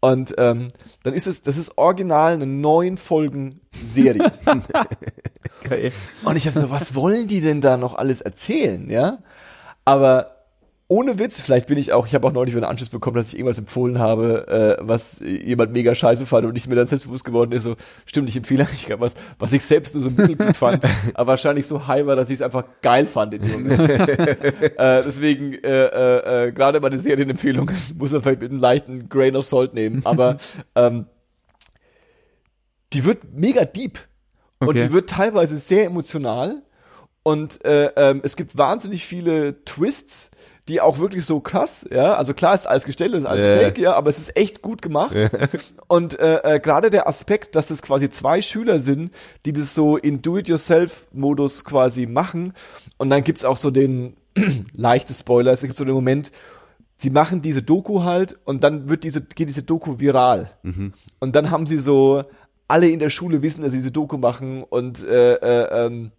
Und 0.00 0.34
ähm, 0.38 0.68
dann 1.02 1.14
ist 1.14 1.26
es, 1.26 1.42
das 1.42 1.58
ist 1.58 1.76
original 1.76 2.32
eine 2.32 2.46
neun 2.46 2.96
Folgen 2.96 3.60
Serie. 3.84 4.32
Und 6.24 6.36
ich 6.36 6.44
dachte 6.44 6.60
mir, 6.60 6.70
was 6.70 6.94
wollen 6.94 7.28
die 7.28 7.42
denn 7.42 7.60
da 7.60 7.76
noch 7.76 7.94
alles 7.94 8.22
erzählen, 8.22 8.88
ja? 8.88 9.18
Aber 9.84 10.39
ohne 10.90 11.20
Witz, 11.20 11.38
vielleicht 11.40 11.68
bin 11.68 11.78
ich 11.78 11.92
auch, 11.92 12.04
ich 12.08 12.16
habe 12.16 12.26
auch 12.26 12.32
neulich 12.32 12.52
wieder 12.52 12.66
einen 12.66 12.72
Anschluss 12.72 12.88
bekommen, 12.88 13.14
dass 13.14 13.28
ich 13.28 13.38
irgendwas 13.38 13.60
empfohlen 13.60 14.00
habe, 14.00 14.76
äh, 14.80 14.82
was 14.84 15.20
jemand 15.20 15.72
mega 15.72 15.94
scheiße 15.94 16.26
fand 16.26 16.46
und 16.46 16.56
ich 16.56 16.66
mir 16.66 16.74
dann 16.74 16.88
selbstbewusst 16.88 17.24
geworden 17.24 17.52
ist, 17.52 17.62
so, 17.62 17.76
stimmt, 18.06 18.28
ich 18.28 18.36
empfehle 18.36 18.64
eigentlich 18.66 18.88
gar 18.88 18.98
was, 18.98 19.14
was 19.38 19.52
ich 19.52 19.62
selbst 19.62 19.94
nur 19.94 20.02
so 20.02 20.10
mittelgut 20.10 20.56
fand, 20.56 20.84
aber 21.14 21.28
wahrscheinlich 21.28 21.68
so 21.68 21.86
high 21.86 22.06
war, 22.06 22.16
dass 22.16 22.28
ich 22.28 22.34
es 22.34 22.42
einfach 22.42 22.64
geil 22.82 23.06
fand 23.06 23.34
in 23.34 23.42
dem 23.42 23.52
Moment. 23.52 23.88
äh, 23.88 24.68
deswegen, 24.78 25.54
äh, 25.54 25.86
äh, 25.86 26.48
äh, 26.48 26.52
gerade 26.52 26.80
bei 26.80 26.88
den 26.88 26.98
Serienempfehlungen 26.98 27.72
muss 27.96 28.10
man 28.10 28.20
vielleicht 28.20 28.40
mit 28.40 28.50
einem 28.50 28.60
leichten 28.60 29.08
Grain 29.08 29.36
of 29.36 29.46
Salt 29.46 29.74
nehmen, 29.74 30.04
aber 30.04 30.38
ähm, 30.74 31.06
die 32.92 33.04
wird 33.04 33.32
mega 33.32 33.64
deep 33.64 34.00
und 34.58 34.70
Okay. 34.70 34.88
die 34.88 34.92
wird 34.92 35.08
teilweise 35.08 35.56
sehr 35.56 35.84
emotional 35.84 36.62
und 37.22 37.64
äh, 37.64 37.92
ähm, 37.96 38.22
es 38.24 38.34
gibt 38.34 38.58
wahnsinnig 38.58 39.06
viele 39.06 39.64
Twists, 39.64 40.30
die 40.68 40.80
auch 40.80 40.98
wirklich 40.98 41.24
so 41.24 41.40
krass, 41.40 41.86
ja, 41.92 42.14
also 42.14 42.34
klar 42.34 42.54
ist 42.54 42.66
alles 42.66 42.84
gestellt, 42.84 43.14
ist 43.14 43.24
alles 43.26 43.44
Ja. 43.44 43.58
fake, 43.58 43.78
ja, 43.78 43.94
aber 43.94 44.10
es 44.10 44.18
ist 44.18 44.36
echt 44.36 44.62
gut 44.62 44.82
gemacht. 44.82 45.14
Und 45.88 46.18
äh, 46.20 46.56
äh, 46.56 46.60
gerade 46.60 46.90
der 46.90 47.08
Aspekt, 47.08 47.54
dass 47.56 47.70
es 47.70 47.82
quasi 47.82 48.08
zwei 48.10 48.40
Schüler 48.42 48.78
sind, 48.78 49.10
die 49.46 49.52
das 49.52 49.74
so 49.74 49.96
in 49.96 50.22
Do-it-yourself-Modus 50.22 51.64
quasi 51.64 52.06
machen. 52.06 52.52
Und 52.98 53.10
dann 53.10 53.24
gibt's 53.24 53.44
auch 53.44 53.56
so 53.56 53.70
den 53.70 54.16
leichte 54.74 55.12
Spoiler, 55.14 55.52
es 55.52 55.62
gibt 55.62 55.76
so 55.76 55.84
den 55.84 55.94
Moment, 55.94 56.30
sie 56.96 57.10
machen 57.10 57.42
diese 57.42 57.62
Doku 57.62 58.02
halt 58.04 58.38
und 58.44 58.62
dann 58.62 58.88
wird 58.88 59.04
diese, 59.04 59.22
geht 59.22 59.48
diese 59.48 59.62
Doku 59.62 59.98
viral. 59.98 60.50
Und 61.18 61.34
dann 61.34 61.50
haben 61.50 61.66
sie 61.66 61.78
so, 61.78 62.22
alle 62.68 62.88
in 62.88 63.00
der 63.00 63.10
Schule 63.10 63.42
wissen, 63.42 63.62
dass 63.62 63.72
sie 63.72 63.78
diese 63.78 63.90
Doku 63.90 64.16
machen 64.16 64.62
und 64.62 65.02
äh, 65.02 65.34
äh, 65.34 65.86
ähm, 65.86 66.12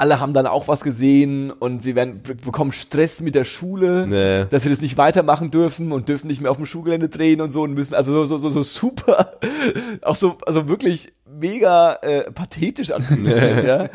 alle 0.00 0.18
haben 0.18 0.32
dann 0.34 0.46
auch 0.46 0.66
was 0.66 0.82
gesehen 0.82 1.50
und 1.50 1.82
sie 1.82 1.94
werden 1.94 2.22
be- 2.22 2.34
bekommen 2.34 2.72
Stress 2.72 3.20
mit 3.20 3.34
der 3.34 3.44
Schule, 3.44 4.06
Nee. 4.06 4.46
dass 4.50 4.62
sie 4.64 4.70
das 4.70 4.80
nicht 4.80 4.96
weitermachen 4.96 5.50
dürfen 5.50 5.92
und 5.92 6.08
dürfen 6.08 6.26
nicht 6.28 6.40
mehr 6.40 6.50
auf 6.50 6.56
dem 6.56 6.66
Schulgelände 6.66 7.08
drehen 7.08 7.40
und 7.40 7.50
so 7.50 7.62
und 7.62 7.74
müssen 7.74 7.94
also 7.94 8.12
so 8.12 8.24
so 8.24 8.38
so, 8.38 8.48
so 8.50 8.62
super 8.62 9.38
auch 10.02 10.16
so 10.16 10.36
also 10.46 10.68
wirklich 10.68 11.12
mega 11.26 11.94
äh, 12.02 12.30
pathetisch 12.32 12.90
angefühlt, 12.90 13.66
ja. 13.66 13.88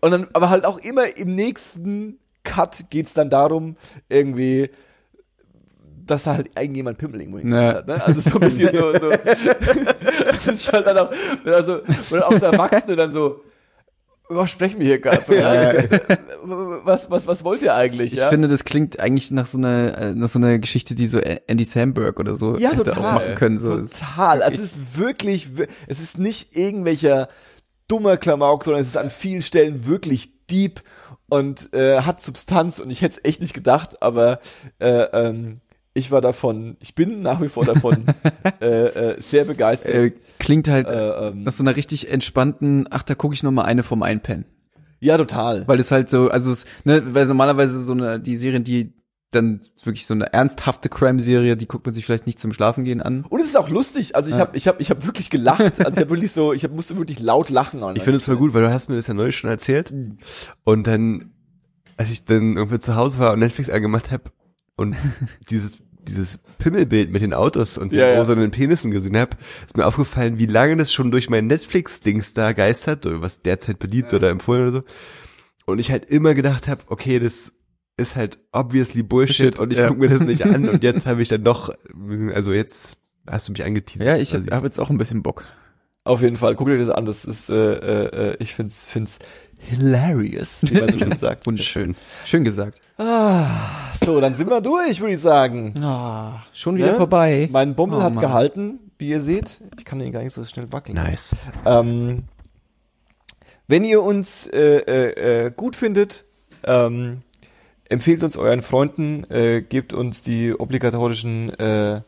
Und 0.00 0.10
dann 0.12 0.26
aber 0.32 0.48
halt 0.50 0.64
auch 0.64 0.78
immer 0.78 1.16
im 1.16 1.34
nächsten 1.34 2.18
Cut 2.44 2.84
geht's 2.90 3.12
dann 3.14 3.28
darum 3.28 3.76
irgendwie 4.08 4.70
dass 6.06 6.22
da 6.24 6.34
halt 6.36 6.48
irgendjemand 6.58 6.96
Pimmel 6.96 7.20
irgendwo 7.20 7.38
Ja. 7.46 7.74
hat, 7.74 7.86
ne? 7.86 8.02
Also 8.02 8.20
so 8.22 8.38
ein 8.38 8.40
bisschen 8.40 8.74
so, 8.74 8.92
so. 8.98 9.10
das 10.46 10.46
ist 10.48 10.72
halt 10.72 10.86
dann 10.86 10.96
auch, 10.98 11.10
also, 11.44 11.80
oder 12.10 12.26
auch 12.28 12.38
der 12.38 12.48
Erwachsene 12.52 12.96
dann 12.96 13.10
so, 13.12 13.42
was 14.28 14.50
sprechen 14.50 14.78
wir 14.80 14.86
hier 14.86 15.00
gerade 15.00 15.24
so, 15.24 15.32
ja? 15.34 15.72
Was, 16.84 17.10
was, 17.10 17.26
was 17.26 17.44
wollt 17.44 17.62
ihr 17.62 17.74
eigentlich, 17.74 18.12
Ich 18.12 18.18
ja? 18.20 18.28
finde, 18.28 18.48
das 18.48 18.64
klingt 18.64 19.00
eigentlich 19.00 19.30
nach 19.30 19.46
so 19.46 19.58
einer, 19.58 19.96
äh, 19.98 20.14
nach 20.14 20.28
so 20.28 20.38
einer 20.38 20.58
Geschichte, 20.58 20.94
die 20.94 21.06
so 21.08 21.18
Andy 21.18 21.64
Samberg 21.64 22.18
oder 22.20 22.36
so 22.36 22.56
ja, 22.56 22.70
hätte 22.70 22.84
total. 22.84 22.98
auch 22.98 23.12
machen 23.14 23.34
können. 23.34 23.58
So. 23.58 23.80
Total. 23.82 24.42
Also 24.42 24.56
es 24.62 24.76
ist 24.76 24.98
wirklich, 24.98 25.56
wir- 25.56 25.68
es 25.86 26.00
ist 26.00 26.18
nicht 26.18 26.56
irgendwelcher 26.56 27.28
dummer 27.88 28.16
Klamauk, 28.16 28.64
sondern 28.64 28.82
es 28.82 28.88
ist 28.88 28.96
an 28.96 29.10
vielen 29.10 29.42
Stellen 29.42 29.86
wirklich 29.86 30.30
deep 30.50 30.82
und 31.28 31.72
äh, 31.74 32.02
hat 32.02 32.20
Substanz 32.22 32.78
und 32.78 32.90
ich 32.90 33.02
hätte 33.02 33.18
es 33.22 33.28
echt 33.28 33.40
nicht 33.40 33.54
gedacht, 33.54 34.02
aber 34.02 34.40
äh, 34.78 34.88
ähm, 35.12 35.60
ich 35.98 36.10
war 36.10 36.20
davon, 36.20 36.76
ich 36.80 36.94
bin 36.94 37.20
nach 37.22 37.40
wie 37.42 37.48
vor 37.48 37.64
davon 37.64 38.04
äh, 38.60 38.66
äh, 38.66 39.20
sehr 39.20 39.44
begeistert. 39.44 39.94
äh, 39.94 40.12
klingt 40.38 40.68
halt 40.68 40.86
Äh, 40.88 41.28
ähm, 41.28 41.44
nach 41.44 41.52
so 41.52 41.62
einer 41.62 41.76
richtig 41.76 42.10
entspannten, 42.10 42.86
ach, 42.90 43.02
da 43.02 43.14
gucke 43.14 43.34
ich 43.34 43.42
noch 43.42 43.50
mal 43.52 43.64
eine 43.64 43.82
vom 43.82 44.02
Einpennen. 44.02 44.44
ja, 45.00 45.16
total. 45.18 45.66
Weil 45.68 45.78
es 45.80 45.90
halt 45.90 46.08
so, 46.08 46.30
also 46.30 46.50
es, 46.50 46.64
ne, 46.84 47.14
weil 47.14 47.26
normalerweise 47.26 47.78
so 47.80 47.92
eine, 47.92 48.18
die 48.20 48.36
Serien, 48.36 48.64
die 48.64 48.94
dann 49.30 49.60
wirklich 49.84 50.06
so 50.06 50.14
eine 50.14 50.32
ernsthafte 50.32 50.88
Crime-Serie, 50.88 51.54
die 51.56 51.68
guckt 51.68 51.84
man 51.84 51.94
sich 51.94 52.06
vielleicht 52.06 52.24
nicht 52.26 52.40
zum 52.40 52.52
Schlafengehen 52.54 53.02
an. 53.02 53.26
Und 53.28 53.40
es 53.40 53.48
ist 53.48 53.56
auch 53.58 53.68
lustig. 53.68 54.16
Also 54.16 54.30
ich 54.30 54.36
Ja. 54.36 54.40
habe 54.40 54.56
ich 54.56 54.66
hab, 54.66 54.80
ich 54.80 54.88
hab 54.90 55.04
wirklich 55.04 55.28
gelacht. 55.28 55.60
Also 55.60 55.80
ich 55.80 55.98
habe 55.98 56.08
wirklich 56.10 56.32
so, 56.32 56.54
ich 56.54 56.64
hab, 56.64 56.72
musste 56.72 56.96
wirklich 56.96 57.20
laut 57.20 57.50
lachen. 57.50 57.80
Ich 57.94 58.02
finde 58.04 58.16
es 58.16 58.22
voll 58.22 58.36
gut, 58.38 58.54
weil 58.54 58.62
du 58.62 58.70
hast 58.72 58.88
mir 58.88 58.96
das 58.96 59.06
ja 59.06 59.12
neulich 59.12 59.36
schon 59.36 59.50
erzählt. 59.50 59.92
Und 60.64 60.86
dann 60.86 61.32
als 61.98 62.10
ich 62.10 62.24
dann 62.24 62.56
irgendwie 62.56 62.78
zu 62.78 62.94
Hause 62.96 63.18
war 63.18 63.32
und 63.32 63.40
Netflix 63.40 63.68
angemacht 63.68 64.10
habe 64.12 64.30
und 64.76 64.94
dieses 65.50 65.78
dieses 66.08 66.38
Pimmelbild 66.58 67.10
mit 67.10 67.22
den 67.22 67.34
Autos 67.34 67.78
und 67.78 67.92
den 67.92 68.00
Ja, 68.00 68.08
ja. 68.08 68.18
rosanen 68.18 68.50
Penissen 68.50 68.90
gesehen 68.90 69.16
habe, 69.16 69.36
ist 69.66 69.76
mir 69.76 69.86
aufgefallen, 69.86 70.38
wie 70.38 70.46
lange 70.46 70.76
das 70.76 70.92
schon 70.92 71.10
durch 71.10 71.30
mein 71.30 71.46
Netflix-Dings 71.46 72.34
da 72.34 72.52
geistert, 72.52 73.06
oder 73.06 73.22
was 73.22 73.42
derzeit 73.42 73.78
beliebt 73.78 74.12
oder 74.14 74.30
empfohlen 74.30 74.68
oder 74.68 74.78
so. 74.78 74.84
Und 75.66 75.78
ich 75.78 75.90
halt 75.90 76.10
immer 76.10 76.34
gedacht 76.34 76.66
habe, 76.68 76.82
okay, 76.88 77.18
das 77.18 77.52
ist 77.96 78.16
halt 78.16 78.38
obviously 78.52 79.02
Bullshit 79.02 79.36
Shit, 79.36 79.58
und 79.58 79.72
ich 79.72 79.78
ja. 79.78 79.88
guck 79.88 79.98
mir 79.98 80.08
das 80.08 80.20
nicht 80.20 80.44
an 80.44 80.68
und 80.68 80.82
jetzt 80.82 81.06
habe 81.06 81.20
ich 81.20 81.28
dann 81.28 81.44
doch, 81.44 81.74
also 82.32 82.52
jetzt 82.52 82.98
hast 83.26 83.48
du 83.48 83.52
mich 83.52 83.64
angeteasert. 83.64 84.06
Ja, 84.06 84.16
ich 84.16 84.32
habe 84.34 84.46
hab 84.50 84.64
jetzt 84.64 84.78
auch 84.78 84.90
ein 84.90 84.98
bisschen 84.98 85.22
Bock. 85.22 85.44
Auf 86.04 86.22
jeden 86.22 86.36
Fall, 86.36 86.54
guck 86.54 86.68
dir 86.68 86.78
das 86.78 86.88
an. 86.88 87.04
Das 87.04 87.26
ist, 87.26 87.50
äh, 87.50 87.74
äh, 87.74 88.36
ich 88.38 88.54
find's, 88.54 88.86
find's 88.86 89.18
hilarious, 89.66 90.62
wie 90.68 90.80
man 90.80 90.92
so 90.92 90.98
schön 90.98 91.16
sagt. 91.18 91.46
Wunderschön. 91.46 91.94
Schön 92.24 92.44
gesagt. 92.44 92.80
Ah, 92.96 93.46
so, 94.04 94.20
dann 94.20 94.34
sind 94.34 94.48
wir 94.50 94.60
durch, 94.60 95.00
würde 95.00 95.14
ich 95.14 95.20
sagen. 95.20 95.74
Ah, 95.82 96.42
schon 96.52 96.76
wieder 96.76 96.92
Ne? 96.92 96.96
vorbei. 96.96 97.48
Mein 97.50 97.74
Bummel 97.74 97.98
Oh, 97.98 98.02
hat 98.02 98.14
Mann. 98.14 98.22
gehalten, 98.22 98.80
wie 98.98 99.08
ihr 99.10 99.20
seht. 99.20 99.60
Ich 99.78 99.84
kann 99.84 99.98
den 99.98 100.12
gar 100.12 100.22
nicht 100.22 100.32
so 100.32 100.44
schnell 100.44 100.70
wackeln. 100.72 100.96
Nice. 100.96 101.34
Ähm, 101.64 102.24
wenn 103.66 103.84
ihr 103.84 104.02
uns 104.02 104.46
äh, 104.46 104.78
äh, 104.78 105.46
äh, 105.46 105.50
gut 105.54 105.76
findet, 105.76 106.24
ähm, 106.64 107.22
empfehlt 107.88 108.22
uns 108.22 108.36
euren 108.36 108.62
Freunden, 108.62 109.24
äh, 109.30 109.62
gebt 109.62 109.92
uns 109.92 110.22
die 110.22 110.52
obligatorischen 110.54 111.50
äh, 111.58 112.00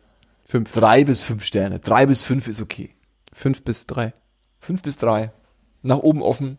Fünf. 0.44 0.72
drei 0.72 1.05
bis 1.05 1.22
fünf 1.22 1.44
Sterne. 1.44 1.78
Drei 1.78 2.06
bis 2.06 2.22
fünf 2.22 2.48
ist 2.48 2.60
okay. 2.60 2.90
Fünf 3.32 3.62
bis 3.62 3.86
drei. 3.86 4.12
Fünf 4.59 4.82
bis 4.82 4.97
drei. 4.97 5.31
Nach 5.82 5.98
oben 5.98 6.23
offen. 6.23 6.59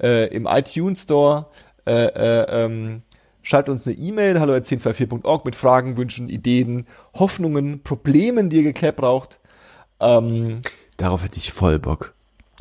Äh, 0.00 0.34
Im 0.34 0.46
iTunes 0.46 1.02
Store. 1.02 1.46
Äh, 1.86 1.92
äh, 2.06 2.64
ähm, 2.64 3.02
schreibt 3.42 3.68
uns 3.68 3.86
eine 3.86 3.96
E-Mail, 3.96 4.38
hallo 4.38 4.52
1024.org 4.52 5.44
mit 5.44 5.56
Fragen, 5.56 5.96
Wünschen, 5.96 6.28
Ideen, 6.28 6.86
Hoffnungen, 7.18 7.82
Problemen, 7.82 8.50
die 8.50 8.58
ihr 8.58 8.62
geklärt 8.64 8.96
braucht. 8.96 9.40
Ähm, 9.98 10.60
Darauf 10.98 11.24
hätte 11.24 11.38
ich 11.38 11.50
voll 11.52 11.78
Bock. 11.78 12.14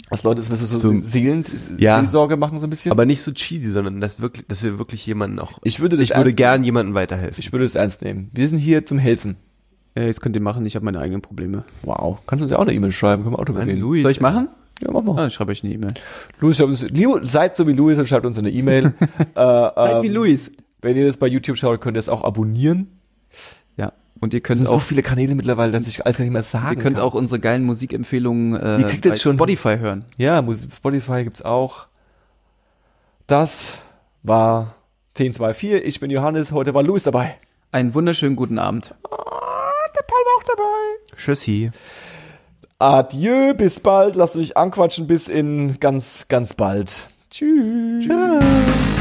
was 0.10 0.24
Leute, 0.24 0.40
das 0.40 0.50
müssen 0.50 0.66
so, 0.66 0.78
So- 0.78 0.98
Seelen, 1.02 1.44
Ja. 1.78 2.00
Seelsorge 2.00 2.38
machen 2.38 2.60
so 2.60 2.66
ein 2.68 2.70
bisschen. 2.70 2.92
Aber 2.92 3.06
nicht 3.06 3.22
so 3.22 3.32
cheesy, 3.34 3.70
sondern 3.70 4.00
dass 4.02 4.22
wirklich, 4.22 4.48
dass 4.48 4.64
wir 4.64 4.80
wirklich 4.80 5.06
jemanden 5.06 5.40
auch. 5.40 5.60
ich 5.64 5.80
würde 5.82 5.98
das 5.98 6.10
ich 6.10 6.16
würde 6.16 6.34
gern 6.34 6.64
jemandem 6.64 6.96
weiterhelfen. 6.96 7.36
Ich 7.40 7.52
würde 7.52 7.66
es 7.66 7.76
ernst 7.76 8.02
nehmen. 8.02 8.30
Wir 8.34 8.48
sind 8.48 8.58
hier 8.60 8.86
zum 8.86 8.98
Helfen. 8.98 9.36
Ja, 9.98 10.04
jetzt 10.04 10.22
könnt 10.22 10.36
ihr 10.38 10.42
machen, 10.42 10.66
ich 10.66 10.76
habe 10.76 10.86
meine 10.86 11.00
eigenen 11.00 11.22
Probleme. 11.22 11.66
Wow. 11.84 12.20
Kannst 12.26 12.42
du 12.42 12.46
uns 12.46 12.52
ja 12.52 12.58
auch 12.58 12.62
eine 12.64 12.74
E-Mail 12.74 12.92
schreiben? 12.92 13.24
Können 13.24 13.36
wir 13.36 13.40
auch 13.40 13.46
drüber 13.46 13.62
reden. 13.66 13.82
Luis, 13.82 14.04
Soll 14.04 14.12
ich 14.12 14.22
machen? 14.22 14.48
Ja, 14.82 14.92
mach 14.92 15.02
mal. 15.04 15.14
Ah, 15.14 15.22
dann 15.22 15.30
schreibe 15.30 15.52
ich 15.52 15.64
eine 15.64 15.74
E-Mail. 15.74 15.94
Luis, 16.40 16.58
schreibt 16.58 16.70
uns, 16.70 17.32
seid 17.32 17.56
so 17.56 17.68
wie 17.68 17.74
Luis 17.74 17.98
und 18.00 18.08
schreibt 18.08 18.26
uns 18.26 18.38
eine 18.38 18.50
E-Mail. 18.50 18.94
äh, 19.20 19.26
Seid 19.36 20.04
wie 20.04 20.08
ähm, 20.08 20.14
Luis. 20.14 20.52
Wenn 20.82 20.96
ihr 20.96 21.06
das 21.06 21.18
bei 21.18 21.28
YouTube 21.28 21.58
schaut, 21.58 21.82
könnt 21.82 21.98
ihr 21.98 22.00
es 22.00 22.08
auch 22.10 22.24
abonnieren. 22.24 23.00
Ja. 23.76 23.92
Und 24.22 24.34
ihr 24.34 24.38
Es 24.40 24.44
könnt 24.44 24.58
sind 24.60 24.68
so 24.68 24.76
auch, 24.76 24.82
viele 24.82 25.02
Kanäle 25.02 25.36
mittlerweile, 25.36 25.72
dass 25.74 25.88
ich 25.88 26.06
alles 26.06 26.18
gar 26.18 26.24
nicht 26.24 26.34
mehr 26.34 26.44
sagen 26.44 26.78
ihr 26.78 26.82
könnt 26.84 26.96
kann. 26.96 27.04
auch 27.06 27.14
unsere 27.14 27.40
geilen 27.42 27.64
Musikempfehlungen 27.64 28.56
äh, 28.56 28.78
Ihr 28.82 28.88
kriegt 28.88 29.06
jetzt 29.06 29.16
bei 29.16 29.20
schon- 29.20 29.36
Spotify 29.36 29.78
hören. 29.80 30.06
Ja, 30.18 30.42
Spotify 30.74 31.24
gibt's 31.26 31.42
auch. 31.42 31.88
Das 33.28 33.78
war 34.24 34.76
1024. 35.18 35.86
Ich 35.86 36.00
bin 36.00 36.10
Johannes. 36.12 36.52
Heute 36.52 36.74
war 36.74 36.84
Luis 36.84 37.04
dabei. 37.04 37.36
Einen 37.72 37.94
wunderschönen 37.94 38.36
guten 38.36 38.58
Abend. 38.58 38.96
Der 39.04 40.04
Paul 40.04 40.20
war 40.26 40.38
auch 40.40 40.44
dabei. 40.44 41.16
Tschüssi. 41.18 41.72
Adieu, 42.82 43.54
bis 43.56 43.82
bald. 43.82 44.16
Lasst 44.16 44.38
euch 44.38 44.56
anquatschen 44.56 45.06
bis 45.06 45.28
in 45.28 45.82
ganz, 45.82 46.30
ganz 46.30 46.54
bald. 46.54 47.10
Tschüss. 47.30 48.06
Tschüss. 48.06 48.99